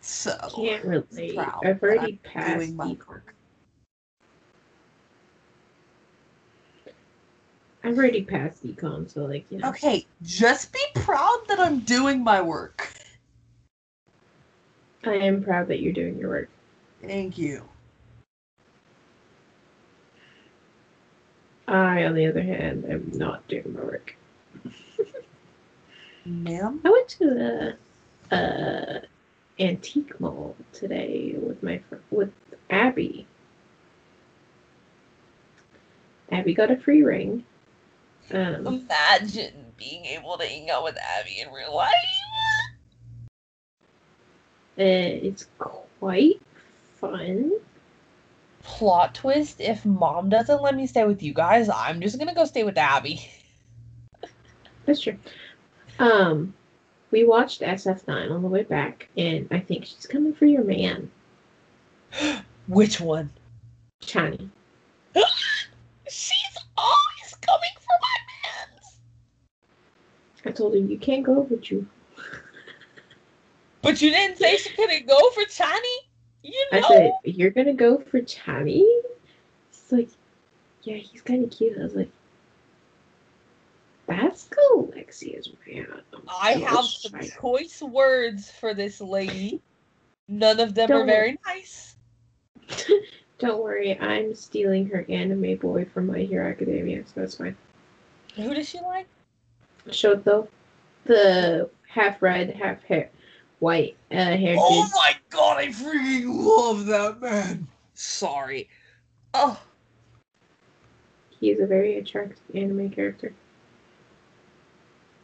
so 0.00 0.36
Can't 0.54 0.84
relate. 0.84 1.36
proud 1.36 1.64
i've 1.64 1.82
already 1.82 2.20
I'm 2.24 2.32
passed 2.32 2.58
doing 2.58 2.76
my 2.76 2.96
work. 3.08 3.34
I've 7.82 7.96
already 7.96 8.24
passed 8.24 8.66
econ, 8.66 9.10
so 9.10 9.24
like 9.24 9.46
yeah. 9.48 9.68
Okay, 9.68 10.06
just 10.22 10.72
be 10.72 10.84
proud 10.96 11.44
that 11.48 11.60
I'm 11.60 11.80
doing 11.80 12.22
my 12.22 12.42
work. 12.42 12.92
I 15.04 15.14
am 15.14 15.42
proud 15.42 15.68
that 15.68 15.80
you're 15.80 15.94
doing 15.94 16.18
your 16.18 16.28
work. 16.28 16.50
Thank 17.00 17.38
you. 17.38 17.66
I, 21.70 22.04
on 22.04 22.14
the 22.14 22.26
other 22.26 22.42
hand, 22.42 22.84
am 22.88 23.12
not 23.14 23.46
doing 23.46 23.72
my 23.72 23.80
work. 23.82 24.16
Ma'am? 26.26 26.80
I 26.84 26.90
went 26.90 27.08
to 27.08 27.76
the 28.30 28.36
uh, 28.36 29.00
antique 29.60 30.18
mall 30.20 30.56
today 30.72 31.36
with 31.38 31.62
my 31.62 31.78
fr- 31.88 31.96
with 32.10 32.32
Abby. 32.70 33.26
Abby 36.32 36.54
got 36.54 36.70
a 36.72 36.76
free 36.76 37.02
ring. 37.02 37.44
Um, 38.32 38.66
Imagine 38.66 39.72
being 39.76 40.04
able 40.06 40.38
to 40.38 40.46
hang 40.46 40.70
out 40.70 40.84
with 40.84 40.96
Abby 41.18 41.40
in 41.40 41.52
real 41.52 41.74
life. 41.74 41.90
uh, 44.78 44.82
it's 44.82 45.46
quite 45.58 46.40
fun. 47.00 47.52
Plot 48.70 49.14
twist 49.14 49.60
if 49.60 49.84
mom 49.84 50.28
doesn't 50.28 50.62
let 50.62 50.74
me 50.74 50.86
stay 50.86 51.04
with 51.04 51.22
you 51.22 51.34
guys, 51.34 51.68
I'm 51.68 52.00
just 52.00 52.18
gonna 52.18 52.34
go 52.34 52.44
stay 52.44 52.64
with 52.64 52.78
Abby. 52.78 53.28
That's 54.86 55.00
true. 55.00 55.18
Um, 55.98 56.54
we 57.10 57.24
watched 57.24 57.60
SF9 57.60 58.30
on 58.30 58.42
the 58.42 58.48
way 58.48 58.62
back, 58.62 59.08
and 59.16 59.48
I 59.50 59.58
think 59.58 59.84
she's 59.84 60.06
coming 60.06 60.32
for 60.32 60.46
your 60.46 60.64
man, 60.64 61.10
Which 62.68 63.00
one? 63.00 63.30
Chani. 64.02 64.48
She's 66.08 66.58
always 66.76 67.34
coming 67.40 67.76
for 67.80 67.96
my 68.00 68.16
mans. 68.30 68.96
I 70.46 70.50
told 70.52 70.74
her 70.74 70.78
you 70.78 70.98
can't 70.98 71.22
go, 71.22 71.40
with 71.40 71.70
you. 71.70 71.86
But 73.82 74.00
you 74.00 74.10
didn't 74.10 74.38
say 74.38 74.56
she 74.56 74.70
couldn't 74.70 75.06
go 75.06 75.30
for 75.30 75.42
Chani? 75.44 75.96
You 76.42 76.68
know? 76.72 76.78
I 76.78 76.88
said 76.88 77.12
you're 77.24 77.50
gonna 77.50 77.74
go 77.74 77.98
for 77.98 78.20
Chani. 78.20 78.84
She's 79.72 79.92
like, 79.92 80.08
yeah, 80.82 80.96
he's 80.96 81.22
kind 81.22 81.44
of 81.44 81.50
cute. 81.50 81.78
I 81.78 81.82
was 81.82 81.94
like, 81.94 82.10
that's 84.06 84.48
Galexia's 84.48 85.50
man. 85.66 85.86
Oh 86.12 86.20
I 86.40 86.52
have 86.52 86.84
some 86.84 87.20
choice 87.20 87.80
words 87.82 88.50
for 88.50 88.74
this 88.74 89.00
lady. 89.00 89.60
None 90.28 90.60
of 90.60 90.74
them 90.74 90.84
are 90.86 90.98
Don't- 90.98 91.06
very 91.06 91.38
nice. 91.46 91.96
Don't 93.38 93.62
worry, 93.62 93.98
I'm 93.98 94.34
stealing 94.34 94.86
her 94.90 95.06
anime 95.08 95.56
boy 95.56 95.86
from 95.86 96.06
My 96.08 96.18
Hero 96.18 96.46
Academia, 96.46 97.02
so 97.06 97.12
that's 97.16 97.36
fine. 97.36 97.56
Who 98.36 98.52
does 98.52 98.68
she 98.68 98.80
like? 98.80 99.06
Shoto, 99.88 100.46
the 101.04 101.70
half 101.88 102.20
red, 102.20 102.50
half 102.50 102.82
hair, 102.84 103.08
white 103.60 103.96
uh, 104.10 104.14
hair 104.16 104.56
Oh 104.58 104.82
dude. 104.84 104.92
my 104.92 105.12
god, 105.30 105.58
I 105.58 105.68
freaking 105.68 106.24
love 106.26 106.86
that 106.86 107.20
man. 107.20 107.68
Sorry. 107.94 108.68
Oh, 109.34 109.60
He 111.38 111.50
is 111.50 111.60
a 111.60 111.66
very 111.66 111.96
attractive 111.98 112.38
anime 112.54 112.90
character. 112.90 113.32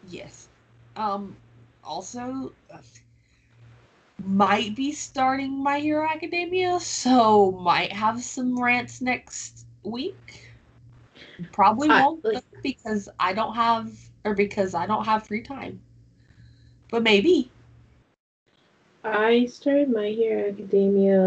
yes. 0.09 0.49
Um, 0.97 1.37
also, 1.85 2.53
uh, 2.73 2.79
might 4.25 4.75
be 4.75 4.93
starting 4.93 5.63
My 5.63 5.79
Hero 5.79 6.09
Academia, 6.09 6.81
so 6.81 7.51
might 7.53 7.93
have 7.93 8.23
some 8.23 8.59
rants 8.59 9.01
next 9.03 9.67
week. 9.83 10.53
Probably 11.53 11.89
I- 11.91 12.03
won't 12.03 12.25
like- 12.25 12.43
because 12.63 13.09
I 13.19 13.33
don't 13.35 13.55
have, 13.55 13.93
or 14.25 14.35
because 14.35 14.75
I 14.75 14.87
don't 14.87 15.05
have 15.05 15.27
free 15.27 15.43
time. 15.43 15.81
But 16.91 17.03
maybe. 17.03 17.51
I 19.07 19.47
started 19.47 19.91
My 19.91 20.09
Hero 20.09 20.49
Academia. 20.51 21.19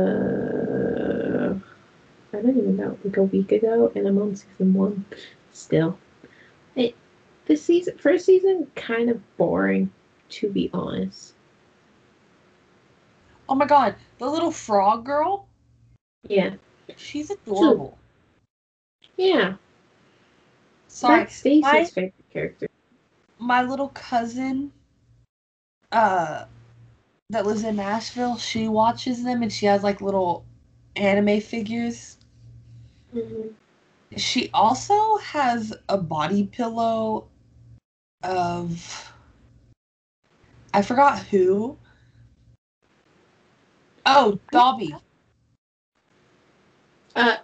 I 2.34 2.41
don't 2.41 2.57
even 2.57 2.76
know, 2.77 2.97
like 3.03 3.18
a 3.18 3.23
week 3.23 3.51
ago, 3.53 3.91
and 3.95 4.07
I'm 4.07 4.22
on 4.22 4.35
season 4.35 4.73
one. 4.73 5.06
Still, 5.51 5.97
it 6.76 6.95
this 7.45 7.64
season, 7.64 7.97
first 7.97 8.26
season, 8.26 8.69
kind 8.76 9.10
of 9.10 9.22
boring, 9.38 9.91
to 10.30 10.49
be 10.49 10.69
honest. 10.73 11.34
Oh 13.47 13.56
my 13.56 13.65
god, 13.65 13.95
the 14.19 14.27
little 14.30 14.51
frog 14.51 15.06
girl, 15.06 15.47
Yeah, 16.27 16.56
she's 16.97 17.31
adorable. 17.31 17.97
yeah. 19.18 19.56
Sorry, 20.88 21.19
That's 21.19 21.35
Stacy's 21.35 21.89
favorite 21.91 22.14
character. 22.31 22.68
my 23.39 23.64
little 23.64 23.89
cousin 23.89 24.72
uh 25.91 26.45
that 27.30 27.45
lives 27.45 27.64
in 27.64 27.76
Nashville, 27.76 28.38
she 28.38 28.68
watches 28.68 29.23
them 29.23 29.43
and 29.43 29.53
she 29.53 29.68
has 29.68 29.84
like 29.84 30.01
little 30.01 30.45
anime 30.95 31.39
figures. 31.39 32.18
Mhm. 33.14 33.53
She 34.18 34.49
also 34.53 35.18
has 35.18 35.73
a 35.88 35.97
body 35.97 36.47
pillow 36.47 37.27
of 38.23 39.14
I 40.73 40.81
forgot 40.81 41.19
who. 41.19 41.77
Oh, 44.06 44.39
Dobby. 44.51 44.95
Uh, 47.15 47.38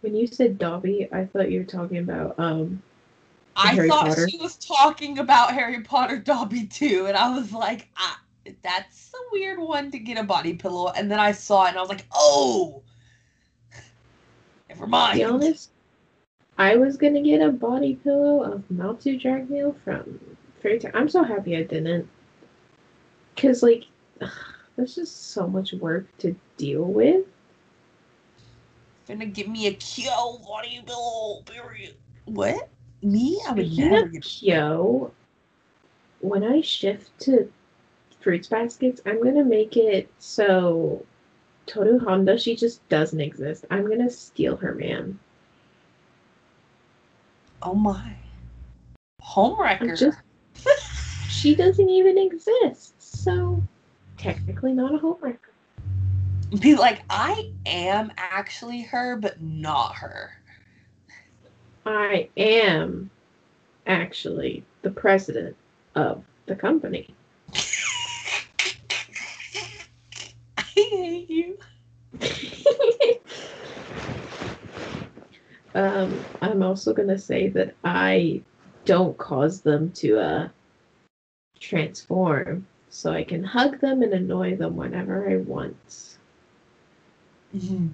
when 0.00 0.14
you 0.14 0.26
said 0.26 0.58
Dobby, 0.58 1.08
I 1.12 1.26
thought 1.26 1.50
you 1.50 1.60
were 1.60 1.66
talking 1.66 1.98
about 1.98 2.38
um. 2.38 2.82
I 3.56 3.74
Harry 3.74 3.88
thought 3.88 4.08
Potter. 4.08 4.28
she 4.28 4.38
was 4.38 4.56
talking 4.56 5.18
about 5.18 5.52
Harry 5.52 5.80
Potter 5.80 6.18
Dobby 6.18 6.66
too, 6.66 7.06
and 7.06 7.16
I 7.16 7.36
was 7.36 7.52
like, 7.52 7.88
ah, 7.96 8.20
that's 8.62 9.12
a 9.14 9.18
weird 9.32 9.58
one 9.58 9.90
to 9.90 9.98
get 9.98 10.18
a 10.18 10.22
body 10.22 10.54
pillow. 10.54 10.90
And 10.96 11.10
then 11.10 11.20
I 11.20 11.32
saw 11.32 11.66
it, 11.66 11.70
and 11.70 11.78
I 11.78 11.80
was 11.80 11.90
like, 11.90 12.06
oh, 12.14 12.82
never 14.68 14.86
mind. 14.86 15.18
To 15.18 15.18
be 15.18 15.24
honest, 15.24 15.70
I 16.58 16.76
was 16.76 16.96
gonna 16.96 17.22
get 17.22 17.42
a 17.42 17.50
body 17.50 17.96
pillow 17.96 18.42
of 18.42 18.70
Natsu 18.70 19.18
Dragneel 19.18 19.74
from 19.82 20.18
Fairy 20.60 20.78
Tail. 20.78 20.92
I'm 20.94 21.08
so 21.08 21.22
happy 21.22 21.56
I 21.56 21.62
didn't. 21.62 22.08
Cause 23.36 23.62
like, 23.62 23.84
there's 24.76 24.94
just 24.94 25.32
so 25.32 25.46
much 25.46 25.72
work 25.74 26.06
to 26.18 26.36
deal 26.56 26.84
with. 26.84 27.26
Gonna 29.08 29.26
give 29.26 29.48
me 29.48 29.66
a 29.66 29.74
Kyo 29.74 30.38
body 30.46 30.82
pillow. 30.86 31.42
Period. 31.42 31.94
What? 32.26 32.68
Me? 33.02 33.40
I 33.46 33.52
would 33.52 33.66
Speaking 33.66 33.90
never 33.90 34.06
of. 34.06 34.22
Kyo, 34.22 35.12
when 36.20 36.44
I 36.44 36.60
shift 36.60 37.18
to 37.20 37.50
fruits 38.20 38.48
baskets, 38.48 39.00
I'm 39.04 39.22
gonna 39.22 39.44
make 39.44 39.76
it 39.76 40.10
so 40.18 41.04
Toru 41.66 41.98
Honda 41.98 42.38
she 42.38 42.54
just 42.56 42.86
doesn't 42.88 43.20
exist. 43.20 43.64
I'm 43.70 43.88
gonna 43.88 44.10
steal 44.10 44.56
her 44.56 44.74
man. 44.74 45.18
Oh 47.62 47.74
my. 47.74 48.14
Homewrecker. 49.22 49.98
Just 49.98 50.18
she 51.28 51.54
doesn't 51.54 51.88
even 51.88 52.18
exist. 52.18 52.94
So 53.02 53.62
technically 54.16 54.72
not 54.72 54.94
a 54.94 54.98
homewrecker. 54.98 55.38
Be 56.60 56.74
like, 56.74 57.02
I 57.08 57.50
am 57.64 58.12
actually 58.18 58.82
her, 58.82 59.16
but 59.16 59.40
not 59.40 59.94
her. 59.94 60.36
I 61.86 62.28
am 62.36 63.10
actually 63.86 64.64
the 64.82 64.90
president 64.90 65.56
of 65.94 66.24
the 66.46 66.54
company. 66.56 67.14
I 70.56 70.62
hate 70.62 71.30
you. 71.30 71.58
um, 75.74 76.26
I'm 76.40 76.62
also 76.62 76.92
gonna 76.94 77.18
say 77.18 77.48
that 77.48 77.74
I 77.84 78.42
don't 78.84 79.16
cause 79.18 79.60
them 79.62 79.92
to 79.92 80.18
uh 80.20 80.48
transform, 81.60 82.66
so 82.90 83.12
I 83.12 83.24
can 83.24 83.44
hug 83.44 83.80
them 83.80 84.02
and 84.02 84.12
annoy 84.12 84.56
them 84.56 84.76
whenever 84.76 85.28
I 85.28 85.36
want. 85.36 86.18
Mhm. 87.54 87.90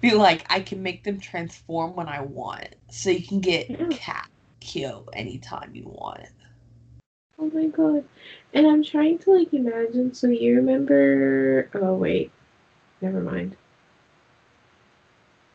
Be 0.00 0.12
like, 0.14 0.44
I 0.50 0.60
can 0.60 0.82
make 0.82 1.04
them 1.04 1.20
transform 1.20 1.94
when 1.96 2.08
I 2.08 2.20
want. 2.22 2.74
So 2.90 3.10
you 3.10 3.26
can 3.26 3.40
get 3.40 3.70
Yeah. 3.70 3.88
cat 3.90 4.28
kill 4.60 5.08
anytime 5.12 5.74
you 5.74 5.84
want. 5.84 6.28
Oh 7.38 7.50
my 7.50 7.66
god! 7.66 8.04
And 8.52 8.66
I'm 8.66 8.82
trying 8.84 9.18
to 9.20 9.32
like 9.32 9.52
imagine. 9.54 10.14
So 10.14 10.28
you 10.28 10.56
remember? 10.56 11.68
Oh 11.74 11.94
wait, 11.94 12.30
never 13.00 13.20
mind. 13.20 13.56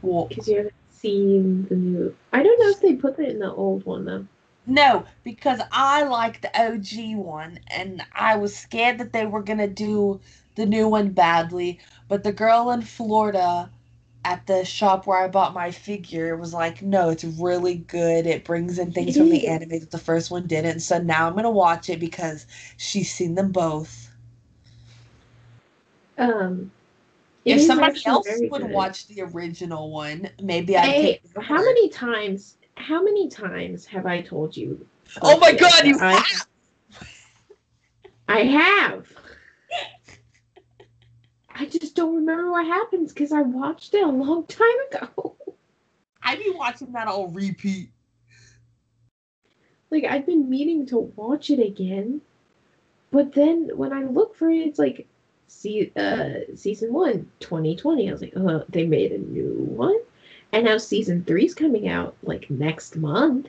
Well, 0.01 0.27
Because 0.27 0.47
you 0.47 0.57
haven't 0.57 0.73
seen 0.89 1.65
the 1.67 1.75
new. 1.75 2.15
I 2.31 2.43
don't 2.43 2.59
know 2.59 2.69
if 2.69 2.81
they 2.81 2.95
put 2.95 3.17
that 3.17 3.29
in 3.29 3.39
the 3.39 3.51
old 3.53 3.85
one 3.85 4.05
though. 4.05 4.27
no, 4.65 5.05
because 5.23 5.61
I 5.71 6.03
like 6.03 6.41
the 6.41 6.51
OG 6.55 7.15
one, 7.15 7.59
and 7.67 8.03
I 8.13 8.35
was 8.35 8.55
scared 8.55 8.97
that 8.99 9.11
they 9.13 9.25
were 9.25 9.41
gonna 9.41 9.67
do 9.67 10.21
the 10.55 10.65
new 10.65 10.87
one 10.87 11.09
badly. 11.11 11.79
But 12.07 12.23
the 12.23 12.31
girl 12.33 12.71
in 12.71 12.81
Florida 12.81 13.71
at 14.25 14.45
the 14.47 14.63
shop 14.63 15.05
where 15.05 15.19
I 15.19 15.27
bought 15.27 15.53
my 15.53 15.71
figure 15.71 16.33
it 16.33 16.39
was 16.39 16.53
like, 16.53 16.81
"No, 16.81 17.09
it's 17.09 17.23
really 17.23 17.75
good. 17.75 18.25
It 18.25 18.45
brings 18.45 18.79
in 18.79 18.91
things 18.91 19.17
from 19.17 19.29
the 19.29 19.47
anime 19.47 19.79
that 19.79 19.91
the 19.91 19.97
first 19.97 20.31
one 20.31 20.47
didn't." 20.47 20.79
So 20.81 20.97
now 20.99 21.27
I'm 21.27 21.35
gonna 21.35 21.51
watch 21.51 21.89
it 21.89 21.99
because 21.99 22.45
she's 22.77 23.13
seen 23.13 23.35
them 23.35 23.51
both. 23.51 24.09
Um, 26.17 26.71
if 27.45 27.61
somebody 27.61 28.01
else 28.05 28.27
would 28.29 28.61
good. 28.61 28.71
watch 28.71 29.07
the 29.07 29.21
original 29.21 29.91
one, 29.91 30.29
maybe 30.41 30.77
I'd 30.77 30.85
Hey, 30.85 31.19
how 31.41 31.57
word. 31.57 31.65
many 31.65 31.89
times? 31.89 32.57
How 32.75 33.03
many 33.03 33.29
times 33.29 33.85
have 33.85 34.05
I 34.05 34.21
told 34.21 34.55
you? 34.55 34.85
Oh 35.21 35.37
my 35.37 35.51
god, 35.53 35.85
you 35.85 35.97
I 35.99 36.13
have! 36.13 36.47
I 38.27 38.39
have. 38.39 39.07
I 41.55 41.65
just 41.65 41.95
don't 41.95 42.15
remember 42.15 42.51
what 42.51 42.65
happens 42.65 43.13
because 43.13 43.31
I 43.31 43.41
watched 43.41 43.93
it 43.93 44.03
a 44.03 44.07
long 44.07 44.45
time 44.47 44.67
ago. 44.91 45.35
I 46.23 46.35
be 46.35 46.53
watching 46.55 46.93
that 46.93 47.07
on 47.07 47.33
repeat. 47.33 47.89
like 49.93 50.05
I've 50.05 50.25
been 50.25 50.49
meaning 50.49 50.85
to 50.87 50.99
watch 51.15 51.49
it 51.49 51.59
again, 51.59 52.21
but 53.11 53.33
then 53.33 53.69
when 53.75 53.93
I 53.93 54.03
look 54.03 54.35
for 54.35 54.49
it, 54.49 54.67
it's 54.67 54.79
like, 54.79 55.07
see, 55.47 55.91
uh, 55.95 56.55
season 56.55 56.91
one, 56.91 57.29
2020. 57.39 58.09
I 58.09 58.11
was 58.11 58.21
like, 58.21 58.33
oh 58.35 58.65
they 58.69 58.85
made 58.85 59.11
a 59.11 59.19
new 59.19 59.53
one, 59.69 59.99
and 60.51 60.65
now 60.65 60.77
season 60.77 61.23
three's 61.23 61.53
coming 61.53 61.87
out 61.87 62.15
like 62.23 62.49
next 62.49 62.95
month. 62.97 63.47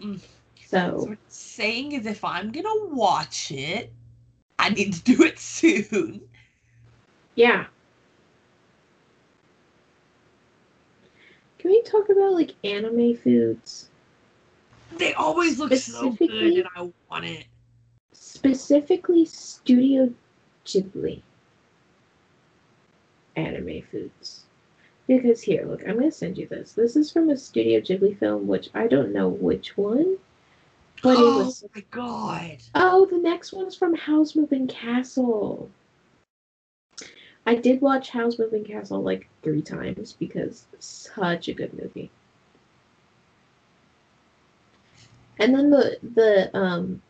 Mm. 0.00 0.20
So 0.66 1.06
So 1.06 1.16
saying 1.28 1.92
is 1.92 2.06
if 2.06 2.24
I'm 2.24 2.50
gonna 2.50 2.86
watch 2.86 3.52
it, 3.52 3.92
I 4.58 4.70
need 4.70 4.92
to 4.94 5.02
do 5.02 5.22
it 5.24 5.38
soon. 5.38 6.20
yeah. 7.34 7.66
Can 11.58 11.70
we 11.70 11.82
talk 11.82 12.08
about 12.10 12.32
like 12.32 12.54
anime 12.62 13.16
foods? 13.16 13.88
They 14.98 15.14
always 15.14 15.58
look 15.58 15.72
so 15.74 16.10
good 16.12 16.30
and 16.30 16.68
I 16.76 16.90
want 17.10 17.24
it. 17.24 17.46
specifically 18.12 19.24
Studio 19.24 20.12
Ghibli 20.66 21.22
anime 23.36 23.82
foods. 23.90 24.44
Because 25.06 25.42
here, 25.42 25.66
look, 25.66 25.86
I'm 25.88 25.98
gonna 25.98 26.10
send 26.12 26.38
you 26.38 26.46
this. 26.46 26.72
This 26.72 26.96
is 26.96 27.10
from 27.10 27.28
a 27.30 27.36
Studio 27.36 27.80
Ghibli 27.80 28.18
film, 28.18 28.46
which 28.46 28.68
I 28.74 28.86
don't 28.86 29.12
know 29.12 29.28
which 29.28 29.76
one, 29.76 30.18
but 31.04 31.18
it 31.18 31.20
oh 31.20 31.44
was. 31.44 31.62
my 31.74 31.84
god. 31.90 32.62
Oh, 32.74 33.04
the 33.04 33.18
next 33.18 33.52
one's 33.52 33.76
from 33.76 33.94
Howl's 33.94 34.34
Moving 34.34 34.66
Castle. 34.66 35.70
I 37.46 37.54
did 37.56 37.82
watch 37.82 38.08
Howl's 38.08 38.38
Moving 38.38 38.64
Castle 38.64 39.02
like 39.02 39.28
three 39.42 39.60
times 39.60 40.14
because 40.14 40.64
such 40.78 41.48
a 41.48 41.52
good 41.52 41.74
movie. 41.74 42.10
And 45.38 45.54
then 45.54 45.68
the 45.68 45.98
the 46.14 46.56
um 46.56 47.02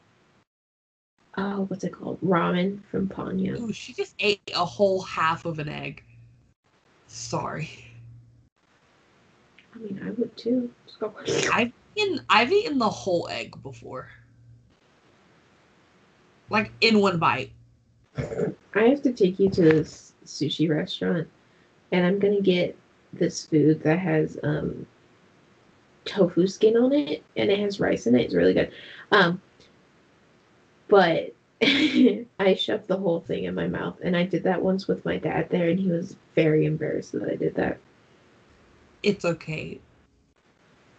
oh 1.36 1.66
what's 1.68 1.84
it 1.84 1.92
called 1.92 2.20
ramen 2.20 2.80
from 2.90 3.08
Ponyo. 3.08 3.60
Ooh, 3.60 3.72
she 3.72 3.92
just 3.92 4.16
ate 4.18 4.40
a 4.56 4.64
whole 4.64 5.02
half 5.02 5.44
of 5.44 5.60
an 5.60 5.68
egg. 5.68 6.02
Sorry. 7.06 7.70
I 9.72 9.78
mean 9.78 10.02
I 10.04 10.10
would 10.10 10.36
too. 10.36 10.68
I've 11.52 11.72
eaten 11.96 12.20
I've 12.28 12.52
eaten 12.52 12.78
the 12.78 12.90
whole 12.90 13.28
egg 13.30 13.62
before. 13.62 14.08
Like 16.50 16.72
in 16.80 17.00
one 17.00 17.18
bite. 17.18 17.52
I 18.16 18.82
have 18.82 19.02
to 19.02 19.12
take 19.12 19.38
you 19.38 19.50
to 19.50 19.62
this 19.62 20.12
sushi 20.24 20.68
restaurant, 20.68 21.28
and 21.92 22.06
I'm 22.06 22.18
gonna 22.18 22.40
get 22.40 22.76
this 23.12 23.46
food 23.46 23.82
that 23.82 23.98
has 23.98 24.38
um 24.42 24.86
tofu 26.04 26.46
skin 26.46 26.76
on 26.76 26.92
it, 26.92 27.22
and 27.36 27.50
it 27.50 27.58
has 27.60 27.80
rice 27.80 28.06
in 28.06 28.14
it. 28.14 28.22
It's 28.22 28.34
really 28.34 28.54
good. 28.54 28.72
Um, 29.10 29.40
but 30.88 31.34
I 31.62 32.54
shoved 32.58 32.88
the 32.88 32.96
whole 32.96 33.20
thing 33.20 33.44
in 33.44 33.54
my 33.54 33.68
mouth, 33.68 33.98
and 34.02 34.16
I 34.16 34.24
did 34.24 34.44
that 34.44 34.62
once 34.62 34.86
with 34.86 35.04
my 35.04 35.16
dad 35.16 35.48
there, 35.50 35.70
and 35.70 35.78
he 35.78 35.90
was 35.90 36.16
very 36.34 36.66
embarrassed 36.66 37.12
that 37.12 37.28
I 37.28 37.36
did 37.36 37.54
that. 37.54 37.78
It's 39.02 39.24
okay. 39.24 39.80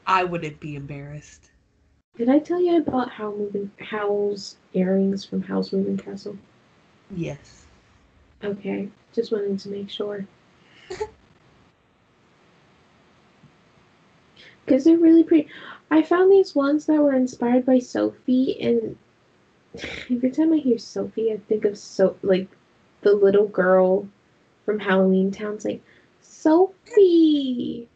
I 0.08 0.24
wouldn't 0.24 0.60
be 0.60 0.76
embarrassed. 0.76 1.50
Did 2.18 2.30
I 2.30 2.40
tell 2.40 2.62
you 2.62 2.78
I 2.78 2.80
bought 2.80 3.10
Howl 3.10 3.36
Moving 3.36 3.72
Howl's 3.80 4.56
earrings 4.74 5.26
from 5.26 5.42
Howl's 5.42 5.74
Moving 5.74 5.98
Castle? 5.98 6.38
Yes. 7.12 7.66
Okay, 8.44 8.90
just 9.14 9.32
wanted 9.32 9.60
to 9.60 9.70
make 9.70 9.90
sure. 9.90 10.26
Because 14.66 14.84
they're 14.84 14.98
really 14.98 15.24
pretty. 15.24 15.48
I 15.92 16.02
found 16.02 16.32
these 16.32 16.56
ones 16.56 16.88
that 16.88 17.00
were 17.00 17.14
inspired 17.14 17.68
by 17.68 17.78
Sophie, 17.78 18.60
and 18.60 18.98
every 20.10 20.32
time 20.32 20.52
I 20.52 20.58
hear 20.58 20.80
Sophie, 20.80 21.32
I 21.32 21.38
think 21.38 21.66
of 21.66 21.78
so 21.78 22.18
like 22.24 22.48
the 23.02 23.14
little 23.14 23.48
girl 23.48 24.08
from 24.66 24.80
Halloween 24.80 25.30
Town 25.32 25.60
saying, 25.60 25.82
Sophie! 26.22 27.88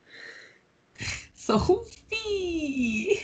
Sophie. 1.49 3.21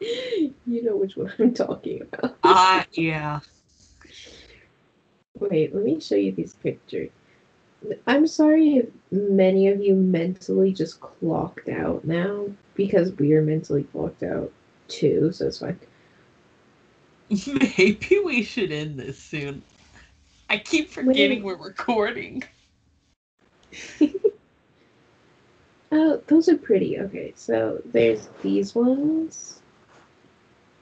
You 0.00 0.82
know 0.84 0.96
which 0.96 1.16
one 1.16 1.32
I'm 1.40 1.52
talking 1.52 2.02
about. 2.02 2.36
Ah, 2.44 2.86
yeah. 2.92 3.40
Wait, 5.40 5.74
let 5.74 5.84
me 5.84 5.98
show 5.98 6.14
you 6.14 6.30
these 6.30 6.54
pictures. 6.54 7.10
I'm 8.06 8.28
sorry 8.28 8.76
if 8.76 8.86
many 9.10 9.66
of 9.68 9.82
you 9.82 9.96
mentally 9.96 10.72
just 10.72 11.00
clocked 11.00 11.68
out 11.68 12.04
now 12.04 12.46
because 12.74 13.10
we 13.12 13.32
are 13.32 13.42
mentally 13.42 13.82
clocked 13.84 14.22
out 14.22 14.52
too, 14.86 15.32
so 15.32 15.48
it's 15.48 15.58
fine. 15.58 15.80
Maybe 17.76 18.20
we 18.24 18.44
should 18.44 18.70
end 18.70 19.00
this 19.00 19.18
soon. 19.18 19.62
I 20.48 20.58
keep 20.58 20.90
forgetting 20.90 21.42
we're 21.42 21.56
recording. 21.56 22.44
Oh, 25.96 26.20
those 26.26 26.48
are 26.48 26.56
pretty. 26.56 26.98
Okay, 26.98 27.32
so 27.36 27.80
there's 27.84 28.28
these 28.42 28.74
ones. 28.74 29.60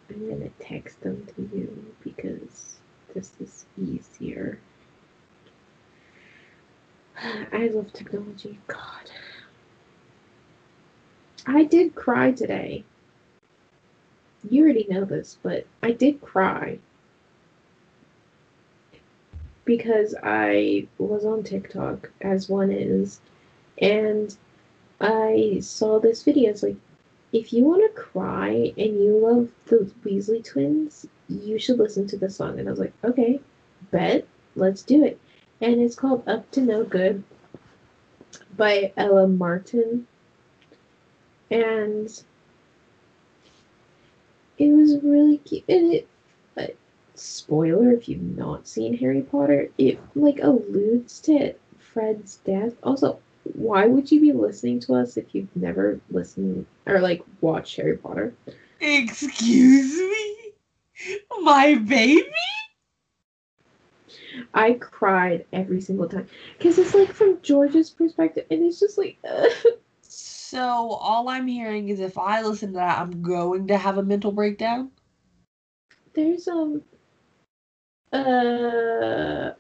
I'm 0.09 0.27
gonna 0.27 0.49
text 0.59 1.03
them 1.03 1.27
to 1.37 1.43
you 1.55 1.95
because 2.03 2.77
this 3.15 3.33
is 3.39 3.67
easier. 3.77 4.59
I 7.23 7.69
love 7.75 7.93
technology. 7.93 8.59
God. 8.67 9.11
I 11.47 11.65
did 11.65 11.95
cry 11.95 12.33
today. 12.33 12.83
You 14.49 14.63
already 14.63 14.87
know 14.89 15.05
this, 15.05 15.37
but 15.43 15.67
I 15.83 15.91
did 15.91 16.23
cry. 16.23 16.79
Because 19.67 20.15
I 20.23 20.89
was 20.97 21.27
on 21.27 21.43
TikTok, 21.43 22.11
as 22.23 22.49
one 22.49 22.71
is, 22.73 23.21
and 23.77 24.35
I 25.03 25.59
saw 25.61 25.99
this 25.99 26.23
video. 26.23 26.51
It's 26.51 26.63
like, 26.63 26.77
if 27.33 27.53
you 27.53 27.65
want 27.65 27.83
to 27.83 28.01
cry 28.01 28.73
and 28.77 29.03
you 29.03 29.19
love 29.19 29.51
the 29.67 29.91
Weasley 30.05 30.45
twins, 30.45 31.07
you 31.29 31.59
should 31.59 31.79
listen 31.79 32.07
to 32.07 32.17
this 32.17 32.37
song. 32.37 32.59
And 32.59 32.69
I 32.69 32.71
was 32.71 32.79
like, 32.79 32.93
okay, 33.03 33.41
bet, 33.91 34.27
let's 34.55 34.83
do 34.83 35.05
it. 35.05 35.19
And 35.61 35.81
it's 35.81 35.97
called 35.97 36.23
Up 36.29 36.49
to 36.53 36.61
No 36.61 36.85
Good 36.85 37.25
by 38.57 38.93
Ella 38.97 39.27
Martin. 39.27 40.07
And 41.51 42.09
it 44.59 44.73
was 44.73 44.99
really 45.03 45.39
cute. 45.39 45.65
And 45.69 45.95
it, 45.95 46.09
uh, 46.57 46.67
spoiler 47.17 47.93
if 47.93 48.09
you've 48.09 48.23
not 48.23 48.69
seen 48.69 48.97
Harry 48.99 49.23
Potter, 49.23 49.69
it 49.79 49.99
like 50.15 50.39
alludes 50.41 51.21
to 51.23 51.55
Fred's 51.79 52.37
death. 52.45 52.75
Also, 52.83 53.19
why 53.55 53.87
would 53.87 54.11
you 54.11 54.21
be 54.21 54.33
listening 54.33 54.81
to 54.81 54.95
us 54.95 55.17
if 55.17 55.35
you've 55.35 55.55
never 55.57 56.01
listened 56.11 56.67
or 56.87 57.01
like 57.01 57.23
watched 57.41 57.77
Harry 57.77 57.97
Potter? 57.97 58.35
Excuse 58.81 59.97
me? 59.99 60.53
My 61.43 61.75
baby? 61.77 62.25
I 64.55 64.75
cried 64.75 65.47
every 65.53 65.81
single 65.81 66.09
time 66.09 66.27
because 66.59 66.79
it's 66.79 66.95
like 66.95 67.13
from 67.13 67.39
George's 67.43 67.91
perspective, 67.91 68.47
and 68.51 68.63
it's 68.63 68.81
just 68.81 68.99
like, 68.99 69.17
uh, 69.29 69.49
So 70.03 70.59
all 70.61 71.29
I'm 71.29 71.47
hearing 71.47 71.89
is 71.89 72.01
if 72.01 72.19
I 72.19 72.43
listen 72.43 72.71
to 72.71 72.75
that, 72.75 72.99
I'm 72.99 73.23
going 73.23 73.69
to 73.69 73.79
have 73.79 73.99
a 73.99 74.03
mental 74.03 74.33
breakdown. 74.33 74.91
there's 76.15 76.47
um, 76.49 76.83
uh, 78.13 79.53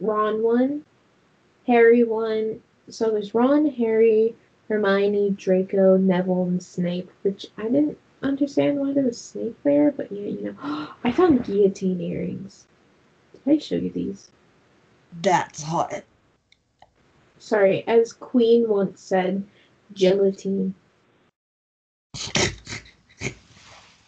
Ron 0.00 0.42
one, 0.42 0.84
Harry 1.66 2.04
one. 2.04 2.62
So 2.88 3.10
there's 3.10 3.34
Ron, 3.34 3.66
Harry, 3.66 4.34
Hermione, 4.68 5.30
Draco, 5.30 5.96
Neville, 5.96 6.44
and 6.44 6.62
Snape. 6.62 7.10
Which 7.22 7.46
I 7.56 7.64
didn't 7.64 7.98
understand 8.22 8.78
why 8.78 8.92
there 8.92 9.04
was 9.04 9.20
Snape 9.20 9.58
there, 9.62 9.90
but 9.90 10.10
yeah, 10.12 10.28
you 10.28 10.42
know. 10.42 10.88
I 11.04 11.12
found 11.12 11.44
guillotine 11.44 12.00
earrings. 12.00 12.66
Did 13.32 13.54
I 13.54 13.58
show 13.58 13.76
you 13.76 13.90
these? 13.90 14.30
That's 15.22 15.62
hot. 15.62 16.04
Sorry, 17.38 17.86
as 17.86 18.12
Queen 18.12 18.68
once 18.68 19.00
said, 19.00 19.44
gelatine. 19.92 20.74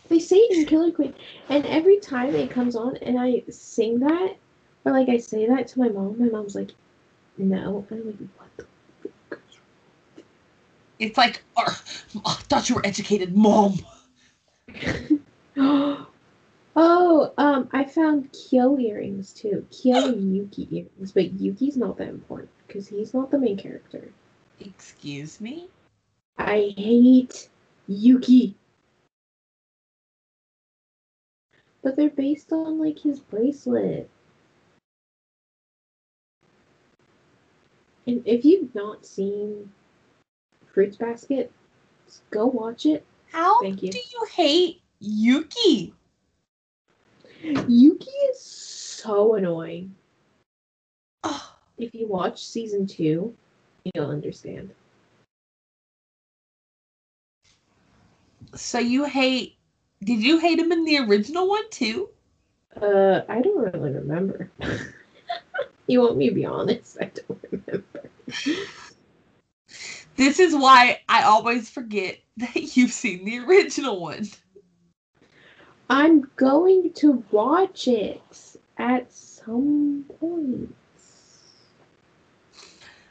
They 0.08 0.18
say 0.18 0.36
it 0.36 0.56
in 0.56 0.64
Killer 0.64 0.90
Queen, 0.90 1.14
and 1.50 1.66
every 1.66 1.98
time 2.00 2.34
it 2.34 2.50
comes 2.50 2.74
on 2.74 2.96
and 2.96 3.18
I 3.20 3.42
sing 3.50 3.98
that, 4.00 4.36
or 4.84 4.92
like 4.92 5.10
I 5.10 5.18
say 5.18 5.46
that 5.46 5.68
to 5.68 5.78
my 5.78 5.90
mom, 5.90 6.18
my 6.18 6.28
mom's 6.28 6.54
like, 6.54 6.72
"No," 7.36 7.86
and 7.90 8.00
I'm 8.00 8.06
like, 8.06 8.16
"What? 8.38 8.47
It's 10.98 11.16
like, 11.16 11.42
"Arr, 11.56 11.76
I 12.24 12.34
thought 12.48 12.68
you 12.68 12.74
were 12.74 12.86
educated, 12.86 13.36
mom. 13.36 13.78
oh, 15.56 17.32
um, 17.38 17.68
I 17.72 17.84
found 17.84 18.32
Kyo 18.32 18.78
earrings 18.78 19.32
too. 19.32 19.66
Kyo 19.70 20.08
and 20.08 20.36
Yuki 20.36 20.68
earrings, 20.70 21.12
but 21.12 21.32
Yuki's 21.40 21.76
not 21.76 21.98
that 21.98 22.08
important 22.08 22.50
because 22.66 22.88
he's 22.88 23.14
not 23.14 23.30
the 23.30 23.38
main 23.38 23.56
character. 23.56 24.10
Excuse 24.60 25.40
me? 25.40 25.68
I 26.36 26.74
hate 26.76 27.48
Yuki. 27.86 28.56
But 31.82 31.96
they're 31.96 32.10
based 32.10 32.52
on 32.52 32.80
like 32.80 32.98
his 32.98 33.20
bracelet. 33.20 34.10
And 38.06 38.22
if 38.26 38.44
you've 38.44 38.74
not 38.74 39.06
seen 39.06 39.70
Fruits 40.78 40.96
Basket, 40.96 41.50
go 42.30 42.46
watch 42.46 42.86
it. 42.86 43.04
How 43.32 43.60
Thank 43.60 43.82
you. 43.82 43.90
do 43.90 43.98
you 43.98 44.26
hate 44.30 44.80
Yuki? 45.00 45.92
Yuki 47.66 48.10
is 48.30 48.40
so 48.40 49.34
annoying. 49.34 49.92
Ugh. 51.24 51.40
If 51.78 51.96
you 51.96 52.06
watch 52.06 52.46
season 52.46 52.86
two, 52.86 53.34
you'll 53.92 54.06
understand. 54.06 54.70
So 58.54 58.78
you 58.78 59.02
hate. 59.02 59.56
Did 60.04 60.22
you 60.22 60.38
hate 60.38 60.60
him 60.60 60.70
in 60.70 60.84
the 60.84 60.98
original 60.98 61.48
one 61.48 61.68
too? 61.70 62.08
Uh, 62.80 63.22
I 63.28 63.42
don't 63.42 63.74
really 63.74 63.90
remember. 63.90 64.48
you 65.88 66.02
want 66.02 66.16
me 66.16 66.28
to 66.28 66.34
be 66.36 66.44
honest? 66.46 66.98
I 67.00 67.10
don't 67.12 67.44
remember. 67.50 67.84
This 70.18 70.40
is 70.40 70.52
why 70.52 71.00
I 71.08 71.22
always 71.22 71.70
forget 71.70 72.18
that 72.38 72.76
you've 72.76 72.92
seen 72.92 73.24
the 73.24 73.38
original 73.38 74.00
one. 74.00 74.26
I'm 75.88 76.28
going 76.34 76.92
to 76.94 77.24
watch 77.30 77.86
it 77.86 78.20
at 78.76 79.12
some 79.12 80.04
point. 80.18 80.74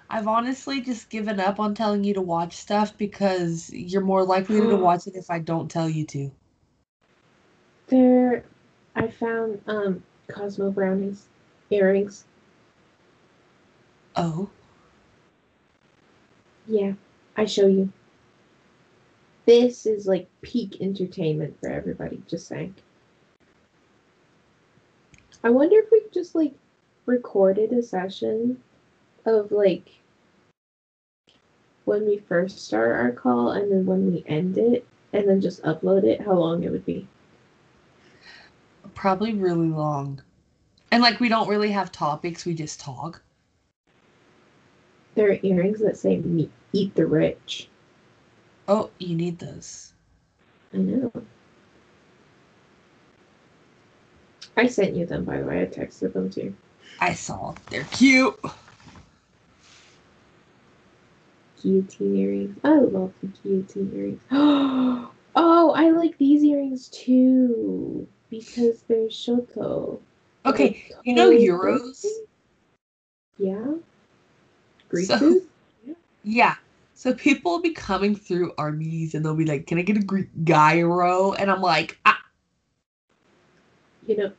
I've 0.09 0.27
honestly 0.27 0.81
just 0.81 1.09
given 1.09 1.39
up 1.39 1.61
on 1.61 1.73
telling 1.73 2.03
you 2.03 2.13
to 2.13 2.21
watch 2.21 2.55
stuff 2.57 2.97
because 2.97 3.69
you're 3.71 4.01
more 4.01 4.25
likely 4.25 4.59
to 4.59 4.75
watch 4.75 5.07
it 5.07 5.15
if 5.15 5.29
I 5.29 5.39
don't 5.39 5.71
tell 5.71 5.89
you 5.89 6.05
to. 6.07 6.31
There, 7.87 8.43
I 8.95 9.07
found 9.07 9.61
um 9.67 10.03
Cosmo 10.27 10.71
brownies 10.71 11.25
earrings. 11.69 12.25
Oh. 14.17 14.49
Yeah, 16.67 16.93
I 17.35 17.45
show 17.45 17.67
you. 17.67 17.91
This 19.45 19.85
is 19.85 20.05
like 20.07 20.27
peak 20.41 20.81
entertainment 20.81 21.57
for 21.59 21.69
everybody. 21.69 22.21
Just 22.27 22.47
saying. 22.47 22.75
I 25.43 25.49
wonder 25.49 25.77
if 25.77 25.91
we 25.91 26.01
just 26.13 26.35
like 26.35 26.53
recorded 27.05 27.71
a 27.71 27.81
session 27.81 28.61
of 29.25 29.51
like 29.51 29.89
when 31.85 32.05
we 32.05 32.17
first 32.17 32.65
start 32.65 32.91
our 32.91 33.11
call 33.11 33.51
and 33.51 33.71
then 33.71 33.85
when 33.85 34.11
we 34.11 34.23
end 34.27 34.57
it 34.57 34.85
and 35.13 35.27
then 35.27 35.39
just 35.39 35.63
upload 35.63 36.03
it, 36.03 36.19
how 36.19 36.33
long 36.33 36.63
it 36.63 36.71
would 36.71 36.85
be. 36.85 37.07
Probably 38.93 39.33
really 39.33 39.69
long. 39.69 40.21
And 40.91 41.01
like 41.01 41.21
we 41.21 41.29
don't 41.29 41.47
really 41.47 41.71
have 41.71 41.91
topics, 41.93 42.45
we 42.45 42.53
just 42.53 42.81
talk. 42.81 43.21
There 45.17 45.31
are 45.31 45.39
earrings 45.41 45.79
that 45.79 45.97
say 45.97 46.17
"Me- 46.17 46.51
"Eat 46.73 46.93
the 46.93 47.07
Rich." 47.07 47.69
Oh, 48.67 48.91
you 48.99 49.15
need 49.15 49.39
those. 49.39 49.93
I 50.71 50.77
know. 50.77 51.11
I 54.55 54.67
sent 54.67 54.95
you 54.95 55.07
them, 55.07 55.23
by 55.23 55.39
the 55.39 55.45
way. 55.47 55.63
I 55.63 55.65
texted 55.65 56.13
them 56.13 56.29
to 56.29 56.43
you. 56.43 56.55
I 56.99 57.15
saw. 57.15 57.55
They're 57.71 57.85
cute. 57.85 58.39
Guillotine 61.63 62.15
earrings. 62.15 62.59
I 62.63 62.77
love 62.77 63.11
the 63.21 63.27
guillotine 63.41 63.91
earrings. 63.95 64.21
oh, 64.31 65.71
I 65.75 65.89
like 65.89 66.15
these 66.19 66.43
earrings 66.43 66.89
too 66.89 68.07
because 68.29 68.83
they're 68.83 69.07
Shoto. 69.07 69.99
Okay, 70.45 70.63
Like, 70.65 70.93
you 71.05 71.15
know 71.15 71.31
euros? 71.31 72.05
Yeah. 73.39 73.77
Greek 74.89 75.05
So- 75.07 75.17
food? 75.17 75.41
Yeah. 76.23 76.55
So 76.93 77.13
people 77.13 77.51
will 77.53 77.61
be 77.61 77.71
coming 77.73 78.15
through 78.15 78.53
our 78.57 78.71
meetings 78.71 79.13
and 79.15 79.23
they'll 79.23 79.35
be 79.35 79.45
like, 79.45 79.65
"Can 79.67 79.77
I 79.77 79.81
get 79.83 79.95
a 79.97 80.01
Greek 80.01 80.27
gyro?" 80.43 81.31
And 81.33 81.49
I'm 81.49 81.61
like, 81.61 81.97
ah, 82.05 82.19
You 84.07 84.17
know, 84.17 84.31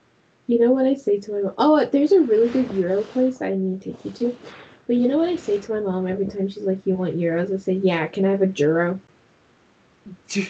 you 0.48 0.58
know 0.58 0.70
what 0.72 0.84
I 0.86 0.94
say 0.94 1.18
to 1.20 1.32
my 1.32 1.40
mom? 1.42 1.54
Oh, 1.56 1.84
there's 1.86 2.12
a 2.12 2.20
really 2.20 2.48
good 2.50 2.68
gyro 2.74 3.02
place 3.02 3.40
I 3.40 3.54
need 3.54 3.80
to 3.82 3.92
take 3.92 4.04
you 4.04 4.10
to. 4.32 4.36
But 4.86 4.96
you 4.96 5.08
know 5.08 5.18
what 5.18 5.28
I 5.28 5.36
say 5.36 5.60
to 5.60 5.72
my 5.72 5.80
mom 5.80 6.06
every 6.06 6.26
time 6.26 6.48
she's 6.48 6.64
like, 6.64 6.84
"You 6.84 6.94
want 6.94 7.16
euros?" 7.16 7.54
I 7.54 7.58
say, 7.58 7.74
"Yeah." 7.74 8.06
Can 8.08 8.24
I 8.26 8.30
have 8.32 8.42
a 8.42 8.46
gyro? 8.46 9.00
Can 10.28 10.46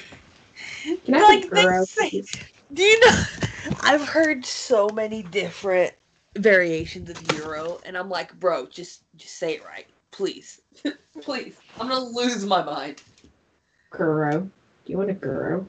I 1.15 1.19
have 1.19 1.29
Like, 1.29 1.45
a 1.53 1.55
gyro, 1.55 1.85
say- 1.85 2.23
Do 2.73 2.83
you 2.83 3.01
know? 3.01 3.23
I've 3.83 4.07
heard 4.09 4.45
so 4.47 4.89
many 4.89 5.23
different 5.23 5.93
variations 6.37 7.11
of 7.11 7.33
euro, 7.37 7.81
and 7.85 7.97
I'm 7.97 8.09
like, 8.09 8.39
bro, 8.39 8.67
just 8.67 9.03
just 9.17 9.39
say 9.39 9.55
it 9.55 9.65
right, 9.65 9.87
please, 10.11 10.61
please. 11.21 11.57
I'm 11.81 11.89
gonna 11.89 12.05
lose 12.05 12.45
my 12.45 12.63
mind. 12.63 13.03
Gyro. 13.97 14.41
Do 14.41 14.51
you 14.93 14.99
want 14.99 15.11
a 15.11 15.15
gyro? 15.15 15.67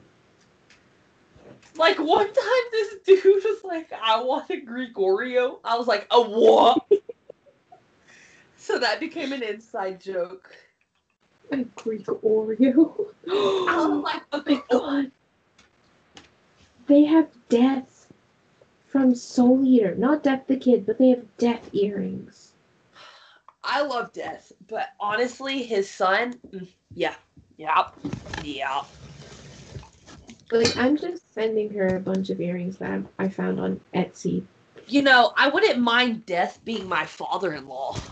Like 1.76 1.98
one 1.98 2.26
time, 2.26 2.64
this 2.72 2.94
dude 3.06 3.44
was 3.44 3.64
like, 3.64 3.92
"I 3.92 4.22
want 4.22 4.50
a 4.50 4.60
Greek 4.60 4.94
Oreo." 4.94 5.58
I 5.64 5.76
was 5.76 5.86
like, 5.86 6.06
"A 6.10 6.20
what?" 6.20 6.84
so 8.56 8.78
that 8.78 9.00
became 9.00 9.32
an 9.32 9.42
inside 9.42 10.00
joke. 10.00 10.54
A 11.52 11.58
Greek 11.76 12.06
Oreo. 12.06 13.06
I 13.28 13.86
was 13.88 14.02
like, 14.02 14.22
Oh 14.32 14.42
my 14.46 14.62
oh. 14.70 14.78
god. 14.78 15.10
They 16.86 17.04
have 17.04 17.28
death 17.48 17.89
from 18.90 19.14
Soul 19.14 19.64
Eater. 19.64 19.94
Not 19.94 20.22
Death 20.22 20.44
the 20.46 20.56
Kid, 20.56 20.84
but 20.84 20.98
they 20.98 21.10
have 21.10 21.36
death 21.38 21.68
earrings. 21.72 22.52
I 23.62 23.82
love 23.82 24.12
Death, 24.12 24.52
but 24.68 24.88
honestly, 24.98 25.62
his 25.62 25.90
son, 25.90 26.40
mm, 26.52 26.66
yeah, 26.94 27.14
yeah, 27.56 27.84
yeah. 28.42 28.82
Like, 30.50 30.74
I'm 30.76 30.96
just 30.96 31.32
sending 31.34 31.72
her 31.74 31.96
a 31.96 32.00
bunch 32.00 32.30
of 32.30 32.40
earrings 32.40 32.78
that 32.78 33.02
I 33.18 33.28
found 33.28 33.60
on 33.60 33.80
Etsy. 33.94 34.44
You 34.86 35.02
know, 35.02 35.32
I 35.36 35.48
wouldn't 35.50 35.78
mind 35.78 36.26
Death 36.26 36.58
being 36.64 36.88
my 36.88 37.06
father-in-law. 37.06 38.02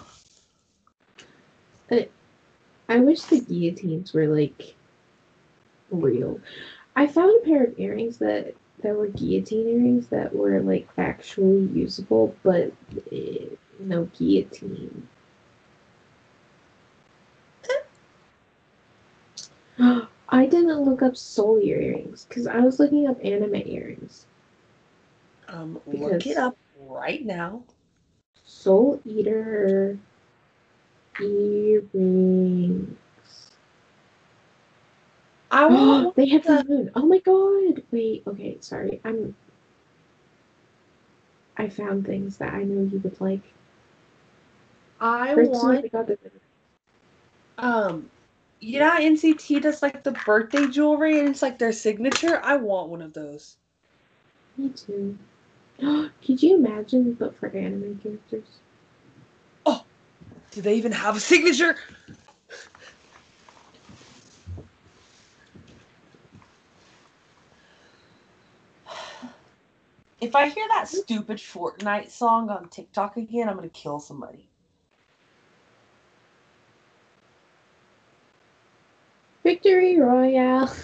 I 2.90 3.00
wish 3.00 3.22
the 3.24 3.40
guillotines 3.40 4.12
were, 4.12 4.26
like, 4.26 4.76
real. 5.90 6.40
I 6.94 7.06
found 7.06 7.40
a 7.40 7.44
pair 7.44 7.64
of 7.64 7.78
earrings 7.78 8.18
that, 8.18 8.54
that 8.82 8.96
were 8.96 9.08
guillotine 9.08 9.68
earrings 9.68 10.08
that 10.08 10.34
were, 10.34 10.60
like, 10.60 10.88
actually 10.98 11.66
usable, 11.66 12.34
but 12.42 12.72
eh, 13.12 13.46
no 13.80 14.04
guillotine. 14.18 15.08
I 20.30 20.46
didn't 20.46 20.80
look 20.82 21.02
up 21.02 21.16
soul 21.16 21.58
earrings 21.58 22.26
because 22.28 22.46
I 22.46 22.58
was 22.60 22.78
looking 22.78 23.06
up 23.06 23.18
anime 23.24 23.54
earrings. 23.54 24.26
Um, 25.48 25.80
look 25.86 26.26
it 26.26 26.36
up 26.36 26.56
right 26.88 27.24
now. 27.24 27.62
Soul 28.44 29.00
Eater 29.04 29.98
earrings. 31.20 32.96
I 35.50 35.66
want. 35.66 36.14
they 36.16 36.28
have 36.28 36.44
the 36.44 36.64
moon. 36.64 36.90
Oh 36.94 37.06
my 37.06 37.18
god! 37.18 37.82
Wait, 37.90 38.22
okay, 38.26 38.56
sorry. 38.60 39.00
I'm. 39.04 39.34
I 41.56 41.68
found 41.68 42.06
things 42.06 42.36
that 42.38 42.54
I 42.54 42.62
know 42.62 42.88
you 42.90 43.00
would 43.00 43.20
like. 43.20 43.42
I 45.00 45.34
First 45.34 45.50
want 45.50 45.90
um 47.58 48.10
you 48.60 48.78
know 48.78 48.90
NCT 48.90 49.62
does 49.62 49.82
like 49.82 50.02
the 50.04 50.12
birthday 50.26 50.66
jewelry 50.66 51.20
and 51.20 51.28
it's 51.28 51.42
like 51.42 51.58
their 51.58 51.72
signature? 51.72 52.40
I 52.42 52.56
want 52.56 52.90
one 52.90 53.02
of 53.02 53.12
those. 53.12 53.56
Me 54.56 54.70
too. 54.70 55.18
Could 55.80 56.42
you 56.42 56.56
imagine, 56.56 57.14
but 57.14 57.36
for 57.36 57.48
anime 57.48 58.00
characters? 58.02 58.58
Oh 59.66 59.84
do 60.50 60.62
they 60.62 60.74
even 60.74 60.92
have 60.92 61.16
a 61.16 61.20
signature? 61.20 61.76
If 70.20 70.34
I 70.34 70.48
hear 70.48 70.66
that 70.68 70.88
stupid 70.88 71.38
Fortnite 71.38 72.10
song 72.10 72.50
on 72.50 72.68
TikTok 72.68 73.16
again, 73.16 73.48
I'm 73.48 73.54
gonna 73.56 73.68
kill 73.68 74.00
somebody. 74.00 74.48
Victory 79.44 79.98
Royale. 79.98 80.74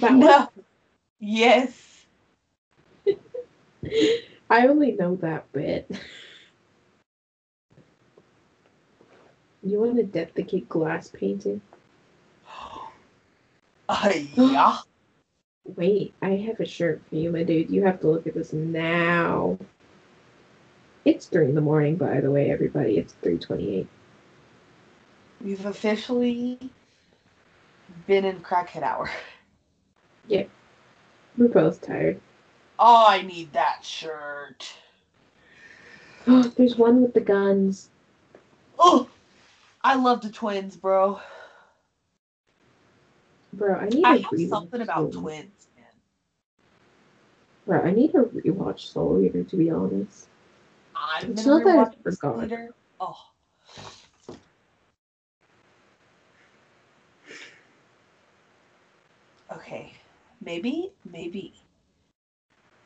That 0.00 0.10
one. 0.10 0.20
No. 0.20 0.48
Yes. 1.20 2.06
I 4.50 4.66
only 4.66 4.92
know 4.92 5.16
that 5.16 5.50
bit. 5.52 5.90
You 9.62 9.80
want 9.80 9.96
to 9.96 10.02
duplicate 10.04 10.68
glass 10.68 11.08
painting? 11.08 11.60
Uh, 13.88 14.12
yeah. 14.34 14.78
Wait, 15.74 16.14
I 16.22 16.30
have 16.36 16.60
a 16.60 16.64
shirt 16.64 17.02
for 17.08 17.16
you, 17.16 17.30
my 17.30 17.42
dude. 17.42 17.70
You 17.70 17.84
have 17.84 18.00
to 18.00 18.08
look 18.08 18.26
at 18.26 18.34
this 18.34 18.52
now. 18.52 19.58
It's 21.04 21.26
three 21.26 21.46
in 21.46 21.54
the 21.54 21.60
morning, 21.60 21.96
by 21.96 22.20
the 22.20 22.30
way, 22.30 22.50
everybody. 22.50 22.98
It's 22.98 23.14
three 23.22 23.38
twenty-eight. 23.38 23.88
We've 25.42 25.66
officially 25.66 26.58
been 28.06 28.24
in 28.24 28.40
crackhead 28.40 28.82
hour. 28.82 29.10
Yeah. 30.28 30.44
We're 31.36 31.48
both 31.48 31.80
tired. 31.80 32.20
Oh, 32.78 33.06
I 33.08 33.22
need 33.22 33.52
that 33.52 33.84
shirt. 33.84 34.72
Oh, 36.28 36.42
there's 36.42 36.74
one 36.74 37.02
with 37.02 37.14
the 37.14 37.20
guns. 37.20 37.88
Oh, 38.80 39.08
I 39.84 39.94
love 39.94 40.22
the 40.22 40.30
twins, 40.30 40.76
bro. 40.76 41.20
Bro, 43.52 43.76
I 43.76 43.88
need 43.90 44.04
I 44.04 44.16
have 44.16 44.48
something 44.48 44.80
about 44.80 45.12
twins, 45.12 45.55
Bro, 47.66 47.82
I 47.82 47.90
need 47.90 48.12
to 48.12 48.18
rewatch 48.18 48.92
Soul 48.92 49.20
Eater, 49.20 49.42
to 49.42 49.56
be 49.56 49.70
honest. 49.70 50.28
I'm 50.94 51.32
It's 51.32 51.44
not 51.44 51.64
that 51.64 51.78
I 51.78 52.10
forgot. 52.10 52.38
later. 52.38 52.70
Oh. 53.00 53.16
Okay, 59.52 59.92
maybe, 60.40 60.92
maybe 61.10 61.54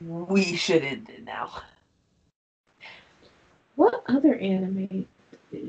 we 0.00 0.56
should 0.56 0.82
end 0.82 1.08
it 1.10 1.24
now. 1.24 1.62
What 3.76 4.02
other 4.08 4.34
anime 4.36 5.06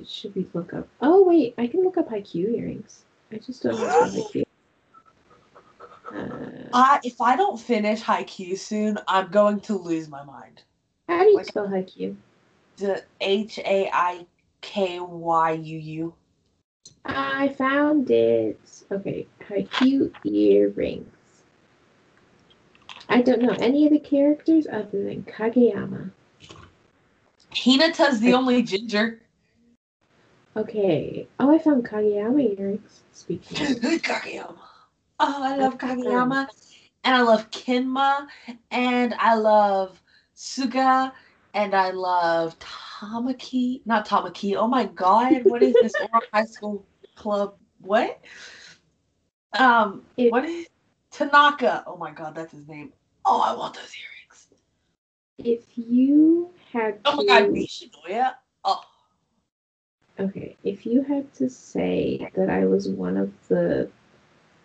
should 0.05 0.35
we 0.35 0.47
look 0.53 0.73
up? 0.73 0.87
Oh, 1.01 1.23
wait, 1.25 1.53
I 1.57 1.67
can 1.67 1.83
look 1.83 1.97
up 1.97 2.09
Haikyuu 2.09 2.57
earrings. 2.57 3.03
I 3.31 3.37
just 3.37 3.63
don't 3.63 3.75
know 3.75 3.85
about 3.85 4.09
Haikyuu. 4.09 4.43
Uh, 6.13 6.60
I 6.73 6.99
if 7.03 7.21
I 7.21 7.35
don't 7.35 7.59
finish 7.59 8.01
Haikyuu 8.01 8.57
soon, 8.57 8.97
I'm 9.07 9.29
going 9.29 9.59
to 9.61 9.77
lose 9.77 10.07
my 10.09 10.23
mind. 10.23 10.63
how 11.07 11.23
do 11.23 11.29
you 11.29 11.37
like- 11.37 11.47
spell 11.47 11.67
Haikyuu? 11.67 12.15
The 12.77 13.03
H 13.19 13.59
A 13.59 13.89
I 13.93 14.25
K 14.61 14.99
Y 14.99 15.51
U 15.51 15.77
U. 15.77 16.13
I 17.05 17.49
found 17.49 18.09
it. 18.11 18.59
Okay, 18.91 19.27
Haikyuu 19.41 20.11
earrings. 20.25 21.07
I 23.09 23.21
don't 23.21 23.41
know 23.41 23.55
any 23.59 23.85
of 23.85 23.91
the 23.91 23.99
characters 23.99 24.67
other 24.71 25.03
than 25.03 25.23
Kageyama. 25.23 26.11
Hinata's 27.51 28.19
the 28.21 28.33
only 28.33 28.63
ginger. 28.63 29.21
Okay. 30.55 31.27
Oh, 31.39 31.53
I 31.53 31.59
found 31.59 31.85
Kageyama 31.87 32.57
earrings. 32.57 33.01
Speaking 33.11 33.61
of. 33.67 33.77
Kageyama. 34.01 34.57
Oh, 35.23 35.43
I 35.43 35.55
love 35.55 35.77
Kageyama. 35.77 36.47
And 37.03 37.15
I 37.15 37.21
love 37.21 37.49
Kenma. 37.51 38.27
And 38.71 39.13
I 39.19 39.35
love 39.35 40.01
Suga. 40.35 41.11
And 41.53 41.75
I 41.75 41.91
love 41.91 42.57
Tamaki. 42.59 43.81
Not 43.85 44.07
Tamaki. 44.07 44.55
Oh 44.55 44.67
my 44.67 44.85
god. 44.85 45.45
What 45.45 45.61
is 45.61 45.75
this 45.79 45.97
Ouran 45.97 46.21
High 46.33 46.45
School 46.45 46.85
Club? 47.15 47.55
What? 47.81 48.19
Um, 49.59 50.05
It- 50.17 50.31
what 50.31 50.45
is 50.45 50.67
Tanaka? 51.11 51.83
Oh 51.85 51.97
my 51.97 52.11
god, 52.11 52.35
that's 52.35 52.53
his 52.53 52.67
name. 52.67 52.91
Oh, 53.25 53.41
I 53.41 53.53
want 53.55 53.75
those 53.75 53.93
earrings. 53.93 54.47
If 55.37 55.77
you 55.77 56.51
had 56.71 56.99
Oh 57.05 57.15
my 57.17 57.25
god, 57.25 57.49
Nishinoya. 57.49 58.35
Oh. 58.63 58.81
okay, 60.19 60.55
if 60.63 60.85
you 60.85 61.03
had 61.03 61.31
to 61.35 61.49
say 61.49 62.31
that 62.35 62.49
I 62.49 62.65
was 62.65 62.87
one 62.87 63.17
of 63.17 63.31
the 63.49 63.89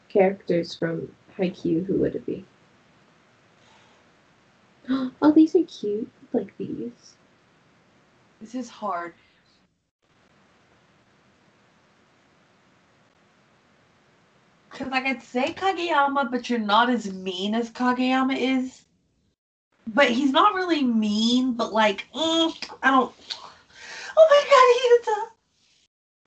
characters 0.08 0.74
from 0.74 1.14
Haikyuu, 1.36 1.84
who 1.86 1.94
would 1.94 2.14
it 2.14 2.26
be? 2.26 2.44
Oh, 5.20 5.32
these 5.32 5.56
are 5.56 5.64
cute. 5.64 6.08
Like 6.32 6.56
these. 6.58 7.16
This 8.40 8.54
is 8.54 8.68
hard. 8.68 9.14
Cause 14.70 14.88
like 14.88 15.06
I'd 15.06 15.22
say 15.22 15.54
Kageyama, 15.54 16.30
but 16.30 16.50
you're 16.50 16.58
not 16.58 16.90
as 16.90 17.12
mean 17.12 17.54
as 17.54 17.70
Kageyama 17.70 18.36
is. 18.38 18.82
But 19.88 20.10
he's 20.10 20.32
not 20.32 20.54
really 20.54 20.82
mean, 20.84 21.54
but 21.54 21.72
like, 21.72 22.06
mm, 22.14 22.70
I 22.82 22.90
don't. 22.90 23.12
Oh 24.16 24.26
my 24.30 24.42
god, 24.50 25.16
Hinata! 25.16 25.30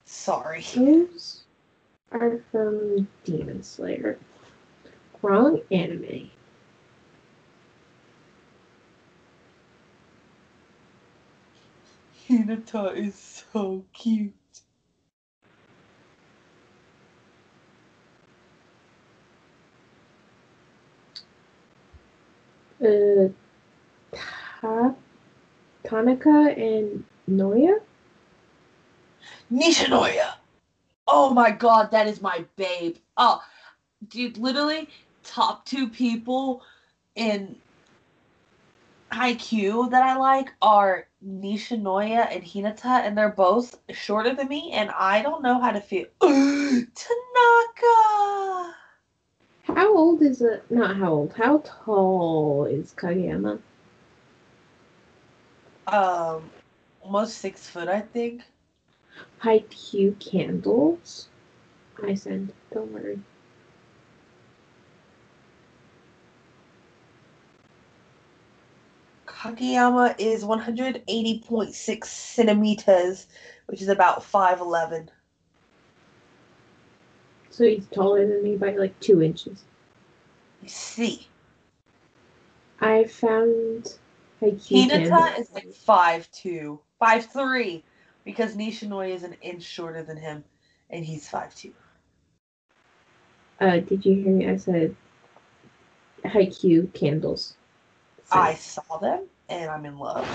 Sorry. 0.04 0.64
Those 0.74 1.39
are 2.12 2.40
from 2.50 3.08
Demon 3.24 3.62
Slayer. 3.62 4.18
Wrong 5.22 5.60
anime. 5.70 6.30
Hinata 12.28 12.96
is 12.96 13.44
so 13.52 13.84
cute. 13.92 14.32
Uh, 22.84 23.28
Ta- 24.60 24.94
Tanaka 25.84 26.54
and 26.56 27.04
Noya? 27.28 27.80
Nishinoya. 29.52 30.39
Oh 31.12 31.34
my 31.34 31.50
god, 31.50 31.90
that 31.90 32.06
is 32.06 32.20
my 32.20 32.44
babe. 32.56 32.96
Oh, 33.16 33.42
dude, 34.08 34.38
literally 34.38 34.88
top 35.24 35.66
two 35.66 35.88
people 35.88 36.62
in 37.16 37.56
Haikyuu 39.10 39.90
that 39.90 40.02
I 40.04 40.16
like 40.16 40.52
are 40.62 41.08
Nishinoya 41.26 42.32
and 42.34 42.44
Hinata, 42.44 43.04
and 43.04 43.18
they're 43.18 43.28
both 43.28 43.76
shorter 43.90 44.34
than 44.34 44.48
me, 44.48 44.70
and 44.72 44.90
I 44.90 45.20
don't 45.22 45.42
know 45.42 45.60
how 45.60 45.72
to 45.72 45.80
feel. 45.80 46.06
Tanaka. 46.20 46.86
How 49.64 49.96
old 49.96 50.22
is 50.22 50.40
it? 50.42 50.64
Not 50.70 50.96
how 50.96 51.12
old. 51.12 51.32
How 51.32 51.58
tall 51.58 52.66
is 52.66 52.92
Kageyama? 52.96 53.58
Um, 55.88 56.50
almost 57.02 57.38
six 57.38 57.68
foot, 57.68 57.88
I 57.88 58.00
think. 58.00 58.42
Haikyuu 59.42 60.18
candles. 60.20 61.28
I 62.02 62.14
send. 62.14 62.52
Don't 62.72 62.92
worry. 62.92 63.18
Kageyama 69.26 70.14
is 70.18 70.44
180.6 70.44 72.04
centimeters, 72.04 73.26
which 73.66 73.80
is 73.80 73.88
about 73.88 74.22
5'11. 74.22 75.08
So 77.48 77.64
he's 77.64 77.86
taller 77.86 78.26
than 78.26 78.42
me 78.42 78.56
by 78.56 78.72
like 78.76 78.98
two 79.00 79.22
inches. 79.22 79.64
You 80.62 80.68
see. 80.68 81.26
I 82.80 83.04
found 83.04 83.94
Haikyuu 84.42 84.88
Hinata 84.88 85.08
candles. 85.08 85.38
is 85.38 85.52
like 85.52 85.72
five 85.72 86.30
two, 86.32 86.80
five 86.98 87.26
three, 87.26 87.84
because 88.24 88.56
Nishinoya 88.56 89.14
is 89.14 89.22
an 89.22 89.36
inch 89.42 89.62
shorter 89.62 90.02
than 90.02 90.16
him, 90.16 90.44
and 90.90 91.04
he's 91.04 91.28
five 91.28 91.54
two. 91.54 91.72
Uh, 93.60 93.78
did 93.78 94.04
you 94.04 94.14
hear 94.14 94.32
me? 94.32 94.48
I 94.48 94.56
said 94.56 94.96
Haikyuu 96.24 96.92
candles. 96.94 97.56
I 98.32 98.54
saw 98.54 98.98
them, 98.98 99.26
and 99.48 99.70
I'm 99.70 99.84
in 99.84 99.98
love. 99.98 100.26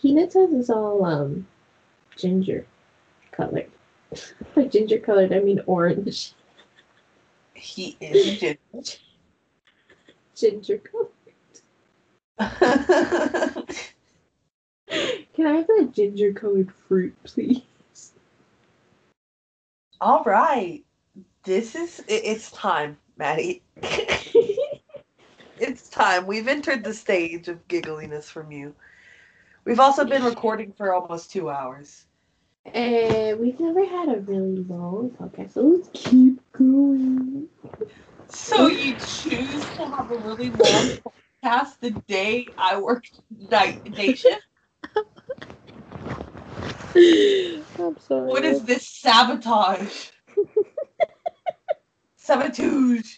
Peanuts 0.00 0.36
is 0.36 0.70
all 0.70 1.04
um 1.04 1.46
ginger 2.16 2.66
colored. 3.32 3.70
By 4.54 4.64
ginger 4.64 4.98
colored, 4.98 5.32
I 5.32 5.40
mean 5.40 5.60
orange. 5.66 6.32
He 7.54 7.96
is 8.00 8.38
ginger. 8.38 8.58
Ginger 10.36 10.78
colored. 10.78 11.08
Can 15.38 15.46
I 15.46 15.52
have 15.58 15.68
that 15.68 15.92
ginger 15.92 16.32
colored 16.32 16.72
fruit, 16.72 17.14
please? 17.22 17.62
All 20.00 20.24
right. 20.24 20.84
This 21.44 21.76
is 21.76 22.00
it- 22.08 22.24
it's 22.24 22.50
time, 22.50 22.98
Maddie. 23.16 23.62
It's 25.60 25.88
time. 25.88 26.26
We've 26.26 26.48
entered 26.48 26.82
the 26.82 26.92
stage 26.92 27.46
of 27.46 27.68
giggliness 27.68 28.24
from 28.24 28.50
you. 28.50 28.74
We've 29.64 29.78
also 29.78 30.04
been 30.04 30.24
recording 30.24 30.72
for 30.72 30.92
almost 30.92 31.30
two 31.30 31.50
hours. 31.50 32.06
And 32.66 33.38
we've 33.38 33.60
never 33.60 33.84
had 33.86 34.08
a 34.08 34.20
really 34.20 34.64
long 34.64 35.10
podcast, 35.10 35.52
so 35.52 35.62
let's 35.62 35.88
keep 35.94 36.40
going. 36.52 37.48
So 38.28 38.66
you 38.66 38.94
choose 38.96 39.64
to 39.76 39.86
have 39.86 40.10
a 40.10 40.16
really 40.16 40.50
long 40.50 40.98
podcast 41.38 41.78
the 41.78 41.90
day 42.08 42.48
I 42.58 42.80
work 42.80 43.04
night 43.50 43.94
day 43.94 44.14
shift? 44.16 44.42
I'm 47.78 47.96
sorry. 47.98 48.28
What 48.28 48.44
is 48.44 48.64
this 48.64 48.86
sabotage? 48.88 50.10
Sabotage. 52.16 53.16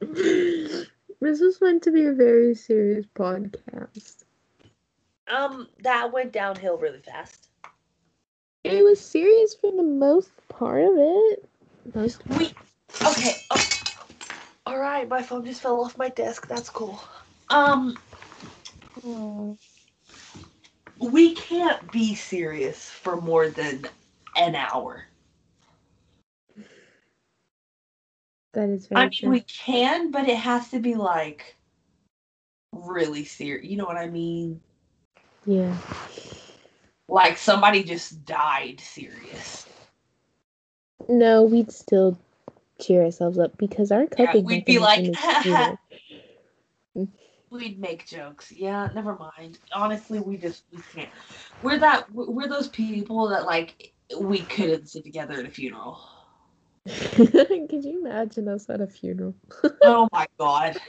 This 0.00 1.40
was 1.40 1.60
meant 1.60 1.82
to 1.82 1.90
be 1.90 2.06
a 2.06 2.12
very 2.12 2.54
serious 2.54 3.04
podcast. 3.14 4.24
Um, 5.28 5.68
that 5.80 6.12
went 6.12 6.32
downhill 6.32 6.78
really 6.78 7.00
fast. 7.00 7.48
It 8.64 8.82
was 8.82 9.00
serious 9.00 9.54
for 9.54 9.72
the 9.72 9.82
most 9.82 10.30
part 10.48 10.82
of 10.82 10.94
it. 10.96 11.48
Most 11.94 12.26
We 12.28 12.52
okay. 13.02 13.34
Oh. 13.50 13.68
All 14.66 14.78
right, 14.78 15.08
my 15.08 15.22
phone 15.22 15.44
just 15.44 15.60
fell 15.62 15.80
off 15.82 15.98
my 15.98 16.08
desk. 16.10 16.46
That's 16.48 16.70
cool. 16.70 17.00
Um, 17.50 17.96
we 20.98 21.34
can't 21.34 21.90
be 21.92 22.14
serious 22.14 22.88
for 22.88 23.20
more 23.20 23.48
than 23.48 23.84
an 24.36 24.54
hour. 24.54 25.04
that 28.54 28.68
is 28.68 28.86
very 28.86 29.00
I 29.00 29.04
mean, 29.04 29.12
true. 29.12 29.30
we 29.30 29.40
can, 29.42 30.10
but 30.10 30.28
it 30.28 30.36
has 30.36 30.70
to 30.70 30.80
be 30.80 30.94
like 30.94 31.54
really 32.72 33.24
serious. 33.24 33.64
You 33.66 33.76
know 33.76 33.84
what 33.84 33.96
I 33.96 34.08
mean? 34.08 34.60
Yeah. 35.46 35.74
Like 37.08 37.38
somebody 37.38 37.84
just 37.84 38.24
died 38.24 38.80
serious. 38.80 39.66
No, 41.08 41.44
we'd 41.44 41.70
still 41.72 42.18
cheer 42.80 43.04
ourselves 43.04 43.38
up 43.38 43.56
because 43.56 43.92
our 43.92 44.02
Yeah, 44.18 44.26
coping 44.26 44.44
we'd 44.44 44.64
be 44.64 44.78
like, 44.78 45.00
mechanism 45.00 45.30
is 45.30 45.42
humor. 45.44 45.78
We'd 47.50 47.78
make 47.78 48.06
jokes. 48.06 48.52
Yeah, 48.52 48.88
never 48.94 49.16
mind. 49.16 49.58
Honestly, 49.72 50.20
we 50.20 50.36
just 50.36 50.64
we 50.72 50.80
can't. 50.94 51.08
We're 51.62 51.78
that 51.78 52.10
we're 52.12 52.48
those 52.48 52.68
people 52.68 53.28
that 53.28 53.46
like 53.46 53.92
we 54.18 54.40
couldn't 54.40 54.88
sit 54.88 55.04
together 55.04 55.34
at 55.34 55.46
a 55.46 55.50
funeral. 55.50 56.00
Could 56.86 57.84
you 57.84 58.00
imagine 58.00 58.48
us 58.48 58.68
at 58.68 58.80
a 58.80 58.86
funeral? 58.86 59.34
Oh 59.82 60.08
my 60.12 60.26
god. 60.38 60.76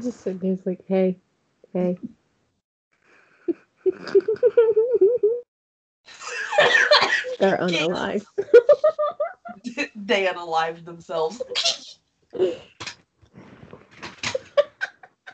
Just 0.00 0.20
sitting 0.22 0.38
there, 0.38 0.58
like, 0.64 0.84
hey, 0.86 1.18
hey. 1.72 1.98
They're 7.38 7.58
unalive. 7.58 8.24
they 9.94 10.26
unalived 10.26 10.84
themselves. 10.84 11.42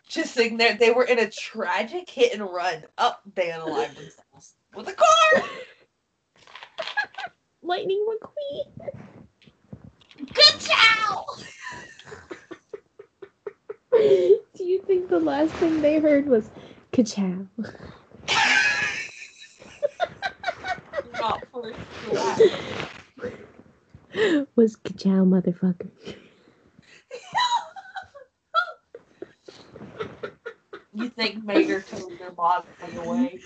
Just 0.09 0.35
sitting 0.35 0.57
there, 0.57 0.77
they 0.77 0.91
were 0.91 1.05
in 1.05 1.19
a 1.19 1.31
tragic 1.31 2.09
hit 2.09 2.33
and 2.33 2.43
run. 2.43 2.85
Up, 2.97 3.21
they 3.35 3.49
unalived 3.49 3.95
themselves 3.95 4.55
with 4.75 4.89
a 4.89 4.95
car. 4.95 5.43
Lightning 7.63 8.07
McQueen. 8.09 8.73
Good 10.33 10.61
chow. 10.61 11.27
Do 13.93 14.65
you 14.65 14.81
think 14.87 15.09
the 15.09 15.19
last 15.19 15.53
thing 15.55 15.83
they 15.83 15.99
heard 15.99 16.29
was 16.29 16.49
ka-chow? 16.93 17.47
Not 21.21 21.45
for 21.51 21.73
sure. 22.13 22.37
Was 24.57 24.77
ka-chow, 24.77 25.25
motherfucker. 25.25 25.89
You 30.95 31.09
think 31.11 31.45
Mater 31.45 31.83
told 31.83 32.19
their 32.19 32.31
boss 32.33 32.65
away? 32.97 33.41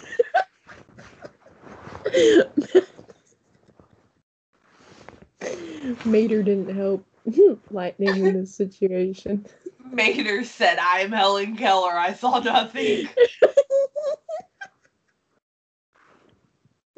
Mater 6.05 6.43
didn't 6.43 6.75
help 6.75 7.05
Lightning 7.71 8.17
in 8.17 8.35
this 8.35 8.55
situation. 8.55 9.47
Mater 9.85 10.45
said, 10.45 10.79
I'm 10.81 11.13
Helen 11.13 11.57
Keller. 11.57 11.93
I 11.93 12.13
saw 12.15 12.39
nothing. 12.41 13.09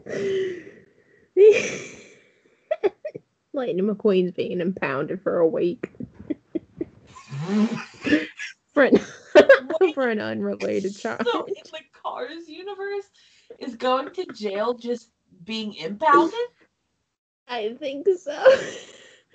Lightning 3.53 3.87
McQueen's 3.87 4.33
being 4.33 4.61
impounded 4.61 5.23
for 5.23 5.39
a 5.39 5.47
week 5.47 5.91
for 8.73 8.85
an, 8.85 8.99
for 9.95 10.09
an 10.09 10.21
unrelated 10.21 10.97
charge. 10.97 11.27
So 11.33 11.45
in 11.45 11.55
the 11.65 11.81
Cars 12.03 12.49
universe, 12.49 13.11
is 13.59 13.77
going 13.77 14.13
to 14.15 14.27
jail 14.27 14.75
just 14.75 15.11
being 15.45 15.75
impounded? 15.75 16.39
I 17.49 17.75
think 17.79 18.07
so. 18.19 18.43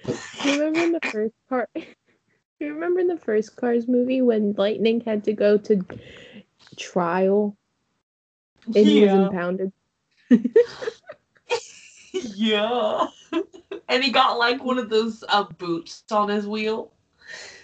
Do 0.05 0.49
you 0.49 0.59
remember 0.59 0.83
in 0.83 0.91
the 0.93 1.01
first 1.11 1.33
part? 1.47 1.69
Do 1.75 2.65
you 2.65 2.73
remember 2.73 2.99
in 2.99 3.07
the 3.07 3.17
first 3.17 3.55
Cars 3.55 3.87
movie 3.87 4.21
when 4.21 4.53
Lightning 4.53 5.01
had 5.01 5.23
to 5.25 5.33
go 5.33 5.57
to 5.57 5.85
trial 6.77 7.55
and 8.65 8.75
he 8.75 9.01
was 9.01 9.13
impounded? 9.13 9.71
yeah. 12.11 13.07
and 13.87 14.03
he 14.03 14.11
got 14.11 14.37
like 14.37 14.63
one 14.63 14.77
of 14.77 14.89
those 14.89 15.23
uh, 15.29 15.43
boots 15.57 16.03
on 16.11 16.29
his 16.29 16.47
wheel. 16.47 16.91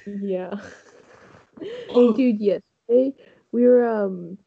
Yeah. 0.06 0.56
Dude, 1.94 2.40
yesterday 2.42 3.14
we 3.52 3.64
were 3.64 3.88
um 3.88 4.38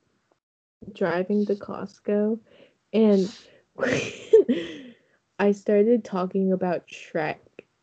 driving 0.95 1.47
to 1.47 1.55
Costco 1.55 2.39
and 2.93 3.29
I 5.39 5.53
started 5.53 6.05
talking 6.05 6.53
about 6.53 6.89
Shrek 6.89 7.39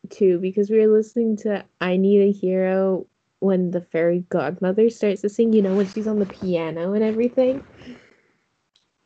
too 0.09 0.39
because 0.39 0.69
we 0.69 0.79
were 0.79 0.93
listening 0.95 1.37
to 1.37 1.65
I 1.81 1.97
Need 1.97 2.21
a 2.21 2.31
Hero 2.31 3.07
when 3.39 3.71
the 3.71 3.81
fairy 3.81 4.25
godmother 4.29 4.89
starts 4.89 5.21
to 5.21 5.29
sing, 5.29 5.53
you 5.53 5.61
know, 5.61 5.75
when 5.75 5.87
she's 5.87 6.07
on 6.07 6.19
the 6.19 6.25
piano 6.25 6.93
and 6.93 7.03
everything. 7.03 7.63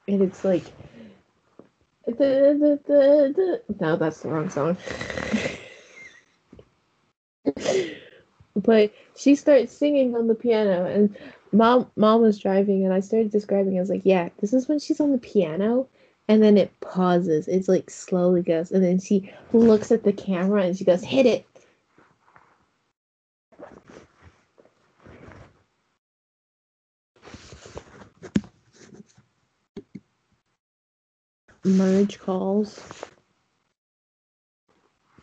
And 0.08 0.22
it's 0.22 0.44
like 0.44 0.66
the, 2.06 2.14
the, 2.14 2.80
the, 2.88 3.62
the. 3.68 3.76
no, 3.80 3.98
that's 3.98 4.22
the 4.22 4.30
wrong 4.30 4.50
song. 4.50 4.78
but 8.60 8.94
she 9.16 9.36
starts 9.36 9.76
singing 9.76 10.16
on 10.16 10.28
the 10.28 10.36
piano 10.36 10.86
and 10.86 11.16
mom 11.52 11.90
mom 11.96 12.22
was 12.22 12.38
driving 12.38 12.84
and 12.86 12.94
I 12.94 13.00
started 13.00 13.32
describing 13.32 13.78
I 13.78 13.82
was 13.82 13.90
like, 13.90 14.04
yeah, 14.06 14.30
this 14.40 14.54
is 14.54 14.68
when 14.68 14.80
she's 14.80 15.00
on 15.00 15.12
the 15.12 15.18
piano 15.18 15.88
and 16.28 16.44
then 16.44 16.58
it 16.58 16.72
pauses. 16.80 17.48
It's 17.48 17.68
like 17.68 17.90
slowly 17.90 18.42
goes 18.42 18.72
and 18.72 18.84
then 18.84 19.00
she 19.00 19.32
looks 19.54 19.92
at 19.92 20.04
the 20.04 20.14
camera 20.14 20.64
and 20.64 20.78
she 20.78 20.86
goes, 20.86 21.04
hit 21.04 21.26
it. 21.26 21.46
Merge 31.66 32.20
calls. 32.20 32.80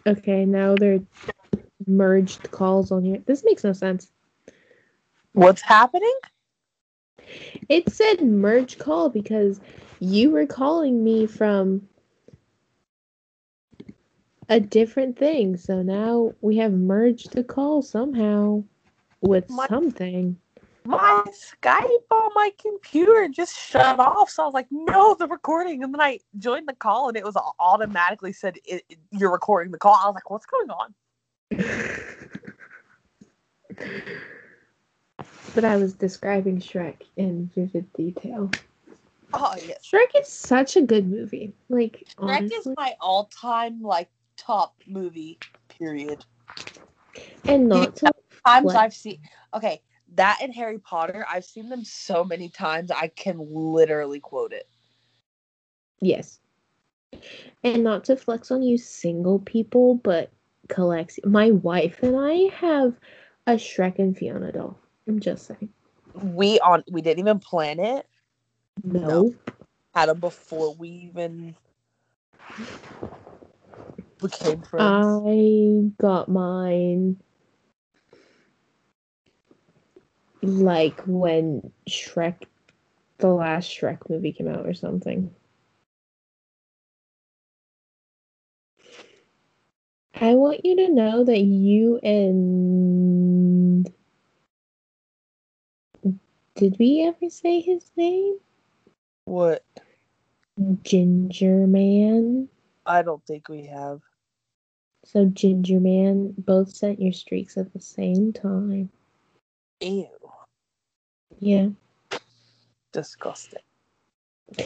Okay, 0.06 0.44
now 0.44 0.76
they're 0.76 1.00
merged 1.86 2.50
calls 2.50 2.90
on 2.92 3.04
here. 3.04 3.18
This 3.26 3.44
makes 3.44 3.64
no 3.64 3.72
sense. 3.72 4.10
What's 5.32 5.62
happening? 5.62 6.14
It 7.68 7.90
said 7.92 8.22
merge 8.22 8.78
call 8.78 9.08
because 9.08 9.60
you 10.00 10.30
were 10.30 10.46
calling 10.46 11.02
me 11.02 11.26
from 11.26 11.88
a 14.48 14.60
different 14.60 15.18
thing. 15.18 15.56
So 15.56 15.82
now 15.82 16.32
we 16.40 16.56
have 16.58 16.72
merged 16.72 17.32
the 17.32 17.44
call 17.44 17.82
somehow 17.82 18.62
with 19.20 19.50
My- 19.50 19.66
something. 19.66 20.38
my 20.84 21.24
Skype 21.32 22.04
on 22.12 22.30
my 22.34 22.52
computer 22.60 23.28
just 23.28 23.56
shut 23.58 23.98
off. 23.98 24.30
So 24.30 24.44
I 24.44 24.46
was 24.46 24.54
like, 24.54 24.68
no, 24.70 25.14
the 25.14 25.26
recording. 25.26 25.82
And 25.82 25.92
then 25.92 26.00
I 26.00 26.20
joined 26.38 26.68
the 26.68 26.74
call 26.74 27.08
and 27.08 27.16
it 27.16 27.24
was 27.24 27.36
automatically 27.58 28.32
said, 28.32 28.56
it, 28.64 28.84
it- 28.88 28.98
you're 29.10 29.32
recording 29.32 29.72
the 29.72 29.78
call. 29.78 29.94
I 29.94 30.06
was 30.06 30.14
like, 30.14 30.30
what's 30.30 30.46
going 30.46 30.70
on? 30.70 30.94
But 35.55 35.64
I 35.64 35.77
was 35.77 35.94
describing 35.94 36.60
Shrek 36.60 37.02
in 37.16 37.51
vivid 37.55 37.93
detail. 37.93 38.51
Oh, 39.32 39.55
yes. 39.66 39.89
Shrek 39.90 40.20
is 40.20 40.28
such 40.28 40.77
a 40.77 40.82
good 40.82 41.09
movie. 41.09 41.52
Like 41.68 42.05
Shrek 42.18 42.18
honestly, 42.18 42.56
is 42.56 42.68
my 42.77 42.94
all 43.01 43.24
time, 43.27 43.82
like, 43.82 44.09
top 44.36 44.81
movie, 44.86 45.39
period. 45.68 46.24
and 47.47 47.68
not 47.68 47.97
to 47.97 48.12
Times 48.47 48.66
What? 48.66 48.77
I've 48.77 48.94
seen, 48.94 49.18
okay, 49.55 49.82
that 50.14 50.39
and 50.40 50.55
Harry 50.55 50.78
Potter, 50.78 51.27
I've 51.28 51.44
seen 51.44 51.68
them 51.68 51.85
so 51.85 52.23
many 52.23 52.48
times, 52.48 52.90
I 52.93 53.09
can 53.09 53.39
literally 53.51 54.20
quote 54.20 54.52
it. 54.52 54.68
yes, 56.01 56.39
and 57.64 57.82
not 57.82 58.05
to 58.05 58.16
flex 58.16 58.51
on 58.51 58.62
you 58.62 58.78
single 58.78 59.40
people, 59.40 59.97
but 59.97 60.31
collects. 60.68 61.18
My 61.24 61.51
wife 61.51 62.02
and 62.02 62.16
I 62.16 62.51
have 62.55 62.94
a 63.47 63.52
Shrek 63.52 63.98
and 63.98 64.16
Fiona 64.16 64.52
doll. 64.52 64.78
I'm 65.09 65.20
just 65.20 65.47
saying. 65.47 65.68
We 66.14 66.59
on, 66.60 66.84
we 66.90 67.02
didn't 67.02 67.20
even 67.20 67.38
plan 67.38 67.78
it. 67.78 68.06
No. 68.82 69.34
Had 69.94 70.09
them 70.09 70.20
before 70.20 70.74
we 70.74 70.88
even 70.88 71.55
became 74.20 74.62
friends. 74.62 75.06
I 75.06 75.90
got 76.01 76.28
mine 76.28 77.16
like 80.43 81.01
when 81.06 81.72
Shrek, 81.88 82.44
the 83.18 83.28
last 83.28 83.70
Shrek 83.70 84.09
movie 84.09 84.32
came 84.32 84.48
out 84.48 84.66
or 84.66 84.74
something. 84.74 85.34
I 90.18 90.34
want 90.34 90.64
you 90.64 90.76
to 90.76 90.88
know 90.88 91.24
that 91.24 91.40
you 91.40 91.98
and. 91.98 93.93
Did 96.55 96.76
we 96.78 97.02
ever 97.06 97.28
say 97.28 97.60
his 97.60 97.90
name? 97.97 98.38
what? 99.26 99.62
Ginger 100.82 101.66
Man. 101.66 102.48
I 102.86 103.02
don't 103.02 103.22
think 103.26 103.51
we 103.51 103.66
have. 103.66 104.01
So 105.05 105.26
Ginger 105.26 105.80
Man 105.80 106.32
both 106.38 106.74
sent 106.74 106.98
your 107.01 107.12
streaks 107.12 107.59
at 107.59 107.74
the 107.74 107.80
same 107.80 108.32
time. 108.32 108.88
Ew. 109.80 110.09
Yeah. 111.40 111.68
Disgusting. 112.93 113.60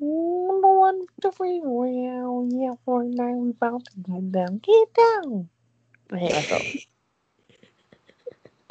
One, 0.82 1.06
two, 1.22 1.30
three, 1.30 1.60
well, 1.62 2.48
yeah, 2.50 2.74
four, 2.84 3.04
nine, 3.04 3.38
we 3.40 3.50
about 3.50 3.84
to 3.84 3.92
get 4.00 4.32
down, 4.32 4.58
get 4.58 4.94
down. 4.94 5.48
I. 6.12 6.84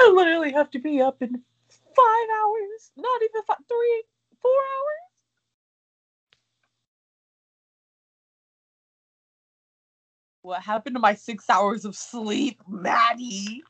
I 0.00 0.12
literally 0.14 0.52
have 0.52 0.70
to 0.72 0.78
be 0.78 1.02
up 1.02 1.22
in 1.22 1.30
five 1.30 2.28
hours, 2.40 2.92
not 2.96 3.22
even 3.22 3.42
five, 3.48 3.58
three, 3.68 4.04
four 4.40 4.52
hours. 4.52 5.08
What 10.42 10.62
happened 10.62 10.96
to 10.96 11.00
my 11.00 11.14
six 11.14 11.50
hours 11.50 11.84
of 11.84 11.96
sleep, 11.96 12.62
Maddie? 12.68 13.62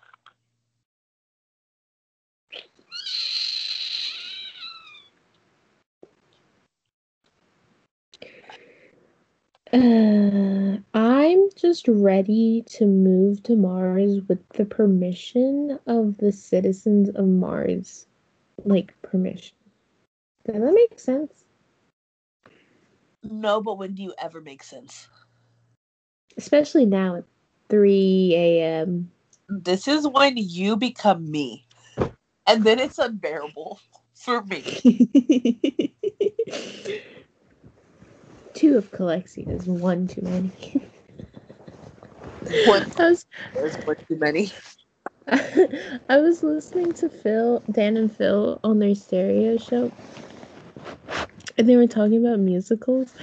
Uh, 9.72 10.78
I'm 10.94 11.48
just 11.56 11.86
ready 11.88 12.64
to 12.70 12.86
move 12.86 13.42
to 13.44 13.54
Mars 13.54 14.20
with 14.28 14.40
the 14.50 14.64
permission 14.64 15.78
of 15.86 16.16
the 16.18 16.32
citizens 16.32 17.08
of 17.10 17.26
Mars. 17.26 18.06
Like, 18.64 18.94
permission. 19.02 19.56
Does 20.44 20.60
that 20.60 20.74
make 20.74 20.98
sense? 20.98 21.44
No, 23.22 23.60
but 23.62 23.78
when 23.78 23.94
do 23.94 24.02
you 24.02 24.14
ever 24.18 24.40
make 24.40 24.64
sense? 24.64 25.08
Especially 26.36 26.86
now 26.86 27.16
at 27.16 27.24
3 27.68 28.34
a.m. 28.34 29.10
This 29.48 29.86
is 29.86 30.08
when 30.08 30.36
you 30.36 30.76
become 30.76 31.30
me. 31.30 31.66
And 32.46 32.64
then 32.64 32.80
it's 32.80 32.98
unbearable 32.98 33.80
for 34.14 34.42
me. 34.44 35.94
Two 38.60 38.76
of 38.76 38.92
Calexia 38.92 39.48
is 39.48 39.64
one 39.64 40.06
too 40.06 40.20
many. 40.20 40.50
One 42.66 42.92
was 42.98 43.24
there's 43.54 43.74
one 43.86 43.96
too 44.06 44.16
many. 44.16 44.52
I 45.28 46.18
was 46.18 46.42
listening 46.42 46.92
to 46.92 47.08
Phil, 47.08 47.62
Dan 47.72 47.96
and 47.96 48.14
Phil 48.14 48.60
on 48.62 48.78
their 48.78 48.94
stereo 48.94 49.56
show. 49.56 49.90
And 51.56 51.70
they 51.70 51.76
were 51.76 51.86
talking 51.86 52.22
about 52.22 52.40
musicals. 52.40 53.14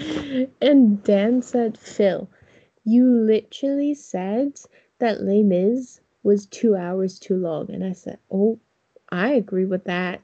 And 0.60 1.04
Dan 1.04 1.44
said, 1.44 1.78
Phil, 1.78 2.28
you 2.84 3.06
literally 3.06 3.94
said 3.94 4.60
that 4.98 5.22
Les 5.22 5.44
Mis 5.44 6.00
was 6.24 6.48
two 6.48 6.76
hours 6.76 7.20
too 7.20 7.36
long. 7.36 7.70
And 7.70 7.84
I 7.84 7.92
said, 7.92 8.18
Oh, 8.32 8.58
I 9.12 9.34
agree 9.34 9.66
with 9.66 9.84
that. 9.84 10.20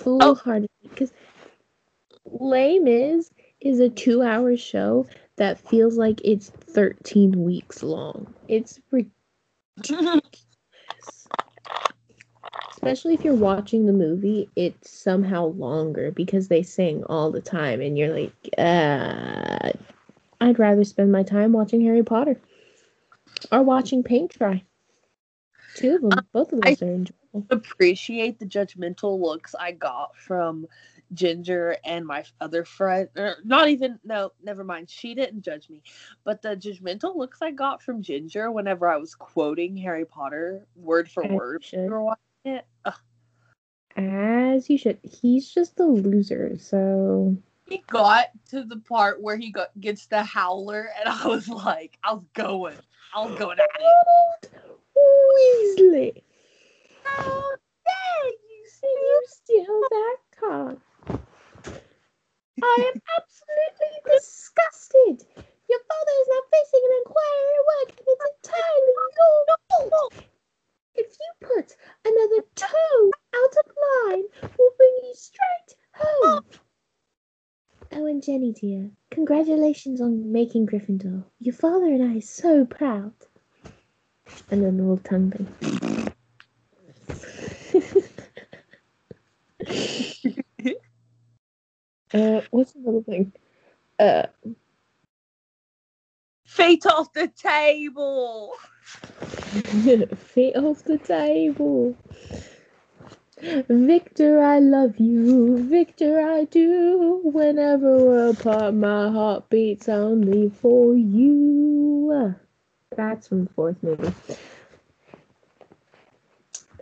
Oh. 0.00 0.20
Full 0.20 0.34
heartedly. 0.34 0.68
Because 0.82 1.10
Les 2.26 2.78
Mis 2.78 3.30
is 3.64 3.80
a 3.80 3.88
two 3.88 4.22
hour 4.22 4.56
show 4.56 5.06
that 5.36 5.58
feels 5.58 5.96
like 5.96 6.20
it's 6.22 6.50
13 6.50 7.42
weeks 7.42 7.82
long. 7.82 8.32
It's 8.46 8.78
ridiculous 8.90 10.20
especially 12.70 13.14
if 13.14 13.24
you're 13.24 13.34
watching 13.34 13.86
the 13.86 13.92
movie 13.92 14.48
it's 14.56 14.90
somehow 14.90 15.46
longer 15.46 16.10
because 16.10 16.48
they 16.48 16.62
sing 16.62 17.02
all 17.04 17.30
the 17.30 17.40
time 17.40 17.80
and 17.80 17.96
you're 17.96 18.12
like 18.14 18.32
uh 18.58 19.72
i'd 20.42 20.58
rather 20.58 20.84
spend 20.84 21.10
my 21.10 21.22
time 21.22 21.52
watching 21.52 21.80
harry 21.80 22.02
potter 22.02 22.38
or 23.50 23.62
watching 23.62 24.02
paint 24.02 24.38
dry 24.38 24.62
two 25.74 25.96
of 25.96 26.02
them 26.02 26.26
both 26.32 26.52
of 26.52 26.60
those 26.60 26.82
are 26.82 26.86
enjoyable 26.86 27.14
Appreciate 27.50 28.38
the 28.38 28.46
judgmental 28.46 29.20
looks 29.20 29.56
I 29.58 29.72
got 29.72 30.16
from 30.16 30.68
Ginger 31.14 31.76
and 31.84 32.06
my 32.06 32.24
other 32.40 32.64
friend. 32.64 33.08
Or 33.16 33.36
not 33.44 33.68
even, 33.68 33.98
no, 34.04 34.32
never 34.42 34.64
mind. 34.64 34.90
She 34.90 35.14
didn't 35.14 35.42
judge 35.42 35.68
me. 35.70 35.82
But 36.24 36.42
the 36.42 36.56
judgmental 36.56 37.16
looks 37.16 37.40
I 37.42 37.50
got 37.50 37.82
from 37.82 38.02
Ginger 38.02 38.50
whenever 38.50 38.88
I 38.88 38.96
was 38.96 39.14
quoting 39.14 39.76
Harry 39.76 40.04
Potter 40.04 40.66
word 40.76 41.10
for 41.10 41.24
As 41.24 41.30
word. 41.30 41.64
should. 41.64 41.88
for 41.88 42.02
watching 42.02 42.20
it. 42.44 42.66
Ugh. 42.84 42.94
as 43.96 44.68
you 44.68 44.76
should 44.76 44.98
he's 45.02 45.48
just 45.48 45.78
a 45.80 45.84
loser 45.84 46.56
so 46.58 47.36
He 47.68 47.78
got 47.86 48.26
to 48.50 48.64
the 48.64 48.78
part 48.78 49.22
where 49.22 49.36
he 49.36 49.50
got, 49.50 49.68
gets 49.80 50.06
the 50.06 50.22
howler, 50.22 50.90
and 50.98 51.08
I 51.22 51.26
was 51.26 51.48
like, 51.48 51.96
I 52.02 52.12
was 52.12 52.24
going. 52.34 52.76
I 53.14 53.24
was 53.24 53.38
going 53.38 53.58
at 53.58 53.68
it. 53.78 54.50
weasley 54.96 56.22
oh, 57.06 57.10
How 57.16 57.56
dare 57.86 58.30
you 58.50 58.64
you 58.82 59.22
steal 59.28 59.80
that 59.90 60.16
card 60.38 60.80
I 62.62 62.92
am 62.94 63.00
absolutely 63.18 63.94
disgusted. 64.06 65.26
Your 65.68 65.80
father 65.88 66.14
is 66.20 66.28
now 66.28 66.42
facing 66.52 66.82
an 66.84 66.92
inquiry 67.02 67.50
at 67.54 67.66
work, 67.72 67.90
and 67.98 68.06
it's 68.06 68.24
entirely 68.44 68.94
your 69.48 69.90
fault. 69.90 70.14
If 70.94 71.08
you 71.20 71.30
put 71.48 71.76
another 72.04 72.42
toe 72.54 73.10
out 73.34 73.54
of 73.58 73.66
line, 73.86 74.24
we'll 74.58 74.76
bring 74.76 74.96
you 75.02 75.14
straight 75.14 75.76
home. 75.94 76.44
Oh, 77.92 78.06
and 78.06 78.22
Ginny, 78.22 78.52
dear, 78.52 78.90
congratulations 79.10 80.00
on 80.00 80.32
making 80.32 80.66
Gryffindor. 80.66 81.24
Your 81.40 81.54
father 81.54 81.86
and 81.86 82.02
I 82.02 82.18
are 82.18 82.20
so 82.20 82.64
proud. 82.64 83.14
And 84.50 84.62
then 84.62 84.76
the 84.76 84.82
little 84.82 84.98
tongue 84.98 85.30
thing. 85.32 85.48
Uh, 92.14 92.40
what's 92.50 92.74
another 92.74 93.02
thing? 93.02 93.32
Uh, 93.98 94.26
Feet 96.46 96.86
off 96.86 97.12
the 97.12 97.28
table. 97.28 98.52
feet 100.16 100.54
off 100.56 100.84
the 100.84 100.98
table. 100.98 101.96
Victor, 103.40 104.40
I 104.40 104.60
love 104.60 104.98
you. 104.98 105.58
Victor, 105.68 106.20
I 106.20 106.44
do. 106.44 107.20
Whenever 107.24 107.96
we're 107.98 108.30
apart, 108.30 108.74
my 108.74 109.10
heart 109.10 109.50
beats 109.50 109.88
only 109.88 110.50
for 110.50 110.94
you. 110.94 112.34
That's 112.96 113.28
from 113.28 113.46
the 113.46 113.50
fourth 113.54 113.82
movie. 113.82 114.14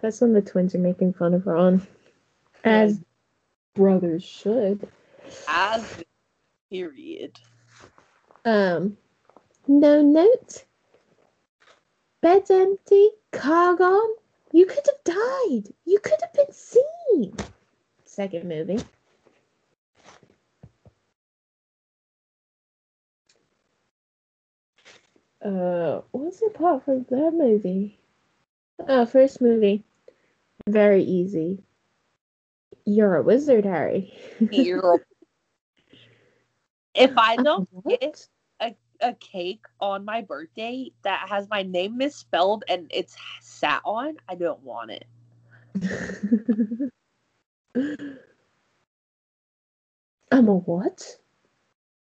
That's 0.03 0.21
when 0.21 0.35
the 0.35 0.43
twins 0.43 0.75
are 0.75 0.79
making 0.79 1.15
fun 1.15 1.35
of 1.35 1.47
Ron. 1.47 1.87
As 2.65 3.01
brothers 3.75 4.23
should. 4.23 4.87
As 5.49 6.03
period. 6.71 7.39
Um, 8.45 8.97
no 9.69 10.03
note. 10.03 10.65
Bed's 12.21 12.51
empty. 12.51 13.11
Car 13.33 13.75
gone. 13.77 14.11
You 14.53 14.67
could 14.67 14.87
have 14.87 15.05
died. 15.05 15.73
You 15.85 15.99
could 16.01 16.21
have 16.21 16.33
been 16.33 16.53
seen. 16.53 17.35
Second 18.05 18.49
movie. 18.49 18.79
Uh, 25.45 26.03
what's 26.13 26.41
the 26.41 26.51
part 26.51 26.85
from 26.85 27.05
that 27.11 27.33
movie? 27.35 27.99
Oh, 28.87 29.07
first 29.07 29.41
movie. 29.41 29.85
Very 30.69 31.03
easy. 31.03 31.65
You're 32.85 33.17
a 33.17 33.23
wizard, 33.23 33.65
Harry. 33.65 34.13
You're- 34.51 35.05
if 36.95 37.17
I 37.17 37.37
don't 37.43 37.69
get 37.89 38.29
a 39.03 39.15
cake 39.15 39.65
on 39.81 40.05
my 40.05 40.23
birthday 40.23 40.91
that 41.03 41.29
has 41.29 41.49
my 41.51 41.63
name 41.63 41.99
misspelled 41.99 42.65
and 42.69 42.87
it's 42.91 43.17
sat 43.41 43.83
on, 43.85 44.17
I 44.29 44.35
don't 44.37 44.63
want 44.63 44.93
it. 44.93 45.07
I'm 50.31 50.49
a 50.49 50.55
what? 50.55 51.05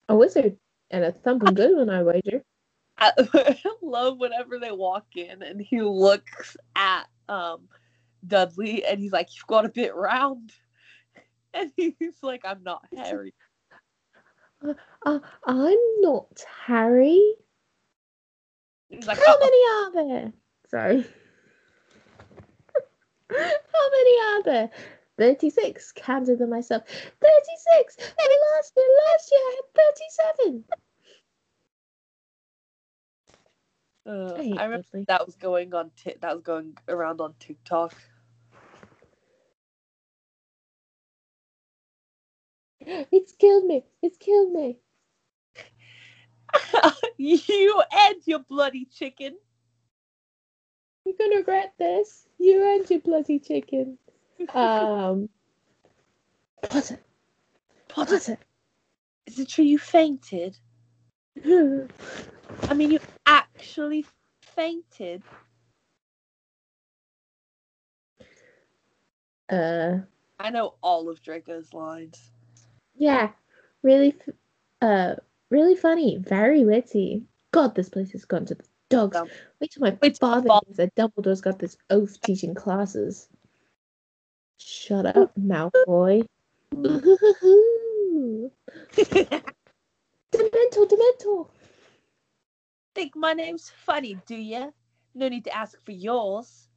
A 0.10 0.16
wizard. 0.16 0.58
And 0.90 1.04
a 1.04 1.12
thumping 1.12 1.54
good 1.54 1.76
one, 1.76 1.90
I 1.90 2.02
wager. 2.02 2.42
I 2.98 3.12
love 3.82 4.18
whenever 4.18 4.58
they 4.58 4.72
walk 4.72 5.06
in 5.16 5.44
and 5.44 5.62
he 5.62 5.82
looks 5.82 6.56
at 6.76 7.04
um 7.28 7.68
Dudley 8.26 8.86
and 8.86 9.00
he's 9.00 9.12
like, 9.12 9.28
You've 9.36 9.48
got 9.48 9.66
a 9.66 9.70
bit 9.70 9.94
round. 9.94 10.54
And 11.54 11.72
he's 11.76 12.22
like, 12.22 12.42
I'm 12.46 12.64
not 12.64 12.86
Harry. 12.96 13.34
Uh, 15.06 15.20
I'm 15.46 15.78
not 16.02 16.44
Harry. 16.66 17.36
Like, 18.92 19.18
How 19.18 19.36
"Oh, 19.40 19.40
many 19.40 19.62
are 19.74 20.08
there? 20.22 20.34
Sorry. 20.70 21.06
How 23.32 23.90
many 23.92 24.20
are 24.22 24.44
there? 24.44 24.70
36. 25.18 25.92
Counted 25.96 26.40
them 26.40 26.50
myself. 26.50 26.84
36! 26.86 27.98
And 27.98 28.30
last 28.56 28.74
year, 28.76 28.86
last 29.12 29.32
year 29.32 29.42
I 29.42 29.56
had 29.56 29.94
37. 30.46 30.64
uh, 34.06 34.34
I 34.38 34.62
I 34.62 34.66
remember 34.66 34.84
Dudley. 34.94 35.06
that 35.08 35.26
was 35.26 35.36
going 35.36 35.74
on 35.74 35.92
t- 35.98 36.16
that 36.22 36.34
was 36.34 36.44
going 36.44 36.78
around 36.88 37.22
on 37.22 37.34
TikTok. 37.40 37.94
It's 42.88 43.34
killed 43.34 43.66
me. 43.66 43.84
It's 44.02 44.18
killed 44.18 44.52
me. 44.54 44.80
you 47.18 47.84
and 47.92 48.16
your 48.26 48.40
bloody 48.40 48.86
chicken. 48.86 49.38
You're 51.06 51.16
gonna 51.20 51.38
regret 51.38 51.74
this. 51.78 52.28
You 52.38 52.76
and 52.76 52.90
your 52.90 53.00
bloody 53.00 53.40
chicken. 53.40 53.98
Um, 54.54 55.30
Potter. 56.70 57.00
Potter, 57.90 58.20
Potter. 58.20 58.38
is 59.26 59.40
it 59.40 59.50
true 59.50 59.66
you 59.66 59.80
fainted? 59.80 60.58
I 61.46 62.74
mean, 62.76 62.92
you 62.92 63.00
actually 63.26 64.06
fainted. 64.42 65.24
uh, 69.50 69.98
I 70.40 70.50
know 70.52 70.76
all 70.84 71.10
of 71.10 71.22
Draco's 71.22 71.74
lines. 71.74 72.32
Yeah, 72.98 73.30
really, 73.84 74.16
f- 74.28 74.34
uh, 74.82 75.16
really 75.50 75.76
funny, 75.76 76.18
very 76.18 76.66
witty. 76.66 77.24
God, 77.52 77.76
this 77.76 77.90
place 77.90 78.12
has 78.12 78.26
gone 78.26 78.46
to 78.46 78.56
the 78.56 78.64
dogs. 78.90 79.16
Um, 79.18 79.30
Wait 79.60 79.72
till 79.72 79.82
my 79.82 79.98
wait 80.02 80.18
father 80.18 80.48
Bob- 80.48 80.64
hears 80.68 80.78
that 80.78 80.96
Dumbledore's 80.96 81.42
got 81.42 81.60
this 81.60 81.78
oath 81.90 82.20
teaching 82.22 82.54
classes. 82.56 83.28
Shut 84.60 85.06
up, 85.06 85.32
Malfoy. 85.40 86.26
Dementor, 90.32 90.86
Dementor. 90.90 91.48
Think 92.96 93.16
my 93.16 93.34
name's 93.34 93.70
funny, 93.86 94.18
do 94.26 94.36
ya? 94.36 94.72
No 95.16 95.30
need 95.30 95.46
to 95.46 95.56
ask 95.56 95.78
for 95.86 95.92
yours. 95.92 96.68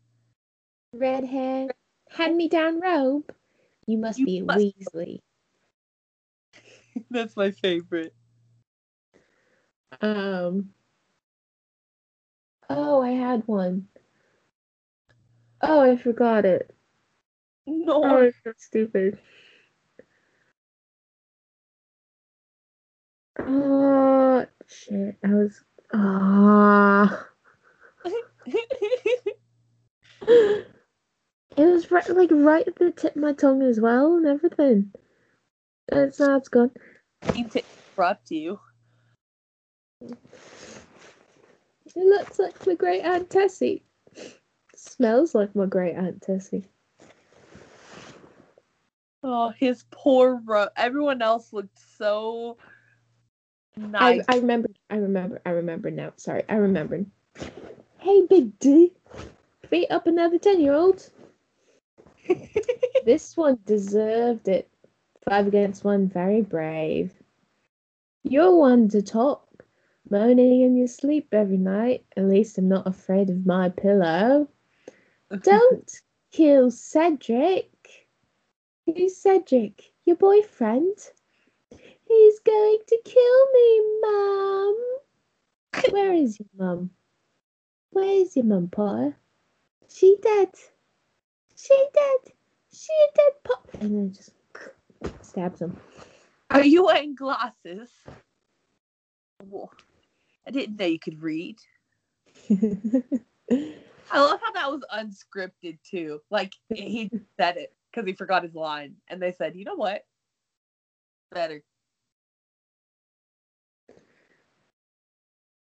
Red 0.92 1.24
hair, 1.24 1.68
hand 2.10 2.36
me 2.36 2.48
down 2.48 2.80
robe. 2.80 3.32
You 3.86 3.98
must 3.98 4.18
You 4.18 4.26
be 4.26 4.38
a 4.38 4.44
must- 4.44 4.58
Weasley. 4.60 5.20
That's 7.10 7.36
my 7.36 7.50
favorite. 7.50 8.14
Um. 10.00 10.70
Oh, 12.68 13.02
I 13.02 13.10
had 13.10 13.46
one. 13.46 13.88
Oh, 15.60 15.80
I 15.80 15.96
forgot 15.96 16.44
it. 16.44 16.74
No. 17.66 18.02
Oh, 18.04 18.22
it's 18.22 18.36
so 18.44 18.52
stupid. 18.56 19.18
Oh 23.38 24.46
shit! 24.66 25.16
I 25.24 25.28
was 25.28 25.62
ah. 25.92 27.26
it 28.46 29.36
was 31.56 31.90
right, 31.90 32.08
like 32.10 32.30
right 32.32 32.66
at 32.66 32.76
the 32.76 32.90
tip 32.90 33.16
of 33.16 33.22
my 33.22 33.32
tongue 33.32 33.62
as 33.62 33.80
well, 33.80 34.16
and 34.16 34.26
everything. 34.26 34.92
It's 35.88 36.20
now 36.20 36.36
it's 36.36 36.48
gone. 36.48 36.70
Need 37.34 37.50
to 37.52 37.62
interrupt 37.62 38.30
you. 38.30 38.60
It 40.02 40.14
looks 41.96 42.38
like 42.38 42.66
my 42.66 42.74
great 42.74 43.02
aunt 43.02 43.30
Tessie. 43.30 43.82
Smells 44.76 45.34
like 45.34 45.54
my 45.54 45.66
great 45.66 45.94
aunt 45.94 46.22
Tessie. 46.22 46.64
Oh, 49.22 49.50
his 49.50 49.84
poor 49.90 50.40
ro- 50.44 50.68
Everyone 50.76 51.20
else 51.20 51.52
looked 51.52 51.78
so 51.98 52.56
nice. 53.76 54.24
I, 54.28 54.34
I 54.34 54.38
remember. 54.38 54.70
I 54.88 54.96
remember. 54.96 55.40
I 55.44 55.50
remember 55.50 55.90
now. 55.90 56.12
Sorry, 56.16 56.42
I 56.48 56.54
remembered. 56.54 57.06
Hey, 57.98 58.22
Big 58.28 58.58
D, 58.58 58.92
beat 59.68 59.90
up 59.90 60.06
another 60.06 60.38
ten-year-old. 60.38 61.10
this 63.04 63.36
one 63.36 63.58
deserved 63.66 64.48
it. 64.48 64.70
Five 65.28 65.46
against 65.46 65.84
one, 65.84 66.08
very 66.08 66.40
brave. 66.40 67.12
You're 68.22 68.56
one 68.56 68.88
to 68.88 69.02
talk, 69.02 69.64
moaning 70.08 70.62
in 70.62 70.76
your 70.76 70.88
sleep 70.88 71.28
every 71.32 71.58
night. 71.58 72.04
At 72.16 72.24
least 72.24 72.58
I'm 72.58 72.68
not 72.68 72.86
afraid 72.86 73.30
of 73.30 73.46
my 73.46 73.68
pillow. 73.68 74.48
Don't 75.42 75.90
kill 76.32 76.70
Cedric. 76.70 77.70
Who's 78.86 79.16
Cedric? 79.16 79.92
Your 80.04 80.16
boyfriend? 80.16 80.96
He's 82.08 82.38
going 82.40 82.78
to 82.88 82.98
kill 83.04 83.52
me, 83.52 83.80
Mum. 84.00 84.76
Where 85.90 86.12
is 86.12 86.38
your 86.40 86.48
mum? 86.56 86.90
Where 87.90 88.22
is 88.22 88.34
your 88.34 88.44
mum, 88.44 88.68
Potter? 88.68 89.16
She 89.88 90.16
dead. 90.20 90.50
She 91.56 91.86
dead. 91.94 92.32
She 92.72 92.92
dead, 93.14 93.32
Pop. 93.44 93.68
And 93.80 93.94
then 93.94 94.12
just 94.12 94.32
stabs 95.30 95.62
him. 95.62 95.76
Are 96.50 96.64
you 96.64 96.84
wearing 96.84 97.14
glasses? 97.14 97.90
Whoa. 99.48 99.70
I 100.46 100.50
didn't 100.50 100.78
know 100.78 100.86
you 100.86 100.98
could 100.98 101.22
read. 101.22 101.58
I 102.50 104.18
love 104.18 104.40
how 104.42 104.52
that 104.52 104.70
was 104.70 104.82
unscripted 104.92 105.78
too. 105.88 106.20
Like 106.30 106.52
he 106.68 107.10
said 107.38 107.56
it 107.56 107.72
because 107.90 108.06
he 108.06 108.14
forgot 108.14 108.42
his 108.42 108.54
line, 108.54 108.96
and 109.08 109.22
they 109.22 109.32
said, 109.32 109.54
"You 109.54 109.64
know 109.64 109.76
what? 109.76 110.04
Better." 111.30 111.62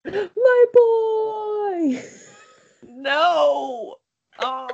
My 0.06 0.66
boy. 0.74 2.04
No. 2.86 3.96
Oh. 4.40 4.68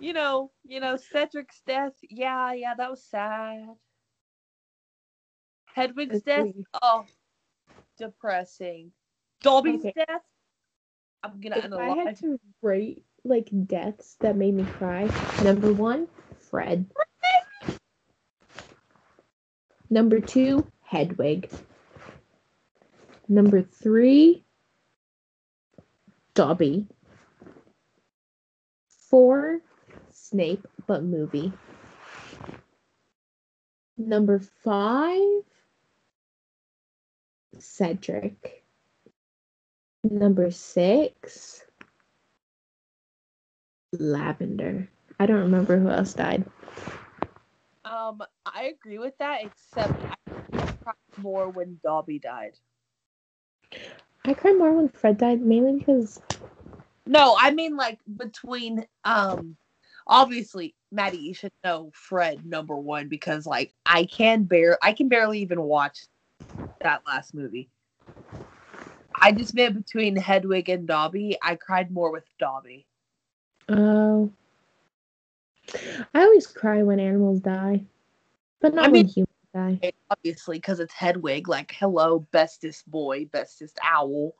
You 0.00 0.14
know, 0.14 0.50
you 0.64 0.80
know, 0.80 0.96
Cedric's 0.96 1.60
death. 1.66 1.92
Yeah, 2.08 2.52
yeah, 2.54 2.74
that 2.76 2.90
was 2.90 3.04
sad. 3.04 3.68
Hedwig's 5.76 6.22
death. 6.22 6.46
Oh, 6.82 7.04
depressing. 7.98 8.92
Dobby's 9.42 9.80
Okay. 9.80 9.92
death. 9.94 10.22
I'm 11.22 11.40
gonna 11.40 11.56
If 11.56 11.64
I 11.64 11.66
analyze. 11.66 12.06
had 12.06 12.16
to 12.18 12.40
rate 12.62 13.04
like 13.24 13.50
deaths 13.66 14.16
that 14.20 14.36
made 14.36 14.54
me 14.54 14.64
cry, 14.64 15.08
number 15.44 15.72
one, 15.72 16.08
Fred. 16.38 16.86
Number 19.90 20.20
two, 20.20 20.66
Hedwig. 20.82 21.50
Number 23.28 23.60
three, 23.62 24.44
Dobby. 26.34 26.86
Four, 29.10 29.60
Snape, 30.30 30.66
but 30.86 31.02
movie. 31.02 31.52
Number 33.98 34.38
five, 34.38 35.42
Cedric. 37.58 38.64
Number 40.04 40.50
six, 40.50 41.64
Lavender. 43.92 44.88
I 45.18 45.26
don't 45.26 45.40
remember 45.40 45.78
who 45.78 45.88
else 45.88 46.14
died. 46.14 46.44
Um, 47.84 48.22
I 48.46 48.64
agree 48.64 48.98
with 48.98 49.18
that, 49.18 49.44
except 49.44 49.92
I 50.04 50.16
cried 50.82 50.94
more 51.18 51.50
when 51.50 51.80
Dobby 51.82 52.18
died. 52.20 52.56
I 54.24 54.34
cried 54.34 54.58
more 54.58 54.72
when 54.72 54.88
Fred 54.88 55.18
died, 55.18 55.40
mainly 55.42 55.78
because 55.78 56.20
No, 57.06 57.36
I 57.38 57.50
mean 57.50 57.76
like 57.76 57.98
between 58.16 58.86
um 59.04 59.56
obviously 60.06 60.74
Maddie, 60.92 61.18
you 61.18 61.34
should 61.34 61.52
know 61.64 61.90
Fred 61.94 62.44
number 62.44 62.76
one 62.76 63.08
because 63.08 63.46
like 63.46 63.72
I 63.86 64.04
can 64.04 64.44
bear 64.44 64.78
I 64.82 64.92
can 64.92 65.08
barely 65.08 65.40
even 65.40 65.62
watch 65.62 66.00
that 66.80 67.02
last 67.06 67.34
movie. 67.34 67.68
I 69.14 69.32
just 69.32 69.54
meant 69.54 69.74
between 69.74 70.16
Hedwig 70.16 70.68
and 70.68 70.86
Dobby, 70.86 71.36
I 71.42 71.54
cried 71.56 71.90
more 71.90 72.10
with 72.10 72.24
Dobby. 72.38 72.86
oh, 73.68 74.30
I 76.14 76.22
always 76.22 76.46
cry 76.46 76.82
when 76.82 76.98
animals 76.98 77.40
die, 77.40 77.84
but 78.60 78.74
not 78.74 78.86
I 78.86 78.88
when 78.88 78.92
mean- 78.92 79.08
humans 79.08 79.28
die. 79.54 79.92
Obviously, 80.10 80.56
because 80.58 80.80
it's 80.80 80.94
Hedwig, 80.94 81.48
like 81.48 81.72
hello, 81.78 82.20
bestest 82.32 82.90
boy, 82.90 83.26
bestest 83.26 83.78
owl. 83.82 84.34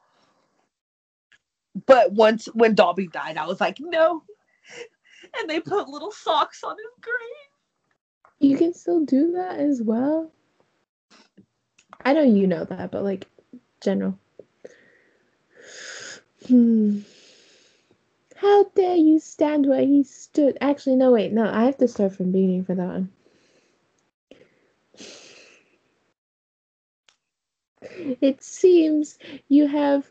But 1.87 2.12
once 2.12 2.47
when 2.47 2.74
Dobby 2.74 3.07
died, 3.07 3.37
I 3.37 3.47
was 3.47 3.61
like, 3.61 3.78
no. 3.78 4.23
And 5.39 5.48
they 5.48 5.61
put 5.61 5.89
little 5.89 6.12
socks 6.12 6.62
on 6.65 6.77
his 6.77 7.02
grave. 7.02 8.51
You 8.51 8.57
can 8.57 8.73
still 8.74 9.05
do 9.05 9.32
that 9.32 9.59
as 9.59 9.82
well. 9.82 10.31
I 12.05 12.15
know 12.15 12.23
you 12.23 12.47
know 12.47 12.65
that, 12.65 12.90
but 12.90 13.05
like 13.05 13.27
general. 13.82 14.19
Hmm. 16.48 17.01
How 18.36 18.65
dare 18.74 18.97
you 18.97 19.19
stand 19.20 19.66
where 19.66 19.85
he 19.85 20.02
stood? 20.02 20.57
Actually, 20.62 20.97
no, 20.97 21.12
wait, 21.12 21.32
no, 21.32 21.44
I 21.44 21.65
have 21.65 21.77
to 21.78 21.89
start 21.89 22.12
from 22.15 22.32
beginning 22.32 22.65
for 22.65 22.74
that 22.74 22.86
one. 22.86 23.12
It 27.82 28.43
seems 28.43 29.19
you 29.48 29.66
have. 29.66 30.11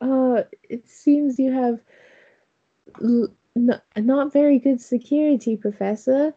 Uh, 0.00 0.44
it 0.62 0.88
seems 0.88 1.38
you 1.38 1.52
have 1.52 1.80
l- 3.02 3.28
n- 3.56 3.82
not 3.96 4.32
very 4.32 4.58
good 4.58 4.80
security, 4.80 5.56
Professor. 5.56 6.34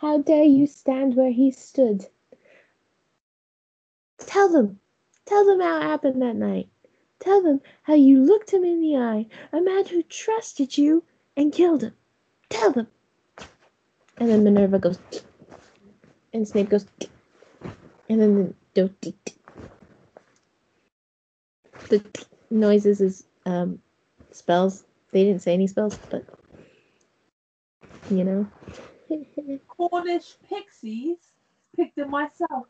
How 0.00 0.18
dare 0.18 0.44
you 0.44 0.66
stand 0.66 1.16
where 1.16 1.32
he 1.32 1.50
stood? 1.52 2.06
Tell 4.18 4.48
them. 4.50 4.80
Tell 5.26 5.46
them 5.46 5.60
how 5.60 5.78
it 5.78 5.82
happened 5.84 6.22
that 6.22 6.36
night. 6.36 6.68
Tell 7.20 7.42
them 7.42 7.60
how 7.82 7.94
you 7.94 8.20
looked 8.20 8.52
him 8.52 8.64
in 8.64 8.80
the 8.80 8.96
eye, 8.96 9.26
a 9.52 9.60
man 9.60 9.86
who 9.86 10.02
trusted 10.04 10.78
you 10.78 11.04
and 11.36 11.52
killed 11.52 11.82
him. 11.82 11.94
Tell 12.50 12.72
them. 12.72 12.88
And 14.18 14.30
then 14.30 14.44
Minerva 14.44 14.78
goes, 14.78 14.98
and 16.32 16.46
Snape 16.48 16.70
goes, 16.70 16.86
and 18.08 18.20
then 18.20 18.54
the, 18.74 18.90
the, 19.02 19.14
the 21.88 22.26
noises 22.50 23.00
is 23.00 23.24
um 23.46 23.80
spells. 24.30 24.84
They 25.12 25.24
didn't 25.24 25.42
say 25.42 25.54
any 25.54 25.66
spells, 25.66 25.98
but 26.10 26.24
you 28.10 28.24
know. 28.24 28.46
Cornish 29.68 30.36
pixies 30.48 31.18
picked 31.76 31.98
it 31.98 32.08
myself. 32.08 32.66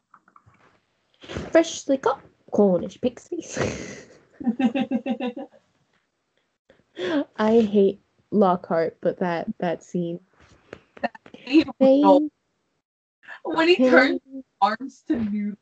Freshly 1.53 1.99
caught 1.99 2.20
Cornish 2.51 3.01
pixies. 3.01 3.59
I 7.36 7.61
hate 7.61 8.01
Lockhart, 8.31 8.99
but 9.01 9.19
that 9.20 9.49
that 9.59 9.82
scene. 9.82 10.20
Fame, 11.78 12.31
when 13.44 13.69
he 13.69 13.77
turned 13.77 14.20
arms 14.61 15.03
to 15.09 15.16
noodle. 15.16 15.59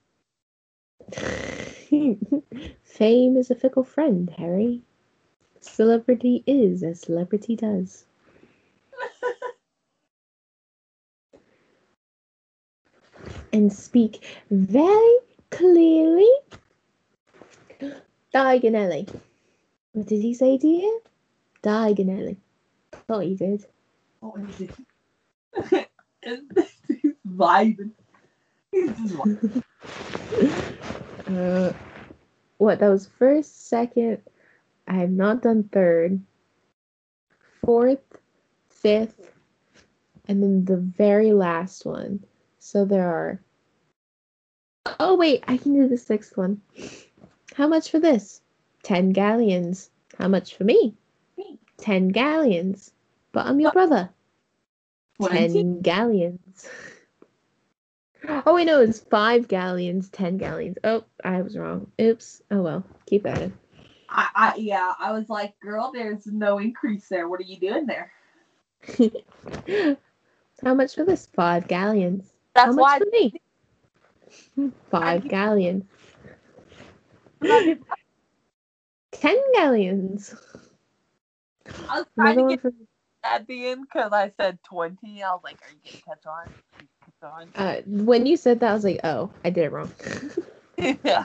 Fame 2.82 3.36
is 3.36 3.50
a 3.50 3.54
fickle 3.54 3.84
friend, 3.84 4.30
Harry. 4.36 4.82
Celebrity 5.60 6.42
is 6.46 6.82
as 6.82 7.00
celebrity 7.00 7.56
does. 7.56 8.04
and 13.52 13.72
speak 13.72 14.24
very 14.50 15.16
clearly. 15.50 16.28
Diagonally. 18.32 19.08
What 19.92 20.06
did 20.06 20.22
he 20.22 20.34
say, 20.34 20.56
dear? 20.56 21.00
Diagonally. 21.62 22.36
Thought 22.92 23.24
he 23.24 23.34
did. 23.34 23.66
Oh, 24.22 24.34
he 24.36 24.66
did. 24.66 25.86
He's 27.02 27.12
vibing. 27.28 27.90
He's 28.72 28.90
just 28.90 29.14
vibing. 29.14 29.62
Uh, 31.26 31.72
what? 32.58 32.80
That 32.80 32.88
was 32.88 33.06
first, 33.06 33.68
second. 33.68 34.20
I 34.90 34.94
have 34.94 35.10
not 35.10 35.42
done 35.42 35.68
third, 35.70 36.20
fourth, 37.64 38.02
fifth, 38.68 39.32
and 40.26 40.42
then 40.42 40.64
the 40.64 40.78
very 40.78 41.32
last 41.32 41.86
one. 41.86 42.24
So 42.58 42.84
there 42.84 43.06
are. 43.06 43.40
Oh 44.98 45.14
wait, 45.14 45.44
I 45.46 45.58
can 45.58 45.74
do 45.74 45.86
the 45.86 45.96
sixth 45.96 46.36
one. 46.36 46.60
How 47.54 47.68
much 47.68 47.92
for 47.92 48.00
this? 48.00 48.42
Ten 48.82 49.12
galleons. 49.12 49.90
How 50.18 50.26
much 50.26 50.56
for 50.56 50.64
me? 50.64 50.96
Me. 51.38 51.56
Ten 51.76 52.08
galleons. 52.08 52.90
But 53.30 53.46
I'm 53.46 53.60
your 53.60 53.70
brother. 53.70 54.10
Twenty. 55.18 55.52
Ten 55.62 55.82
galleons. 55.82 56.68
Oh 58.44 58.56
wait, 58.56 58.64
no, 58.64 58.80
it's 58.80 58.98
five 58.98 59.46
galleons, 59.46 60.08
ten 60.08 60.36
galleons. 60.36 60.78
Oh, 60.82 61.04
I 61.22 61.42
was 61.42 61.56
wrong. 61.56 61.92
Oops. 62.00 62.42
Oh 62.50 62.62
well. 62.62 62.84
Keep 63.06 63.26
at 63.26 63.38
it. 63.38 63.52
I, 64.10 64.28
I, 64.34 64.54
yeah, 64.56 64.92
I 64.98 65.12
was 65.12 65.28
like, 65.28 65.58
girl, 65.60 65.92
there's 65.94 66.26
no 66.26 66.58
increase 66.58 67.08
there. 67.08 67.28
What 67.28 67.40
are 67.40 67.44
you 67.44 67.58
doing 67.58 67.86
there? 67.86 68.12
How 70.64 70.74
much 70.74 70.94
for 70.94 71.04
this? 71.04 71.28
Five 71.34 71.68
galleons. 71.68 72.32
How 72.56 72.72
That's 72.72 72.76
much 72.76 72.82
why 72.82 72.98
for 72.98 73.06
me? 73.10 74.72
Five 74.90 75.28
galleons. 75.28 75.84
Ten 79.12 79.38
galleons. 79.54 80.34
I 81.88 81.98
was 81.98 82.06
trying 82.14 82.38
Another 82.38 82.48
to 82.48 82.54
get 82.56 82.62
for 82.62 82.72
at 83.22 83.46
the 83.46 83.66
end 83.68 83.86
because 83.86 84.12
I 84.12 84.32
said 84.40 84.58
20. 84.64 85.22
I 85.22 85.30
was 85.32 85.40
like, 85.44 85.60
are 85.62 85.70
you 85.70 85.78
going 85.84 85.96
to 85.96 86.02
catch 86.02 86.26
on? 86.26 86.52
Catch 87.04 87.32
on? 87.32 87.48
uh, 87.54 87.82
when 87.86 88.26
you 88.26 88.36
said 88.36 88.60
that, 88.60 88.70
I 88.70 88.74
was 88.74 88.84
like, 88.84 89.00
oh, 89.04 89.30
I 89.44 89.50
did 89.50 89.64
it 89.64 89.72
wrong. 89.72 89.92
yeah. 90.78 91.24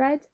Fred, 0.00 0.26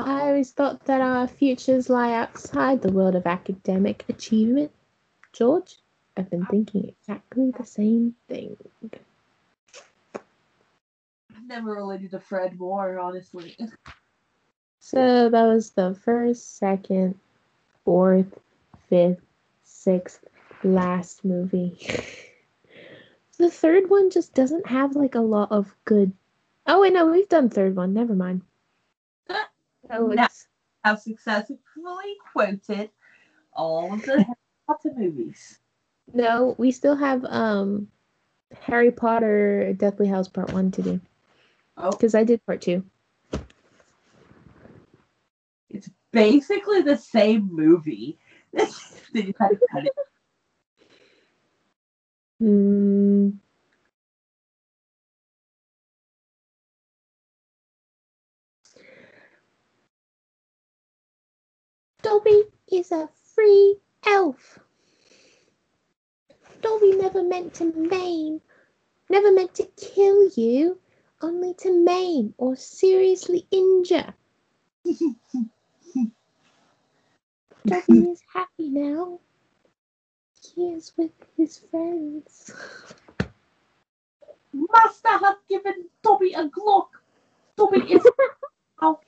I 0.00 0.22
oh. 0.22 0.24
always 0.26 0.50
thought 0.50 0.86
that 0.86 1.00
our 1.00 1.28
futures 1.28 1.88
lie 1.88 2.14
outside 2.14 2.82
the 2.82 2.90
world 2.90 3.14
of 3.14 3.28
academic 3.28 4.04
achievement. 4.08 4.72
George, 5.32 5.76
I've 6.16 6.28
been 6.28 6.46
thinking 6.46 6.88
exactly 6.88 7.52
the 7.56 7.64
same 7.64 8.16
thing. 8.26 8.56
I've 10.16 11.46
never 11.46 11.74
related 11.74 12.10
to 12.10 12.18
Fred 12.18 12.58
more, 12.58 12.98
honestly. 12.98 13.56
So 14.80 15.28
that 15.28 15.44
was 15.44 15.70
the 15.70 15.94
first, 15.94 16.56
second, 16.56 17.14
fourth, 17.84 18.36
fifth, 18.88 19.22
sixth, 19.62 20.24
last 20.64 21.24
movie. 21.24 21.78
the 23.38 23.48
third 23.48 23.88
one 23.88 24.10
just 24.10 24.34
doesn't 24.34 24.66
have 24.66 24.96
like 24.96 25.14
a 25.14 25.20
lot 25.20 25.52
of 25.52 25.72
good. 25.84 26.12
Oh 26.66 26.80
wait, 26.80 26.92
no, 26.92 27.06
we've 27.06 27.28
done 27.28 27.48
third 27.48 27.76
one. 27.76 27.94
Never 27.94 28.16
mind. 28.16 28.42
Oh, 29.92 30.06
No. 30.06 30.26
Have 30.84 30.98
successfully 31.00 31.58
quoted 32.32 32.90
all 33.52 33.92
of 33.92 34.02
the 34.02 34.14
Harry 34.24 34.36
Potter 34.66 34.90
movies. 34.96 35.60
no, 36.12 36.56
we 36.58 36.72
still 36.72 36.96
have 36.96 37.24
um 37.26 37.88
Harry 38.62 38.90
Potter 38.90 39.72
Deathly 39.74 40.08
Hallows 40.08 40.28
Part 40.28 40.52
One 40.52 40.70
to 40.72 40.82
do 40.82 41.00
Oh, 41.76 41.90
because 41.90 42.14
I 42.14 42.24
did 42.24 42.44
Part 42.46 42.62
Two. 42.62 42.84
it's 45.70 45.88
basically 46.12 46.82
the 46.82 46.96
same 46.96 47.48
movie. 47.52 48.18
they 48.52 49.22
just 49.22 49.38
had 49.38 49.48
to 49.50 49.58
cut 49.70 49.86
it. 49.86 49.92
Hmm. 52.40 53.30
Dobby 62.02 62.44
is 62.72 62.92
a 62.92 63.08
free 63.34 63.76
elf. 64.06 64.58
Dobby 66.60 66.92
never 66.92 67.22
meant 67.22 67.54
to 67.54 67.72
maim, 67.72 68.40
never 69.08 69.32
meant 69.32 69.54
to 69.56 69.64
kill 69.76 70.28
you, 70.30 70.80
only 71.20 71.54
to 71.54 71.72
maim 71.72 72.34
or 72.38 72.56
seriously 72.56 73.46
injure. 73.50 74.14
Dobby 77.66 78.10
is 78.10 78.22
happy 78.32 78.68
now. 78.68 79.20
He 80.54 80.68
is 80.70 80.92
with 80.96 81.12
his 81.36 81.58
friends. 81.58 82.52
Master 84.52 85.08
has 85.24 85.36
given 85.48 85.88
Dobby 86.02 86.32
a 86.34 86.48
Glock. 86.48 86.88
Dobby 87.56 87.80
is 87.92 88.06
out. 88.82 89.02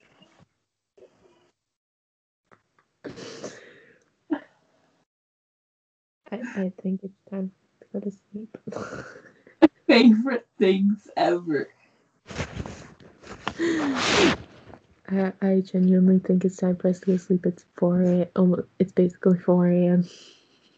I, 6.34 6.62
I 6.62 6.72
think 6.82 7.00
it's 7.04 7.20
time 7.30 7.52
to 7.80 7.86
go 7.92 8.00
to 8.00 8.10
sleep. 8.32 8.58
favorite 9.86 10.46
things 10.58 11.08
ever. 11.16 11.68
I, 15.08 15.32
I 15.40 15.60
genuinely 15.60 16.18
think 16.18 16.44
it's 16.44 16.56
time 16.56 16.76
for 16.76 16.88
us 16.88 17.00
to 17.00 17.06
go 17.06 17.12
to 17.12 17.18
sleep. 17.18 17.46
It's 17.46 17.64
4 17.76 18.02
a.m. 18.02 18.26
Almost, 18.36 18.68
it's 18.78 18.92
basically 18.92 19.38
4 19.38 19.68
a.m. 19.68 20.08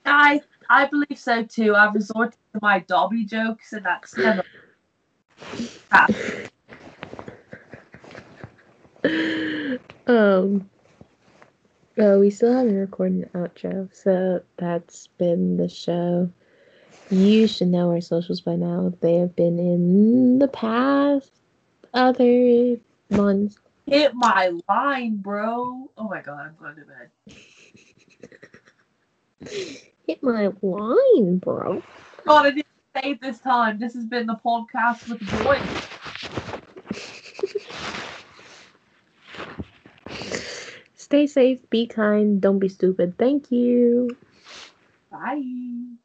I 0.05 0.41
I 0.69 0.87
believe 0.87 1.19
so 1.19 1.43
too. 1.45 1.75
I've 1.75 1.95
resorted 1.95 2.39
to 2.55 2.61
my 2.61 2.81
Dobby 2.81 3.25
jokes, 3.25 3.73
and 3.73 3.87
that's 3.87 4.17
never. 4.17 4.43
um, 10.07 10.69
oh, 11.99 12.21
we 12.21 12.31
still 12.31 12.53
haven't 12.53 12.77
recorded 12.77 13.31
an 13.33 13.41
outro, 13.43 13.89
so 13.95 14.43
that's 14.57 15.07
been 15.19 15.57
the 15.57 15.69
show. 15.69 16.31
You 17.11 17.47
should 17.47 17.69
know 17.69 17.91
our 17.91 18.01
socials 18.01 18.41
by 18.41 18.57
now. 18.57 18.93
They 19.01 19.15
have 19.17 19.37
been 19.37 19.59
in 19.59 20.39
the 20.39 20.49
past 20.49 21.31
other 21.95 22.77
months. 23.11 23.59
Hit 23.87 24.13
my 24.15 24.53
line, 24.69 25.17
bro. 25.17 25.91
Oh 25.97 26.09
my 26.09 26.21
god, 26.21 26.49
I'm 26.49 26.57
going 26.59 26.77
to 26.77 26.83
bed. 26.83 27.11
Hit 30.07 30.23
my 30.23 30.51
line, 30.63 31.39
bro. 31.39 31.83
God, 32.27 32.47
I 32.47 32.51
didn't 32.51 32.67
say 32.97 33.11
it 33.13 33.21
this 33.21 33.39
time. 33.39 33.79
This 33.79 33.95
has 33.95 34.05
been 34.05 34.27
the 34.27 34.37
podcast 34.45 35.09
with 35.09 35.21
the 35.21 35.45
boys. 35.45 35.61
Stay 41.07 41.27
safe, 41.29 41.71
be 41.71 41.87
kind, 41.87 42.41
don't 42.41 42.59
be 42.59 42.69
stupid. 42.69 43.17
Thank 43.17 43.53
you. 43.53 44.09
Bye. 45.11 45.97